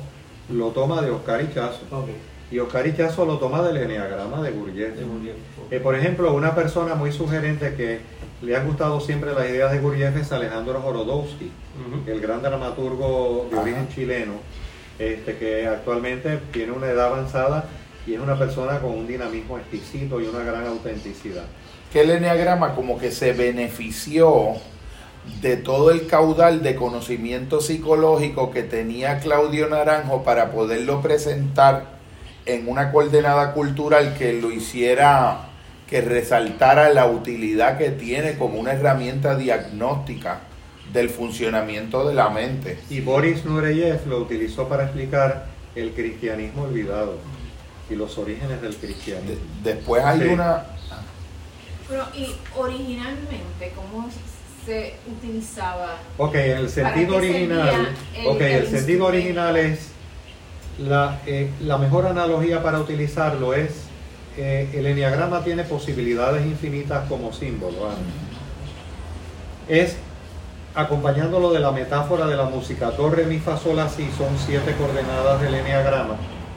lo 0.51 0.68
toma 0.68 1.01
de 1.01 1.10
Oscar 1.10 1.43
y 1.43 1.55
Chazo. 1.55 1.80
Y 2.51 2.59
Oscar 2.59 2.86
y 2.86 2.94
Chazo 2.94 3.24
lo 3.24 3.39
toma 3.39 3.62
del 3.62 3.78
eneagrama 3.78 4.43
de 4.43 4.51
Gurdjieff. 4.51 4.93
Eh, 5.70 5.80
por 5.80 5.94
ejemplo, 5.94 6.35
una 6.35 6.55
persona 6.55 6.94
muy 6.94 7.12
sugerente 7.12 7.74
que 7.74 8.01
le 8.43 8.56
ha 8.56 8.62
gustado 8.62 9.01
siempre 9.01 9.32
las 9.32 9.48
ideas 9.48 9.72
de 9.72 9.78
Gurdjieff 9.78 10.16
es 10.16 10.32
Alejandro 10.32 10.80
Jorodowski, 10.80 11.51
el 12.06 12.20
gran 12.20 12.43
dramaturgo 12.43 13.48
de 13.51 13.56
origen 13.56 13.89
chileno 13.89 14.35
este, 14.99 15.37
que 15.37 15.66
actualmente 15.66 16.41
tiene 16.53 16.73
una 16.73 16.89
edad 16.89 17.07
avanzada 17.07 17.66
y 18.07 18.15
es 18.15 18.20
una 18.20 18.39
persona 18.39 18.81
con 18.81 18.91
un 18.91 19.07
dinamismo 19.07 19.59
exquisito 19.59 20.20
y 20.20 20.27
una 20.27 20.41
gran 20.41 20.66
autenticidad. 20.66 21.45
Que 21.93 22.01
el 22.01 22.11
enneagrama 22.11 22.75
como 22.75 22.99
que 22.99 23.11
se 23.11 23.33
benefició 23.33 24.55
de 25.41 25.57
todo 25.57 25.91
el 25.91 26.07
caudal 26.07 26.62
de 26.62 26.75
conocimiento 26.75 27.61
psicológico 27.61 28.51
que 28.51 28.62
tenía 28.62 29.20
Claudio 29.20 29.69
Naranjo 29.69 30.25
para 30.25 30.51
poderlo 30.51 31.01
presentar 31.03 31.99
en 32.47 32.66
una 32.69 32.91
coordenada 32.91 33.53
cultural 33.53 34.15
que 34.16 34.33
lo 34.33 34.51
hiciera, 34.51 35.51
que 35.89 36.01
resaltara 36.01 36.89
la 36.89 37.07
utilidad 37.07 37.79
que 37.79 37.91
tiene 37.91 38.37
como 38.39 38.59
una 38.59 38.73
herramienta 38.73 39.37
diagnóstica 39.37 40.41
del 40.93 41.10
funcionamiento 41.10 42.06
de 42.09 42.15
la 42.15 42.31
mente. 42.31 42.78
Y 42.90 43.01
Boris 43.01 43.44
Nureyev 43.44 44.06
lo 44.06 44.19
utilizó 44.19 44.69
para 44.69 44.85
explicar 44.85 45.47
el 45.74 45.93
cristianismo 45.93 46.62
olvidado 46.62 47.16
y 47.90 47.94
los 47.94 48.16
orígenes 48.19 48.60
del 48.60 48.77
cristianismo. 48.77 49.44
después 49.62 50.05
hay 50.05 50.20
una... 50.28 50.65
Pero, 51.89 52.05
¿y 52.15 52.35
originalmente 52.55 53.73
cómo 53.74 54.09
se 54.66 54.94
utilizaba? 55.10 55.97
Ok, 56.19 56.35
el 56.35 56.69
sentido 56.69 57.16
original, 57.16 57.97
el, 58.15 58.43
el, 58.43 58.66
sentido 58.66 59.06
original 59.06 59.56
es 59.56 59.93
la, 60.78 61.20
eh, 61.27 61.51
la, 61.62 61.78
mejor 61.78 62.06
analogía 62.06 62.62
para 62.62 62.78
utilizarlo 62.78 63.55
es 63.55 63.89
eh, 64.36 64.69
el 64.74 64.86
enneagrama 64.86 65.43
tiene 65.43 65.65
posibilidades 65.65 66.47
infinitas 66.47 67.09
como 67.09 67.32
símbolo. 67.32 67.89
Es 69.69 69.97
acompañándolo 70.78 71.52
de 71.52 71.59
la 71.59 71.72
metáfora 71.72 72.28
de 72.28 72.36
la 72.36 72.44
música. 72.44 72.92
Do, 72.92 73.10
re, 73.10 73.24
mi, 73.24 73.40
fa, 73.40 73.56
sol, 73.56 73.80
si 73.94 74.09
son 74.12 74.38
siete 74.38 74.76
coordenadas 74.78 75.42
del 75.42 75.55
eneagrama, 75.55 76.14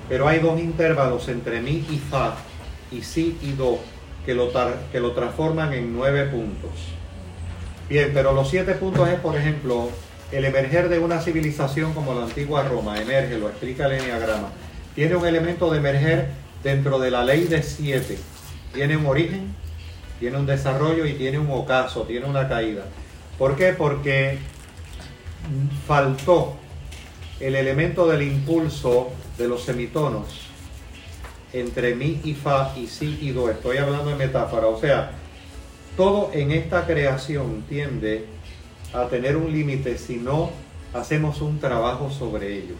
pero 0.07 0.27
hay 0.27 0.37
dos 0.37 0.59
intervalos 0.59 1.27
entre 1.27 1.59
mi 1.59 1.83
y 1.89 1.97
fa 1.97 2.35
y 2.91 3.01
si 3.01 3.39
y 3.41 3.53
do 3.53 3.79
que 4.23 4.35
lo, 4.35 4.51
que 4.91 4.99
lo 4.99 5.13
transforman 5.13 5.73
en 5.73 5.91
nueve 5.91 6.25
puntos. 6.25 6.69
Bien, 7.89 8.11
pero 8.13 8.31
los 8.33 8.47
siete 8.47 8.73
puntos 8.75 9.09
es, 9.09 9.19
por 9.19 9.35
ejemplo, 9.35 9.89
el 10.31 10.45
emerger 10.45 10.89
de 10.89 10.99
una 10.99 11.19
civilización 11.19 11.93
como 11.93 12.13
la 12.13 12.25
antigua 12.25 12.63
Roma, 12.63 13.01
emerge, 13.01 13.39
lo 13.39 13.49
explica 13.49 13.87
el 13.87 13.93
eneagrama. 13.93 14.49
Tiene 14.93 15.15
un 15.15 15.25
elemento 15.25 15.71
de 15.71 15.79
emerger 15.79 16.27
dentro 16.63 16.99
de 16.99 17.09
la 17.09 17.23
ley 17.23 17.45
de 17.45 17.63
siete. 17.63 18.19
Tiene 18.71 18.97
un 18.97 19.07
origen, 19.07 19.55
tiene 20.19 20.37
un 20.37 20.45
desarrollo 20.45 21.07
y 21.07 21.13
tiene 21.13 21.39
un 21.39 21.49
ocaso, 21.49 22.03
tiene 22.03 22.27
una 22.27 22.47
caída. 22.47 22.83
¿Por 23.41 23.55
qué? 23.55 23.73
Porque 23.73 24.37
faltó 25.87 26.57
el 27.39 27.55
elemento 27.55 28.05
del 28.05 28.21
impulso 28.21 29.09
de 29.35 29.47
los 29.47 29.63
semitonos 29.63 30.27
entre 31.51 31.95
mi 31.95 32.21
y 32.23 32.35
fa 32.35 32.71
y 32.77 32.85
si 32.85 33.17
y 33.19 33.31
do. 33.31 33.49
Estoy 33.49 33.77
hablando 33.77 34.11
de 34.11 34.15
metáfora. 34.15 34.67
O 34.67 34.79
sea, 34.79 35.13
todo 35.97 36.29
en 36.33 36.51
esta 36.51 36.85
creación 36.85 37.63
tiende 37.67 38.27
a 38.93 39.07
tener 39.07 39.35
un 39.37 39.51
límite 39.51 39.97
si 39.97 40.17
no 40.17 40.51
hacemos 40.93 41.41
un 41.41 41.59
trabajo 41.59 42.11
sobre 42.11 42.59
ello. 42.59 42.75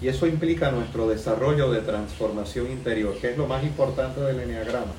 Y 0.00 0.08
eso 0.08 0.26
implica 0.26 0.70
nuestro 0.70 1.06
desarrollo 1.06 1.70
de 1.70 1.82
transformación 1.82 2.70
interior, 2.70 3.14
que 3.18 3.32
es 3.32 3.36
lo 3.36 3.46
más 3.46 3.62
importante 3.62 4.22
del 4.22 4.40
eneagrama. 4.40 4.94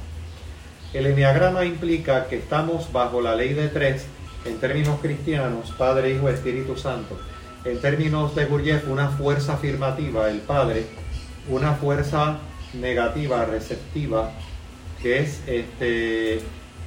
El 0.93 1.07
eneagrama 1.07 1.65
implica 1.65 2.27
que 2.27 2.37
estamos 2.37 2.91
bajo 2.93 3.21
la 3.21 3.35
ley 3.35 3.55
de 3.55 3.69
tres 3.69 4.05
en 4.45 4.57
términos 4.59 4.99
cristianos, 5.01 5.73
Padre, 5.77 6.11
Hijo, 6.11 6.29
Espíritu 6.29 6.77
Santo. 6.77 7.19
En 7.65 7.79
términos 7.81 8.35
de 8.35 8.45
Gurdjieff, 8.45 8.87
una 8.87 9.09
fuerza 9.09 9.53
afirmativa, 9.53 10.29
el 10.29 10.39
Padre, 10.39 10.85
una 11.49 11.73
fuerza 11.73 12.37
negativa, 12.73 13.45
receptiva, 13.45 14.31
que 15.01 15.19
es 15.19 15.41
este, 15.47 16.35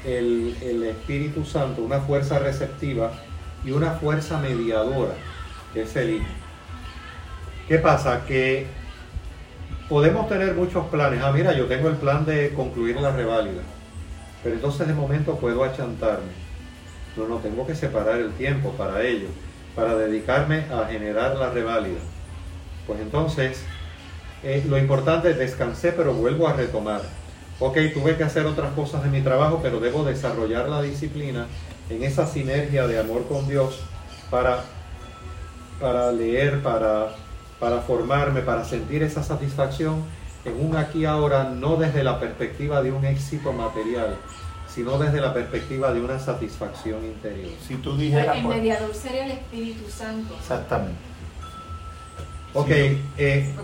el, 0.05 0.57
el 0.63 0.85
Espíritu 0.85 1.45
Santo, 1.45 1.83
una 1.83 2.01
fuerza 2.01 2.39
receptiva 2.39 3.13
y 3.65 3.73
una 3.73 3.93
fuerza 3.93 4.39
mediadora, 4.39 5.15
que 5.75 5.83
es 5.83 5.97
el 5.97 6.11
Hijo. 6.17 6.27
¿Qué 7.69 7.79
pasa? 7.79 8.25
Que 8.27 8.67
podemos 9.89 10.29
tener 10.29 10.55
muchos 10.55 10.87
planes. 10.87 11.21
Ah, 11.23 11.31
mira, 11.33 11.53
yo 11.53 11.67
tengo 11.67 11.89
el 11.89 11.97
plan 11.97 12.25
de 12.25 12.55
concluir 12.55 12.97
la 12.97 13.13
reválida, 13.13 13.63
pero 14.43 14.55
entonces 14.55 14.87
de 14.87 14.95
momento 14.95 15.37
puedo 15.37 15.63
achantarme 15.63 16.50
no, 17.21 17.29
no, 17.29 17.37
tengo 17.37 17.67
que 17.67 17.75
separar 17.75 18.19
el 18.19 18.33
tiempo 18.33 18.71
para 18.73 19.03
ello, 19.03 19.29
para 19.75 19.97
dedicarme 19.97 20.65
a 20.73 20.87
generar 20.87 21.37
la 21.37 21.51
reválida. 21.51 22.01
Pues 22.87 23.01
entonces, 23.01 23.63
eh, 24.43 24.65
lo 24.69 24.79
importante 24.79 25.31
es 25.31 25.39
descansé, 25.39 25.93
pero 25.93 26.15
vuelvo 26.15 26.49
a 26.49 26.55
retomar. 26.55 27.03
Ok, 27.59 27.77
tuve 27.93 28.17
que 28.17 28.25
hacer 28.25 28.47
otras 28.47 28.73
cosas 28.73 29.03
de 29.03 29.11
mi 29.11 29.21
trabajo, 29.21 29.61
pero 29.63 29.81
debo 29.81 30.03
desarrollar 30.05 30.69
la 30.69 30.81
disciplina 30.81 31.47
en 31.91 32.03
esa 32.05 32.27
sinergia 32.27 32.87
de 32.87 32.99
amor 32.99 33.27
con 33.29 33.47
Dios 33.49 33.81
para, 34.31 34.65
para 35.79 36.11
leer, 36.13 36.63
para, 36.63 37.09
para 37.59 37.83
formarme, 37.83 38.41
para 38.41 38.65
sentir 38.65 39.03
esa 39.03 39.23
satisfacción 39.23 40.03
en 40.45 40.65
un 40.65 40.77
aquí 40.77 41.05
ahora, 41.05 41.45
no 41.45 41.77
desde 41.77 42.03
la 42.03 42.19
perspectiva 42.19 42.83
de 42.83 42.93
un 42.93 43.05
éxito 43.05 43.53
material, 43.53 44.17
sino 44.75 44.99
desde 44.99 45.21
la 45.21 45.35
perspectiva 45.35 45.93
de 45.93 46.01
una 46.01 46.19
satisfacción 46.19 47.05
interior. 47.05 47.51
Si 47.67 47.75
tú 47.77 47.97
dijeras, 47.97 48.37
el 48.37 48.47
mediador 48.47 48.95
sería 48.95 49.27
el 49.27 49.33
Espíritu 49.33 49.91
Santo. 49.91 50.35
Exactamente. 50.39 50.99
Ok, 52.55 52.71
eh, 52.71 53.55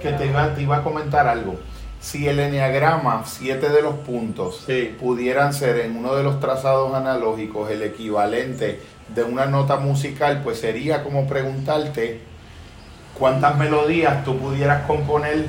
que 0.00 0.12
te 0.12 0.26
iba, 0.26 0.54
te 0.54 0.62
iba, 0.62 0.76
a 0.78 0.82
comentar 0.82 1.26
algo. 1.26 1.56
Si 2.00 2.28
el 2.28 2.38
enneagrama, 2.38 3.24
siete 3.26 3.68
de 3.68 3.82
los 3.82 3.94
puntos, 3.96 4.66
pudieran 5.00 5.52
ser 5.52 5.80
en 5.80 5.96
uno 5.96 6.14
de 6.14 6.22
los 6.22 6.38
trazados 6.38 6.94
analógicos 6.94 7.70
el 7.70 7.82
equivalente 7.82 8.80
de 9.14 9.24
una 9.24 9.46
nota 9.46 9.76
musical, 9.76 10.42
pues 10.44 10.60
sería 10.60 11.02
como 11.02 11.26
preguntarte 11.26 12.20
cuántas 13.14 13.56
melodías 13.56 14.24
tú 14.24 14.38
pudieras 14.38 14.86
componer 14.86 15.46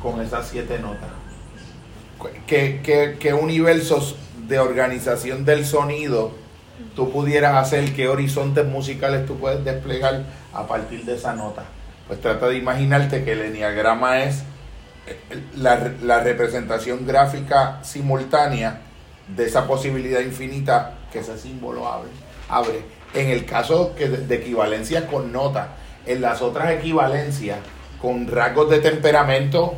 con 0.00 0.20
esas 0.22 0.48
siete 0.48 0.78
notas 0.78 1.17
qué, 2.46 3.38
universos 3.40 4.16
de 4.46 4.58
organización 4.58 5.44
del 5.44 5.66
sonido 5.66 6.32
tú 6.94 7.10
pudieras 7.10 7.56
hacer, 7.56 7.92
qué 7.94 8.08
horizontes 8.08 8.64
musicales 8.66 9.26
tú 9.26 9.36
puedes 9.36 9.64
desplegar 9.64 10.24
a 10.52 10.66
partir 10.66 11.04
de 11.04 11.16
esa 11.16 11.34
nota. 11.34 11.64
Pues 12.06 12.20
trata 12.20 12.48
de 12.48 12.56
imaginarte 12.56 13.24
que 13.24 13.32
el 13.32 13.42
enneagrama 13.42 14.22
es 14.22 14.42
eh, 15.06 15.42
la, 15.56 16.20
representación 16.20 17.06
gráfica 17.06 17.80
simultánea 17.82 18.80
de 19.28 19.44
esa 19.44 19.66
posibilidad 19.66 20.20
infinita 20.20 20.94
que 21.12 21.20
ese 21.20 21.38
símbolo 21.38 21.86
abre. 21.86 22.10
abre. 22.48 22.82
En 23.14 23.28
el 23.28 23.44
caso 23.44 23.94
que 23.96 24.08
de, 24.08 24.34
equivalencia 24.34 25.06
con 25.06 25.32
nota, 25.32 25.76
en 26.06 26.20
las 26.20 26.42
otras 26.42 26.70
equivalencias 26.72 27.58
con 28.00 28.26
rasgos 28.26 28.70
de 28.70 28.78
temperamento, 28.78 29.74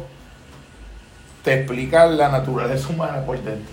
te 1.42 1.54
explica 1.54 2.06
la 2.06 2.28
naturaleza 2.28 2.88
humana 2.88 3.24
por 3.24 3.36
dentro. 3.42 3.72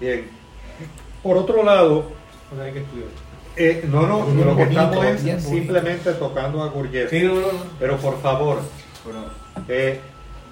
Bien. 0.00 0.26
Por 1.22 1.36
otro 1.36 1.62
lado, 1.62 2.04
Pues 2.50 2.60
hay 2.60 2.72
que 2.72 2.80
estudiar. 2.80 3.08
eh, 3.56 3.84
no, 3.88 4.06
no, 4.06 4.26
lo 4.44 4.56
que 4.56 4.62
estamos 4.64 5.04
es 5.06 5.24
bien 5.24 5.36
bonito. 5.36 5.50
simplemente 5.56 6.12
tocando 6.14 6.62
a 6.62 6.68
Gurdjieff. 6.68 7.10
Sí, 7.10 7.22
no, 7.22 7.34
no, 7.34 7.40
no. 7.40 7.58
Pero 7.78 7.96
por 7.98 8.20
favor, 8.20 8.58
eh, 9.68 10.00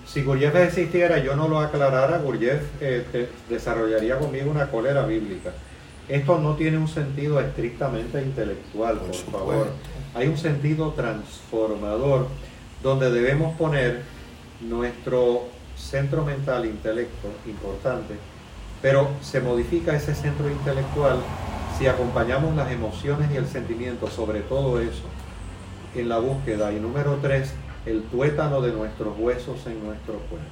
si 0.06 0.22
Gurdjieff 0.22 0.54
existiera, 0.56 1.18
yo 1.18 1.36
no 1.36 1.48
lo 1.48 1.58
aclarara, 1.60 2.18
Gurdjieff 2.18 2.62
eh, 2.80 3.28
desarrollaría 3.48 4.18
conmigo 4.18 4.50
una 4.50 4.68
cólera 4.68 5.04
bíblica. 5.04 5.50
Esto 6.08 6.38
no 6.38 6.54
tiene 6.54 6.78
un 6.78 6.88
sentido 6.88 7.40
estrictamente 7.40 8.22
intelectual, 8.22 8.96
por, 8.98 9.06
Por 9.10 9.32
favor. 9.32 9.66
Hay 10.14 10.28
un 10.28 10.36
sentido 10.38 10.90
transformador 10.92 12.28
donde 12.82 13.10
debemos 13.10 13.56
poner 13.56 14.02
nuestro 14.62 15.44
centro 15.76 16.24
mental, 16.24 16.66
intelecto, 16.66 17.28
importante, 17.46 18.14
pero 18.80 19.08
se 19.20 19.40
modifica 19.40 19.94
ese 19.94 20.14
centro 20.14 20.50
intelectual 20.50 21.18
si 21.78 21.86
acompañamos 21.86 22.54
las 22.56 22.70
emociones 22.70 23.30
y 23.32 23.36
el 23.36 23.46
sentimiento 23.46 24.08
sobre 24.08 24.40
todo 24.40 24.80
eso 24.80 25.04
en 25.94 26.08
la 26.08 26.18
búsqueda. 26.18 26.72
Y 26.72 26.80
número 26.80 27.18
tres, 27.22 27.52
el 27.86 28.02
tuétano 28.04 28.60
de 28.60 28.72
nuestros 28.72 29.18
huesos 29.18 29.66
en 29.66 29.84
nuestro 29.84 30.14
cuerpo. 30.14 30.46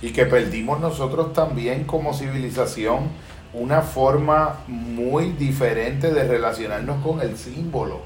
Y 0.00 0.12
que 0.12 0.26
perdimos 0.26 0.80
nosotros 0.80 1.32
también 1.32 1.84
como 1.84 2.12
civilización 2.12 3.10
una 3.54 3.82
forma 3.82 4.60
muy 4.66 5.32
diferente 5.32 6.12
de 6.12 6.24
relacionarnos 6.24 7.04
con 7.04 7.20
el 7.20 7.36
símbolo. 7.36 8.00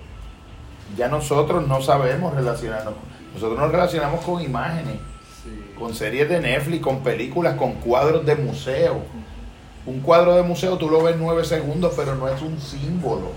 Ya 0.96 1.08
nosotros 1.08 1.66
no 1.66 1.80
sabemos 1.80 2.34
relacionarnos. 2.34 2.94
Nosotros 3.34 3.58
nos 3.58 3.70
relacionamos 3.70 4.24
con 4.24 4.42
imágenes, 4.42 4.96
con 5.78 5.94
series 5.94 6.28
de 6.28 6.40
Netflix, 6.40 6.82
con 6.82 7.02
películas, 7.02 7.56
con 7.56 7.74
cuadros 7.74 8.24
de 8.26 8.34
museo. 8.36 9.02
Un 9.84 10.00
cuadro 10.00 10.34
de 10.34 10.42
museo 10.42 10.76
tú 10.76 10.90
lo 10.90 11.02
ves 11.02 11.16
nueve 11.18 11.44
segundos, 11.44 11.92
pero 11.96 12.14
no 12.16 12.28
es 12.28 12.40
un 12.42 12.60
símbolo. 12.60 13.30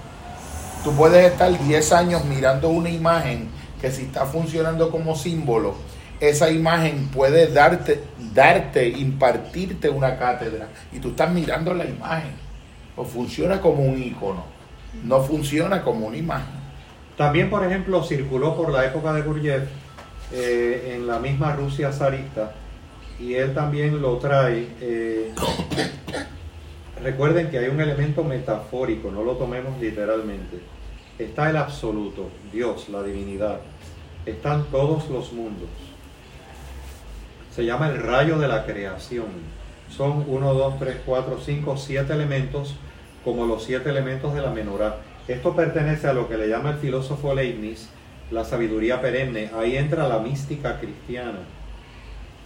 Tú 0.83 0.93
puedes 0.95 1.31
estar 1.31 1.51
10 1.51 1.91
años 1.91 2.25
mirando 2.25 2.69
una 2.69 2.89
imagen 2.89 3.49
que 3.81 3.91
si 3.91 4.03
está 4.03 4.25
funcionando 4.25 4.89
como 4.89 5.15
símbolo, 5.15 5.75
esa 6.19 6.49
imagen 6.49 7.07
puede 7.07 7.47
darte, 7.47 8.03
darte, 8.33 8.87
impartirte 8.89 9.89
una 9.89 10.17
cátedra 10.17 10.69
y 10.91 10.99
tú 10.99 11.09
estás 11.09 11.31
mirando 11.31 11.73
la 11.73 11.85
imagen. 11.85 12.31
O 12.95 13.05
funciona 13.05 13.61
como 13.61 13.83
un 13.83 14.01
icono, 14.01 14.43
no 15.03 15.21
funciona 15.21 15.81
como 15.81 16.07
una 16.07 16.17
imagen. 16.17 16.59
También, 17.15 17.49
por 17.49 17.65
ejemplo, 17.65 18.03
circuló 18.03 18.55
por 18.55 18.71
la 18.71 18.85
época 18.85 19.13
de 19.13 19.21
Gurdjieff 19.21 19.63
eh, 20.31 20.93
en 20.95 21.07
la 21.07 21.19
misma 21.19 21.55
Rusia 21.55 21.91
zarista 21.91 22.53
y 23.19 23.33
él 23.33 23.53
también 23.53 24.01
lo 24.01 24.17
trae. 24.17 24.67
eh, 24.81 25.33
recuerden 27.01 27.49
que 27.49 27.59
hay 27.59 27.67
un 27.69 27.79
elemento 27.79 28.23
metafórico, 28.23 29.11
no 29.11 29.23
lo 29.23 29.33
tomemos 29.33 29.79
literalmente. 29.79 30.59
Está 31.17 31.49
el 31.49 31.57
absoluto, 31.57 32.29
Dios, 32.51 32.89
la 32.89 33.03
divinidad. 33.03 33.59
Están 34.25 34.65
todos 34.65 35.09
los 35.09 35.33
mundos. 35.33 35.69
Se 37.53 37.65
llama 37.65 37.89
el 37.89 38.01
rayo 38.01 38.37
de 38.37 38.47
la 38.47 38.65
creación. 38.65 39.27
Son 39.89 40.23
1, 40.27 40.53
2, 40.53 40.79
3, 40.79 40.97
4, 41.05 41.39
5, 41.43 41.77
7 41.77 42.13
elementos 42.13 42.75
como 43.23 43.45
los 43.45 43.63
siete 43.63 43.89
elementos 43.89 44.33
de 44.33 44.41
la 44.41 44.49
menorá. 44.49 44.97
Esto 45.27 45.55
pertenece 45.55 46.07
a 46.07 46.13
lo 46.13 46.27
que 46.27 46.37
le 46.37 46.47
llama 46.47 46.71
el 46.71 46.77
filósofo 46.77 47.33
Leibniz 47.33 47.89
la 48.31 48.45
sabiduría 48.45 49.01
perenne. 49.01 49.51
Ahí 49.57 49.77
entra 49.77 50.07
la 50.07 50.19
mística 50.19 50.79
cristiana. 50.79 51.39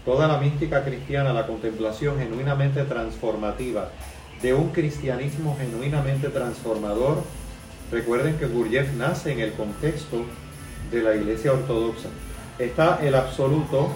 Toda 0.06 0.28
la 0.28 0.38
mística 0.38 0.84
cristiana, 0.84 1.34
la 1.34 1.48
contemplación 1.48 2.18
genuinamente 2.18 2.84
transformativa 2.84 3.90
de 4.42 4.54
un 4.54 4.70
cristianismo 4.70 5.56
genuinamente 5.58 6.28
transformador. 6.30 7.24
Recuerden 7.92 8.38
que 8.38 8.48
Gurdjieff 8.48 8.94
nace 8.94 9.32
en 9.32 9.40
el 9.40 9.54
contexto 9.54 10.26
de 10.92 11.02
la 11.02 11.16
iglesia 11.16 11.54
ortodoxa. 11.54 12.10
Está 12.60 13.00
el 13.02 13.16
absoluto, 13.16 13.90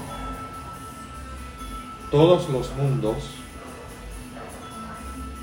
todos 2.10 2.50
los 2.50 2.74
mundos, 2.76 3.18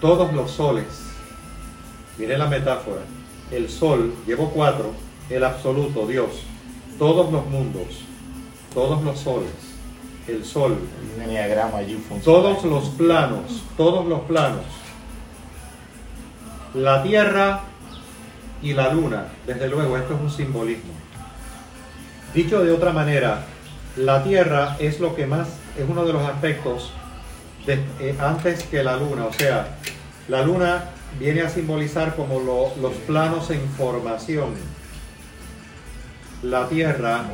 todos 0.00 0.32
los 0.32 0.50
soles. 0.50 1.02
Miren 2.16 2.38
la 2.38 2.46
metáfora. 2.46 3.02
El 3.50 3.68
sol, 3.68 4.14
llevo 4.26 4.50
cuatro, 4.50 4.92
el 5.30 5.44
absoluto, 5.44 6.06
Dios, 6.06 6.28
todos 6.98 7.32
los 7.32 7.46
mundos, 7.46 7.86
todos 8.72 9.02
los 9.02 9.18
soles, 9.18 9.50
el 10.28 10.44
sol, 10.44 10.78
todos 12.24 12.64
los 12.64 12.88
planos, 12.90 13.62
todos 13.76 14.06
los 14.06 14.20
planos, 14.22 14.64
la 16.74 17.02
tierra 17.02 17.60
y 18.62 18.72
la 18.72 18.92
luna, 18.92 19.26
desde 19.46 19.68
luego 19.68 19.96
esto 19.96 20.14
es 20.14 20.20
un 20.20 20.30
simbolismo. 20.30 20.92
Dicho 22.34 22.64
de 22.64 22.72
otra 22.72 22.92
manera, 22.92 23.44
la 23.96 24.24
tierra 24.24 24.76
es 24.80 24.98
lo 24.98 25.14
que 25.14 25.26
más, 25.26 25.48
es 25.78 25.88
uno 25.88 26.04
de 26.04 26.12
los 26.12 26.22
aspectos 26.22 26.90
de- 27.66 27.80
eh, 28.00 28.16
antes 28.20 28.64
que 28.64 28.82
la 28.82 28.96
luna, 28.96 29.26
o 29.26 29.32
sea, 29.32 29.76
la 30.28 30.42
luna 30.42 30.86
viene 31.18 31.42
a 31.42 31.48
simbolizar 31.48 32.16
como 32.16 32.40
lo- 32.40 32.72
los 32.80 32.92
planos 33.06 33.50
en 33.50 33.60
formación. 33.76 34.54
La 36.44 36.68
tierra 36.68 37.24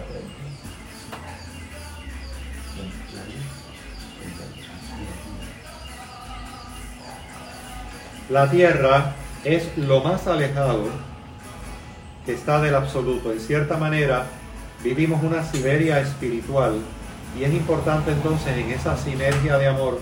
La 8.28 8.48
tierra 8.48 9.14
es 9.42 9.76
lo 9.76 10.04
más 10.04 10.28
alejado 10.28 10.84
que 12.24 12.34
está 12.34 12.62
del 12.62 12.76
absoluto. 12.76 13.32
En 13.32 13.40
cierta 13.40 13.76
manera, 13.76 14.26
vivimos 14.84 15.24
una 15.24 15.42
Siberia 15.42 15.98
espiritual 15.98 16.78
y 17.36 17.42
es 17.42 17.52
importante 17.52 18.12
entonces 18.12 18.56
en 18.56 18.70
esa 18.70 18.96
sinergia 18.96 19.58
de 19.58 19.66
amor 19.66 19.98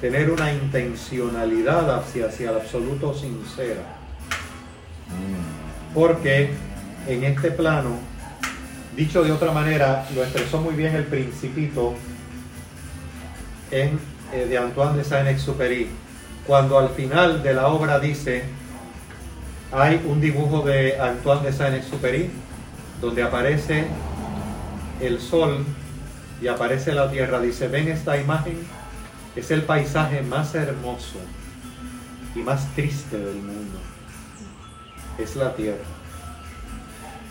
tener 0.00 0.30
una 0.30 0.52
intencionalidad 0.52 1.98
hacia, 1.98 2.26
hacia 2.26 2.50
el 2.50 2.56
absoluto 2.58 3.12
sincera. 3.12 3.82
Porque 5.92 6.50
en 7.08 7.24
este 7.24 7.50
plano, 7.50 8.11
dicho 8.96 9.22
de 9.22 9.32
otra 9.32 9.52
manera, 9.52 10.06
lo 10.14 10.22
expresó 10.22 10.60
muy 10.60 10.74
bien 10.74 10.94
el 10.94 11.04
principito 11.04 11.94
en, 13.70 13.98
eh, 14.32 14.46
de 14.46 14.58
Antoine 14.58 14.98
de 14.98 15.04
Saint-Exupéry, 15.04 15.88
cuando 16.46 16.78
al 16.78 16.90
final 16.90 17.42
de 17.42 17.54
la 17.54 17.68
obra 17.68 17.98
dice, 17.98 18.44
hay 19.70 20.02
un 20.06 20.20
dibujo 20.20 20.62
de 20.62 21.00
Antoine 21.00 21.42
de 21.42 21.52
Saint-Exupéry 21.52 22.30
donde 23.00 23.22
aparece 23.22 23.86
el 25.00 25.20
sol 25.20 25.64
y 26.40 26.48
aparece 26.48 26.92
la 26.92 27.10
tierra. 27.10 27.40
Dice, 27.40 27.68
ven 27.68 27.88
esta 27.88 28.16
imagen, 28.18 28.58
es 29.34 29.50
el 29.50 29.62
paisaje 29.62 30.22
más 30.22 30.54
hermoso 30.54 31.18
y 32.34 32.40
más 32.40 32.66
triste 32.74 33.16
del 33.16 33.36
mundo. 33.36 33.78
Es 35.18 35.36
la 35.36 35.54
tierra. 35.54 36.01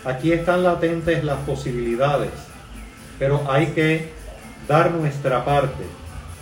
Aquí 0.04 0.32
están 0.32 0.64
latentes 0.64 1.22
las 1.22 1.38
posibilidades, 1.40 2.30
pero 3.20 3.44
hay 3.48 3.66
que 3.66 4.10
dar 4.66 4.90
nuestra 4.90 5.44
parte. 5.44 5.84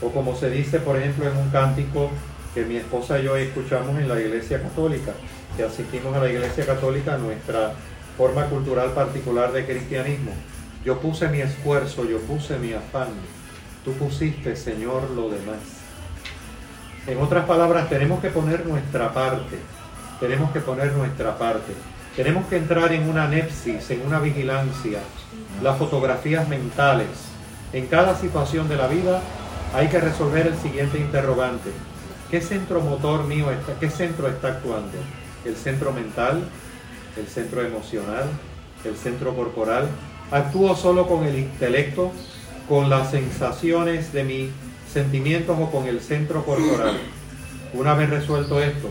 O 0.01 0.11
como 0.11 0.35
se 0.35 0.49
dice, 0.49 0.79
por 0.79 0.97
ejemplo, 0.97 1.29
en 1.31 1.37
un 1.37 1.51
cántico 1.51 2.11
que 2.55 2.65
mi 2.65 2.77
esposa 2.77 3.19
y 3.19 3.25
yo 3.25 3.37
escuchamos 3.37 3.99
en 3.99 4.09
la 4.09 4.19
iglesia 4.19 4.63
católica, 4.63 5.13
que 5.59 5.65
asistimos 5.65 6.17
a 6.17 6.21
la 6.21 6.31
iglesia 6.31 6.65
católica, 6.65 7.19
nuestra 7.19 7.73
forma 8.17 8.47
cultural 8.47 8.93
particular 8.93 9.53
de 9.53 9.67
cristianismo. 9.67 10.33
Yo 10.83 10.99
puse 10.99 11.29
mi 11.29 11.41
esfuerzo, 11.41 12.07
yo 12.07 12.19
puse 12.21 12.59
mi 12.59 12.73
afán, 12.73 13.09
tú 13.85 13.93
pusiste, 13.93 14.57
Señor, 14.57 15.11
lo 15.11 15.29
demás. 15.29 15.59
En 17.07 17.19
otras 17.19 17.45
palabras, 17.45 17.91
tenemos 17.91 18.21
que 18.21 18.31
poner 18.31 18.65
nuestra 18.65 19.13
parte, 19.13 19.59
tenemos 20.19 20.51
que 20.51 20.61
poner 20.61 20.93
nuestra 20.93 21.37
parte. 21.37 21.75
Tenemos 22.17 22.47
que 22.47 22.57
entrar 22.57 22.93
en 22.93 23.09
una 23.09 23.29
nepsis, 23.29 23.91
en 23.91 24.05
una 24.05 24.19
vigilancia, 24.19 24.99
las 25.63 25.79
fotografías 25.79 26.49
mentales. 26.49 27.07
En 27.73 27.87
cada 27.87 28.17
situación 28.17 28.69
de 28.69 28.77
la 28.77 28.89
vida 28.89 29.23
hay 29.75 29.87
que 29.89 30.01
resolver 30.01 30.49
el 30.49 30.57
siguiente 30.57 30.99
interrogante. 30.99 31.71
¿Qué 32.31 32.41
centro 32.41 32.81
motor 32.81 33.25
mío 33.25 33.51
está, 33.51 33.75
qué 33.79 33.91
centro 33.91 34.29
está 34.29 34.49
actuando? 34.49 34.99
¿El 35.45 35.55
centro 35.57 35.93
mental? 35.93 36.43
¿El 37.17 37.27
centro 37.29 37.63
emocional? 37.63 38.25
¿El 38.85 38.97
centro 38.97 39.35
corporal? 39.35 39.89
¿Actúo 40.31 40.75
solo 40.77 41.07
con 41.07 41.25
el 41.25 41.39
intelecto? 41.39 42.11
¿Con 42.69 42.91
las 42.91 43.11
sensaciones 43.11 44.13
de 44.13 44.25
mis 44.25 44.51
sentimientos 44.93 45.57
o 45.61 45.71
con 45.71 45.87
el 45.87 46.01
centro 46.01 46.45
corporal? 46.45 46.99
Una 47.73 47.95
vez 47.95 48.11
resuelto 48.11 48.61
esto, 48.61 48.91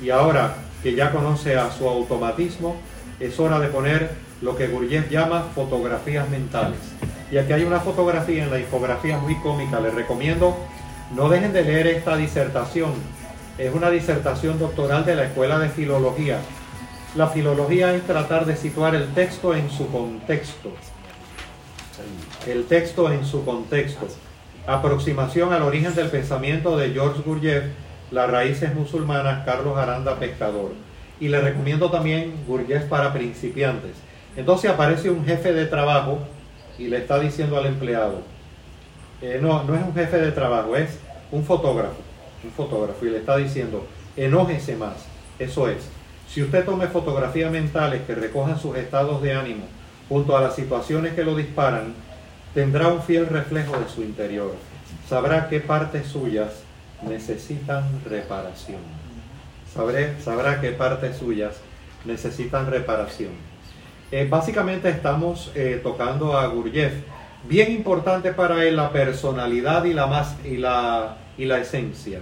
y 0.00 0.10
ahora 0.10 0.54
que 0.82 0.94
ya 0.94 1.12
conoce 1.12 1.56
a 1.56 1.70
su 1.70 1.88
automatismo, 1.88 2.76
es 3.20 3.38
hora 3.38 3.58
de 3.60 3.68
poner 3.68 4.10
lo 4.40 4.56
que 4.56 4.66
Gurdjieff 4.66 5.10
llama 5.10 5.46
fotografías 5.54 6.28
mentales. 6.28 6.78
Y 7.30 7.38
aquí 7.38 7.52
hay 7.52 7.64
una 7.64 7.80
fotografía 7.80 8.44
en 8.44 8.50
la 8.50 8.58
infografía 8.58 9.18
muy 9.18 9.36
cómica, 9.36 9.80
les 9.80 9.94
recomiendo, 9.94 10.56
no 11.14 11.28
dejen 11.28 11.52
de 11.52 11.62
leer 11.62 11.86
esta 11.86 12.16
disertación, 12.16 12.92
es 13.58 13.72
una 13.74 13.90
disertación 13.90 14.58
doctoral 14.58 15.04
de 15.04 15.14
la 15.14 15.24
Escuela 15.24 15.58
de 15.58 15.68
Filología. 15.68 16.38
La 17.14 17.28
filología 17.28 17.94
es 17.94 18.02
tratar 18.02 18.46
de 18.46 18.56
situar 18.56 18.94
el 18.94 19.12
texto 19.12 19.54
en 19.54 19.70
su 19.70 19.88
contexto. 19.88 20.72
El 22.46 22.64
texto 22.64 23.12
en 23.12 23.24
su 23.24 23.44
contexto. 23.44 24.08
Aproximación 24.66 25.52
al 25.52 25.62
origen 25.62 25.94
del 25.94 26.08
pensamiento 26.08 26.76
de 26.76 26.90
George 26.90 27.20
Gurdjieff, 27.24 27.64
las 28.12 28.30
raíces 28.30 28.74
musulmanas, 28.74 29.44
Carlos 29.44 29.76
Aranda 29.78 30.16
Pescador. 30.16 30.72
Y 31.18 31.28
le 31.28 31.40
recomiendo 31.40 31.90
también 31.90 32.34
Gurdjieff 32.46 32.84
para 32.84 33.12
principiantes. 33.12 33.92
Entonces 34.36 34.70
aparece 34.70 35.10
un 35.10 35.24
jefe 35.24 35.52
de 35.52 35.66
trabajo 35.66 36.18
y 36.78 36.88
le 36.88 36.98
está 36.98 37.18
diciendo 37.18 37.58
al 37.58 37.66
empleado, 37.66 38.22
eh, 39.20 39.38
no, 39.40 39.62
no 39.64 39.74
es 39.74 39.82
un 39.82 39.94
jefe 39.94 40.18
de 40.18 40.32
trabajo, 40.32 40.76
es 40.76 40.98
un 41.30 41.44
fotógrafo, 41.44 42.00
un 42.44 42.50
fotógrafo, 42.50 43.06
y 43.06 43.10
le 43.10 43.18
está 43.18 43.36
diciendo, 43.36 43.86
enójese 44.16 44.76
más. 44.76 45.06
Eso 45.38 45.68
es, 45.68 45.88
si 46.28 46.42
usted 46.42 46.64
tome 46.64 46.86
fotografías 46.88 47.50
mentales 47.52 48.02
que 48.06 48.14
recojan 48.14 48.58
sus 48.58 48.76
estados 48.76 49.22
de 49.22 49.34
ánimo 49.34 49.64
junto 50.08 50.36
a 50.36 50.40
las 50.40 50.56
situaciones 50.56 51.14
que 51.14 51.24
lo 51.24 51.36
disparan, 51.36 51.94
tendrá 52.54 52.88
un 52.88 53.02
fiel 53.02 53.26
reflejo 53.26 53.78
de 53.78 53.88
su 53.88 54.02
interior. 54.02 54.54
Sabrá 55.08 55.48
qué 55.48 55.60
partes 55.60 56.06
suyas 56.06 56.64
necesitan 57.08 57.84
reparación. 58.08 58.80
Sabré, 59.72 60.20
sabrá 60.20 60.60
qué 60.60 60.72
partes 60.72 61.16
suyas 61.16 61.56
necesitan 62.04 62.66
reparación. 62.66 63.30
Eh, 64.10 64.26
básicamente 64.28 64.90
estamos 64.90 65.50
eh, 65.54 65.80
tocando 65.82 66.36
a 66.36 66.46
Gurdjieff. 66.46 66.92
Bien 67.48 67.72
importante 67.72 68.32
para 68.32 68.64
él 68.64 68.76
la 68.76 68.92
personalidad 68.92 69.84
y 69.84 69.94
la, 69.94 70.06
más, 70.06 70.36
y, 70.44 70.58
la, 70.58 71.16
y 71.38 71.46
la 71.46 71.58
esencia. 71.58 72.20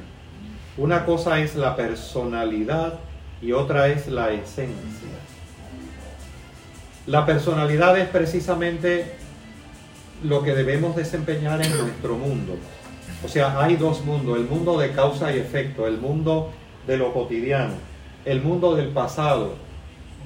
Una 0.76 1.04
cosa 1.04 1.40
es 1.40 1.56
la 1.56 1.76
personalidad 1.76 3.00
y 3.42 3.52
otra 3.52 3.88
es 3.88 4.06
la 4.06 4.30
esencia. 4.30 5.08
La 7.06 7.26
personalidad 7.26 7.98
es 7.98 8.08
precisamente 8.08 9.14
lo 10.22 10.42
que 10.42 10.54
debemos 10.54 10.94
desempeñar 10.96 11.64
en 11.64 11.76
nuestro 11.76 12.16
mundo. 12.16 12.56
O 13.24 13.28
sea, 13.28 13.60
hay 13.62 13.76
dos 13.76 14.04
mundos, 14.04 14.38
el 14.38 14.44
mundo 14.44 14.78
de 14.78 14.92
causa 14.92 15.34
y 15.34 15.38
efecto, 15.38 15.86
el 15.86 15.98
mundo 15.98 16.50
de 16.86 16.96
lo 16.96 17.12
cotidiano, 17.12 17.74
el 18.24 18.40
mundo 18.40 18.74
del 18.74 18.88
pasado, 18.88 19.54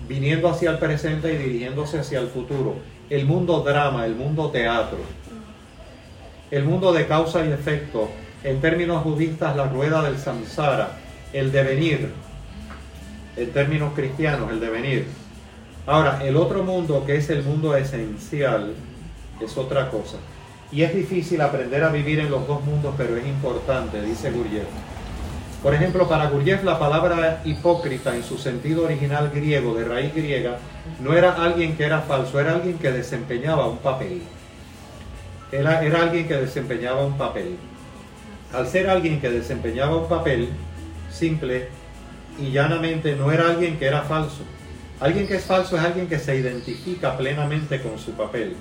viniendo 0.09 0.49
hacia 0.49 0.71
el 0.71 0.79
presente 0.79 1.33
y 1.33 1.37
dirigiéndose 1.37 1.99
hacia 1.99 2.21
el 2.21 2.29
futuro, 2.29 2.77
el 3.11 3.27
mundo 3.27 3.61
drama, 3.61 4.07
el 4.07 4.15
mundo 4.15 4.51
teatro, 4.51 4.99
el 6.51 6.65
mundo 6.65 6.93
de 6.93 7.07
causa 7.07 7.45
y 7.45 7.51
efecto, 7.51 8.09
en 8.45 8.61
términos 8.61 9.03
budistas 9.03 9.57
la 9.57 9.67
rueda 9.67 10.03
del 10.03 10.19
samsara, 10.19 10.99
el 11.33 11.51
devenir, 11.51 12.13
en 13.37 13.51
términos 13.53 13.93
cristianos, 13.95 14.53
el 14.53 14.61
devenir. 14.61 15.09
Ahora, 15.87 16.21
el 16.23 16.37
otro 16.37 16.63
mundo 16.63 17.05
que 17.05 17.17
es 17.17 17.29
el 17.31 17.43
mundo 17.43 17.77
esencial 17.77 18.75
es 19.41 19.57
otra 19.57 19.91
cosa. 19.91 20.19
Y 20.75 20.83
es 20.83 20.93
difícil 20.93 21.41
aprender 21.41 21.85
a 21.85 21.89
vivir 21.89 22.19
en 22.19 22.33
los 22.33 22.49
dos 22.49 22.65
mundos, 22.65 22.97
pero 22.97 23.17
es 23.17 23.25
importante, 23.25 24.03
dice 24.03 24.33
Gurdjieff. 24.33 24.67
Por 25.63 25.73
ejemplo, 25.73 26.09
para 26.09 26.29
Gurdjieff 26.29 26.65
la 26.65 26.81
palabra 26.81 27.43
hipócrita 27.45 28.17
en 28.17 28.25
su 28.25 28.39
sentido 28.39 28.83
original 28.83 29.31
griego, 29.33 29.77
de 29.77 29.85
raíz 29.85 30.13
griega, 30.13 30.59
no 31.01 31.15
era 31.15 31.33
alguien 31.33 31.77
que 31.77 31.85
era 31.85 32.01
falso, 32.01 32.41
era 32.41 32.55
alguien 32.55 32.77
que 32.79 32.91
desempeñaba 32.91 33.69
un 33.69 33.79
papel. 33.79 34.23
Era, 35.53 35.85
era 35.85 36.03
alguien 36.03 36.27
que 36.27 36.35
desempeñaba 36.35 37.07
un 37.07 37.17
papel. 37.17 37.57
Al 38.53 38.67
ser 38.67 38.91
alguien 38.91 39.21
que 39.21 39.31
desempeñaba 39.31 39.97
un 39.97 40.09
papel, 40.09 40.49
simple 41.09 41.69
y 42.41 42.51
llanamente, 42.51 43.15
no 43.15 43.31
era 43.31 43.47
alguien 43.47 43.79
que 43.79 43.87
era 43.87 44.03
falso. 44.03 44.43
Alguien 44.99 45.29
que 45.29 45.37
es 45.37 45.45
falso 45.45 45.77
es 45.77 45.85
alguien 45.85 46.09
que 46.09 46.19
se 46.19 46.35
identifica 46.35 47.17
plenamente 47.17 47.81
con 47.81 47.97
su 47.97 48.11
papel. 48.11 48.57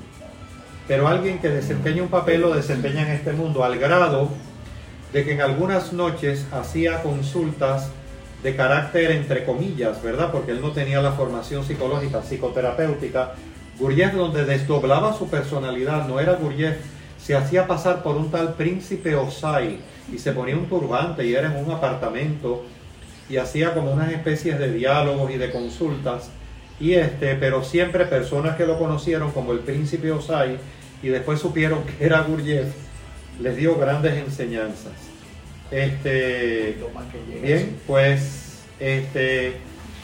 Pero 0.88 1.08
alguien 1.08 1.40
que 1.40 1.50
desempeña 1.50 2.04
un 2.04 2.10
papel 2.10 2.42
lo 2.42 2.54
desempeña 2.54 3.04
en 3.04 3.10
este 3.10 3.34
mundo 3.34 3.64
al 3.64 3.78
grado 3.78 4.30
de 5.14 5.24
que 5.24 5.34
en 5.34 5.42
algunas 5.42 5.94
noches 5.94 6.46
hacía 6.52 7.02
consultas 7.04 7.90
de 8.42 8.56
carácter 8.56 9.12
entre 9.12 9.46
comillas, 9.46 10.04
¿verdad? 10.04 10.32
Porque 10.32 10.52
él 10.52 10.62
no 10.62 10.72
tenía 10.72 11.02
la 11.02 11.14
formación 11.14 11.64
psicológica, 11.64 12.22
psicoterapéutica. 12.22 13.34
Gurdjieff 13.80 14.14
donde 14.14 14.44
desdoblaba 14.46 15.18
su 15.18 15.30
personalidad, 15.30 16.08
no 16.08 16.20
era 16.20 16.34
Gurdjieff, 16.34 16.76
se 17.18 17.36
hacía 17.36 17.68
pasar 17.68 18.04
por 18.04 18.18
un 18.18 18.30
tal 18.30 18.56
príncipe 18.56 19.16
Osai 19.16 19.80
y 20.12 20.18
se 20.18 20.34
ponía 20.34 20.58
un 20.58 20.68
turbante 20.68 21.26
y 21.26 21.34
era 21.34 21.48
en 21.48 21.64
un 21.64 21.72
apartamento 21.72 22.66
y 23.30 23.38
hacía 23.38 23.74
como 23.74 23.94
unas 23.94 24.12
especies 24.12 24.60
de 24.60 24.72
diálogos 24.74 25.32
y 25.32 25.38
de 25.38 25.50
consultas 25.50 26.30
y 26.84 26.96
este, 26.96 27.36
pero 27.36 27.64
siempre 27.64 28.04
personas 28.04 28.58
que 28.58 28.66
lo 28.66 28.78
conocieron 28.78 29.32
como 29.32 29.54
el 29.54 29.60
príncipe 29.60 30.12
Osai 30.12 30.58
y 31.02 31.08
después 31.08 31.40
supieron 31.40 31.84
que 31.86 32.04
era 32.04 32.22
Gurdjieff 32.24 32.74
les 33.40 33.56
dio 33.56 33.78
grandes 33.78 34.16
enseñanzas. 34.16 34.92
Este, 35.72 36.78
bien, 37.42 37.78
pues 37.88 38.64
este, 38.82 39.54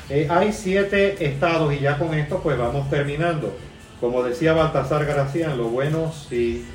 eh, 0.09 0.27
hay 0.29 0.53
siete 0.53 1.27
estados 1.27 1.73
y 1.73 1.79
ya 1.79 1.97
con 1.97 2.13
esto 2.13 2.39
pues 2.41 2.57
vamos 2.57 2.89
terminando. 2.89 3.53
Como 3.99 4.23
decía 4.23 4.53
Baltasar 4.53 5.05
Gracián, 5.05 5.57
lo 5.57 5.65
bueno 5.65 6.13
si 6.13 6.65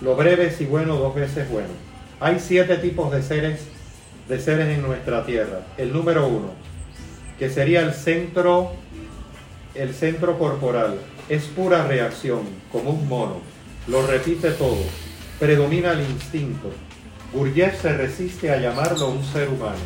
lo 0.00 0.16
breve 0.16 0.50
si 0.50 0.66
bueno 0.66 0.96
dos 0.96 1.14
veces 1.14 1.48
bueno. 1.48 1.68
Hay 2.18 2.40
siete 2.40 2.76
tipos 2.78 3.12
de 3.12 3.22
seres 3.22 3.68
de 4.28 4.40
seres 4.40 4.66
en 4.66 4.82
nuestra 4.82 5.24
tierra. 5.24 5.60
El 5.76 5.92
número 5.92 6.26
uno, 6.26 6.50
que 7.38 7.48
sería 7.48 7.82
el 7.82 7.94
centro, 7.94 8.72
el 9.78 9.94
centro 9.94 10.38
corporal, 10.38 10.98
es 11.28 11.44
pura 11.44 11.86
reacción, 11.86 12.40
como 12.70 12.90
un 12.90 13.08
mono. 13.08 13.36
Lo 13.86 14.06
repite 14.06 14.50
todo 14.50 14.82
predomina 15.38 15.92
el 15.92 16.00
instinto. 16.00 16.70
Gurdjieff 17.32 17.80
se 17.80 17.92
resiste 17.92 18.50
a 18.50 18.58
llamarlo 18.58 19.10
un 19.10 19.24
ser 19.24 19.48
humano. 19.48 19.78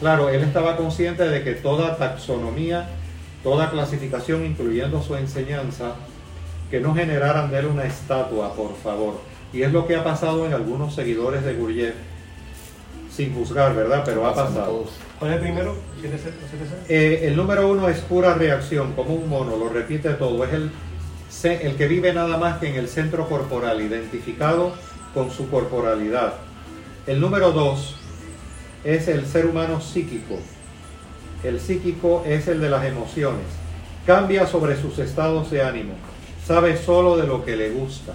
Claro, 0.00 0.28
él 0.28 0.42
estaba 0.42 0.76
consciente 0.76 1.28
de 1.28 1.42
que 1.42 1.52
toda 1.52 1.96
taxonomía, 1.96 2.88
toda 3.42 3.70
clasificación, 3.70 4.44
incluyendo 4.44 5.02
su 5.02 5.14
enseñanza, 5.16 5.94
que 6.70 6.80
no 6.80 6.94
generaran 6.94 7.50
de 7.50 7.58
él 7.58 7.66
una 7.66 7.84
estatua, 7.84 8.54
por 8.54 8.74
favor. 8.76 9.20
Y 9.52 9.62
es 9.62 9.72
lo 9.72 9.86
que 9.86 9.96
ha 9.96 10.04
pasado 10.04 10.46
en 10.46 10.54
algunos 10.54 10.94
seguidores 10.94 11.44
de 11.44 11.54
Gurdjieff, 11.54 11.94
sin 13.10 13.34
juzgar, 13.34 13.74
¿verdad? 13.74 14.02
Pero 14.04 14.26
ha 14.26 14.34
pasado. 14.34 14.86
¿Cuál 15.24 15.42
es 15.42 16.26
el? 16.26 16.34
Eh, 16.88 17.20
el 17.28 17.36
número 17.36 17.70
uno 17.70 17.88
es 17.88 18.00
pura 18.00 18.34
reacción, 18.34 18.92
como 18.92 19.14
un 19.14 19.26
mono, 19.26 19.56
lo 19.56 19.70
repite 19.70 20.10
todo. 20.10 20.44
Es 20.44 20.52
el, 20.52 20.70
el 21.62 21.76
que 21.76 21.88
vive 21.88 22.12
nada 22.12 22.36
más 22.36 22.58
que 22.58 22.68
en 22.68 22.74
el 22.74 22.88
centro 22.88 23.26
corporal, 23.26 23.80
identificado 23.80 24.74
con 25.14 25.30
su 25.30 25.48
corporalidad. 25.48 26.34
El 27.06 27.22
número 27.22 27.52
dos 27.52 27.96
es 28.84 29.08
el 29.08 29.24
ser 29.24 29.46
humano 29.46 29.80
psíquico. 29.80 30.38
El 31.42 31.58
psíquico 31.58 32.22
es 32.26 32.46
el 32.46 32.60
de 32.60 32.68
las 32.68 32.84
emociones. 32.84 33.46
Cambia 34.06 34.46
sobre 34.46 34.76
sus 34.76 34.98
estados 34.98 35.50
de 35.50 35.62
ánimo. 35.62 35.94
Sabe 36.46 36.76
solo 36.76 37.16
de 37.16 37.26
lo 37.26 37.46
que 37.46 37.56
le 37.56 37.70
gusta. 37.70 38.12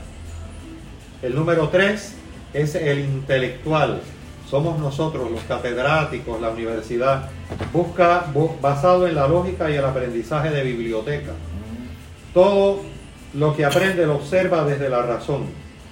El 1.23 1.33
número 1.33 1.69
tres 1.69 2.13
es 2.53 2.75
el 2.75 2.99
intelectual. 2.99 3.99
Somos 4.49 4.79
nosotros, 4.79 5.29
los 5.29 5.41
catedráticos, 5.41 6.41
la 6.41 6.49
universidad. 6.49 7.29
Busca 7.71 8.25
basado 8.61 9.07
en 9.07 9.15
la 9.15 9.27
lógica 9.27 9.69
y 9.69 9.75
el 9.75 9.85
aprendizaje 9.85 10.49
de 10.49 10.63
biblioteca. 10.63 11.33
Todo 12.33 12.81
lo 13.33 13.55
que 13.55 13.65
aprende 13.65 14.05
lo 14.05 14.15
observa 14.15 14.63
desde 14.63 14.89
la 14.89 15.03
razón 15.03 15.45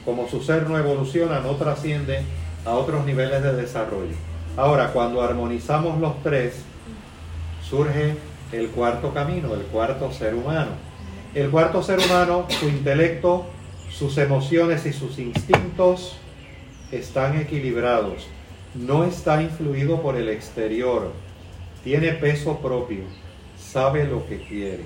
como 0.07 0.25
su 0.29 0.41
ser 0.41 0.69
no 0.69 0.77
evoluciona, 0.77 1.41
no 1.41 1.55
trasciende 1.57 2.21
a 2.63 2.75
otros 2.75 3.05
niveles 3.05 3.43
de 3.43 3.53
desarrollo. 3.53 4.15
Ahora, 4.55 4.93
cuando 4.93 5.21
armonizamos 5.21 5.99
los 5.99 6.23
tres, 6.23 6.61
surge 7.69 8.15
el 8.53 8.69
cuarto 8.69 9.13
camino, 9.13 9.53
el 9.53 9.63
cuarto 9.63 10.09
ser 10.13 10.33
humano. 10.33 10.71
El 11.35 11.49
cuarto 11.49 11.83
ser 11.83 11.99
humano, 11.99 12.45
su 12.49 12.69
intelecto, 12.69 13.47
sus 13.91 14.17
emociones 14.17 14.85
y 14.85 14.93
sus 14.93 15.19
instintos 15.19 16.15
están 16.89 17.37
equilibrados. 17.37 18.27
No 18.77 19.05
está 19.05 19.41
influido 19.41 20.01
por 20.03 20.15
el 20.17 20.29
exterior. 20.29 21.11
Tiene 21.83 22.11
peso 22.11 22.59
propio. 22.59 23.05
Sabe 23.57 24.05
lo 24.05 24.27
que 24.27 24.37
quiere. 24.43 24.83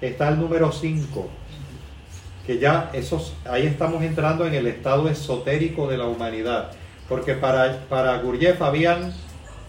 Está 0.00 0.28
el 0.28 0.38
número 0.38 0.70
5, 0.70 1.28
que 2.46 2.58
ya 2.58 2.90
esos, 2.94 3.34
ahí 3.44 3.66
estamos 3.66 4.02
entrando 4.02 4.46
en 4.46 4.54
el 4.54 4.66
estado 4.66 5.08
esotérico 5.08 5.88
de 5.88 5.98
la 5.98 6.06
humanidad, 6.06 6.70
porque 7.08 7.34
para, 7.34 7.80
para 7.88 8.16
Gurdjieff 8.22 8.62
habían 8.62 9.12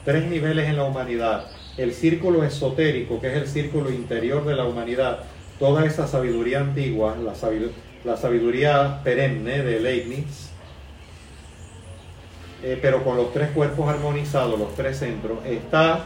tres 0.06 0.26
niveles 0.26 0.70
en 0.70 0.78
la 0.78 0.84
humanidad. 0.84 1.48
el 1.78 1.94
círculo 1.94 2.44
esotérico, 2.44 3.20
que 3.20 3.28
es 3.28 3.38
el 3.38 3.48
círculo 3.48 3.92
interior 3.92 4.46
de 4.46 4.56
la 4.56 4.66
humanidad, 4.66 5.24
toda 5.58 5.86
esa 5.86 6.08
sabiduría 6.08 6.60
antigua, 6.60 7.18
la 7.18 7.34
sabiduría, 7.34 7.76
la 8.06 8.18
sabiduría 8.18 9.02
perenne 9.04 9.64
de 9.64 9.80
Leibniz, 9.80 10.51
eh, 12.64 12.78
pero 12.82 13.04
con 13.04 13.18
los 13.18 13.34
tres 13.34 13.50
cuerpos 13.52 13.90
armonizados, 13.90 14.60
los 14.60 14.76
tres 14.76 14.98
centros, 14.98 15.40
está 15.46 16.06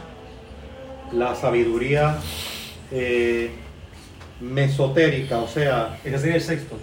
la 1.12 1.34
sabiduría 1.34 2.18
eh, 2.90 3.50
mesotérica, 4.40 5.38
o 5.38 5.48
sea, 5.48 5.98
Ese 6.04 6.18
sería 6.18 6.36
el 6.36 6.42
sexto. 6.42 6.76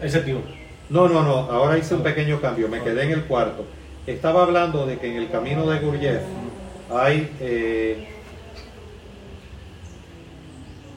El 0.00 0.10
séptimo. 0.10 0.40
no, 0.88 1.08
no, 1.08 1.22
no, 1.22 1.50
ahora 1.50 1.76
hice 1.78 1.94
un 1.94 2.02
pequeño 2.02 2.40
cambio, 2.40 2.68
me 2.68 2.82
quedé 2.82 3.04
en 3.04 3.12
el 3.12 3.24
cuarto. 3.24 3.64
Estaba 4.06 4.42
hablando 4.42 4.86
de 4.86 4.98
que 4.98 5.10
en 5.10 5.16
el 5.16 5.30
camino 5.30 5.68
de 5.68 5.78
Gurdjieff 5.78 6.22
hay, 6.90 7.30
eh, 7.40 8.08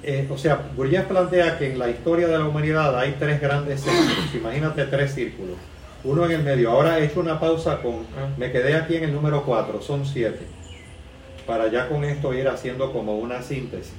eh, 0.02 0.28
o 0.30 0.38
sea, 0.38 0.62
Gurdjieff 0.76 1.06
plantea 1.06 1.58
que 1.58 1.72
en 1.72 1.80
la 1.80 1.90
historia 1.90 2.28
de 2.28 2.38
la 2.38 2.46
humanidad 2.46 2.98
hay 2.98 3.16
tres 3.20 3.40
grandes 3.42 3.82
círculos, 3.82 4.34
imagínate 4.34 4.86
tres 4.86 5.14
círculos, 5.14 5.58
uno 6.04 6.26
en 6.26 6.32
el 6.32 6.44
medio. 6.44 6.72
Ahora 6.72 7.00
he 7.00 7.06
hecho 7.06 7.20
una 7.20 7.40
pausa 7.40 7.82
con, 7.82 8.06
me 8.38 8.52
quedé 8.52 8.76
aquí 8.76 8.96
en 8.96 9.06
el 9.06 9.14
número 9.14 9.44
cuatro, 9.44 9.82
son 9.82 10.06
siete, 10.06 10.46
para 11.46 11.72
ya 11.72 11.88
con 11.88 12.04
esto 12.04 12.34
ir 12.34 12.48
haciendo 12.48 12.92
como 12.92 13.18
una 13.18 13.42
síntesis. 13.42 13.94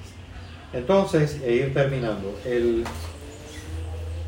Entonces, 0.73 1.41
e 1.45 1.53
ir 1.55 1.73
terminando, 1.73 2.39
el, 2.45 2.85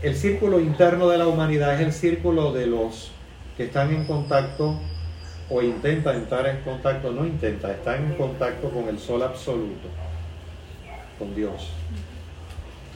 el 0.03 0.17
círculo 0.17 0.61
interno 0.61 1.09
de 1.09 1.19
la 1.19 1.27
humanidad 1.27 1.75
es 1.75 1.81
el 1.81 1.93
círculo 1.93 2.53
de 2.53 2.67
los 2.67 3.11
que 3.57 3.65
están 3.65 3.93
en 3.93 4.05
contacto 4.05 4.79
o 5.49 5.63
intentan 5.63 6.17
entrar 6.17 6.47
en 6.47 6.59
contacto, 6.63 7.11
no 7.11 7.27
intenta, 7.27 7.73
están 7.73 8.05
en 8.07 8.15
contacto 8.15 8.71
con 8.71 8.89
el 8.89 8.99
sol 8.99 9.23
absoluto, 9.23 9.89
con 11.19 11.35
Dios. 11.35 11.71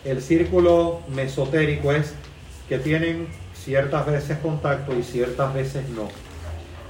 El 0.04 0.22
círculo 0.22 1.00
mesotérico 1.08 1.92
es 1.92 2.14
que 2.68 2.78
tienen 2.78 3.28
ciertas 3.64 4.06
veces 4.06 4.38
contacto 4.38 4.96
y 4.96 5.02
ciertas 5.02 5.52
veces 5.52 5.88
no. 5.90 6.08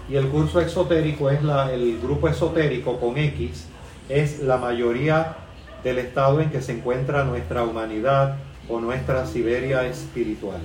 Y 0.09 0.17
el 0.17 0.29
curso 0.29 0.61
exotérico 0.61 1.31
es 1.31 1.43
la, 1.43 1.73
el 1.73 2.01
grupo 2.01 2.29
esotérico 2.29 2.99
con 2.99 3.17
X, 3.17 3.67
es 4.09 4.41
la 4.41 4.57
mayoría 4.57 5.37
del 5.85 5.99
estado 5.99 6.41
en 6.41 6.51
que 6.51 6.63
se 6.63 6.73
encuentra 6.73 7.25
nuestra 7.25 7.63
humanidad 7.63 8.37
o 8.69 8.81
nuestra 8.81 9.27
Siberia 9.27 9.87
espiritual. 9.87 10.61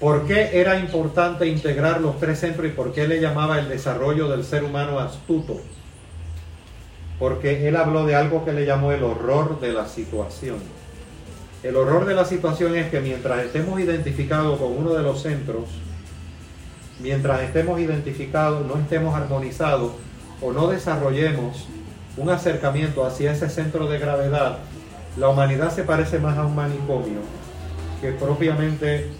¿Por 0.00 0.26
qué 0.26 0.60
era 0.60 0.78
importante 0.78 1.46
integrar 1.46 2.00
los 2.02 2.18
tres 2.18 2.40
centros 2.40 2.66
y 2.66 2.70
por 2.70 2.92
qué 2.92 3.08
le 3.08 3.20
llamaba 3.20 3.58
el 3.58 3.68
desarrollo 3.68 4.28
del 4.28 4.44
ser 4.44 4.62
humano 4.62 4.98
astuto? 4.98 5.58
Porque 7.18 7.66
él 7.66 7.76
habló 7.76 8.04
de 8.04 8.14
algo 8.14 8.44
que 8.44 8.52
le 8.52 8.66
llamó 8.66 8.92
el 8.92 9.02
horror 9.02 9.58
de 9.58 9.72
la 9.72 9.86
situación. 9.86 10.58
El 11.66 11.74
horror 11.76 12.04
de 12.04 12.14
la 12.14 12.24
situación 12.24 12.76
es 12.76 12.90
que 12.90 13.00
mientras 13.00 13.44
estemos 13.44 13.80
identificados 13.80 14.56
con 14.60 14.70
uno 14.78 14.92
de 14.94 15.02
los 15.02 15.20
centros, 15.20 15.64
mientras 17.00 17.42
estemos 17.42 17.80
identificados, 17.80 18.64
no 18.64 18.76
estemos 18.80 19.16
armonizados 19.16 19.90
o 20.40 20.52
no 20.52 20.68
desarrollemos 20.68 21.66
un 22.16 22.30
acercamiento 22.30 23.04
hacia 23.04 23.32
ese 23.32 23.48
centro 23.50 23.88
de 23.88 23.98
gravedad, 23.98 24.58
la 25.16 25.28
humanidad 25.28 25.72
se 25.74 25.82
parece 25.82 26.20
más 26.20 26.38
a 26.38 26.44
un 26.46 26.54
manicomio 26.54 27.18
que 28.00 28.12
propiamente 28.12 29.10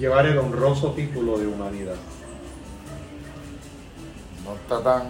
llevar 0.00 0.26
el 0.26 0.36
honroso 0.38 0.92
título 0.94 1.38
de 1.38 1.46
humanidad. 1.46 1.94
No 4.44 4.54
está 4.54 4.82
tan. 4.82 5.02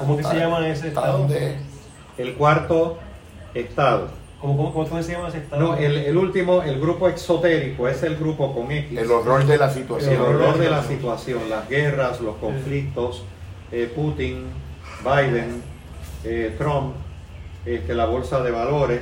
¿Cómo 0.00 0.16
que 0.16 0.24
se 0.24 0.36
llama 0.36 0.66
ese 0.66 0.88
estado? 0.88 1.18
donde- 1.18 1.58
El 2.18 2.34
cuarto 2.34 2.98
estado. 3.54 4.08
¿Cómo, 4.44 4.74
cómo, 4.74 4.86
cómo 4.86 5.02
se 5.02 5.12
llama 5.12 5.28
ese 5.28 5.38
estado? 5.38 5.62
No, 5.62 5.74
el, 5.74 5.96
el 5.96 6.16
último, 6.18 6.60
el 6.62 6.78
grupo 6.78 7.08
exotérico, 7.08 7.88
es 7.88 8.02
el 8.02 8.16
grupo 8.16 8.54
con 8.54 8.70
X. 8.70 8.98
El 8.98 9.10
horror 9.10 9.46
de 9.46 9.56
la 9.56 9.68
El 9.68 9.72
situación. 9.72 10.20
horror 10.20 10.58
de 10.58 10.68
la 10.68 10.82
situación, 10.82 11.48
las 11.48 11.66
guerras, 11.66 12.20
los 12.20 12.36
conflictos, 12.36 13.24
eh, 13.72 13.90
Putin, 13.94 14.44
Biden, 15.02 15.62
eh, 16.24 16.54
Trump, 16.58 16.94
este, 17.64 17.94
la 17.94 18.04
bolsa 18.04 18.42
de 18.42 18.50
valores. 18.50 19.00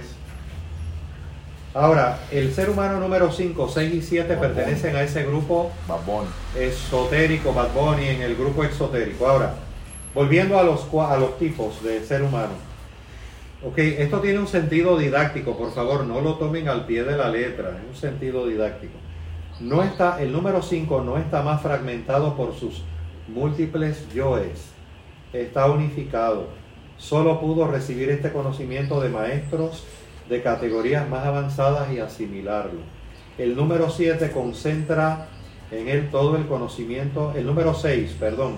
Ahora, 1.74 2.20
el 2.30 2.54
ser 2.54 2.70
humano 2.70 3.00
número 3.00 3.32
5, 3.32 3.68
6 3.68 3.94
y 3.94 4.00
7 4.00 4.36
pertenecen 4.36 4.94
a 4.94 5.02
ese 5.02 5.24
grupo 5.24 5.72
Babón. 5.88 6.26
esotérico, 6.56 7.52
Bad 7.52 7.72
Bunny, 7.72 8.06
en 8.06 8.22
el 8.22 8.36
grupo 8.36 8.62
exotérico. 8.62 9.26
Ahora, 9.26 9.54
volviendo 10.14 10.56
a 10.56 10.62
los, 10.62 10.86
a 10.94 11.16
los 11.16 11.36
tipos 11.36 11.82
de 11.82 12.04
ser 12.04 12.22
humano. 12.22 12.70
Ok, 13.64 13.78
esto 13.78 14.18
tiene 14.18 14.40
un 14.40 14.48
sentido 14.48 14.98
didáctico, 14.98 15.56
por 15.56 15.70
favor, 15.70 16.04
no 16.04 16.20
lo 16.20 16.34
tomen 16.34 16.68
al 16.68 16.84
pie 16.84 17.04
de 17.04 17.16
la 17.16 17.28
letra, 17.28 17.78
es 17.78 17.88
un 17.88 17.94
sentido 17.94 18.48
didáctico. 18.48 18.94
No 19.60 19.84
está, 19.84 20.20
el 20.20 20.32
número 20.32 20.62
5 20.62 21.02
no 21.02 21.16
está 21.16 21.42
más 21.42 21.62
fragmentado 21.62 22.36
por 22.36 22.56
sus 22.56 22.82
múltiples 23.28 24.12
yoes, 24.12 24.72
está 25.32 25.70
unificado. 25.70 26.48
Solo 26.98 27.40
pudo 27.40 27.68
recibir 27.68 28.10
este 28.10 28.32
conocimiento 28.32 29.00
de 29.00 29.10
maestros 29.10 29.84
de 30.28 30.42
categorías 30.42 31.08
más 31.08 31.24
avanzadas 31.24 31.92
y 31.92 32.00
asimilarlo. 32.00 32.80
El 33.38 33.54
número 33.54 33.90
7 33.90 34.32
concentra 34.32 35.28
en 35.70 35.86
él 35.86 36.08
todo 36.10 36.36
el 36.36 36.46
conocimiento, 36.46 37.32
el 37.36 37.46
número 37.46 37.74
6, 37.74 38.16
perdón, 38.18 38.56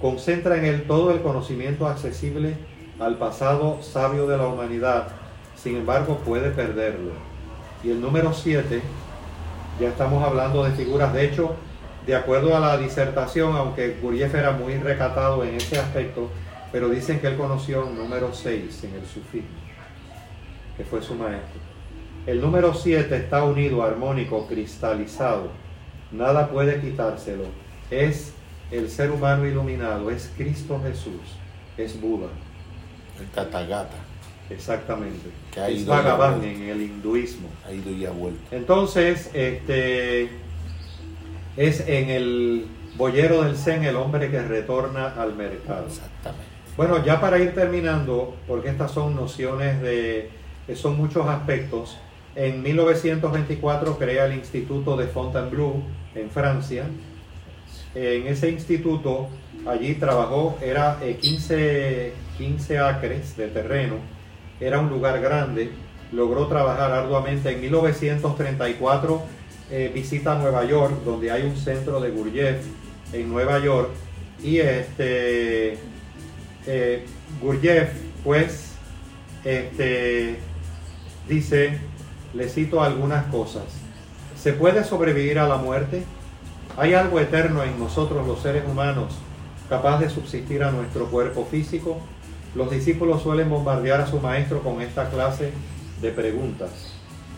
concentra 0.00 0.56
en 0.56 0.64
él 0.64 0.84
todo 0.88 1.12
el 1.12 1.20
conocimiento 1.20 1.86
accesible 1.86 2.56
al 3.00 3.16
pasado 3.16 3.78
sabio 3.80 4.26
de 4.26 4.36
la 4.36 4.46
humanidad, 4.46 5.08
sin 5.56 5.76
embargo 5.76 6.18
puede 6.18 6.50
perderlo. 6.50 7.12
Y 7.82 7.90
el 7.90 8.00
número 8.00 8.34
7, 8.34 8.82
ya 9.80 9.88
estamos 9.88 10.22
hablando 10.22 10.62
de 10.62 10.72
figuras, 10.72 11.12
de 11.14 11.24
hecho, 11.24 11.54
de 12.06 12.14
acuerdo 12.14 12.54
a 12.54 12.60
la 12.60 12.76
disertación, 12.76 13.56
aunque 13.56 13.96
Gurdjieff 14.02 14.34
era 14.34 14.52
muy 14.52 14.74
recatado 14.74 15.42
en 15.44 15.54
ese 15.54 15.78
aspecto, 15.78 16.28
pero 16.72 16.90
dicen 16.90 17.20
que 17.20 17.28
él 17.28 17.36
conoció 17.38 17.86
un 17.86 17.96
número 17.96 18.34
6 18.34 18.84
en 18.84 18.94
el 18.94 19.06
sufismo, 19.06 19.48
que 20.76 20.84
fue 20.84 21.00
su 21.00 21.14
maestro. 21.14 21.60
El 22.26 22.42
número 22.42 22.74
7 22.74 23.16
está 23.16 23.44
unido, 23.44 23.82
armónico, 23.82 24.46
cristalizado. 24.46 25.48
Nada 26.12 26.50
puede 26.50 26.80
quitárselo. 26.80 27.44
Es 27.90 28.34
el 28.70 28.90
ser 28.90 29.10
humano 29.10 29.46
iluminado, 29.46 30.10
es 30.10 30.30
Cristo 30.36 30.78
Jesús, 30.84 31.38
es 31.78 31.98
Buda. 31.98 32.28
El 33.20 33.26
Tathagata. 33.28 33.96
Exactamente. 34.50 35.30
Que 35.52 35.60
ha 35.60 35.68
es 35.68 35.82
ido 35.82 35.92
Bhagavan 35.92 36.42
en 36.44 36.62
el 36.62 36.82
hinduismo. 36.82 37.48
Ha 37.66 37.72
ido 37.72 37.90
y 37.90 38.04
ha 38.04 38.10
vuelto. 38.10 38.40
Entonces, 38.50 39.30
este 39.32 40.30
es 41.56 41.80
en 41.86 42.10
el 42.10 42.66
boyero 42.96 43.42
del 43.44 43.56
Zen 43.56 43.84
el 43.84 43.96
hombre 43.96 44.30
que 44.30 44.42
retorna 44.42 45.14
al 45.14 45.34
mercado. 45.34 45.86
Exactamente. 45.86 46.50
Bueno, 46.76 47.04
ya 47.04 47.20
para 47.20 47.38
ir 47.38 47.54
terminando, 47.54 48.36
porque 48.46 48.70
estas 48.70 48.92
son 48.92 49.14
nociones 49.14 49.80
de, 49.82 50.30
son 50.74 50.96
muchos 50.96 51.26
aspectos, 51.26 51.98
en 52.34 52.62
1924 52.62 53.98
crea 53.98 54.26
el 54.26 54.34
Instituto 54.34 54.96
de 54.96 55.06
Fontainebleau 55.06 55.82
en 56.14 56.30
Francia. 56.30 56.86
En 57.94 58.26
ese 58.28 58.50
instituto, 58.50 59.28
allí 59.66 59.94
trabajó, 59.94 60.56
era 60.62 60.98
eh, 61.02 61.16
15, 61.20 62.12
15 62.40 62.78
acres 62.78 63.36
de 63.36 63.48
terreno, 63.48 63.96
era 64.60 64.80
un 64.80 64.88
lugar 64.88 65.20
grande, 65.20 65.70
logró 66.10 66.46
trabajar 66.46 66.90
arduamente. 66.90 67.50
En 67.52 67.60
1934 67.60 69.22
eh, 69.70 69.92
visita 69.94 70.36
Nueva 70.36 70.64
York, 70.64 71.02
donde 71.04 71.30
hay 71.30 71.42
un 71.42 71.54
centro 71.54 72.00
de 72.00 72.10
Gurdjieff 72.10 72.64
en 73.12 73.28
Nueva 73.28 73.58
York, 73.58 73.90
y 74.42 74.56
este 74.56 75.74
eh, 76.66 77.06
pues, 78.24 78.72
este, 79.44 80.38
dice, 81.28 81.78
le 82.32 82.48
cito 82.48 82.82
algunas 82.82 83.26
cosas. 83.26 83.64
¿Se 84.34 84.54
puede 84.54 84.82
sobrevivir 84.82 85.38
a 85.38 85.46
la 85.46 85.56
muerte? 85.56 86.04
¿Hay 86.78 86.94
algo 86.94 87.20
eterno 87.20 87.62
en 87.62 87.78
nosotros 87.78 88.26
los 88.26 88.40
seres 88.40 88.64
humanos 88.66 89.12
capaz 89.68 89.98
de 89.98 90.08
subsistir 90.08 90.62
a 90.64 90.70
nuestro 90.70 91.06
cuerpo 91.06 91.44
físico? 91.44 92.00
Los 92.54 92.70
discípulos 92.70 93.22
suelen 93.22 93.48
bombardear 93.48 94.00
a 94.00 94.06
su 94.06 94.18
maestro 94.18 94.60
con 94.62 94.80
esta 94.80 95.08
clase 95.08 95.52
de 96.02 96.10
preguntas. 96.10 96.70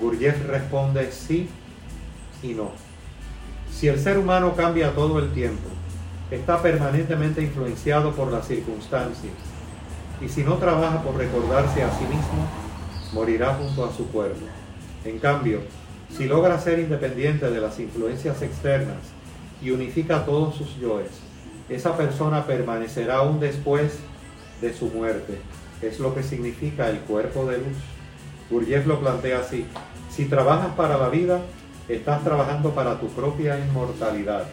Gurdjieff 0.00 0.46
responde 0.46 1.12
sí 1.12 1.48
y 2.42 2.54
no. 2.54 2.70
Si 3.70 3.88
el 3.88 3.98
ser 3.98 4.18
humano 4.18 4.54
cambia 4.56 4.94
todo 4.94 5.18
el 5.18 5.32
tiempo, 5.32 5.68
está 6.30 6.62
permanentemente 6.62 7.42
influenciado 7.42 8.12
por 8.12 8.32
las 8.32 8.46
circunstancias, 8.46 9.34
y 10.20 10.28
si 10.28 10.44
no 10.44 10.54
trabaja 10.54 11.02
por 11.02 11.16
recordarse 11.16 11.82
a 11.82 11.90
sí 11.90 12.04
mismo, 12.04 12.46
morirá 13.12 13.54
junto 13.54 13.84
a 13.84 13.92
su 13.92 14.06
cuerpo. 14.08 14.46
En 15.04 15.18
cambio, 15.18 15.60
si 16.16 16.26
logra 16.26 16.58
ser 16.58 16.78
independiente 16.78 17.50
de 17.50 17.60
las 17.60 17.78
influencias 17.80 18.40
externas 18.40 18.98
y 19.60 19.70
unifica 19.70 20.24
todos 20.24 20.54
sus 20.54 20.76
yoes, 20.78 21.10
esa 21.68 21.96
persona 21.96 22.46
permanecerá 22.46 23.16
aún 23.16 23.40
después 23.40 23.92
de 23.92 24.11
su 24.70 24.88
muerte, 24.88 25.38
es 25.80 25.98
lo 25.98 26.14
que 26.14 26.22
significa 26.22 26.90
el 26.90 26.98
cuerpo 26.98 27.46
de 27.46 27.58
luz. 27.58 27.78
Gurdjieff 28.50 28.86
lo 28.86 29.00
plantea 29.00 29.38
así, 29.38 29.66
si 30.14 30.26
trabajas 30.26 30.74
para 30.74 30.98
la 30.98 31.08
vida, 31.08 31.40
estás 31.88 32.22
trabajando 32.22 32.74
para 32.74 33.00
tu 33.00 33.08
propia 33.08 33.58
inmortalidad. 33.58 34.44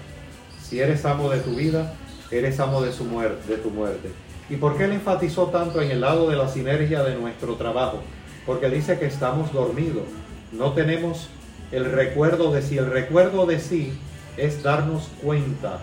Si 0.61 0.79
eres 0.79 1.03
amo 1.03 1.29
de 1.29 1.39
tu 1.39 1.53
vida, 1.53 1.93
eres 2.31 2.61
amo 2.61 2.81
de, 2.81 2.93
su 2.93 3.03
muerte, 3.03 3.51
de 3.51 3.57
tu 3.57 3.69
muerte. 3.69 4.09
¿Y 4.49 4.55
por 4.55 4.77
qué 4.77 4.85
él 4.85 4.93
enfatizó 4.93 5.47
tanto 5.47 5.81
en 5.81 5.91
el 5.91 5.99
lado 5.99 6.29
de 6.29 6.37
la 6.37 6.47
sinergia 6.47 7.03
de 7.03 7.15
nuestro 7.15 7.55
trabajo? 7.55 7.99
Porque 8.45 8.69
dice 8.69 8.97
que 8.99 9.07
estamos 9.07 9.51
dormidos, 9.51 10.05
no 10.53 10.71
tenemos 10.71 11.27
el 11.73 11.91
recuerdo 11.91 12.53
de 12.53 12.61
sí. 12.61 12.77
El 12.77 12.89
recuerdo 12.89 13.45
de 13.45 13.59
sí 13.59 13.91
es 14.37 14.63
darnos 14.63 15.09
cuenta. 15.21 15.79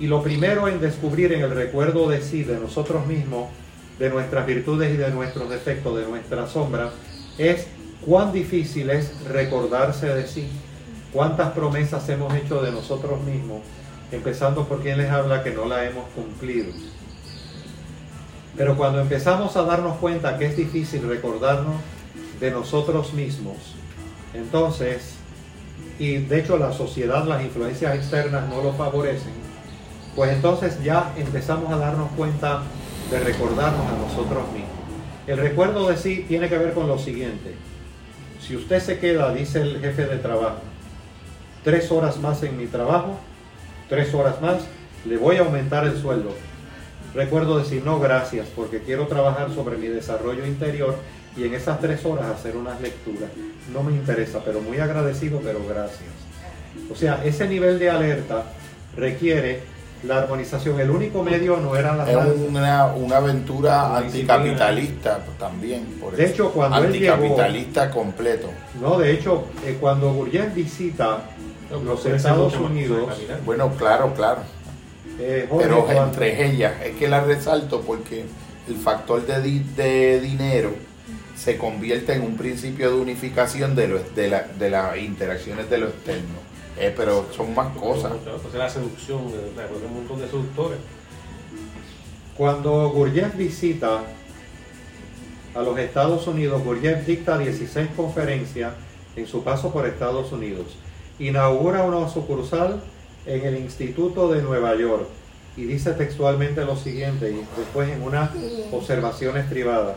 Y 0.00 0.06
lo 0.06 0.22
primero 0.22 0.68
en 0.68 0.80
descubrir 0.80 1.32
en 1.32 1.42
el 1.42 1.50
recuerdo 1.50 2.08
de 2.08 2.20
sí, 2.20 2.44
de 2.44 2.58
nosotros 2.58 3.06
mismos, 3.06 3.48
de 3.98 4.10
nuestras 4.10 4.46
virtudes 4.46 4.94
y 4.94 4.96
de 4.96 5.10
nuestros 5.10 5.50
defectos, 5.50 5.96
de 5.98 6.06
nuestras 6.06 6.50
sombras, 6.50 6.92
es 7.36 7.66
cuán 8.04 8.32
difícil 8.32 8.90
es 8.90 9.24
recordarse 9.24 10.06
de 10.06 10.26
sí. 10.26 10.48
Cuántas 11.12 11.52
promesas 11.52 12.08
hemos 12.10 12.32
hecho 12.34 12.62
de 12.62 12.70
nosotros 12.70 13.22
mismos, 13.22 13.62
empezando 14.12 14.68
por 14.68 14.82
quien 14.82 14.98
les 14.98 15.10
habla 15.10 15.42
que 15.42 15.50
no 15.50 15.64
la 15.64 15.84
hemos 15.84 16.04
cumplido. 16.10 16.72
Pero 18.56 18.76
cuando 18.76 19.00
empezamos 19.00 19.56
a 19.56 19.62
darnos 19.62 19.96
cuenta 19.98 20.36
que 20.36 20.46
es 20.46 20.56
difícil 20.56 21.08
recordarnos 21.08 21.76
de 22.40 22.50
nosotros 22.50 23.14
mismos, 23.14 23.56
entonces, 24.34 25.14
y 25.98 26.18
de 26.18 26.40
hecho 26.40 26.58
la 26.58 26.72
sociedad, 26.72 27.24
las 27.24 27.42
influencias 27.42 27.94
externas 27.94 28.48
no 28.48 28.62
lo 28.62 28.72
favorecen, 28.74 29.32
pues 30.18 30.32
entonces 30.32 30.82
ya 30.82 31.12
empezamos 31.16 31.72
a 31.72 31.76
darnos 31.76 32.10
cuenta 32.16 32.62
de 33.08 33.20
recordarnos 33.20 33.86
a 33.86 33.96
nosotros 33.98 34.50
mismos. 34.52 34.72
El 35.28 35.36
recuerdo 35.36 35.88
de 35.88 35.96
sí 35.96 36.24
tiene 36.26 36.48
que 36.48 36.58
ver 36.58 36.72
con 36.72 36.88
lo 36.88 36.98
siguiente. 36.98 37.54
Si 38.40 38.56
usted 38.56 38.80
se 38.80 38.98
queda, 38.98 39.32
dice 39.32 39.60
el 39.60 39.78
jefe 39.78 40.06
de 40.06 40.16
trabajo, 40.16 40.58
tres 41.62 41.92
horas 41.92 42.18
más 42.18 42.42
en 42.42 42.56
mi 42.56 42.66
trabajo, 42.66 43.16
tres 43.88 44.12
horas 44.12 44.40
más, 44.40 44.62
le 45.04 45.16
voy 45.18 45.36
a 45.36 45.42
aumentar 45.42 45.86
el 45.86 45.96
sueldo. 45.96 46.34
Recuerdo 47.14 47.56
decir 47.56 47.84
no 47.84 48.00
gracias 48.00 48.48
porque 48.56 48.80
quiero 48.80 49.06
trabajar 49.06 49.54
sobre 49.54 49.76
mi 49.76 49.86
desarrollo 49.86 50.44
interior 50.44 50.96
y 51.36 51.44
en 51.44 51.54
esas 51.54 51.80
tres 51.80 52.04
horas 52.04 52.26
hacer 52.26 52.56
unas 52.56 52.80
lecturas. 52.80 53.30
No 53.72 53.84
me 53.84 53.92
interesa, 53.92 54.42
pero 54.44 54.60
muy 54.62 54.78
agradecido, 54.78 55.40
pero 55.44 55.60
gracias. 55.64 56.10
O 56.90 56.96
sea, 56.96 57.22
ese 57.24 57.46
nivel 57.46 57.78
de 57.78 57.88
alerta 57.88 58.46
requiere 58.96 59.77
la 60.04 60.18
armonización. 60.18 60.78
El 60.80 60.90
único 60.90 61.22
medio 61.22 61.56
no 61.56 61.74
era 61.76 61.94
la 61.96 62.10
Es 62.10 62.16
una, 62.48 62.86
una 62.86 63.16
aventura 63.16 63.96
anticapitalista 63.96 65.20
también. 65.38 65.84
Por 66.00 66.14
De 66.16 66.24
eso. 66.24 66.32
hecho, 66.32 66.50
cuando 66.52 66.78
él 66.78 66.92
llegó- 66.92 67.14
Anticapitalista 67.14 67.90
completo. 67.90 68.48
No, 68.80 68.98
de 68.98 69.12
hecho, 69.12 69.44
eh, 69.66 69.76
cuando 69.80 70.12
Gurdjieff 70.12 70.54
visita 70.54 71.20
los 71.84 72.04
Estados 72.06 72.54
Unidos. 72.56 73.08
Bueno, 73.44 73.72
claro, 73.76 74.12
claro. 74.14 74.40
eh, 75.20 75.46
Jorge, 75.50 75.66
Pero 75.68 75.84
cuando- 75.84 76.04
entre 76.04 76.46
ellas, 76.46 76.74
es 76.84 76.94
que 76.96 77.08
la 77.08 77.20
resalto 77.20 77.80
porque 77.80 78.24
el 78.68 78.76
factor 78.76 79.26
de, 79.26 79.42
di- 79.42 79.66
de 79.76 80.20
dinero 80.20 80.70
se 81.36 81.56
convierte 81.56 82.12
en 82.14 82.22
un 82.22 82.36
principio 82.36 82.90
de 82.90 82.96
unificación 83.00 83.74
de, 83.74 83.88
lo- 83.88 83.98
de, 84.14 84.28
la- 84.28 84.46
de 84.58 84.70
las 84.70 84.96
interacciones 84.96 85.68
de 85.70 85.78
lo 85.78 85.86
externo. 85.88 86.47
Eh, 86.80 86.94
pero 86.96 87.26
son 87.32 87.54
más 87.54 87.76
cosas. 87.76 88.12
Entonces 88.12 88.54
la 88.54 88.70
seducción, 88.70 89.20
hay 89.56 89.86
un 89.86 89.94
montón 89.94 90.20
de 90.20 90.26
seductores. 90.26 90.78
Cuando 92.36 92.90
Gurdjieff 92.90 93.36
visita 93.36 94.02
a 95.54 95.62
los 95.62 95.76
Estados 95.78 96.26
Unidos, 96.28 96.62
Gurdjieff 96.62 97.04
dicta 97.04 97.36
16 97.36 97.88
conferencias 97.96 98.74
en 99.16 99.26
su 99.26 99.42
paso 99.42 99.72
por 99.72 99.86
Estados 99.86 100.30
Unidos. 100.30 100.76
Inaugura 101.18 101.82
una 101.82 102.08
sucursal 102.08 102.80
en 103.26 103.44
el 103.44 103.58
Instituto 103.58 104.30
de 104.30 104.42
Nueva 104.42 104.76
York 104.76 105.08
y 105.56 105.64
dice 105.64 105.92
textualmente 105.94 106.64
lo 106.64 106.76
siguiente, 106.76 107.32
y 107.32 107.44
después 107.58 107.90
en 107.90 108.02
unas 108.02 108.30
observaciones 108.70 109.46
privadas. 109.46 109.96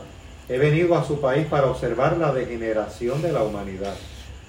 He 0.49 0.57
venido 0.57 0.97
a 0.97 1.05
su 1.05 1.21
país 1.21 1.45
para 1.45 1.67
observar 1.67 2.17
la 2.17 2.33
degeneración 2.33 3.21
de 3.21 3.31
la 3.31 3.43
humanidad. 3.43 3.93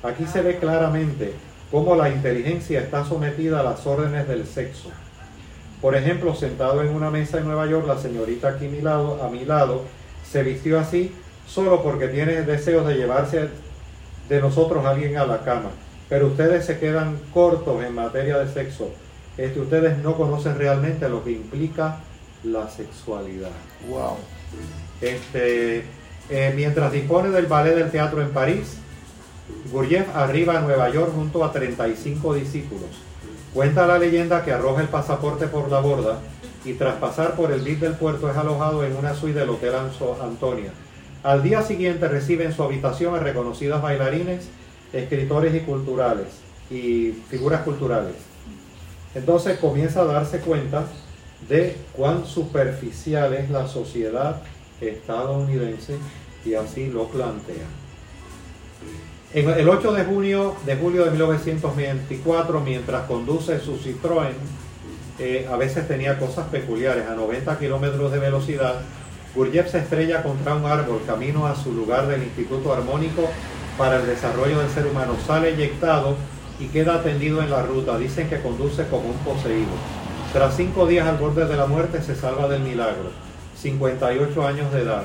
Aquí 0.02 0.24
se 0.26 0.40
ve 0.40 0.56
claramente 0.56 1.34
cómo 1.72 1.96
la 1.96 2.10
inteligencia 2.10 2.80
está 2.80 3.04
sometida 3.04 3.60
a 3.60 3.62
las 3.62 3.86
órdenes 3.86 4.28
del 4.28 4.46
sexo. 4.46 4.90
Por 5.80 5.96
ejemplo, 5.96 6.34
sentado 6.34 6.82
en 6.82 6.90
una 6.90 7.10
mesa 7.10 7.38
en 7.38 7.46
Nueva 7.46 7.66
York, 7.66 7.86
la 7.88 7.98
señorita 7.98 8.50
aquí 8.50 8.66
a 8.66 8.68
mi 8.68 8.82
lado, 8.82 9.20
a 9.24 9.28
mi 9.30 9.44
lado 9.46 9.82
se 10.30 10.42
vistió 10.42 10.78
así 10.78 11.12
solo 11.46 11.82
porque 11.82 12.08
tiene 12.08 12.42
deseos 12.42 12.86
de 12.86 12.94
llevarse 12.94 13.48
de 14.28 14.40
nosotros 14.40 14.84
a 14.84 14.90
alguien 14.90 15.16
a 15.16 15.26
la 15.26 15.44
cama. 15.44 15.70
Pero 16.10 16.26
ustedes 16.28 16.66
se 16.66 16.78
quedan 16.78 17.18
cortos 17.32 17.82
en 17.82 17.94
materia 17.94 18.38
de 18.38 18.52
sexo. 18.52 18.90
Este, 19.38 19.58
ustedes 19.58 19.96
no 19.98 20.14
conocen 20.14 20.58
realmente 20.58 21.08
lo 21.08 21.24
que 21.24 21.32
implica 21.32 22.00
la 22.44 22.68
sexualidad. 22.68 23.50
Wow. 23.88 24.18
Este, 25.00 25.84
eh, 26.28 26.52
mientras 26.54 26.92
dispone 26.92 27.30
del 27.30 27.46
ballet 27.46 27.74
del 27.74 27.90
teatro 27.90 28.20
en 28.20 28.30
París, 28.30 28.76
Gurdjieff 29.70 30.14
arriba 30.14 30.58
a 30.58 30.60
Nueva 30.60 30.90
York 30.90 31.12
junto 31.14 31.44
a 31.44 31.52
35 31.52 32.34
discípulos. 32.34 32.90
Cuenta 33.54 33.86
la 33.86 33.98
leyenda 33.98 34.44
que 34.44 34.52
arroja 34.52 34.82
el 34.82 34.88
pasaporte 34.88 35.46
por 35.46 35.70
la 35.70 35.80
borda 35.80 36.20
y 36.64 36.74
tras 36.74 36.96
pasar 36.96 37.34
por 37.34 37.52
el 37.52 37.60
bit 37.60 37.80
del 37.80 37.94
puerto 37.94 38.30
es 38.30 38.36
alojado 38.36 38.84
en 38.84 38.96
una 38.96 39.14
suite 39.14 39.40
del 39.40 39.50
Hotel 39.50 39.74
Antonia. 40.22 40.72
Al 41.22 41.42
día 41.42 41.62
siguiente 41.62 42.08
recibe 42.08 42.44
en 42.44 42.52
su 42.52 42.62
habitación 42.62 43.14
a 43.14 43.18
reconocidas 43.18 43.82
bailarines, 43.82 44.48
escritores 44.92 45.54
y 45.54 45.60
culturales 45.60 46.26
y 46.70 47.12
figuras 47.28 47.62
culturales. 47.62 48.14
Entonces 49.14 49.58
comienza 49.58 50.00
a 50.02 50.06
darse 50.06 50.40
cuenta 50.40 50.86
de 51.48 51.76
cuán 51.92 52.24
superficial 52.26 53.34
es 53.34 53.50
la 53.50 53.66
sociedad 53.66 54.40
estadounidense 54.80 55.96
y 56.44 56.54
así 56.54 56.88
lo 56.88 57.08
plantea. 57.08 57.66
El 59.34 59.66
8 59.66 59.92
de 59.92 60.04
junio 60.04 60.56
de 60.66 60.76
julio 60.76 61.06
de 61.06 61.10
1924, 61.12 62.60
mientras 62.60 63.06
conduce 63.06 63.58
su 63.60 63.78
Citroën, 63.78 64.34
eh, 65.18 65.48
a 65.50 65.56
veces 65.56 65.88
tenía 65.88 66.18
cosas 66.18 66.48
peculiares. 66.48 67.08
A 67.08 67.14
90 67.14 67.58
kilómetros 67.58 68.12
de 68.12 68.18
velocidad, 68.18 68.82
Gurdjieff 69.34 69.70
se 69.70 69.78
estrella 69.78 70.22
contra 70.22 70.54
un 70.54 70.66
árbol 70.66 71.00
camino 71.06 71.46
a 71.46 71.56
su 71.56 71.72
lugar 71.72 72.08
del 72.08 72.24
Instituto 72.24 72.74
Armónico 72.74 73.26
para 73.78 74.00
el 74.00 74.06
Desarrollo 74.06 74.58
del 74.58 74.68
Ser 74.68 74.86
Humano. 74.86 75.16
Sale 75.26 75.54
eyectado 75.54 76.16
y 76.60 76.66
queda 76.66 77.02
tendido 77.02 77.40
en 77.40 77.50
la 77.50 77.62
ruta. 77.62 77.96
Dicen 77.96 78.28
que 78.28 78.42
conduce 78.42 78.86
como 78.88 79.08
un 79.08 79.18
poseído. 79.18 79.72
Tras 80.34 80.56
cinco 80.56 80.86
días 80.86 81.06
al 81.08 81.16
borde 81.16 81.46
de 81.46 81.56
la 81.56 81.64
muerte, 81.64 82.02
se 82.02 82.14
salva 82.14 82.48
del 82.48 82.60
milagro. 82.60 83.10
58 83.56 84.46
años 84.46 84.70
de 84.74 84.82
edad. 84.82 85.04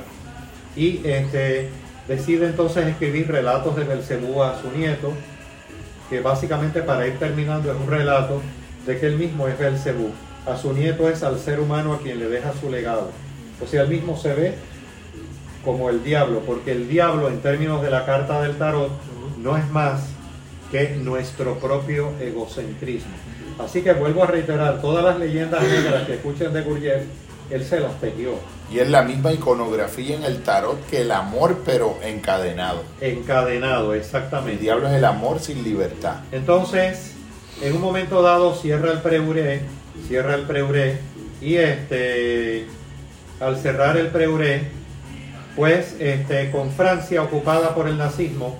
Y 0.75 0.99
este, 1.07 1.69
decide 2.07 2.47
entonces 2.47 2.87
escribir 2.87 3.27
relatos 3.27 3.75
de 3.75 3.83
Belcebú 3.83 4.41
a 4.41 4.59
su 4.61 4.71
nieto, 4.71 5.13
que 6.09 6.21
básicamente 6.21 6.81
para 6.81 7.07
ir 7.07 7.19
terminando 7.19 7.71
es 7.71 7.77
un 7.77 7.89
relato 7.89 8.41
de 8.85 8.99
que 8.99 9.07
él 9.07 9.17
mismo 9.17 9.47
es 9.47 9.57
Belcebú. 9.59 10.11
A 10.45 10.55
su 10.55 10.71
nieto 10.71 11.09
es 11.09 11.23
al 11.23 11.39
ser 11.39 11.59
humano 11.59 11.93
a 11.93 11.99
quien 11.99 12.19
le 12.19 12.29
deja 12.29 12.53
su 12.53 12.69
legado. 12.69 13.11
O 13.61 13.67
sea, 13.67 13.81
él 13.81 13.89
mismo 13.89 14.17
se 14.17 14.33
ve 14.33 14.55
como 15.65 15.89
el 15.89 16.03
diablo, 16.03 16.43
porque 16.45 16.71
el 16.71 16.87
diablo 16.87 17.27
en 17.27 17.41
términos 17.41 17.81
de 17.81 17.91
la 17.91 18.05
carta 18.05 18.41
del 18.41 18.57
tarot 18.57 18.89
no 19.37 19.57
es 19.57 19.69
más 19.71 20.05
que 20.71 20.95
nuestro 20.95 21.59
propio 21.59 22.11
egocentrismo. 22.21 23.11
Así 23.59 23.81
que 23.81 23.91
vuelvo 23.93 24.23
a 24.23 24.27
reiterar, 24.27 24.81
todas 24.81 25.03
las 25.03 25.19
leyendas 25.19 25.61
negras 25.63 26.05
que 26.05 26.13
escuchen 26.13 26.53
de 26.53 26.61
Gurdjieff, 26.61 27.03
él 27.49 27.65
se 27.65 27.79
las 27.79 27.99
tejió, 27.99 28.35
Y 28.69 28.79
es 28.79 28.89
la 28.89 29.01
misma 29.03 29.31
iconografía 29.31 30.15
en 30.15 30.23
el 30.23 30.43
tarot 30.43 30.85
que 30.87 31.01
el 31.01 31.11
amor, 31.11 31.61
pero 31.65 31.97
encadenado. 32.03 32.83
encadenado, 32.99 33.93
El 33.93 34.01
exactamente. 34.01 34.57
diablo 34.61 34.87
es 34.89 34.93
el 34.95 35.05
amor 35.05 35.39
sin 35.39 35.63
libertad. 35.63 36.17
Entonces, 36.31 37.13
en 37.61 37.73
un 37.75 37.81
momento 37.81 38.21
dado 38.21 38.53
cierra 38.55 38.91
el 38.91 38.99
preuré, 38.99 39.61
cierra 40.07 40.35
el 40.35 40.41
preuré 40.41 40.99
y 41.41 41.55
este 41.55 42.67
al 43.39 43.57
cerrar 43.57 43.95
el 43.97 44.07
preuré, 44.07 44.63
pues 45.55 45.95
este 45.99 46.51
con 46.51 46.71
Francia 46.71 47.23
ocupada 47.23 47.73
por 47.73 47.87
el 47.87 47.97
nazismo, 47.97 48.57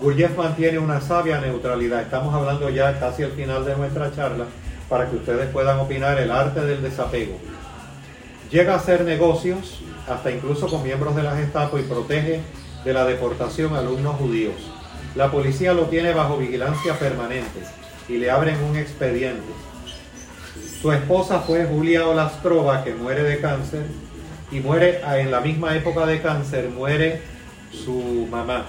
Gurdjieff 0.00 0.36
mantiene 0.36 0.78
una 0.78 1.00
sabia 1.00 1.40
neutralidad. 1.40 2.02
Estamos 2.02 2.34
hablando 2.34 2.68
ya 2.68 2.98
casi 2.98 3.22
al 3.22 3.32
final 3.32 3.64
de 3.64 3.76
nuestra 3.76 4.12
charla 4.14 4.44
para 4.88 5.08
que 5.08 5.16
ustedes 5.16 5.48
puedan 5.50 5.78
opinar 5.78 6.18
el 6.18 6.30
arte 6.30 6.60
del 6.60 6.82
desapego. 6.82 7.38
Llega 8.50 8.74
a 8.74 8.76
hacer 8.76 9.02
negocios, 9.02 9.80
hasta 10.08 10.30
incluso 10.30 10.68
con 10.68 10.82
miembros 10.82 11.16
de 11.16 11.22
la 11.22 11.36
Gestapo 11.36 11.78
y 11.78 11.82
protege 11.82 12.40
de 12.84 12.92
la 12.92 13.04
deportación 13.04 13.74
a 13.74 13.80
alumnos 13.80 14.16
judíos. 14.16 14.54
La 15.16 15.30
policía 15.30 15.72
lo 15.72 15.84
tiene 15.84 16.12
bajo 16.12 16.36
vigilancia 16.36 16.98
permanente 16.98 17.60
y 18.08 18.18
le 18.18 18.30
abren 18.30 18.62
un 18.62 18.76
expediente. 18.76 19.42
Su 20.80 20.92
esposa 20.92 21.40
fue 21.40 21.64
Julia 21.64 22.06
Olastrova, 22.06 22.84
que 22.84 22.94
muere 22.94 23.22
de 23.24 23.40
cáncer, 23.40 23.86
y 24.52 24.60
muere 24.60 25.02
a- 25.02 25.18
en 25.18 25.32
la 25.32 25.40
misma 25.40 25.74
época 25.74 26.06
de 26.06 26.20
cáncer, 26.20 26.68
muere 26.68 27.22
su 27.72 28.28
mamá. 28.30 28.66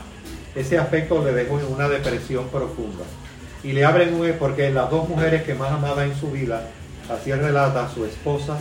Ese 0.55 0.79
aspecto 0.79 1.23
le 1.23 1.33
dejó 1.33 1.59
en 1.59 1.71
una 1.71 1.87
depresión 1.87 2.47
profunda. 2.47 3.03
Y 3.63 3.73
le 3.73 3.85
abren 3.85 4.15
un 4.15 4.31
porque 4.39 4.71
las 4.71 4.89
dos 4.89 5.07
mujeres 5.07 5.43
que 5.43 5.53
más 5.53 5.71
amaba 5.71 6.03
en 6.05 6.15
su 6.15 6.31
vida, 6.31 6.67
así 7.09 7.31
relata 7.31 7.89
su 7.93 8.05
esposa, 8.05 8.57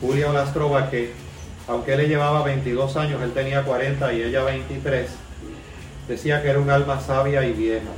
Julia 0.00 0.30
Olastrova, 0.30 0.90
que 0.90 1.12
aunque 1.68 1.94
él 1.94 1.98
le 1.98 2.08
llevaba 2.08 2.42
22 2.44 2.96
años, 2.96 3.20
él 3.22 3.32
tenía 3.32 3.64
40 3.64 4.12
y 4.12 4.22
ella 4.22 4.42
23, 4.44 5.08
decía 6.08 6.42
que 6.42 6.48
era 6.48 6.58
un 6.58 6.70
alma 6.70 7.00
sabia 7.00 7.44
y 7.44 7.52
vieja 7.52 7.90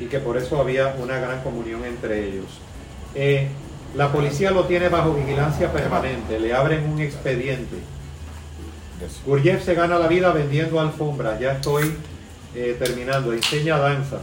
y 0.00 0.06
que 0.06 0.18
por 0.18 0.36
eso 0.36 0.60
había 0.60 0.94
una 0.98 1.18
gran 1.18 1.42
comunión 1.42 1.84
entre 1.84 2.28
ellos. 2.28 2.46
Eh, 3.14 3.48
la 3.94 4.10
policía 4.10 4.50
lo 4.50 4.64
tiene 4.64 4.88
bajo 4.88 5.14
vigilancia 5.14 5.72
permanente, 5.72 6.40
le 6.40 6.54
abren 6.54 6.84
un 6.88 7.00
expediente. 7.00 7.76
Gurjev 9.26 9.62
se 9.62 9.74
gana 9.74 9.98
la 9.98 10.08
vida 10.08 10.32
vendiendo 10.32 10.80
alfombras, 10.80 11.38
ya 11.38 11.52
estoy 11.52 11.94
eh, 12.54 12.76
terminando, 12.78 13.32
enseña 13.32 13.78
danzas 13.78 14.22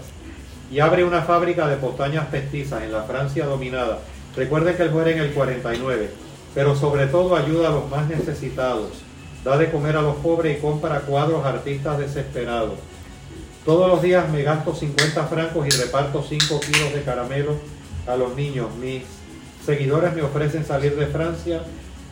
y 0.72 0.80
abre 0.80 1.04
una 1.04 1.22
fábrica 1.22 1.68
de 1.68 1.76
postañas 1.76 2.28
pestizas 2.28 2.82
en 2.84 2.92
la 2.92 3.04
Francia 3.04 3.46
dominada. 3.46 4.00
Recuerden 4.36 4.76
que 4.76 4.84
él 4.84 4.92
muere 4.92 5.12
en 5.12 5.20
el 5.20 5.32
49, 5.34 6.10
pero 6.54 6.76
sobre 6.76 7.08
todo 7.08 7.36
ayuda 7.36 7.70
a 7.70 7.72
los 7.72 7.90
más 7.90 8.08
necesitados, 8.08 8.90
da 9.44 9.58
de 9.58 9.72
comer 9.72 9.96
a 9.98 10.02
los 10.02 10.16
pobres 10.18 10.58
y 10.58 10.62
compra 10.62 11.00
cuadros 11.02 11.46
a 11.46 11.50
artistas 11.50 11.98
desesperados. 11.98 12.74
Todos 13.66 13.88
los 13.90 14.02
días 14.02 14.28
me 14.30 14.44
gasto 14.44 14.74
50 14.76 15.26
francos 15.28 15.68
y 15.68 15.70
reparto 15.70 16.24
5 16.28 16.60
kilos 16.60 16.94
de 16.94 17.04
caramelo 17.04 17.56
a 18.08 18.16
los 18.16 18.36
niños. 18.36 18.68
Mis 18.80 19.04
seguidores 19.66 20.14
me 20.16 20.24
ofrecen 20.24 20.66
salir 20.66 20.96
de 20.96 21.06
Francia, 21.08 21.62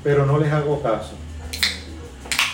pero 0.04 0.26
no 0.26 0.38
les 0.38 0.52
hago 0.54 0.82
caso. 0.82 1.14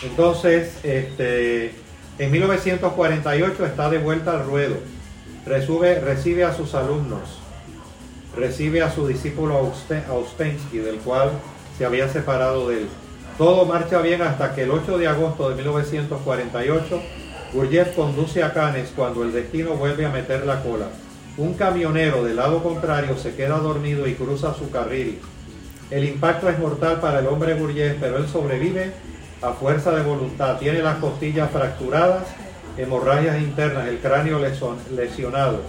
Entonces, 0.04 0.74
este, 0.84 1.74
en 2.20 2.32
1948 2.32 3.66
está 3.66 3.90
de 3.90 3.98
vuelta 3.98 4.32
al 4.32 4.46
ruedo. 4.46 4.76
Recibe, 5.46 6.44
a 6.44 6.54
sus 6.56 6.74
alumnos, 6.74 7.40
recibe 8.36 8.82
a 8.82 8.92
su 8.92 9.06
discípulo 9.08 9.58
Auste- 9.58 10.04
Auspensky, 10.10 10.80
del 10.80 10.98
cual 10.98 11.32
se 11.78 11.86
había 11.86 12.10
separado 12.10 12.70
de 12.70 12.80
él. 12.82 12.88
Todo 13.38 13.66
marcha 13.66 14.00
bien 14.00 14.22
hasta 14.22 14.56
que 14.56 14.64
el 14.64 14.72
8 14.72 14.98
de 14.98 15.08
agosto 15.08 15.50
de 15.50 15.56
1948 15.56 17.02
Gurdjieff 17.54 17.96
conduce 17.96 18.44
a 18.44 18.54
Cannes 18.54 18.92
cuando 18.96 19.24
el 19.24 19.32
destino 19.34 19.72
vuelve 19.76 20.06
a 20.06 20.10
meter 20.10 20.46
la 20.46 20.62
cola. 20.62 20.88
Un 21.38 21.54
camionero 21.56 22.24
del 22.24 22.38
lado 22.38 22.64
contrario 22.64 23.18
se 23.18 23.36
queda 23.36 23.58
dormido 23.60 24.08
y 24.08 24.14
cruza 24.16 24.54
su 24.54 24.72
carril. 24.72 25.20
El 25.92 26.06
impacto 26.06 26.50
es 26.50 26.58
mortal 26.60 27.00
para 27.00 27.20
el 27.20 27.28
hombre 27.28 27.54
Gurdjieff, 27.56 27.98
pero 28.00 28.18
él 28.18 28.28
sobrevive 28.28 28.92
a 29.42 29.52
fuerza 29.52 29.92
de 29.92 30.02
voluntad. 30.04 30.58
Tiene 30.58 30.82
las 30.82 30.98
costillas 30.98 31.52
fracturadas, 31.52 32.24
hemorragias 32.78 33.38
internas, 33.42 33.88
el 33.88 34.00
cráneo 34.00 34.40
lesion- 34.40 34.78
lesionado. 34.96 35.60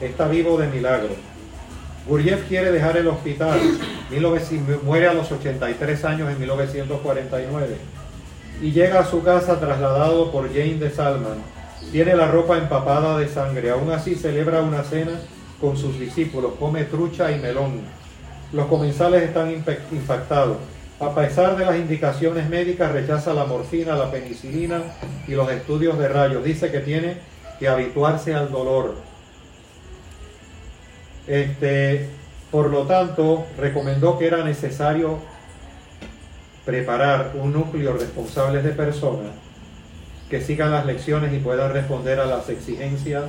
Está 0.00 0.28
vivo 0.28 0.56
de 0.58 0.68
milagro. 0.68 1.10
Gurdjieff 2.06 2.46
quiere 2.48 2.70
dejar 2.70 2.96
el 2.96 3.08
hospital. 3.08 3.58
19 4.10 4.80
muere 4.84 5.08
a 5.08 5.12
los 5.12 5.30
83 5.32 6.04
años 6.04 6.30
en 6.30 6.38
1949 6.38 7.76
y 8.62 8.72
llega 8.72 9.00
a 9.00 9.04
su 9.04 9.22
casa 9.22 9.58
trasladado 9.58 10.30
por 10.30 10.48
Jane 10.48 10.74
de 10.74 10.90
Salman. 10.90 11.42
Tiene 11.90 12.14
la 12.14 12.28
ropa 12.28 12.58
empapada 12.58 13.18
de 13.18 13.28
sangre. 13.28 13.70
Aún 13.70 13.90
así 13.90 14.14
celebra 14.14 14.62
una 14.62 14.84
cena 14.84 15.12
con 15.60 15.76
sus 15.76 15.98
discípulos. 15.98 16.52
Come 16.58 16.84
trucha 16.84 17.32
y 17.32 17.40
melón. 17.40 17.80
Los 18.52 18.66
comensales 18.66 19.22
están 19.22 19.50
impactados. 19.50 20.58
A 21.00 21.14
pesar 21.14 21.56
de 21.56 21.66
las 21.66 21.76
indicaciones 21.76 22.48
médicas, 22.48 22.92
rechaza 22.92 23.34
la 23.34 23.44
morfina, 23.44 23.96
la 23.96 24.10
penicilina 24.10 24.80
y 25.26 25.32
los 25.32 25.50
estudios 25.50 25.98
de 25.98 26.08
rayos. 26.08 26.44
Dice 26.44 26.70
que 26.70 26.80
tiene 26.80 27.18
que 27.58 27.68
habituarse 27.68 28.34
al 28.34 28.50
dolor. 28.50 29.05
Este, 31.26 32.08
por 32.50 32.70
lo 32.70 32.82
tanto, 32.82 33.46
recomendó 33.58 34.18
que 34.18 34.26
era 34.26 34.44
necesario 34.44 35.18
preparar 36.64 37.32
un 37.34 37.52
núcleo 37.52 37.92
responsable 37.96 38.62
de 38.62 38.70
personas 38.70 39.30
que 40.30 40.40
sigan 40.40 40.72
las 40.72 40.84
lecciones 40.86 41.32
y 41.32 41.38
puedan 41.38 41.72
responder 41.72 42.18
a 42.18 42.26
las 42.26 42.48
exigencias 42.48 43.24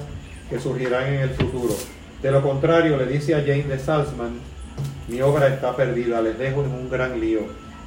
que 0.50 0.60
surgirán 0.60 1.14
en 1.14 1.22
el 1.22 1.30
futuro. 1.30 1.76
De 2.22 2.32
lo 2.32 2.42
contrario, 2.42 2.98
le 2.98 3.06
dice 3.06 3.36
a 3.36 3.42
Jane 3.42 3.64
de 3.64 3.78
Salzman, 3.78 4.40
mi 5.08 5.22
obra 5.22 5.48
está 5.48 5.76
perdida, 5.76 6.22
les 6.22 6.38
dejo 6.38 6.64
en 6.64 6.72
un 6.72 6.90
gran 6.90 7.20
lío. 7.20 7.42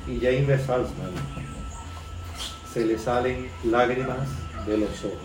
Y 0.07 0.21
Jane 0.21 0.47
de 0.47 0.59
Salzman 0.59 1.11
se 2.73 2.85
le 2.85 2.99
salen 2.99 3.49
lágrimas 3.65 4.29
de 4.67 4.79
los 4.79 5.05
ojos. 5.05 5.19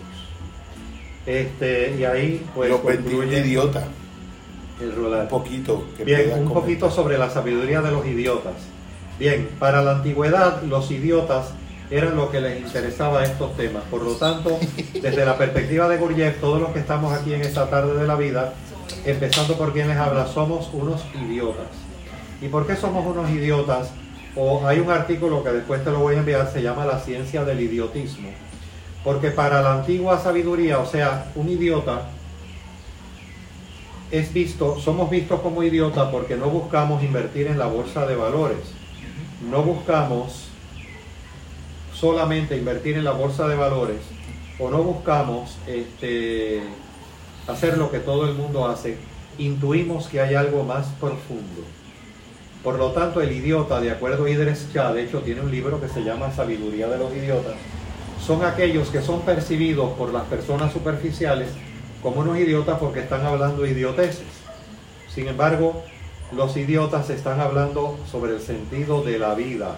Este, 1.26 1.96
y 1.98 2.04
ahí 2.04 2.46
pues 2.54 2.70
Lo 2.70 2.82
concluye 2.82 3.40
idiota. 3.40 3.88
El 4.80 4.96
rodar. 4.96 5.24
Un 5.24 5.28
poquito. 5.30 5.86
que 5.98 6.04
Bien, 6.04 6.22
un 6.22 6.30
comentar. 6.30 6.54
poquito 6.54 6.92
sobre 6.92 7.18
la 7.18 7.30
sabiduría 7.30 7.82
de 7.82 7.92
los 7.92 8.06
idiotas. 8.06 8.54
Bien, 9.20 9.50
para 9.60 9.82
la 9.82 9.92
antigüedad 9.92 10.62
los 10.64 10.92
idiotas 10.92 11.48
eran 11.90 12.16
lo 12.16 12.32
que 12.32 12.42
les 12.42 12.60
interesaba 12.60 13.24
estos 13.24 13.56
temas. 13.56 13.84
Por 13.90 14.02
lo 14.02 14.14
tanto, 14.16 14.58
desde 15.02 15.26
la 15.26 15.38
perspectiva 15.38 15.88
de 15.88 15.98
Gurdjieff, 15.98 16.40
todos 16.42 16.60
los 16.60 16.72
que 16.72 16.80
estamos 16.80 17.14
aquí 17.14 17.34
en 17.34 17.42
esta 17.42 17.70
tarde 17.70 17.96
de 18.00 18.08
la 18.08 18.16
vida, 18.16 18.54
empezando 19.06 19.56
por 19.58 19.72
quien 19.72 19.88
les 19.88 19.98
habla, 19.98 20.28
somos 20.28 20.70
unos 20.74 21.06
idiotas. 21.14 21.68
¿Y 22.42 22.48
por 22.48 22.68
qué 22.68 22.76
somos 22.76 23.06
unos 23.06 23.30
idiotas? 23.30 23.92
O 24.36 24.68
hay 24.68 24.80
un 24.80 24.92
artículo 24.92 25.44
que 25.44 25.52
después 25.52 25.84
te 25.84 25.92
lo 25.92 26.00
voy 26.00 26.16
a 26.16 26.20
enviar, 26.20 26.52
se 26.52 26.62
llama 26.62 26.86
La 26.86 27.00
ciencia 27.00 27.46
del 27.46 27.62
idiotismo. 27.62 28.30
Porque 29.04 29.30
para 29.30 29.62
la 29.62 29.74
antigua 29.76 30.20
sabiduría, 30.20 30.80
o 30.80 30.86
sea, 30.86 31.32
un 31.36 31.48
idiota 31.48 32.08
es 34.12 34.34
visto, 34.34 34.80
somos 34.80 35.10
vistos 35.10 35.42
como 35.42 35.64
idiotas 35.64 36.10
porque 36.10 36.36
no 36.36 36.50
buscamos 36.50 37.04
invertir 37.04 37.48
en 37.48 37.58
la 37.58 37.68
bolsa 37.68 38.06
de 38.06 38.16
valores. 38.16 38.60
No 39.50 39.64
buscamos 39.64 40.48
solamente 41.94 42.58
invertir 42.58 42.98
en 42.98 43.04
la 43.04 43.12
bolsa 43.12 43.48
de 43.48 43.56
valores 43.56 44.02
o 44.60 44.70
no 44.70 44.84
buscamos 44.84 45.58
este, 45.68 46.62
hacer 47.48 47.78
lo 47.78 47.92
que 47.92 48.00
todo 48.00 48.28
el 48.28 48.36
mundo 48.36 48.68
hace. 48.68 48.98
Intuimos 49.38 50.08
que 50.08 50.22
hay 50.22 50.36
algo 50.36 50.64
más 50.64 50.88
profundo. 51.00 51.64
Por 52.64 52.80
lo 52.80 52.92
tanto, 52.92 53.22
el 53.22 53.32
idiota, 53.32 53.80
de 53.80 53.92
acuerdo 53.92 54.26
a 54.26 54.30
Idris 54.30 54.70
Shah, 54.74 54.94
de 54.94 55.04
hecho 55.04 55.20
tiene 55.20 55.42
un 55.42 55.52
libro 55.52 55.80
que 55.80 55.88
se 55.88 56.04
llama 56.04 56.32
Sabiduría 56.32 56.88
de 56.88 56.98
los 56.98 57.14
Idiotas, 57.14 57.56
son 58.26 58.44
aquellos 58.44 58.90
que 58.90 59.02
son 59.02 59.22
percibidos 59.22 59.92
por 59.92 60.12
las 60.12 60.24
personas 60.24 60.74
superficiales 60.74 61.50
como 62.02 62.22
unos 62.22 62.38
idiotas 62.38 62.80
porque 62.80 63.00
están 63.00 63.26
hablando 63.26 63.66
idioteces. 63.66 64.26
Sin 65.14 65.28
embargo, 65.28 65.84
los 66.32 66.58
idiotas 66.58 67.10
están 67.10 67.40
hablando 67.40 67.98
sobre 68.10 68.34
el 68.34 68.42
sentido 68.42 69.02
de 69.02 69.20
la 69.20 69.36
vida. 69.36 69.78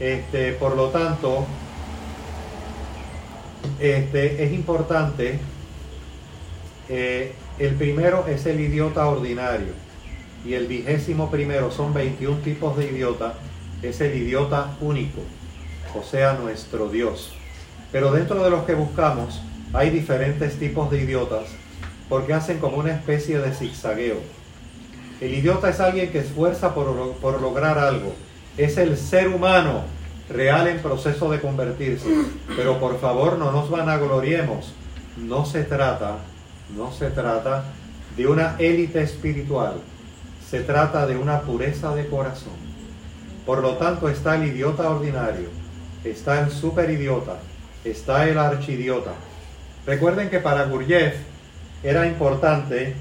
Este, 0.00 0.52
por 0.52 0.76
lo 0.76 0.88
tanto, 0.88 1.46
este, 3.78 4.44
es 4.44 4.52
importante, 4.52 5.38
eh, 6.88 7.34
el 7.58 7.74
primero 7.74 8.26
es 8.26 8.46
el 8.46 8.60
idiota 8.60 9.06
ordinario 9.06 9.72
y 10.44 10.54
el 10.54 10.66
vigésimo 10.66 11.30
primero 11.30 11.70
son 11.70 11.94
21 11.94 12.38
tipos 12.38 12.76
de 12.76 12.86
idiota, 12.86 13.34
es 13.82 14.00
el 14.00 14.16
idiota 14.16 14.76
único, 14.80 15.20
o 15.94 16.02
sea, 16.02 16.34
nuestro 16.34 16.88
Dios. 16.88 17.32
Pero 17.92 18.12
dentro 18.12 18.42
de 18.42 18.50
los 18.50 18.64
que 18.64 18.74
buscamos 18.74 19.40
hay 19.74 19.90
diferentes 19.90 20.58
tipos 20.58 20.90
de 20.90 21.02
idiotas 21.02 21.48
porque 22.08 22.32
hacen 22.32 22.58
como 22.58 22.76
una 22.76 22.92
especie 22.92 23.38
de 23.38 23.52
zigzagueo. 23.52 24.18
El 25.20 25.34
idiota 25.34 25.68
es 25.68 25.80
alguien 25.80 26.10
que 26.10 26.20
esfuerza 26.20 26.74
por, 26.74 27.14
por 27.14 27.40
lograr 27.40 27.78
algo. 27.78 28.14
Es 28.56 28.78
el 28.78 28.96
ser 28.96 29.28
humano 29.28 29.82
real 30.28 30.68
en 30.68 30.80
proceso 30.80 31.30
de 31.30 31.40
convertirse. 31.40 32.08
Pero 32.56 32.78
por 32.78 33.00
favor 33.00 33.36
no 33.38 33.50
nos 33.50 33.68
vanagloriemos. 33.68 34.72
No 35.16 35.44
se 35.44 35.64
trata, 35.64 36.18
no 36.76 36.92
se 36.92 37.10
trata 37.10 37.64
de 38.16 38.26
una 38.26 38.56
élite 38.58 39.02
espiritual. 39.02 39.74
Se 40.48 40.60
trata 40.60 41.06
de 41.06 41.16
una 41.16 41.40
pureza 41.40 41.94
de 41.94 42.06
corazón. 42.06 42.52
Por 43.44 43.60
lo 43.60 43.76
tanto 43.76 44.08
está 44.08 44.36
el 44.36 44.48
idiota 44.48 44.88
ordinario, 44.88 45.48
está 46.02 46.40
el 46.40 46.50
superidiota, 46.50 47.36
está 47.84 48.28
el 48.28 48.38
archidiota. 48.38 49.12
Recuerden 49.86 50.30
que 50.30 50.38
para 50.38 50.64
Gurdjieff 50.64 51.14
era 51.82 52.06
importante 52.06 52.94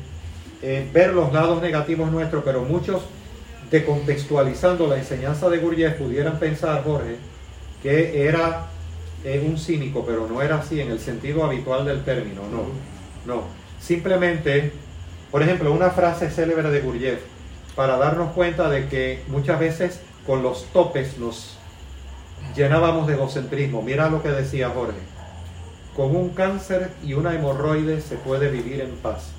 eh, 0.62 0.90
ver 0.94 1.14
los 1.14 1.32
lados 1.32 1.62
negativos 1.62 2.12
nuestros, 2.12 2.44
pero 2.44 2.64
muchos 2.64 3.04
decontextualizando 3.72 4.88
la 4.88 4.98
enseñanza 4.98 5.50
de 5.50 5.58
Gurdjieff 5.58 5.96
pudieran 5.96 6.40
pensar, 6.40 6.84
Jorge, 6.84 7.18
que 7.82 8.28
era 8.28 8.68
eh, 9.24 9.44
un 9.46 9.58
cínico, 9.58 10.06
pero 10.06 10.28
no 10.28 10.42
era 10.42 10.58
así 10.58 10.80
en 10.80 10.92
el 10.92 11.00
sentido 11.00 11.44
habitual 11.44 11.86
del 11.86 12.04
término, 12.04 12.42
no, 12.52 12.66
no. 13.26 13.44
Simplemente, 13.80 14.72
por 15.32 15.42
ejemplo, 15.42 15.72
una 15.72 15.90
frase 15.90 16.30
célebre 16.30 16.70
de 16.70 16.82
Gurdjieff, 16.82 17.20
para 17.76 17.98
darnos 17.98 18.34
cuenta 18.34 18.70
de 18.70 18.88
que 18.88 19.24
muchas 19.28 19.60
veces 19.60 20.00
con 20.26 20.44
los 20.44 20.66
topes 20.66 21.18
nos 21.18 21.58
llenábamos 22.56 23.08
de 23.08 23.14
egocentrismo. 23.14 23.82
Mira 23.82 24.10
lo 24.10 24.22
que 24.22 24.30
decía 24.30 24.70
Jorge. 24.70 25.00
Con 25.96 26.16
un 26.16 26.30
cáncer 26.30 26.92
y 27.04 27.14
una 27.14 27.36
hemorroide 27.36 28.02
se 28.02 28.16
puede 28.16 28.50
vivir 28.50 28.82
en 28.82 28.92
paz. 28.96 29.30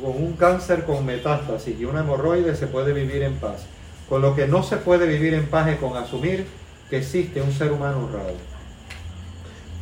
Con 0.00 0.22
un 0.22 0.34
cáncer 0.34 0.84
con 0.84 1.04
metástasis 1.04 1.78
y 1.80 1.84
una 1.84 2.00
hemorroide 2.00 2.54
se 2.54 2.68
puede 2.68 2.92
vivir 2.92 3.22
en 3.24 3.34
paz. 3.34 3.66
Con 4.08 4.22
lo 4.22 4.36
que 4.36 4.46
no 4.46 4.62
se 4.62 4.76
puede 4.76 5.08
vivir 5.08 5.34
en 5.34 5.46
paz 5.46 5.68
es 5.68 5.78
con 5.78 5.96
asumir 5.96 6.46
que 6.88 6.98
existe 6.98 7.42
un 7.42 7.52
ser 7.52 7.72
humano 7.72 7.98
honrado. 7.98 8.34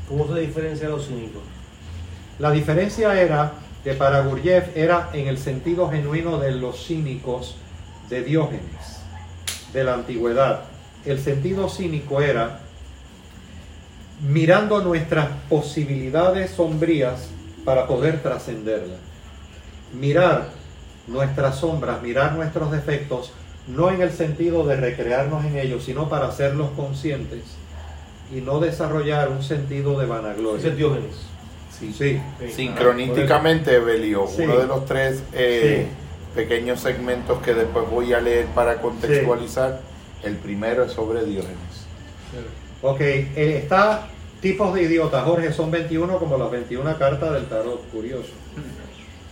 ¿Cómo 0.09 0.27
se 0.27 0.41
diferencia 0.41 0.89
los 0.89 1.07
cínicos? 1.07 1.43
La 2.39 2.51
diferencia 2.51 3.21
era 3.21 3.53
que 3.83 3.93
para 3.93 4.23
Gurdjieff 4.23 4.75
era 4.75 5.11
en 5.13 5.29
el 5.29 5.37
sentido 5.37 5.91
genuino 5.91 6.39
de 6.39 6.53
los 6.53 6.87
cínicos 6.87 7.57
de 8.09 8.23
Diógenes, 8.23 9.03
de 9.75 9.85
la 9.85 9.95
antigüedad. 9.95 10.65
El 11.05 11.21
sentido 11.21 11.69
cínico 11.69 12.23
era 12.23 12.61
mirando 14.23 14.81
nuestras 14.83 15.29
posibilidades 15.49 16.53
sombrías 16.53 17.29
para 17.65 17.87
poder 17.87 18.23
trascenderlas. 18.23 18.99
Mirar 19.93 20.49
nuestras 21.07 21.57
sombras, 21.57 22.03
mirar 22.03 22.33
nuestros 22.35 22.71
defectos, 22.71 23.33
no 23.69 23.91
en 23.91 24.03
el 24.03 24.11
sentido 24.11 24.67
de 24.67 24.77
recrearnos 24.77 25.45
en 25.45 25.59
ellos, 25.59 25.85
sino 25.85 26.09
para 26.09 26.27
hacerlos 26.29 26.71
conscientes 26.77 27.43
y 28.35 28.41
no 28.41 28.59
desarrollar 28.61 29.29
un 29.29 29.43
sentido 29.43 29.99
de 29.99 30.05
Ese 30.05 30.13
vanagloria. 30.13 30.69
es 30.69 30.77
Diógenes. 30.77 31.17
Sí, 31.79 31.93
sí. 31.93 32.21
Sincronísticamente, 32.55 33.79
Belio, 33.81 34.27
Sí. 34.29 34.43
uno 34.43 34.59
de 34.59 34.67
los 34.67 34.85
tres 34.87 35.23
eh, 35.33 35.87
pequeños 36.35 36.81
segmentos 36.81 37.43
que 37.43 37.53
después 37.55 37.89
voy 37.91 38.13
a 38.13 38.21
leer 38.21 38.47
para 38.55 38.81
contextualizar, 38.81 39.81
el 40.23 40.37
primero 40.37 40.85
es 40.85 40.93
sobre 40.93 41.25
Diógenes. 41.25 41.85
Ok, 42.87 43.01
eh, 43.01 43.61
está 43.63 44.09
tipos 44.43 44.75
de 44.75 44.83
idiotas, 44.83 45.25
Jorge, 45.25 45.55
son 45.55 45.71
21 45.71 46.19
como 46.19 46.37
las 46.37 46.51
21 46.51 46.99
cartas 46.99 47.33
del 47.33 47.47
tarot, 47.47 47.81
curioso. 47.91 48.29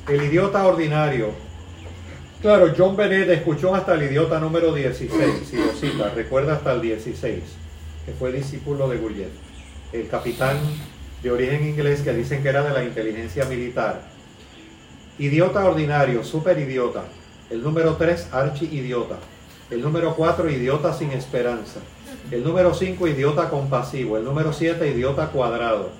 El 0.09 0.23
idiota 0.23 0.65
ordinario. 0.65 1.33
Claro, 2.41 2.73
John 2.75 2.97
Bennett 2.97 3.29
escuchó 3.29 3.75
hasta 3.75 3.93
el 3.93 4.05
idiota 4.05 4.41
número 4.41 4.73
16, 4.75 5.47
si 5.47 5.57
lo 5.57 5.71
cita, 5.75 6.09
recuerda 6.15 6.55
hasta 6.55 6.73
el 6.73 6.81
16, 6.81 7.43
que 8.07 8.13
fue 8.13 8.33
discípulo 8.33 8.89
de 8.89 8.97
Gurdjieff, 8.97 9.33
el 9.93 10.09
capitán 10.09 10.57
de 11.23 11.31
origen 11.31 11.69
inglés 11.69 12.01
que 12.01 12.15
dicen 12.15 12.43
que 12.43 12.49
era 12.49 12.63
de 12.63 12.71
la 12.71 12.83
inteligencia 12.83 13.45
militar. 13.45 14.01
Idiota 15.19 15.63
ordinario, 15.63 16.25
super 16.25 16.59
idiota. 16.59 17.05
El 17.51 17.63
número 17.63 17.97
3, 17.97 18.29
archi 18.33 18.65
idiota. 18.65 19.19
El 19.71 19.83
número 19.83 20.17
4, 20.17 20.49
idiota 20.49 20.95
sin 20.95 21.11
esperanza. 21.11 21.81
El 22.31 22.45
número 22.45 22.75
5, 22.75 23.09
idiota 23.09 23.51
compasivo. 23.51 24.17
El 24.17 24.25
número 24.25 24.53
7, 24.53 24.89
idiota 24.89 25.29
cuadrado. 25.29 25.91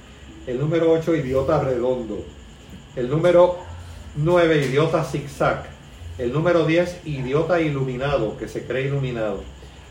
El 0.47 0.59
número 0.59 0.91
8, 0.93 1.17
idiota 1.17 1.61
redondo. 1.61 2.25
El 2.97 3.09
número 3.09 3.59
9, 4.17 4.67
idiota 4.67 5.05
zigzag. 5.05 5.65
El 6.19 6.33
número 6.33 6.65
10, 6.65 7.01
idiota 7.05 7.61
iluminado, 7.61 8.37
que 8.37 8.49
se 8.49 8.65
cree 8.65 8.87
iluminado. 8.87 9.43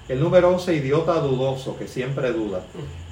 El 0.08 0.20
número 0.20 0.50
11, 0.50 0.76
idiota 0.76 1.14
dudoso, 1.20 1.78
que 1.78 1.88
siempre 1.88 2.32
duda. 2.32 2.64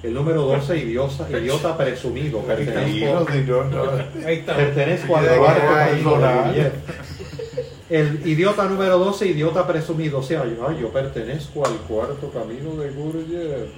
El 0.04 0.14
número 0.14 0.44
12, 0.44 0.78
idiota, 0.78 1.30
idiota 1.30 1.78
presumido. 1.78 2.40
Pertenezco, 2.42 3.26
pertenezco 4.56 5.16
al 5.16 5.30
El 7.90 8.22
idiota 8.26 8.66
número 8.66 9.00
12, 9.00 9.28
idiota 9.28 9.66
presumido. 9.66 10.20
O 10.20 10.24
sea, 10.24 10.46
yo, 10.46 10.68
ay, 10.68 10.78
yo 10.80 10.90
pertenezco 10.90 11.66
al 11.66 11.78
cuarto 11.78 12.32
camino 12.32 12.76
de 12.76 12.92
Gurdjieff. 12.92 13.70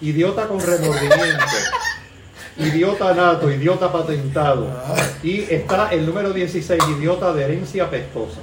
Idiota 0.00 0.46
con 0.46 0.60
remordimiento. 0.60 1.44
Idiota 2.58 3.12
nato, 3.12 3.50
idiota 3.50 3.92
patentado. 3.92 4.68
Y 5.22 5.40
está 5.40 5.88
el 5.90 6.06
número 6.06 6.32
16, 6.32 6.82
idiota 6.96 7.32
de 7.32 7.44
herencia 7.44 7.90
pestosa. 7.90 8.38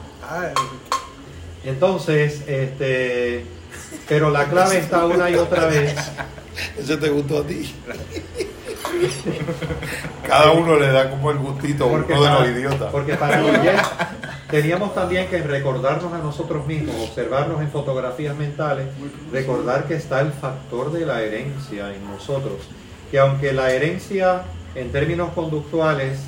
Entonces, 1.63 2.43
este, 2.47 3.45
pero 4.07 4.29
la 4.29 4.45
clave 4.49 4.77
está 4.79 5.05
una 5.05 5.29
y 5.29 5.35
otra 5.35 5.67
vez. 5.67 5.95
Ese 6.77 6.97
te 6.97 7.09
gustó 7.09 7.39
a 7.39 7.43
ti. 7.47 7.73
Cada 10.27 10.51
uno 10.51 10.77
le 10.77 10.91
da 10.91 11.09
como 11.09 11.31
el 11.31 11.37
gustito 11.37 11.85
a 11.85 11.87
uno 11.87 12.05
de 12.05 12.15
los 12.15 12.47
idiotas. 12.49 12.91
porque 12.91 13.15
para 13.15 13.41
Gurdjieff 13.41 13.87
teníamos 14.53 14.93
también 14.93 15.25
que 15.29 15.41
recordarnos 15.41 16.13
a 16.13 16.19
nosotros 16.19 16.67
mismos, 16.67 16.95
observarnos 17.09 17.59
en 17.59 17.71
fotografías 17.71 18.37
mentales, 18.37 18.85
recordar 19.31 19.87
que 19.87 19.95
está 19.95 20.21
el 20.21 20.31
factor 20.31 20.91
de 20.91 21.07
la 21.07 21.23
herencia 21.23 21.91
en 21.91 22.05
nosotros. 22.05 22.59
Que 23.09 23.17
aunque 23.17 23.51
la 23.51 23.71
herencia 23.71 24.43
en 24.75 24.91
términos 24.91 25.31
conductuales 25.33 26.19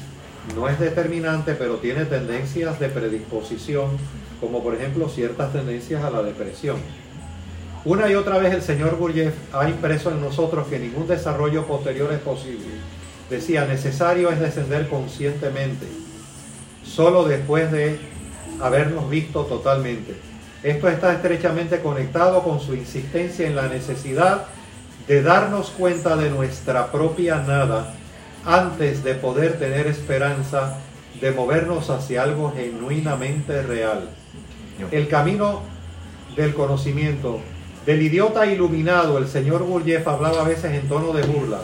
no 0.56 0.68
es 0.68 0.80
determinante, 0.80 1.54
pero 1.54 1.76
tiene 1.76 2.06
tendencias 2.06 2.80
de 2.80 2.90
predisposición, 2.90 3.90
como 4.42 4.64
por 4.64 4.74
ejemplo 4.74 5.08
ciertas 5.08 5.54
tendencias 5.54 6.04
a 6.04 6.10
la 6.10 6.24
depresión. 6.24 6.78
Una 7.84 8.10
y 8.10 8.16
otra 8.16 8.40
vez 8.40 8.56
el 8.56 8.64
señor 8.64 8.96
Gurdjieff 8.96 9.36
ha 9.54 9.70
impreso 9.70 10.10
en 10.10 10.20
nosotros 10.20 10.66
que 10.66 10.80
ningún 10.80 11.08
desarrollo 11.08 11.68
posterior 11.68 12.12
es 12.12 12.22
posible. 12.22 12.66
Decía, 13.30 13.66
necesario 13.66 14.32
es 14.32 14.40
descender 14.40 14.90
conscientemente, 14.90 15.86
solo 16.84 17.24
después 17.26 17.72
de 17.72 18.15
habernos 18.62 19.10
visto 19.10 19.44
totalmente. 19.46 20.16
Esto 20.64 20.88
está 20.90 21.14
estrechamente 21.14 21.80
conectado 21.82 22.44
con 22.44 22.60
su 22.60 22.74
insistencia 22.74 23.48
en 23.48 23.56
la 23.56 23.68
necesidad 23.68 24.46
de 25.08 25.22
darnos 25.22 25.70
cuenta 25.70 26.16
de 26.16 26.30
nuestra 26.32 26.92
propia 26.92 27.38
nada 27.38 27.94
antes 28.46 29.04
de 29.04 29.14
poder 29.16 29.60
tener 29.60 29.88
esperanza 29.88 30.78
de 31.22 31.32
movernos 31.32 31.90
hacia 31.90 32.24
algo 32.24 32.54
genuinamente 32.56 33.62
real. 33.62 34.10
El 34.92 35.08
camino 35.08 35.62
del 36.36 36.54
conocimiento. 36.54 37.40
Del 37.86 38.02
idiota 38.02 38.46
iluminado, 38.48 39.20
el 39.20 39.28
señor 39.28 39.64
Gurdjieff 39.64 40.08
hablaba 40.08 40.42
a 40.42 40.48
veces 40.48 40.74
en 40.74 40.90
tono 40.90 41.14
de 41.14 41.22
burla, 41.22 41.62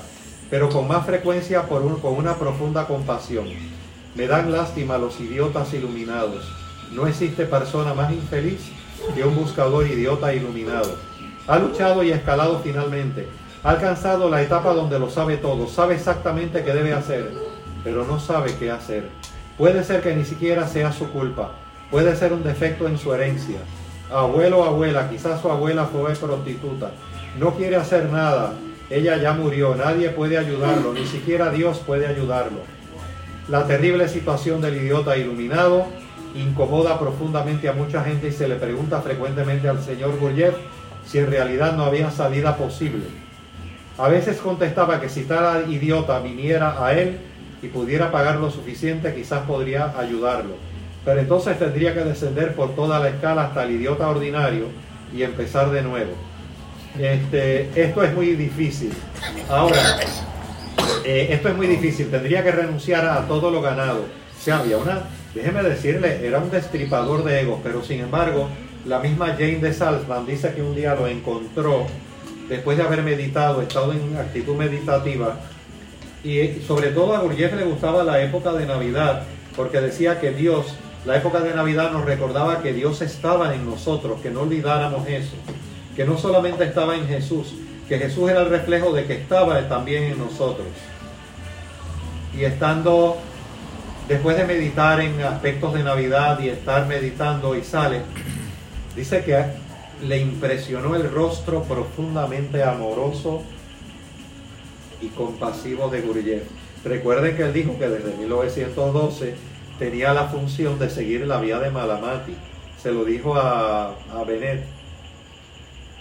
pero 0.52 0.70
con 0.70 0.88
más 0.88 1.06
frecuencia 1.06 1.64
por 1.64 1.82
un- 1.82 2.00
con 2.00 2.14
una 2.14 2.36
profunda 2.36 2.86
compasión. 2.86 3.48
Me 4.16 4.28
dan 4.28 4.52
lástima 4.52 4.98
los 5.00 5.20
idiotas 5.20 5.74
iluminados. 5.74 6.46
No 6.92 7.08
existe 7.08 7.46
persona 7.46 7.94
más 7.94 8.12
infeliz 8.12 8.72
que 9.16 9.24
un 9.24 9.36
buscador 9.36 9.88
idiota 9.88 10.34
iluminado. 10.34 10.96
Ha 11.48 11.58
luchado 11.58 12.04
y 12.04 12.12
escalado 12.12 12.60
finalmente. 12.64 13.28
Ha 13.64 13.72
alcanzado 13.72 14.30
la 14.30 14.42
etapa 14.42 14.74
donde 14.74 15.00
lo 15.00 15.10
sabe 15.10 15.38
todo. 15.38 15.68
Sabe 15.68 15.96
exactamente 15.96 16.64
qué 16.64 16.74
debe 16.74 16.94
hacer, 16.94 17.32
pero 17.84 18.06
no 18.06 18.20
sabe 18.20 18.54
qué 18.60 18.72
hacer. 18.72 19.10
Puede 19.58 19.84
ser 19.84 20.02
que 20.02 20.16
ni 20.16 20.26
siquiera 20.26 20.68
sea 20.68 20.92
su 20.92 21.10
culpa. 21.12 21.52
Puede 21.90 22.16
ser 22.16 22.34
un 22.34 22.44
defecto 22.44 22.88
en 22.88 22.98
su 22.98 23.14
herencia. 23.14 23.60
Abuelo 24.12 24.60
o 24.60 24.64
abuela, 24.66 25.10
quizás 25.10 25.42
su 25.42 25.50
abuela 25.50 25.86
fue 25.86 26.14
prostituta. 26.14 26.92
No 27.40 27.54
quiere 27.56 27.78
hacer 27.78 28.10
nada. 28.10 28.54
Ella 28.90 29.16
ya 29.16 29.32
murió. 29.32 29.76
Nadie 29.76 30.10
puede 30.10 30.38
ayudarlo. 30.38 30.94
Ni 30.94 31.06
siquiera 31.06 31.52
Dios 31.52 31.80
puede 31.80 32.08
ayudarlo. 32.08 32.60
La 33.48 33.66
terrible 33.66 34.10
situación 34.10 34.60
del 34.60 34.76
idiota 34.76 35.16
iluminado 35.18 35.86
incomoda 36.36 37.00
profundamente 37.00 37.68
a 37.70 37.74
mucha 37.74 38.04
gente 38.04 38.28
y 38.28 38.32
se 38.32 38.48
le 38.48 38.56
pregunta 38.56 39.02
frecuentemente 39.02 39.68
al 39.68 39.82
señor 39.82 40.18
Gurdjieff 40.20 40.56
si 41.06 41.20
en 41.20 41.30
realidad 41.30 41.76
no 41.76 41.84
había 41.84 42.12
salida 42.12 42.56
posible. 42.56 43.04
A 43.98 44.08
veces 44.08 44.38
contestaba 44.38 45.00
que 45.00 45.10
si 45.10 45.24
tal 45.24 45.72
idiota 45.72 46.20
viniera 46.20 46.84
a 46.84 46.94
él 46.94 47.20
y 47.62 47.68
pudiera 47.68 48.12
pagar 48.12 48.38
lo 48.38 48.50
suficiente, 48.50 49.14
quizás 49.14 49.42
podría 49.42 49.94
ayudarlo. 50.00 50.56
Pero 51.04 51.20
entonces 51.20 51.58
tendría 51.60 51.94
que 51.94 52.04
descender 52.04 52.56
por 52.56 52.76
toda 52.76 53.00
la 53.00 53.10
escala 53.10 53.44
hasta 53.44 53.64
el 53.64 53.72
idiota 53.72 54.08
ordinario 54.08 54.68
y 55.16 55.24
empezar 55.24 55.72
de 55.72 55.82
nuevo. 55.82 56.12
Este, 56.98 57.70
esto 57.76 58.04
es 58.04 58.14
muy 58.14 58.36
difícil. 58.36 58.94
Ahora, 59.50 59.78
eh, 61.06 61.28
esto 61.32 61.50
es 61.50 61.56
muy 61.56 61.68
difícil. 61.68 62.10
Tendría 62.10 62.44
que 62.44 62.52
renunciar 62.52 63.06
a 63.06 63.28
todo 63.28 63.50
lo 63.52 63.62
ganado. 63.62 64.06
O 64.06 64.54
había 64.54 64.78
una, 64.78 65.02
déjeme 65.34 65.64
decirle, 65.64 66.26
era 66.26 66.40
un 66.40 66.52
destripador 66.52 67.24
de 67.24 67.42
egos, 67.42 67.60
pero 67.64 67.84
sin 67.84 68.02
embargo, 68.02 68.48
la 68.86 69.00
misma 69.00 69.28
Jane 69.34 69.60
de 69.60 69.74
Salzman 69.74 70.26
dice 70.26 70.54
que 70.54 70.62
un 70.62 70.76
día 70.76 70.96
lo 70.96 71.08
encontró 71.08 71.86
después 72.50 72.78
de 72.78 72.84
haber 72.84 73.04
meditado, 73.04 73.62
estado 73.62 73.94
en 73.94 74.18
actitud 74.18 74.56
meditativa, 74.56 75.40
y 76.24 76.62
sobre 76.68 76.90
todo 76.90 77.16
a 77.16 77.20
Gurdjieff 77.20 77.54
le 77.54 77.64
gustaba 77.64 78.04
la 78.04 78.22
época 78.22 78.54
de 78.54 78.66
Navidad, 78.66 79.24
porque 79.56 79.82
decía 79.82 80.20
que 80.20 80.32
Dios, 80.32 80.76
la 81.06 81.18
época 81.18 81.40
de 81.40 81.54
Navidad 81.54 81.92
nos 81.92 82.06
recordaba 82.06 82.62
que 82.62 82.74
Dios 82.74 83.02
estaba 83.02 83.56
en 83.56 83.66
nosotros, 83.66 84.22
que 84.22 84.30
no 84.30 84.42
olvidáramos 84.42 85.08
eso, 85.08 85.36
que 85.96 86.06
no 86.06 86.18
solamente 86.18 86.64
estaba 86.64 86.96
en 86.96 87.08
Jesús, 87.08 87.54
que 87.88 87.98
Jesús 87.98 88.30
era 88.30 88.42
el 88.42 88.50
reflejo 88.50 88.94
de 88.94 89.06
que 89.06 89.14
estaba 89.14 89.68
también 89.68 90.04
en 90.04 90.20
nosotros. 90.20 90.68
Y 92.38 92.44
estando, 92.44 93.18
después 94.12 94.36
de 94.36 94.44
meditar 94.44 95.00
en 95.00 95.22
aspectos 95.22 95.74
de 95.74 95.84
Navidad 95.84 96.38
y 96.42 96.50
estar 96.50 96.86
meditando 96.86 97.56
y 97.56 97.64
sale, 97.64 98.02
dice 98.94 99.24
que 99.24 99.42
le 100.06 100.18
impresionó 100.18 100.98
el 100.98 101.10
rostro 101.10 101.64
profundamente 101.64 102.62
amoroso 102.62 103.42
y 105.00 105.08
compasivo 105.08 105.88
de 105.88 106.02
Gurdjieff. 106.02 106.44
Recuerden 106.84 107.38
que 107.38 107.44
él 107.44 107.54
dijo 107.54 107.80
que 107.80 107.88
desde 107.88 108.14
1912 108.18 109.34
tenía 109.80 110.14
la 110.14 110.26
función 110.26 110.78
de 110.78 110.90
seguir 110.90 111.26
la 111.26 111.40
vía 111.40 111.60
de 111.60 111.72
Malamati. 111.72 112.36
Se 112.84 112.92
lo 112.92 113.06
dijo 113.06 113.38
a, 113.38 113.96
a 114.14 114.24
Benet. 114.28 114.66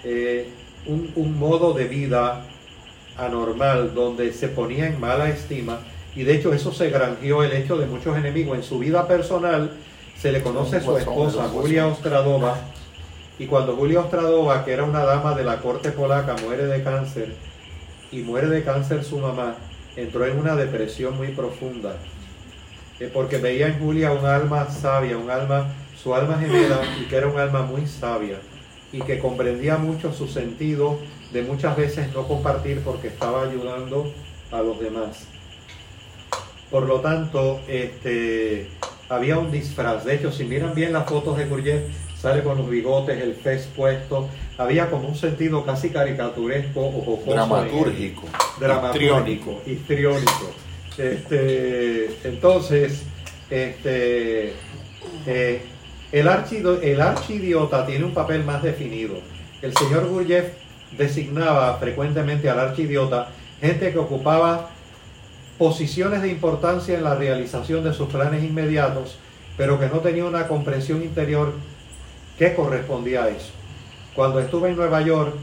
Eh, 0.03 0.51
un, 0.87 1.13
un 1.15 1.39
modo 1.39 1.75
de 1.75 1.85
vida 1.85 2.45
anormal 3.17 3.95
donde 3.95 4.33
se 4.33 4.49
ponía 4.49 4.89
en 4.89 4.99
mala 4.99 5.29
estima 5.29 5.79
y 6.21 6.23
de 6.23 6.35
hecho 6.35 6.53
eso 6.53 6.71
se 6.71 6.91
granjeó 6.91 7.43
el 7.43 7.53
hecho 7.55 7.79
de 7.79 7.87
muchos 7.87 8.15
enemigos. 8.15 8.55
En 8.55 8.63
su 8.63 8.79
vida 8.79 9.09
personal 9.09 9.71
se 10.19 10.31
le 10.31 10.43
conoce 10.43 10.77
a 10.77 10.83
su 10.83 10.95
esposa, 10.99 11.49
Julia 11.49 11.87
Ostradova, 11.87 12.59
y 13.39 13.47
cuando 13.47 13.75
Julia 13.75 14.01
Ostradova, 14.01 14.63
que 14.63 14.73
era 14.73 14.85
una 14.85 15.03
dama 15.03 15.35
de 15.35 15.45
la 15.45 15.63
corte 15.63 15.93
polaca, 15.93 16.37
muere 16.45 16.67
de 16.67 16.83
cáncer, 16.85 17.33
y 18.13 18.19
muere 18.19 18.49
de 18.49 18.63
cáncer 18.63 19.03
su 19.03 19.19
mamá, 19.19 19.55
entró 19.97 20.27
en 20.27 20.39
una 20.39 20.57
depresión 20.57 21.17
muy 21.17 21.29
profunda, 21.29 21.97
eh, 22.99 23.11
porque 23.11 23.39
veía 23.39 23.69
en 23.69 23.79
Julia 23.79 24.13
un 24.13 24.27
alma 24.27 24.69
sabia, 24.69 25.17
un 25.17 25.31
alma, 25.31 25.73
su 25.97 26.15
alma 26.15 26.37
gemela, 26.37 26.83
y 27.01 27.07
que 27.07 27.17
era 27.17 27.29
un 27.29 27.39
alma 27.39 27.63
muy 27.63 27.87
sabia, 27.87 28.41
y 28.93 29.01
que 29.01 29.19
comprendía 29.21 29.79
mucho 29.79 30.13
su 30.13 30.29
sentido 30.29 30.99
de 31.33 31.41
muchas 31.45 31.79
veces 31.79 32.13
no 32.13 32.29
compartir 32.29 32.83
porque 32.85 33.09
estaba 33.09 33.45
ayudando 33.45 34.13
a 34.53 34.61
los 34.61 34.79
demás. 34.79 35.27
Por 36.71 36.87
lo 36.87 37.01
tanto, 37.01 37.61
este, 37.69 38.69
había 39.09 39.39
un 39.39 39.51
disfraz. 39.51 40.05
De 40.05 40.15
hecho, 40.15 40.31
si 40.31 40.45
miran 40.45 40.75
bien 40.75 40.93
las 40.93 41.09
fotos 41.09 41.37
de 41.37 41.47
Gurdjieff, 41.47 41.83
sale 42.17 42.43
con 42.43 42.59
los 42.59 42.69
bigotes, 42.69 43.21
el 43.21 43.35
fez 43.35 43.69
puesto. 43.75 44.29
Había 44.57 44.91
como 44.91 45.09
un 45.09 45.17
sentido 45.17 45.65
casi 45.65 45.91
caricaturesco 45.91 46.81
o 46.81 47.03
jocoso. 47.05 47.33
Dramatúrgico. 47.33 48.23
Dramatúrgico, 48.61 49.61
histriónico. 49.67 50.53
Este, 50.97 52.17
entonces, 52.25 53.03
este, 53.49 54.53
eh, 55.27 55.63
el, 56.13 56.29
archido, 56.29 56.81
el 56.81 57.01
archidiota 57.01 57.87
tiene 57.87 58.05
un 58.05 58.15
papel 58.15 58.45
más 58.45 58.63
definido. 58.63 59.17
El 59.63 59.75
señor 59.77 60.07
Gurdjieff 60.09 60.53
designaba 60.97 61.77
frecuentemente 61.79 62.49
al 62.51 62.61
archidiota 62.61 63.31
gente 63.61 63.93
que 63.93 63.99
ocupaba 63.99 64.71
posiciones 65.61 66.23
de 66.23 66.31
importancia 66.31 66.97
en 66.97 67.05
la 67.05 67.15
realización 67.15 67.85
de 67.85 67.93
sus 67.93 68.09
planes 68.09 68.43
inmediatos, 68.43 69.19
pero 69.59 69.79
que 69.79 69.89
no 69.89 69.99
tenía 69.99 70.25
una 70.25 70.49
comprensión 70.49 71.03
interior 71.03 71.53
que 72.39 72.55
correspondía 72.55 73.25
a 73.25 73.29
eso. 73.29 73.51
Cuando 74.15 74.41
estuve 74.41 74.71
en 74.71 74.77
Nueva 74.77 75.03
York, 75.03 75.35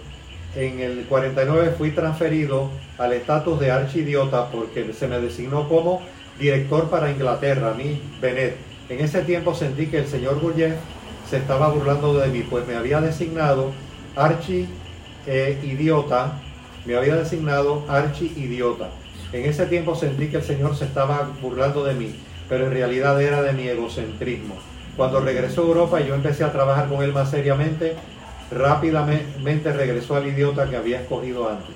en 0.55 0.79
el 0.79 1.05
49 1.05 1.75
fui 1.77 1.91
transferido 1.91 2.71
al 2.97 3.13
estatus 3.13 3.59
de 3.59 3.69
archidiota 3.69 4.49
porque 4.49 4.91
se 4.91 5.07
me 5.07 5.19
designó 5.19 5.69
como 5.69 6.01
director 6.39 6.89
para 6.89 7.11
Inglaterra, 7.11 7.69
a 7.69 7.73
mí, 7.75 8.01
Benet. 8.19 8.55
En 8.89 8.99
ese 9.01 9.21
tiempo 9.21 9.53
sentí 9.53 9.85
que 9.85 9.99
el 9.99 10.07
señor 10.07 10.39
Gurdjieff 10.39 10.77
se 11.29 11.37
estaba 11.37 11.69
burlando 11.69 12.15
de 12.15 12.27
mí, 12.29 12.41
pues 12.41 12.65
me 12.65 12.75
había 12.75 13.01
designado 13.01 13.71
archi 14.15 14.67
eh, 15.27 15.59
idiota, 15.61 16.41
me 16.87 16.95
había 16.95 17.17
designado 17.17 17.85
archi 17.87 18.33
idiota. 18.35 18.89
En 19.33 19.45
ese 19.45 19.65
tiempo 19.65 19.95
sentí 19.95 20.27
que 20.27 20.37
el 20.37 20.43
Señor 20.43 20.75
se 20.75 20.85
estaba 20.85 21.29
burlando 21.41 21.83
de 21.83 21.93
mí, 21.93 22.15
pero 22.47 22.65
en 22.65 22.71
realidad 22.71 23.21
era 23.21 23.41
de 23.41 23.53
mi 23.53 23.67
egocentrismo. 23.67 24.55
Cuando 24.95 25.19
regresó 25.19 25.61
a 25.61 25.65
Europa 25.65 26.01
y 26.01 26.07
yo 26.07 26.15
empecé 26.15 26.43
a 26.43 26.51
trabajar 26.51 26.87
con 26.87 27.03
él 27.03 27.11
más 27.11 27.29
seriamente, 27.29 27.95
rápidamente 28.51 29.73
regresó 29.73 30.15
al 30.15 30.27
idiota 30.27 30.69
que 30.69 30.77
había 30.77 31.01
escogido 31.01 31.49
antes. 31.49 31.75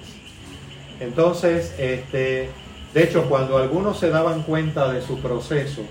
Entonces, 1.00 1.76
este, 1.78 2.50
de 2.94 3.04
hecho, 3.04 3.26
cuando 3.28 3.58
algunos 3.58 4.00
se 4.00 4.10
daban 4.10 4.44
cuenta 4.44 4.92
de 4.92 5.02
su 5.02 5.20
proceso 5.20 5.82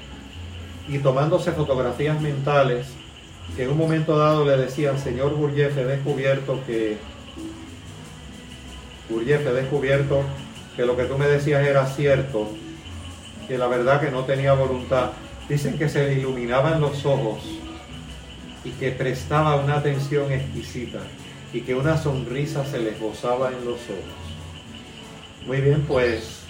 y 0.88 0.98
tomándose 0.98 1.52
fotografías 1.52 2.20
mentales, 2.20 2.86
que 3.54 3.64
en 3.64 3.70
un 3.70 3.78
momento 3.78 4.16
dado 4.16 4.44
le 4.44 4.56
decían, 4.56 4.98
señor 4.98 5.34
Gurdjieff, 5.34 5.76
he 5.76 5.84
descubierto 5.84 6.58
que 6.66 6.96
Gurdjieff, 9.10 9.46
he 9.46 9.52
descubierto 9.52 10.22
que 10.76 10.84
lo 10.84 10.96
que 10.96 11.04
tú 11.04 11.18
me 11.18 11.26
decías 11.26 11.66
era 11.66 11.86
cierto, 11.86 12.48
que 13.48 13.58
la 13.58 13.66
verdad 13.66 14.00
que 14.00 14.10
no 14.10 14.24
tenía 14.24 14.52
voluntad. 14.52 15.10
Dicen 15.48 15.78
que 15.78 15.88
se 15.88 16.06
le 16.06 16.14
iluminaban 16.14 16.80
los 16.80 17.04
ojos 17.04 17.40
y 18.64 18.70
que 18.70 18.92
prestaba 18.92 19.56
una 19.56 19.76
atención 19.76 20.30
exquisita 20.30 21.00
y 21.52 21.62
que 21.62 21.74
una 21.74 21.96
sonrisa 21.96 22.64
se 22.64 22.78
le 22.78 22.92
gozaba 22.92 23.48
en 23.48 23.64
los 23.64 23.80
ojos. 23.80 24.20
Muy 25.46 25.60
bien, 25.60 25.84
pues 25.88 26.42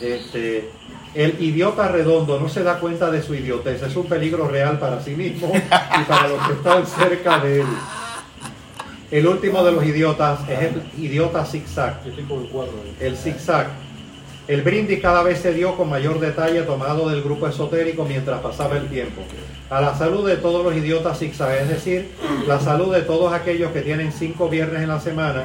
este, 0.00 0.70
el 1.14 1.40
idiota 1.40 1.88
redondo 1.88 2.40
no 2.40 2.48
se 2.48 2.62
da 2.62 2.80
cuenta 2.80 3.10
de 3.10 3.22
su 3.22 3.34
idiotez, 3.34 3.82
es 3.82 3.94
un 3.94 4.06
peligro 4.06 4.48
real 4.48 4.78
para 4.78 5.00
sí 5.00 5.14
mismo 5.14 5.52
y 5.54 6.04
para 6.04 6.28
los 6.28 6.46
que 6.46 6.52
están 6.54 6.86
cerca 6.86 7.38
de 7.38 7.60
él. 7.60 7.66
El 9.12 9.26
último 9.26 9.62
de 9.62 9.72
los 9.72 9.84
idiotas 9.84 10.40
es 10.48 10.58
el 10.58 10.82
idiota 10.96 11.44
zigzag. 11.44 12.00
El. 12.06 13.06
El 13.06 13.14
zigzag. 13.14 13.66
El 14.48 14.62
brindis 14.62 15.02
cada 15.02 15.22
vez 15.22 15.38
se 15.38 15.52
dio 15.52 15.76
con 15.76 15.90
mayor 15.90 16.18
detalle 16.18 16.62
tomado 16.62 17.10
del 17.10 17.20
grupo 17.20 17.46
esotérico 17.46 18.06
mientras 18.06 18.40
pasaba 18.40 18.78
el 18.78 18.88
tiempo. 18.88 19.20
A 19.68 19.82
la 19.82 19.94
salud 19.94 20.26
de 20.26 20.36
todos 20.36 20.64
los 20.64 20.74
idiotas 20.74 21.18
zigzag, 21.18 21.60
es 21.60 21.68
decir, 21.68 22.10
la 22.46 22.58
salud 22.58 22.90
de 22.94 23.02
todos 23.02 23.34
aquellos 23.34 23.70
que 23.72 23.82
tienen 23.82 24.12
cinco 24.12 24.48
viernes 24.48 24.80
en 24.80 24.88
la 24.88 24.98
semana 24.98 25.44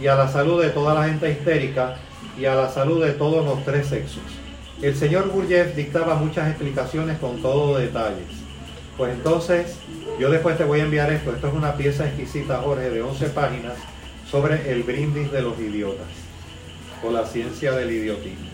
y 0.00 0.06
a 0.06 0.14
la 0.14 0.28
salud 0.28 0.62
de 0.62 0.70
toda 0.70 0.94
la 0.94 1.08
gente 1.08 1.28
histérica 1.32 1.96
y 2.38 2.44
a 2.44 2.54
la 2.54 2.70
salud 2.70 3.04
de 3.04 3.10
todos 3.14 3.44
los 3.44 3.64
tres 3.64 3.88
sexos. 3.88 4.22
El 4.80 4.94
señor 4.94 5.30
Gurdjieff 5.30 5.74
dictaba 5.74 6.14
muchas 6.14 6.48
explicaciones 6.48 7.18
con 7.18 7.42
todo 7.42 7.76
detalles. 7.76 8.43
Pues 8.96 9.12
entonces, 9.12 9.76
yo 10.20 10.30
después 10.30 10.56
te 10.56 10.64
voy 10.64 10.80
a 10.80 10.84
enviar 10.84 11.12
esto. 11.12 11.32
Esto 11.32 11.48
es 11.48 11.54
una 11.54 11.74
pieza 11.74 12.06
exquisita, 12.06 12.58
Jorge, 12.58 12.90
de 12.90 13.02
11 13.02 13.26
páginas 13.30 13.74
sobre 14.30 14.70
el 14.70 14.84
brindis 14.84 15.32
de 15.32 15.42
los 15.42 15.58
idiotas 15.58 16.06
o 17.02 17.10
la 17.10 17.26
ciencia 17.26 17.72
del 17.72 17.90
idiotismo. 17.90 18.46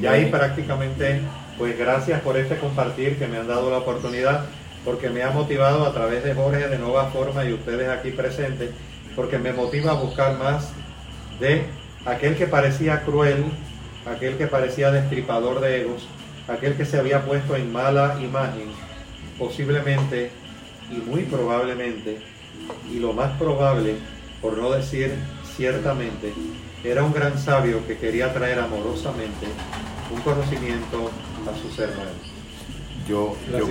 Y 0.00 0.06
ahí 0.06 0.26
prácticamente, 0.26 1.20
pues 1.58 1.78
gracias 1.78 2.20
por 2.20 2.36
este 2.36 2.56
compartir 2.56 3.18
que 3.18 3.26
me 3.26 3.38
han 3.38 3.48
dado 3.48 3.70
la 3.70 3.78
oportunidad, 3.78 4.44
porque 4.84 5.10
me 5.10 5.22
ha 5.22 5.30
motivado 5.30 5.84
a 5.84 5.92
través 5.92 6.22
de 6.22 6.34
Jorge 6.34 6.68
de 6.68 6.78
Nueva 6.78 7.06
Forma 7.06 7.44
y 7.44 7.52
ustedes 7.52 7.88
aquí 7.88 8.10
presentes, 8.10 8.70
porque 9.16 9.38
me 9.38 9.52
motiva 9.52 9.92
a 9.92 9.94
buscar 9.94 10.38
más 10.38 10.70
de 11.40 11.64
aquel 12.04 12.36
que 12.36 12.46
parecía 12.46 13.02
cruel, 13.02 13.44
aquel 14.06 14.36
que 14.36 14.46
parecía 14.46 14.92
destripador 14.92 15.60
de 15.60 15.82
egos, 15.82 16.06
aquel 16.48 16.76
que 16.76 16.84
se 16.84 16.98
había 16.98 17.24
puesto 17.24 17.56
en 17.56 17.72
mala 17.72 18.18
imagen, 18.22 18.68
posiblemente 19.38 20.30
y 20.90 20.96
muy 20.96 21.22
probablemente, 21.22 22.18
y 22.92 22.98
lo 22.98 23.12
más 23.12 23.36
probable, 23.38 23.96
por 24.40 24.56
no 24.56 24.70
decir 24.70 25.14
ciertamente, 25.56 26.32
era 26.84 27.02
un 27.02 27.12
gran 27.12 27.38
sabio 27.38 27.86
que 27.86 27.96
quería 27.96 28.32
traer 28.32 28.58
amorosamente 28.60 29.46
un 30.12 30.20
conocimiento 30.20 31.10
a 31.50 31.56
sus 31.60 31.78
hermanos. 31.78 32.12
Yo, 33.08 33.36
yo, 33.50 33.68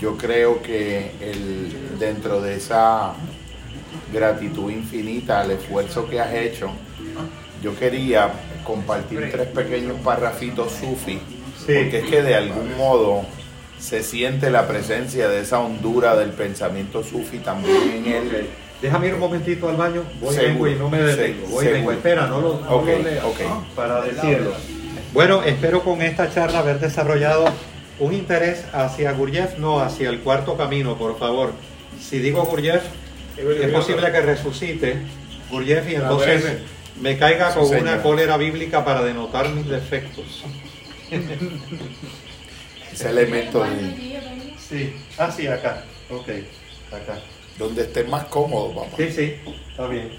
yo 0.00 0.16
creo 0.16 0.60
que 0.60 1.12
el, 1.20 1.98
dentro 1.98 2.40
de 2.40 2.56
esa 2.56 3.14
gratitud 4.12 4.70
infinita 4.70 5.40
al 5.40 5.52
esfuerzo 5.52 6.08
que 6.08 6.20
has 6.20 6.34
hecho, 6.34 6.70
yo 7.62 7.76
quería 7.78 8.32
compartir 8.64 9.28
tres 9.30 9.48
pequeños 9.48 9.98
parrafitos 10.00 10.72
sufi, 10.72 11.20
porque 11.60 11.98
es 11.98 12.10
que 12.10 12.22
de 12.22 12.34
algún 12.34 12.76
modo 12.76 13.22
se 13.78 14.02
siente 14.02 14.50
la 14.50 14.66
presencia 14.66 15.28
de 15.28 15.40
esa 15.40 15.60
hondura 15.60 16.16
del 16.16 16.30
pensamiento 16.30 17.02
sufi 17.02 17.38
también 17.38 18.04
en 18.04 18.06
él. 18.06 18.26
Ok. 18.28 18.48
Déjame 18.82 19.06
ir 19.08 19.14
un 19.14 19.20
momentito 19.20 19.68
al 19.70 19.76
baño, 19.76 20.02
voy 20.20 20.34
Seguro, 20.34 20.52
vengo 20.52 20.68
y 20.68 20.74
no 20.74 20.90
me 20.90 20.98
detengo. 20.98 21.46
Voy 21.48 21.66
vengo, 21.66 21.92
espera, 21.92 22.26
no 22.26 22.40
lo, 22.40 22.60
no 22.60 22.70
Ok, 22.76 22.86
lo 22.88 22.98
leas, 23.02 23.24
ok. 23.24 23.40
para 23.74 24.02
decirlo. 24.02 24.52
Bueno, 25.14 25.42
espero 25.44 25.82
con 25.82 26.02
esta 26.02 26.30
charla 26.30 26.58
haber 26.58 26.78
desarrollado 26.78 27.46
un 27.98 28.12
interés 28.12 28.64
hacia 28.74 29.12
Gurdjieff, 29.12 29.56
no 29.58 29.80
hacia 29.80 30.10
el 30.10 30.20
cuarto 30.20 30.58
camino, 30.58 30.98
por 30.98 31.18
favor. 31.18 31.52
Si 31.98 32.18
digo 32.18 32.44
Gurdjieff, 32.44 32.82
es 33.38 33.70
posible 33.72 34.12
que 34.12 34.20
resucite 34.20 34.98
Gurdjieff 35.50 35.88
y 35.90 35.94
entonces 35.94 36.58
me 37.00 37.16
caiga 37.16 37.54
con 37.54 37.74
una 37.74 38.02
cólera 38.02 38.36
bíblica 38.36 38.84
para 38.84 39.02
denotar 39.02 39.48
mis 39.48 39.66
defectos. 39.66 40.44
Ese 42.96 43.10
elemento 43.10 43.58
¿Cuántos 43.58 43.78
de? 43.82 44.54
Sí, 44.58 44.96
ah, 45.18 45.30
sí, 45.30 45.46
acá. 45.46 45.84
Ok, 46.10 46.28
acá. 46.90 47.18
donde 47.58 47.82
esté 47.82 48.04
más 48.04 48.24
cómodo, 48.26 48.74
papá. 48.74 48.96
Sí, 48.96 49.10
sí, 49.12 49.34
está 49.70 49.86
bien. 49.86 50.10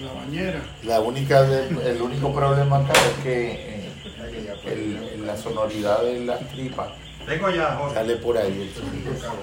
La 0.00 0.12
bañera. 0.12 0.62
La 0.84 1.00
única 1.00 1.42
del- 1.42 1.78
el 1.80 2.00
único 2.00 2.32
problema 2.32 2.78
acá 2.78 2.92
es 2.92 3.22
que 3.24 3.50
eh, 3.52 3.90
el- 4.66 5.26
la 5.26 5.36
sonoridad 5.36 6.02
de 6.04 6.20
las 6.24 6.48
tripas 6.48 6.90
Tengo 7.26 7.50
ya, 7.50 7.76
Jorge. 7.76 7.94
Dale 7.96 8.16
por 8.16 8.38
ahí. 8.38 8.72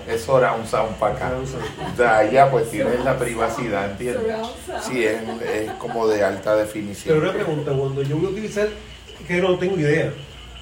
Es 0.07 0.27
hora 0.27 0.53
un 0.53 0.65
sound 0.65 0.95
para 0.97 1.15
acá. 1.15 1.31
Sea, 1.95 2.29
ya 2.31 2.49
pues 2.49 2.71
tienes 2.71 3.03
la 3.05 3.17
privacidad, 3.19 3.91
¿entiendes? 3.91 4.23
Sí, 4.81 5.03
es, 5.05 5.21
es 5.53 5.71
como 5.73 6.07
de 6.07 6.23
alta 6.23 6.51
Pero 6.53 6.65
definición. 6.65 7.17
una 7.19 7.33
pregunta, 7.33 7.71
cuando 7.73 8.01
yo 8.03 8.17
voy 8.17 8.25
a 8.25 8.29
utilizar, 8.29 8.67
que 9.27 9.35
no 9.41 9.57
tengo 9.59 9.77
idea, 9.77 10.11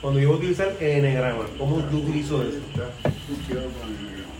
cuando 0.05 0.19
yo 0.19 0.27
voy 0.27 0.35
a 0.35 0.37
utilizar 0.37 0.71
enegrama, 0.79 1.45
¿cómo 1.57 1.79
yo 1.91 1.97
utilizo 1.97 2.43
eso? 2.43 2.59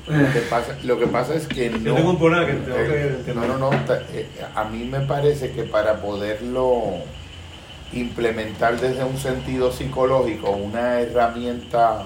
Lo 0.08 0.32
que 0.32 0.40
pasa, 0.42 0.77
lo 0.84 1.00
que 1.00 1.08
pasa 1.08 1.34
es 1.34 1.48
que 1.48 1.72
no. 1.72 1.80
Yo 1.80 1.95
tengo 1.95 2.11
un 2.11 2.19
problema 2.19 2.45
que 2.45 2.53
tengo 2.53 2.77
que 2.77 2.84
Eh, 2.84 3.08
entender. 3.08 3.35
no, 3.35 3.48
no, 3.48 3.58
no. 3.58 3.69
ta- 3.85 4.03
eh, 4.14 4.27
A 4.53 4.66
mí 4.66 4.84
me 4.85 5.00
parece 5.00 5.53
que 5.53 5.64
para 5.64 6.00
poderlo 6.03 6.84
implementar 7.94 8.80
desde 8.80 9.03
un 9.06 9.18
sentido 9.18 9.72
psicológico, 9.72 10.52
una 10.52 11.00
herramienta 11.02 12.03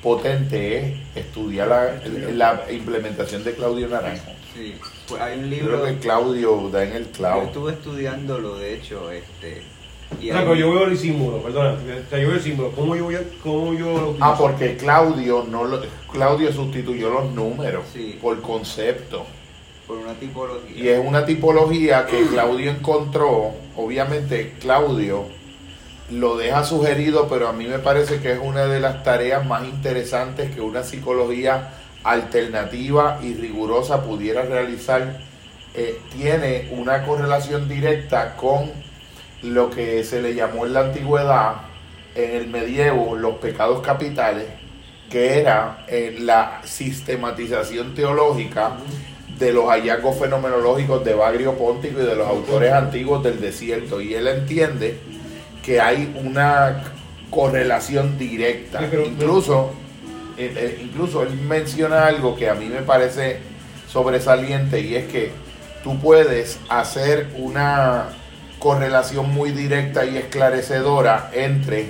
potente 0.00 0.78
es 0.78 0.94
estudiar 1.16 1.66
la, 1.66 2.62
la 2.62 2.70
implementación 2.72 3.42
de 3.42 3.54
Claudio 3.54 3.88
Naranjo. 3.88 4.30
Sí, 4.54 4.76
pues 5.08 5.20
hay 5.20 5.38
un 5.40 5.46
Yo 5.46 5.50
libro. 5.56 5.82
creo 5.82 5.94
que 5.96 5.98
Claudio 6.00 6.70
da 6.72 6.84
en 6.84 6.92
el 6.92 7.06
Yo 7.06 7.10
clavo. 7.10 7.42
estuve 7.42 7.72
estudiándolo, 7.72 8.56
de 8.56 8.74
hecho, 8.74 9.10
este. 9.10 9.64
Y 10.20 10.30
O 10.30 10.32
sea, 10.32 10.40
hay- 10.42 10.46
pero 10.48 10.54
yo 10.58 10.70
veo 10.74 10.84
el 10.84 10.96
símbolo, 10.98 11.42
perdona, 11.42 11.72
o 11.72 12.10
sea, 12.10 12.18
yo 12.18 12.28
veo 12.28 12.36
el 12.36 12.42
símbolo, 12.42 12.70
¿cómo 12.72 12.96
yo, 12.96 13.04
voy 13.04 13.14
a, 13.16 13.22
cómo 13.42 13.72
yo 13.74 13.86
lo 13.86 14.04
utilizo? 14.10 14.24
Ah, 14.24 14.34
porque 14.38 14.76
Claudio 14.76 15.44
no 15.50 15.64
lo, 15.64 15.80
Claudio 16.12 16.52
sustituyó 16.52 17.10
los 17.10 17.30
números 17.32 17.84
Sí. 17.92 18.18
por 18.20 18.40
concepto. 18.40 19.24
por 19.86 19.98
una 19.98 20.14
tipología. 20.14 20.76
Y 20.82 20.88
es 20.88 21.06
una 21.06 21.26
tipología 21.26 22.06
que 22.06 22.22
Claudio 22.32 22.70
encontró. 22.70 23.50
Obviamente, 23.76 24.54
Claudio 24.58 25.26
lo 26.10 26.38
deja 26.38 26.64
sugerido, 26.64 27.28
pero 27.28 27.48
a 27.48 27.52
mí 27.52 27.66
me 27.66 27.78
parece 27.78 28.18
que 28.20 28.32
es 28.32 28.38
una 28.42 28.64
de 28.64 28.80
las 28.80 29.02
tareas 29.04 29.44
más 29.44 29.64
interesantes 29.66 30.54
que 30.54 30.62
una 30.62 30.82
psicología 30.84 31.74
alternativa 32.02 33.18
y 33.22 33.34
rigurosa 33.34 34.02
pudiera 34.04 34.42
realizar. 34.42 35.18
Eh, 35.74 35.98
tiene 36.16 36.68
una 36.72 37.04
correlación 37.04 37.68
directa 37.68 38.36
con 38.36 38.70
lo 39.44 39.70
que 39.70 40.02
se 40.04 40.20
le 40.22 40.34
llamó 40.34 40.66
en 40.66 40.72
la 40.74 40.80
antigüedad, 40.80 41.54
en 42.14 42.30
el 42.36 42.46
medievo, 42.48 43.14
los 43.16 43.36
pecados 43.36 43.80
capitales, 43.82 44.46
que 45.10 45.38
era 45.40 45.84
eh, 45.88 46.16
la 46.20 46.60
sistematización 46.64 47.94
teológica 47.94 48.72
de 49.38 49.52
los 49.52 49.66
hallazgos 49.68 50.16
fenomenológicos 50.18 51.04
de 51.04 51.14
Bagrio 51.14 51.54
Póntico 51.54 52.00
y 52.00 52.04
de 52.06 52.14
los 52.16 52.26
autores 52.26 52.72
antiguos 52.72 53.22
del 53.22 53.40
desierto. 53.40 54.00
Y 54.00 54.14
él 54.14 54.26
entiende 54.28 54.98
que 55.62 55.80
hay 55.80 56.12
una 56.24 56.82
correlación 57.30 58.16
directa. 58.16 58.80
Sí, 58.80 58.86
pero- 58.90 59.04
incluso, 59.06 59.70
eh, 60.38 60.52
eh, 60.56 60.80
incluso 60.84 61.22
él 61.22 61.34
menciona 61.34 62.06
algo 62.06 62.36
que 62.36 62.48
a 62.48 62.54
mí 62.54 62.66
me 62.66 62.82
parece 62.82 63.38
sobresaliente 63.88 64.80
y 64.80 64.94
es 64.94 65.06
que 65.06 65.30
tú 65.82 65.98
puedes 65.98 66.58
hacer 66.68 67.28
una 67.36 68.06
correlación 68.68 69.30
muy 69.34 69.50
directa 69.50 70.06
y 70.06 70.16
esclarecedora 70.16 71.28
entre 71.34 71.88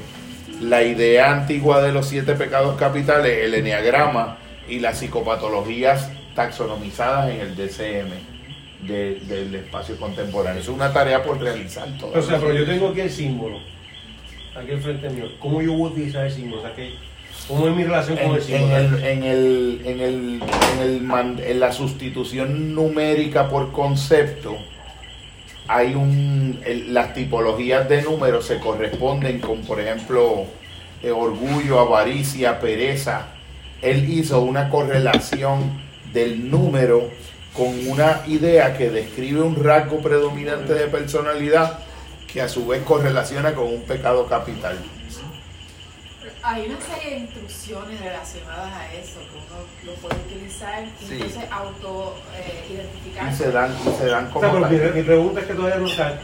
la 0.60 0.82
idea 0.82 1.30
antigua 1.30 1.80
de 1.80 1.92
los 1.92 2.08
siete 2.08 2.34
pecados 2.34 2.76
capitales, 2.76 3.44
el 3.44 3.54
enneagrama 3.54 4.38
y 4.68 4.80
las 4.80 4.98
psicopatologías 4.98 6.10
taxonomizadas 6.34 7.30
en 7.30 7.40
el 7.42 7.54
DCM 7.54 8.10
de- 8.88 9.20
del 9.20 9.54
espacio 9.54 9.96
contemporáneo. 9.98 10.60
Es 10.60 10.68
una 10.68 10.92
tarea 10.92 11.22
por 11.22 11.40
realizar 11.40 11.86
O 11.86 12.00
todavía. 12.00 12.22
sea, 12.22 12.38
pero 12.40 12.52
yo 12.54 12.66
tengo 12.66 12.88
aquí 12.88 13.02
el 13.02 13.10
símbolo, 13.10 13.58
aquí 14.60 14.72
enfrente 14.72 15.08
mío, 15.10 15.26
¿cómo 15.38 15.62
yo 15.62 15.74
voy 15.74 15.90
a 15.90 15.92
utilizar 15.92 16.26
el 16.26 16.32
símbolo? 16.32 16.60
O 16.60 16.64
sea, 16.64 16.74
que, 16.74 16.92
¿cómo 17.46 17.68
es 17.68 17.76
mi 17.76 17.84
relación 17.84 18.16
con 18.18 18.26
en, 18.26 18.32
el 18.32 18.36
en 18.40 18.42
símbolo? 18.42 18.76
el, 18.76 19.04
en, 19.04 19.22
el, 19.22 19.80
en, 19.84 20.00
el, 20.00 20.42
en, 20.42 21.38
el 21.38 21.40
en 21.46 21.60
la 21.60 21.70
sustitución 21.70 22.74
numérica 22.74 23.48
por 23.48 23.70
concepto, 23.70 24.56
hay 25.66 25.94
un 25.94 26.60
las 26.88 27.14
tipologías 27.14 27.88
de 27.88 28.02
números 28.02 28.46
se 28.46 28.58
corresponden 28.58 29.40
con, 29.40 29.62
por 29.62 29.80
ejemplo, 29.80 30.46
eh, 31.02 31.10
orgullo, 31.10 31.80
avaricia, 31.80 32.60
pereza. 32.60 33.28
Él 33.82 34.08
hizo 34.10 34.40
una 34.40 34.70
correlación 34.70 35.82
del 36.12 36.50
número 36.50 37.10
con 37.52 37.72
una 37.88 38.22
idea 38.26 38.76
que 38.76 38.90
describe 38.90 39.42
un 39.42 39.62
rasgo 39.62 40.00
predominante 40.00 40.74
de 40.74 40.86
personalidad 40.86 41.78
que 42.32 42.42
a 42.42 42.48
su 42.48 42.66
vez 42.66 42.82
correlaciona 42.82 43.54
con 43.54 43.66
un 43.66 43.82
pecado 43.82 44.26
capital. 44.26 44.76
Hay 46.46 46.66
una 46.66 46.78
serie 46.80 47.10
de 47.10 47.16
instrucciones 47.20 48.00
relacionadas 48.00 48.70
a 48.74 48.92
eso 48.92 49.18
que 49.20 49.38
uno 49.38 49.64
lo 49.86 49.92
puede 49.94 50.16
utilizar 50.26 50.84
y 50.84 51.04
Sí. 51.06 51.14
entonces 51.14 51.44
auto 51.50 52.16
eh, 52.36 52.66
identificar. 52.70 53.32
Y 53.32 53.34
se 53.34 53.50
dan, 53.50 53.74
y 53.74 53.96
se 53.98 54.06
dan 54.06 54.26
O 54.26 54.30
como 54.30 54.40
sea, 54.60 54.68
pero 54.68 54.90
mi, 54.92 54.92
mi 54.96 55.02
pregunta 55.04 55.40
es 55.40 55.46
que 55.46 55.54
todavía 55.54 55.76
no 55.78 55.86
está. 55.86 56.18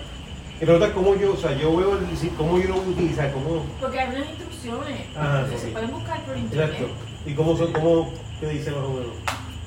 Mi 0.60 0.66
pregunta 0.66 0.86
es 0.88 0.92
cómo 0.92 1.14
yo, 1.16 1.32
o 1.32 1.36
sea, 1.38 1.52
yo 1.56 1.74
veo 1.74 1.96
el, 1.98 2.30
cómo 2.36 2.58
yo 2.58 2.68
lo 2.68 2.74
voy 2.74 2.84
a 2.84 2.88
utilizar, 2.88 3.32
cómo, 3.32 3.64
Porque 3.80 3.98
hay 3.98 4.08
unas 4.14 4.28
instrucciones 4.28 5.00
Ah, 5.16 5.46
que 5.50 5.56
sí. 5.56 5.64
se 5.64 5.72
pueden 5.72 5.90
buscar 5.90 6.20
por 6.24 6.36
internet. 6.36 6.70
exacto, 6.74 6.94
y 7.24 7.34
cómo 7.34 7.56
son, 7.56 7.72
cómo, 7.72 8.12
qué 8.40 8.46
dice 8.50 8.70
más 8.72 8.80
o 8.84 8.90
menos. 8.92 9.12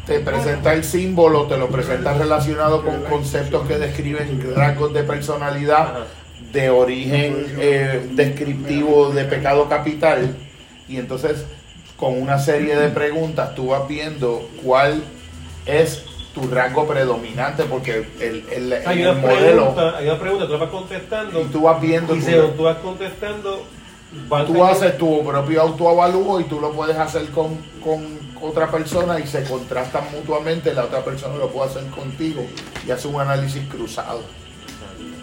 te 0.05 0.19
presenta 0.19 0.73
el 0.73 0.83
símbolo, 0.83 1.47
te 1.47 1.57
lo 1.57 1.67
presenta 1.69 2.13
relacionado 2.13 2.83
con 2.83 3.01
conceptos 3.05 3.67
que 3.67 3.79
describen 3.79 4.53
rasgos 4.55 4.93
de 4.93 5.01
personalidad 5.03 5.81
Ajá. 5.81 6.05
De 6.53 6.69
origen 6.69 7.45
eh, 7.59 8.07
descriptivo 8.13 9.09
de 9.09 9.25
pecado 9.25 9.67
capital. 9.67 10.35
Y 10.87 10.97
entonces 10.97 11.45
con 11.97 12.21
una 12.21 12.39
serie 12.39 12.75
de 12.75 12.89
preguntas 12.89 13.55
tú 13.55 13.67
vas 13.67 13.87
viendo 13.87 14.47
cuál 14.63 15.03
es 15.65 16.03
tu 16.33 16.47
rasgo 16.49 16.87
predominante 16.87 17.63
porque 17.63 18.05
el, 18.19 18.43
el, 18.51 18.73
Hay 18.85 19.01
una 19.01 19.11
el 19.11 19.17
modelo 19.17 19.73
pregunta, 19.75 19.97
hay 19.97 20.07
una 20.09 20.19
pregunta, 20.19 20.47
tú 20.47 20.57
vas 20.57 20.69
contestando 20.69 21.41
y 21.41 21.43
tú 21.45 21.61
vas 21.61 21.81
viendo 21.81 22.15
y 22.15 22.19
tu- 22.19 22.25
según 22.25 22.51
tú 22.57 22.63
vas 22.63 22.77
contestando, 22.77 23.63
vas 24.27 24.45
tú 24.47 24.63
haces 24.65 24.97
tu 24.97 25.23
propio 25.23 25.61
autoavalúo 25.61 26.39
y 26.39 26.45
tú 26.45 26.59
lo 26.59 26.71
puedes 26.71 26.97
hacer 26.97 27.27
con, 27.27 27.55
con 27.83 28.03
otra 28.41 28.69
persona 28.71 29.19
y 29.19 29.27
se 29.27 29.43
contrastan 29.43 30.05
mutuamente, 30.11 30.73
la 30.73 30.85
otra 30.85 31.05
persona 31.05 31.35
lo 31.37 31.49
puede 31.49 31.69
hacer 31.69 31.85
contigo 31.91 32.43
y 32.85 32.91
hace 32.91 33.07
un 33.07 33.21
análisis 33.21 33.61
cruzado, 33.69 34.21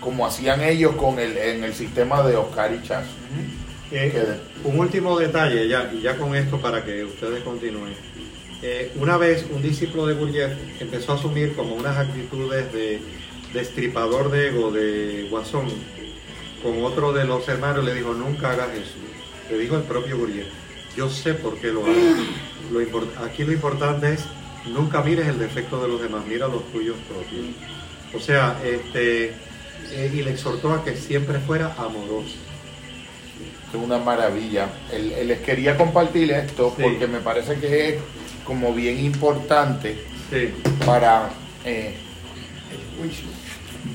como 0.00 0.26
hacían 0.26 0.62
ellos 0.62 0.96
con 0.96 1.18
el, 1.18 1.36
en 1.36 1.64
el 1.64 1.74
sistema 1.74 2.22
de 2.22 2.36
Oscar 2.36 2.72
y 2.72 2.86
Chas. 2.86 3.04
Eh, 3.92 4.40
un 4.64 4.78
último 4.78 5.18
detalle, 5.18 5.68
ya, 5.68 5.90
y 5.92 6.00
ya 6.00 6.16
con 6.16 6.34
esto 6.34 6.60
para 6.60 6.84
que 6.84 7.04
ustedes 7.04 7.42
continúen. 7.42 7.94
Eh, 8.62 8.92
una 8.96 9.16
vez 9.16 9.46
un 9.50 9.62
discípulo 9.62 10.06
de 10.06 10.14
Gurdjieff 10.14 10.52
empezó 10.80 11.12
a 11.12 11.14
asumir 11.16 11.54
como 11.54 11.74
unas 11.74 11.96
actitudes 11.96 12.72
de 12.72 13.00
destripador 13.54 14.30
de 14.30 14.48
ego, 14.48 14.70
de 14.70 15.28
guasón, 15.30 15.66
con 16.62 16.84
otro 16.84 17.12
de 17.12 17.24
los 17.24 17.48
hermanos 17.48 17.84
le 17.84 17.94
dijo, 17.94 18.12
nunca 18.12 18.52
hagas 18.52 18.68
eso. 18.74 18.94
Le 19.50 19.58
dijo 19.58 19.76
el 19.76 19.82
propio 19.82 20.18
Gurdjieff, 20.18 20.46
yo 20.96 21.08
sé 21.08 21.34
por 21.34 21.58
qué 21.58 21.68
lo 21.68 21.84
hago. 21.84 21.94
Lo 22.70 23.24
aquí 23.24 23.44
lo 23.44 23.52
importante 23.52 24.12
es, 24.12 24.24
nunca 24.66 25.02
mires 25.02 25.26
el 25.26 25.38
defecto 25.38 25.82
de 25.82 25.88
los 25.88 26.00
demás, 26.00 26.24
mira 26.26 26.46
los 26.46 26.70
tuyos 26.70 26.96
propios. 27.08 27.46
O 28.14 28.20
sea, 28.20 28.60
este, 28.64 29.34
eh, 29.92 30.10
y 30.12 30.22
le 30.22 30.30
exhortó 30.32 30.72
a 30.72 30.84
que 30.84 30.96
siempre 30.96 31.38
fuera 31.40 31.74
amoroso. 31.78 32.36
Es 33.72 33.74
una 33.80 33.98
maravilla. 33.98 34.68
Él- 34.92 35.12
él 35.12 35.28
les 35.28 35.40
quería 35.40 35.76
compartir 35.76 36.30
esto 36.32 36.74
Sí. 36.76 36.82
porque 36.82 37.06
me 37.06 37.20
parece 37.20 37.54
que 37.60 37.88
es 37.90 37.94
como 38.44 38.72
bien 38.74 38.98
importante 39.04 39.96
Sí. 40.30 40.52
para... 40.84 41.30
eh, 41.64 41.94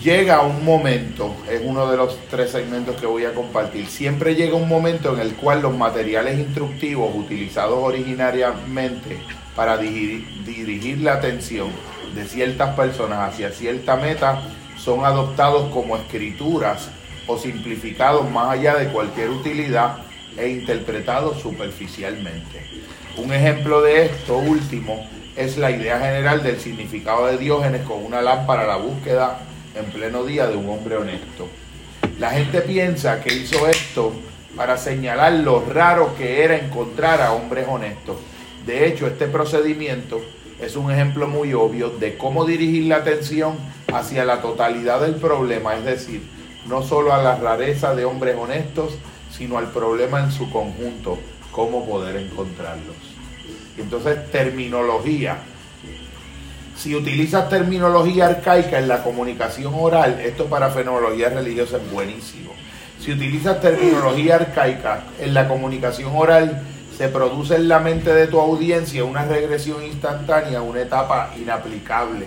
llega 0.03 0.41
un 0.41 0.63
momento, 0.65 1.35
es 1.49 1.61
uno 1.63 1.89
de 1.89 1.97
los 1.97 2.17
tres 2.29 2.51
segmentos 2.51 2.95
que 2.99 3.05
voy 3.05 3.25
a 3.25 3.33
compartir, 3.33 3.87
siempre 3.87 4.35
llega 4.35 4.55
un 4.55 4.67
momento 4.67 5.13
en 5.13 5.19
el 5.19 5.35
cual 5.35 5.61
los 5.61 5.75
materiales 5.75 6.39
instructivos 6.39 7.13
utilizados 7.15 7.77
originariamente 7.81 9.17
para 9.55 9.77
dirigir, 9.77 10.43
dirigir 10.45 11.01
la 11.01 11.13
atención 11.13 11.69
de 12.13 12.25
ciertas 12.25 12.75
personas 12.75 13.31
hacia 13.33 13.51
cierta 13.51 13.95
meta 13.95 14.41
son 14.85 15.03
adoptados 15.03 15.73
como 15.73 15.97
escrituras 15.97 16.89
o 17.25 17.39
simplificados 17.39 18.29
más 18.29 18.51
allá 18.51 18.75
de 18.75 18.89
cualquier 18.89 19.31
utilidad 19.31 19.97
e 20.37 20.47
interpretados 20.49 21.41
superficialmente. 21.41 22.61
Un 23.17 23.33
ejemplo 23.33 23.81
de 23.81 24.05
esto 24.05 24.37
último 24.37 25.09
es 25.35 25.57
la 25.57 25.71
idea 25.71 25.99
general 25.99 26.43
del 26.43 26.59
significado 26.59 27.25
de 27.25 27.39
Diógenes 27.39 27.81
con 27.81 28.05
una 28.05 28.21
lámpara 28.21 28.63
a 28.63 28.67
la 28.67 28.77
búsqueda 28.77 29.39
en 29.73 29.85
pleno 29.85 30.23
día 30.23 30.45
de 30.45 30.55
un 30.55 30.69
hombre 30.69 30.97
honesto. 30.97 31.47
La 32.19 32.29
gente 32.29 32.61
piensa 32.61 33.21
que 33.21 33.33
hizo 33.33 33.67
esto 33.67 34.13
para 34.55 34.77
señalar 34.77 35.33
lo 35.33 35.65
raro 35.65 36.15
que 36.15 36.43
era 36.43 36.57
encontrar 36.57 37.21
a 37.21 37.33
hombres 37.33 37.65
honestos. 37.67 38.17
De 38.67 38.87
hecho, 38.87 39.07
este 39.07 39.25
procedimiento 39.25 40.21
es 40.61 40.75
un 40.75 40.91
ejemplo 40.91 41.27
muy 41.27 41.53
obvio 41.53 41.89
de 41.89 42.17
cómo 42.17 42.45
dirigir 42.45 42.85
la 42.85 42.97
atención 42.97 43.57
hacia 43.97 44.25
la 44.25 44.41
totalidad 44.41 45.01
del 45.01 45.15
problema, 45.15 45.75
es 45.75 45.85
decir, 45.85 46.21
no 46.67 46.83
solo 46.83 47.13
a 47.13 47.23
la 47.23 47.35
rareza 47.35 47.95
de 47.95 48.03
hombres 48.03 48.35
honestos, 48.37 48.93
sino 49.31 49.57
al 49.57 49.71
problema 49.71 50.19
en 50.19 50.31
su 50.31 50.49
conjunto, 50.49 51.17
cómo 51.51 51.85
poder 51.85 52.17
encontrarlos. 52.17 52.95
Entonces, 53.77 54.31
terminología. 54.31 55.37
Si 56.75 56.93
utilizas 56.93 57.47
terminología 57.47 58.27
arcaica 58.27 58.79
en 58.79 58.89
la 58.89 59.01
comunicación 59.01 59.73
oral, 59.75 60.19
esto 60.19 60.45
para 60.45 60.69
fenomenología 60.69 61.29
religiosa 61.29 61.77
es 61.77 61.91
buenísimo. 61.91 62.51
Si 62.99 63.13
utilizas 63.13 63.61
terminología 63.61 64.35
arcaica 64.35 65.03
en 65.19 65.33
la 65.33 65.47
comunicación 65.47 66.11
oral, 66.13 66.61
se 66.97 67.07
produce 67.07 67.55
en 67.55 67.69
la 67.69 67.79
mente 67.79 68.13
de 68.13 68.27
tu 68.27 68.39
audiencia 68.39 69.05
una 69.05 69.25
regresión 69.25 69.83
instantánea, 69.83 70.61
una 70.61 70.81
etapa 70.81 71.31
inaplicable. 71.37 72.25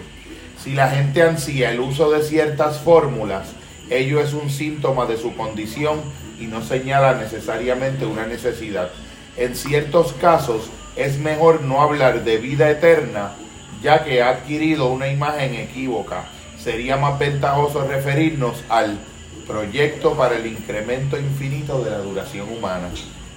Si 0.63 0.73
la 0.75 0.89
gente 0.89 1.23
ansía 1.23 1.71
el 1.71 1.81
uso 1.81 2.11
de 2.11 2.23
ciertas 2.23 2.81
fórmulas, 2.81 3.49
ello 3.91 4.21
es 4.21 4.33
un 4.33 4.51
síntoma 4.51 5.07
de 5.07 5.17
su 5.17 5.37
condición 5.37 6.01
y 6.41 6.47
no 6.47 6.63
señala 6.63 7.15
necesariamente 7.15 8.05
una 8.05 8.27
necesidad. 8.27 8.91
En 9.37 9.55
ciertos 9.55 10.13
casos 10.15 10.69
es 10.97 11.19
mejor 11.19 11.63
no 11.63 11.81
hablar 11.81 12.25
de 12.25 12.39
vida 12.39 12.69
eterna, 12.71 13.33
ya 13.83 14.05
que 14.05 14.21
ha 14.21 14.31
adquirido 14.31 14.87
una 14.87 15.09
imagen 15.09 15.55
equívoca. 15.55 16.25
Sería 16.59 16.97
más 16.97 17.19
ventajoso 17.19 17.87
referirnos 17.87 18.65
al 18.69 18.99
proyecto 19.47 20.15
para 20.15 20.37
el 20.37 20.47
incremento 20.47 21.17
infinito 21.17 21.83
de 21.85 21.93
la 21.93 21.99
duración 21.99 22.49
humana. 22.53 22.91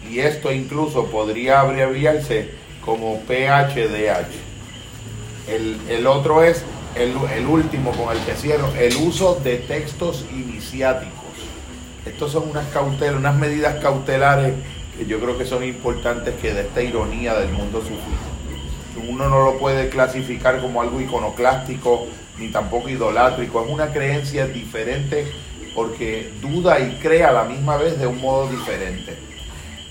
Y 0.10 0.20
esto 0.20 0.52
incluso 0.52 1.06
podría 1.06 1.60
abreviarse 1.60 2.50
como 2.84 3.20
PHDH. 3.20 4.50
El, 5.48 5.80
el 5.88 6.08
otro 6.08 6.44
es 6.44 6.66
el, 6.96 7.46
último 7.48 7.92
con 7.92 8.16
el 8.16 8.24
que 8.24 8.34
cierro, 8.34 8.68
el 8.76 8.96
uso 8.98 9.40
de 9.44 9.58
textos 9.58 10.26
iniciáticos. 10.32 11.16
Estos 12.06 12.32
son 12.32 12.50
unas 12.50 12.68
cautelas, 12.68 13.16
unas 13.16 13.36
medidas 13.36 13.82
cautelares 13.82 14.54
que 14.98 15.06
yo 15.06 15.20
creo 15.20 15.38
que 15.38 15.46
son 15.46 15.64
importantes 15.64 16.36
que 16.42 16.54
de 16.54 16.62
esta 16.62 16.82
ironía 16.82 17.36
del 17.36 17.52
mundo 17.52 17.82
sufí. 17.82 19.10
Uno 19.10 19.30
no 19.30 19.44
lo 19.44 19.58
puede 19.58 19.90
clasificar 19.90 20.60
como 20.62 20.82
algo 20.82 21.00
iconoclástico 21.00 22.08
ni 22.38 22.50
tampoco 22.50 22.90
idolátrico, 22.90 23.64
es 23.64 23.70
una 23.70 23.92
creencia 23.94 24.48
diferente 24.48 25.32
porque 25.76 26.32
duda 26.42 26.80
y 26.80 26.98
crea 27.02 27.30
a 27.30 27.34
la 27.34 27.44
misma 27.44 27.78
vez 27.78 28.00
de 28.00 28.08
un 28.08 28.20
modo 28.20 28.50
diferente. 28.50 29.16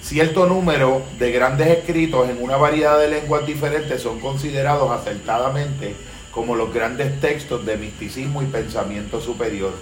Cierto 0.03 0.47
número 0.47 1.03
de 1.19 1.31
grandes 1.31 1.69
escritos 1.69 2.29
en 2.29 2.43
una 2.43 2.57
variedad 2.57 2.99
de 2.99 3.09
lenguas 3.09 3.47
diferentes 3.47 4.03
son 4.03 4.19
considerados 4.19 4.91
acertadamente 4.91 5.95
como 6.33 6.55
los 6.55 6.73
grandes 6.73 7.20
textos 7.20 7.65
de 7.67 7.76
misticismo 7.76 8.42
y 8.42 8.47
pensamiento 8.47 9.20
superior. 9.20 9.73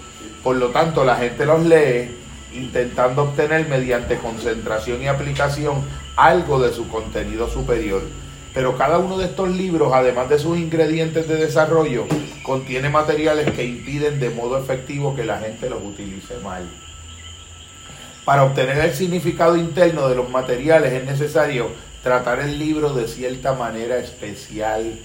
Por 0.43 0.57
lo 0.57 0.68
tanto, 0.68 1.05
la 1.05 1.17
gente 1.17 1.44
los 1.44 1.65
lee 1.65 2.10
intentando 2.52 3.25
obtener 3.25 3.68
mediante 3.68 4.17
concentración 4.18 5.02
y 5.02 5.09
aplicación 5.09 5.83
algo 6.17 6.59
de 6.60 6.73
su 6.73 6.89
contenido 6.89 7.49
superior. 7.49 8.02
Pero 8.55 8.77
cada 8.77 8.99
uno 8.99 9.18
de 9.18 9.27
estos 9.27 9.51
libros, 9.51 9.93
además 9.93 10.28
de 10.28 10.39
sus 10.39 10.59
ingredientes 10.59 11.28
de 11.28 11.36
desarrollo, 11.36 12.07
contiene 12.43 12.89
materiales 12.89 13.51
que 13.52 13.65
impiden 13.65 14.18
de 14.18 14.31
modo 14.31 14.59
efectivo 14.59 15.15
que 15.15 15.25
la 15.25 15.39
gente 15.39 15.68
los 15.68 15.83
utilice 15.83 16.39
mal. 16.43 16.68
Para 18.25 18.44
obtener 18.44 18.78
el 18.78 18.94
significado 18.94 19.57
interno 19.57 20.09
de 20.09 20.17
los 20.17 20.28
materiales 20.28 20.93
es 20.93 21.05
necesario 21.05 21.68
tratar 22.02 22.41
el 22.41 22.59
libro 22.59 22.93
de 22.94 23.07
cierta 23.07 23.52
manera 23.52 23.99
especial. 23.99 24.99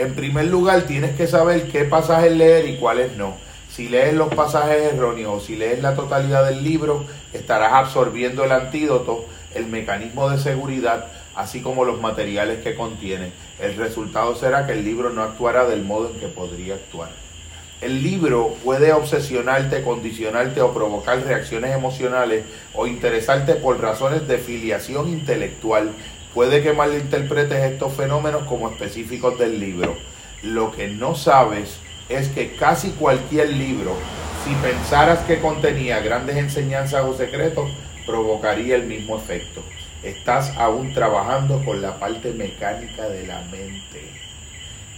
En 0.00 0.14
primer 0.14 0.46
lugar, 0.46 0.84
tienes 0.84 1.14
que 1.14 1.26
saber 1.26 1.68
qué 1.68 1.84
pasajes 1.84 2.32
leer 2.32 2.66
y 2.66 2.78
cuáles 2.78 3.18
no. 3.18 3.34
Si 3.70 3.90
lees 3.90 4.14
los 4.14 4.32
pasajes 4.34 4.94
erróneos 4.94 5.42
o 5.42 5.44
si 5.44 5.56
lees 5.56 5.82
la 5.82 5.94
totalidad 5.94 6.46
del 6.46 6.64
libro, 6.64 7.04
estarás 7.34 7.74
absorbiendo 7.74 8.42
el 8.42 8.52
antídoto, 8.52 9.26
el 9.54 9.66
mecanismo 9.66 10.30
de 10.30 10.38
seguridad, 10.38 11.08
así 11.34 11.60
como 11.60 11.84
los 11.84 12.00
materiales 12.00 12.62
que 12.64 12.76
contiene. 12.76 13.32
El 13.60 13.76
resultado 13.76 14.34
será 14.36 14.66
que 14.66 14.72
el 14.72 14.86
libro 14.86 15.10
no 15.10 15.22
actuará 15.22 15.66
del 15.66 15.82
modo 15.82 16.08
en 16.08 16.18
que 16.18 16.28
podría 16.28 16.76
actuar. 16.76 17.10
El 17.82 18.02
libro 18.02 18.56
puede 18.64 18.94
obsesionarte, 18.94 19.82
condicionarte 19.82 20.62
o 20.62 20.72
provocar 20.72 21.22
reacciones 21.22 21.74
emocionales 21.74 22.46
o 22.72 22.86
interesarte 22.86 23.54
por 23.54 23.78
razones 23.82 24.26
de 24.26 24.38
filiación 24.38 25.10
intelectual. 25.10 25.92
Puede 26.34 26.62
que 26.62 26.72
malinterpretes 26.72 27.72
estos 27.72 27.92
fenómenos 27.94 28.44
como 28.44 28.70
específicos 28.70 29.38
del 29.38 29.58
libro. 29.58 29.96
Lo 30.42 30.70
que 30.70 30.88
no 30.88 31.14
sabes 31.16 31.78
es 32.08 32.28
que 32.28 32.54
casi 32.54 32.90
cualquier 32.90 33.50
libro, 33.50 33.96
si 34.44 34.54
pensaras 34.56 35.18
que 35.20 35.40
contenía 35.40 36.00
grandes 36.00 36.36
enseñanzas 36.36 37.04
o 37.04 37.16
secretos, 37.16 37.68
provocaría 38.06 38.76
el 38.76 38.84
mismo 38.84 39.16
efecto. 39.16 39.62
Estás 40.02 40.56
aún 40.56 40.94
trabajando 40.94 41.64
con 41.64 41.82
la 41.82 41.98
parte 41.98 42.32
mecánica 42.32 43.08
de 43.08 43.26
la 43.26 43.42
mente. 43.42 44.12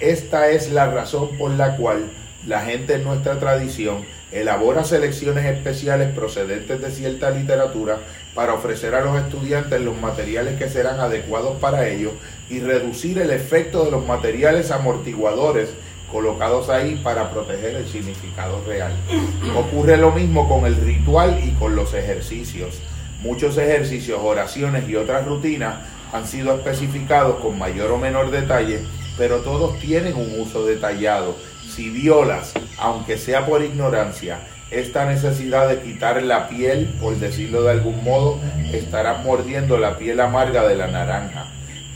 Esta 0.00 0.50
es 0.50 0.70
la 0.70 0.90
razón 0.90 1.36
por 1.38 1.52
la 1.52 1.76
cual 1.76 2.10
la 2.46 2.60
gente 2.60 2.94
en 2.94 3.04
nuestra 3.04 3.38
tradición 3.38 4.04
elabora 4.32 4.84
selecciones 4.84 5.44
especiales 5.44 6.12
procedentes 6.14 6.80
de 6.80 6.90
cierta 6.90 7.30
literatura 7.30 7.98
para 8.34 8.54
ofrecer 8.54 8.94
a 8.94 9.04
los 9.04 9.20
estudiantes 9.20 9.80
los 9.80 9.96
materiales 9.96 10.58
que 10.58 10.68
serán 10.68 11.00
adecuados 11.00 11.58
para 11.58 11.88
ellos 11.88 12.12
y 12.48 12.60
reducir 12.60 13.18
el 13.18 13.30
efecto 13.30 13.84
de 13.84 13.90
los 13.90 14.06
materiales 14.06 14.70
amortiguadores 14.70 15.70
colocados 16.10 16.68
ahí 16.68 17.00
para 17.02 17.30
proteger 17.30 17.74
el 17.74 17.88
significado 17.88 18.62
real. 18.66 18.92
Ocurre 19.56 19.96
lo 19.96 20.12
mismo 20.12 20.48
con 20.48 20.66
el 20.66 20.76
ritual 20.76 21.40
y 21.42 21.52
con 21.52 21.74
los 21.74 21.94
ejercicios. 21.94 22.80
Muchos 23.20 23.56
ejercicios, 23.56 24.20
oraciones 24.22 24.88
y 24.88 24.96
otras 24.96 25.26
rutinas 25.26 25.76
han 26.12 26.26
sido 26.26 26.54
especificados 26.54 27.36
con 27.36 27.58
mayor 27.58 27.90
o 27.92 27.98
menor 27.98 28.30
detalle, 28.30 28.80
pero 29.16 29.38
todos 29.38 29.78
tienen 29.78 30.14
un 30.14 30.40
uso 30.40 30.66
detallado. 30.66 31.36
Si 31.66 31.88
violas, 31.88 32.52
aunque 32.78 33.16
sea 33.16 33.46
por 33.46 33.62
ignorancia, 33.62 34.40
esta 34.72 35.04
necesidad 35.04 35.68
de 35.68 35.80
quitar 35.80 36.22
la 36.22 36.48
piel, 36.48 36.86
por 37.00 37.16
decirlo 37.16 37.62
de 37.62 37.72
algún 37.72 38.02
modo, 38.02 38.40
estarás 38.72 39.22
mordiendo 39.24 39.76
la 39.76 39.98
piel 39.98 40.20
amarga 40.20 40.66
de 40.66 40.76
la 40.76 40.86
naranja. 40.86 41.46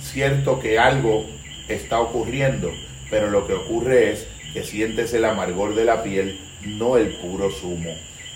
Cierto 0.01 0.61
que 0.61 0.79
algo 0.79 1.25
está 1.69 2.01
ocurriendo, 2.01 2.71
pero 3.11 3.31
lo 3.31 3.47
que 3.47 3.55
ocurre 3.55 4.13
es 4.13 4.27
que 4.53 4.63
sientes 4.63 5.15
el 5.15 5.25
amargor 5.25 5.75
de 5.75 5.85
la 5.85 6.03
piel, 6.03 6.39
no 6.65 6.97
el 6.97 7.17
puro 7.17 7.51
zumo. 7.51 7.91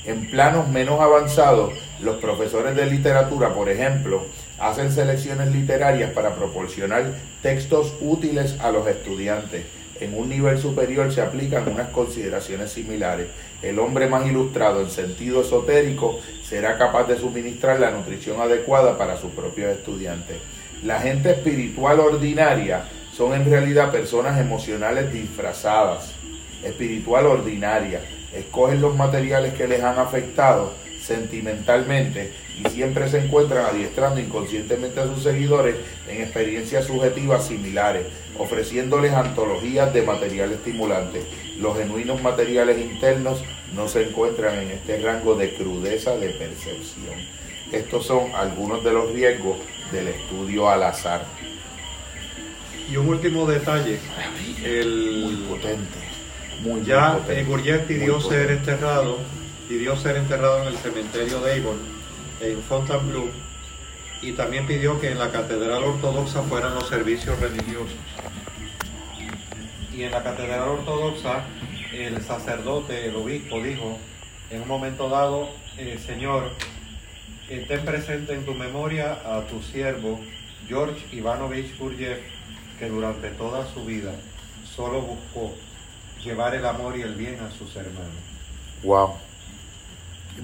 En 0.07 0.31
planos 0.31 0.69
menos 0.69 1.01
avanzados, 1.01 1.75
los 2.01 2.17
profesores 2.17 2.75
de 2.75 2.87
literatura, 2.87 3.53
por 3.53 3.69
ejemplo, 3.69 4.25
hacen 4.59 4.91
selecciones 4.91 5.53
literarias 5.53 6.13
para 6.13 6.35
proporcionar 6.35 7.13
textos 7.43 7.95
útiles 8.01 8.59
a 8.61 8.71
los 8.71 8.87
estudiantes. 8.87 9.67
En 10.01 10.17
un 10.17 10.31
nivel 10.31 10.59
superior 10.59 11.13
se 11.13 11.21
aplican 11.21 11.69
unas 11.69 11.89
consideraciones 11.91 12.73
similares. 12.73 13.29
El 13.63 13.79
hombre 13.79 14.09
más 14.09 14.27
ilustrado 14.27 14.81
en 14.81 14.91
sentido 14.91 15.43
esotérico 15.43 16.19
será 16.43 16.79
capaz 16.79 17.05
de 17.05 17.19
suministrar 17.19 17.79
la 17.79 17.91
nutrición 17.91 18.41
adecuada 18.41 18.97
para 18.97 19.19
sus 19.19 19.31
propios 19.33 19.71
estudiantes. 19.71 20.39
La 20.83 21.01
gente 21.01 21.31
espiritual 21.31 22.01
ordinaria 22.01 22.85
son 23.15 23.35
en 23.35 23.45
realidad 23.45 23.93
personas 23.93 24.41
emocionales 24.41 25.13
disfrazadas, 25.13 26.13
espiritual 26.65 27.27
ordinaria. 27.27 28.01
Escogen 28.35 28.81
los 28.81 28.97
materiales 28.97 29.53
que 29.53 29.69
les 29.69 29.83
han 29.83 29.99
afectado 29.99 30.73
sentimentalmente 31.11 32.33
y 32.57 32.69
siempre 32.69 33.09
se 33.09 33.19
encuentran 33.19 33.67
adiestrando 33.67 34.21
inconscientemente 34.21 35.01
a 35.01 35.07
sus 35.07 35.25
seguidores 35.25 35.75
en 36.09 36.23
experiencias 36.23 36.87
subjetivas 36.87 37.49
similares, 37.49 38.07
ofreciéndoles 38.39 39.13
antologías 39.13 39.93
de 39.93 40.03
material 40.03 40.53
estimulante. 40.53 41.23
Los 41.59 41.77
genuinos 41.77 42.23
materiales 42.23 42.79
internos 42.79 43.43
no 43.75 43.89
se 43.89 44.09
encuentran 44.09 44.57
en 44.59 44.71
este 44.71 45.01
rango 45.01 45.35
de 45.35 45.53
crudeza 45.55 46.17
de 46.17 46.29
percepción. 46.31 47.17
Estos 47.73 48.07
son 48.07 48.33
algunos 48.37 48.85
de 48.85 48.93
los 48.93 49.13
riesgos 49.13 49.57
del 49.91 50.09
estudio 50.09 50.71
al 50.71 50.85
azar. 50.85 51.25
Y 52.89 52.97
un 52.97 53.09
último 53.09 53.47
detalle, 53.47 53.99
el, 54.65 55.25
Muy 55.25 55.37
potente. 55.49 55.99
Muy, 56.63 56.85
ya 56.85 57.13
muy 57.13 57.45
potente. 57.45 57.95
Muy 57.95 58.21
ser 58.21 58.23
potente. 58.23 58.53
enterrado, 58.53 59.19
pidió 59.71 59.95
ser 59.95 60.17
enterrado 60.17 60.63
en 60.63 60.67
el 60.67 60.77
cementerio 60.79 61.41
de 61.43 61.61
Avon, 61.61 61.79
en 62.41 62.61
Fontainebleau, 62.61 63.31
y 64.21 64.33
también 64.33 64.67
pidió 64.67 65.01
que 65.01 65.13
en 65.13 65.19
la 65.21 65.31
catedral 65.31 65.85
ortodoxa 65.85 66.43
fueran 66.43 66.75
los 66.75 66.89
servicios 66.89 67.39
religiosos. 67.39 67.95
Y 69.95 70.03
en 70.03 70.11
la 70.11 70.25
catedral 70.25 70.71
ortodoxa, 70.71 71.45
el 71.93 72.21
sacerdote, 72.21 73.07
el 73.07 73.15
obispo, 73.15 73.63
dijo 73.63 73.97
en 74.51 74.63
un 74.63 74.67
momento 74.67 75.09
dado, 75.09 75.49
eh, 75.79 76.01
Señor, 76.05 76.51
eh, 77.49 77.65
ten 77.69 77.85
presente 77.85 78.35
en 78.35 78.45
tu 78.45 78.55
memoria 78.55 79.21
a 79.25 79.47
tu 79.47 79.63
siervo, 79.63 80.19
George 80.67 81.07
Ivanovich 81.13 81.79
Gurdjieff, 81.79 82.19
que 82.77 82.89
durante 82.89 83.31
toda 83.31 83.73
su 83.73 83.85
vida 83.85 84.15
solo 84.65 85.01
buscó 85.01 85.55
llevar 86.25 86.57
el 86.57 86.67
amor 86.67 86.99
y 86.99 87.03
el 87.03 87.15
bien 87.15 87.39
a 87.39 87.53
sus 87.53 87.77
hermanos. 87.77 88.19
Wow. 88.83 89.30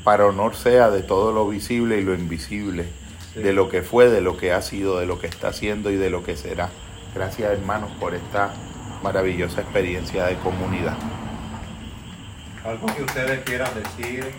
Para 0.05 0.26
honor 0.26 0.55
sea 0.55 0.91
de 0.91 1.02
todo 1.02 1.33
lo 1.33 1.49
visible 1.49 1.99
y 1.99 2.02
lo 2.05 2.15
invisible, 2.15 2.86
Sí. 3.34 3.41
de 3.41 3.52
lo 3.52 3.68
que 3.68 3.83
fue, 3.83 4.08
de 4.08 4.20
lo 4.20 4.36
que 4.36 4.52
ha 4.52 4.62
sido, 4.62 4.99
de 4.99 5.07
lo 5.07 5.18
que 5.18 5.26
está 5.26 5.49
haciendo 5.49 5.91
y 5.91 5.97
de 5.97 6.08
lo 6.10 6.25
que 6.25 6.36
será. 6.36 6.70
Gracias 7.15 7.50
hermanos 7.52 7.91
por 8.00 8.15
esta 8.15 8.50
maravillosa 9.02 9.60
experiencia 9.60 10.25
de 10.26 10.36
comunidad. 10.36 10.97
Algo 12.65 12.86
que 12.94 13.02
ustedes 13.02 13.41
quieran 13.44 13.70
decir 13.75 14.33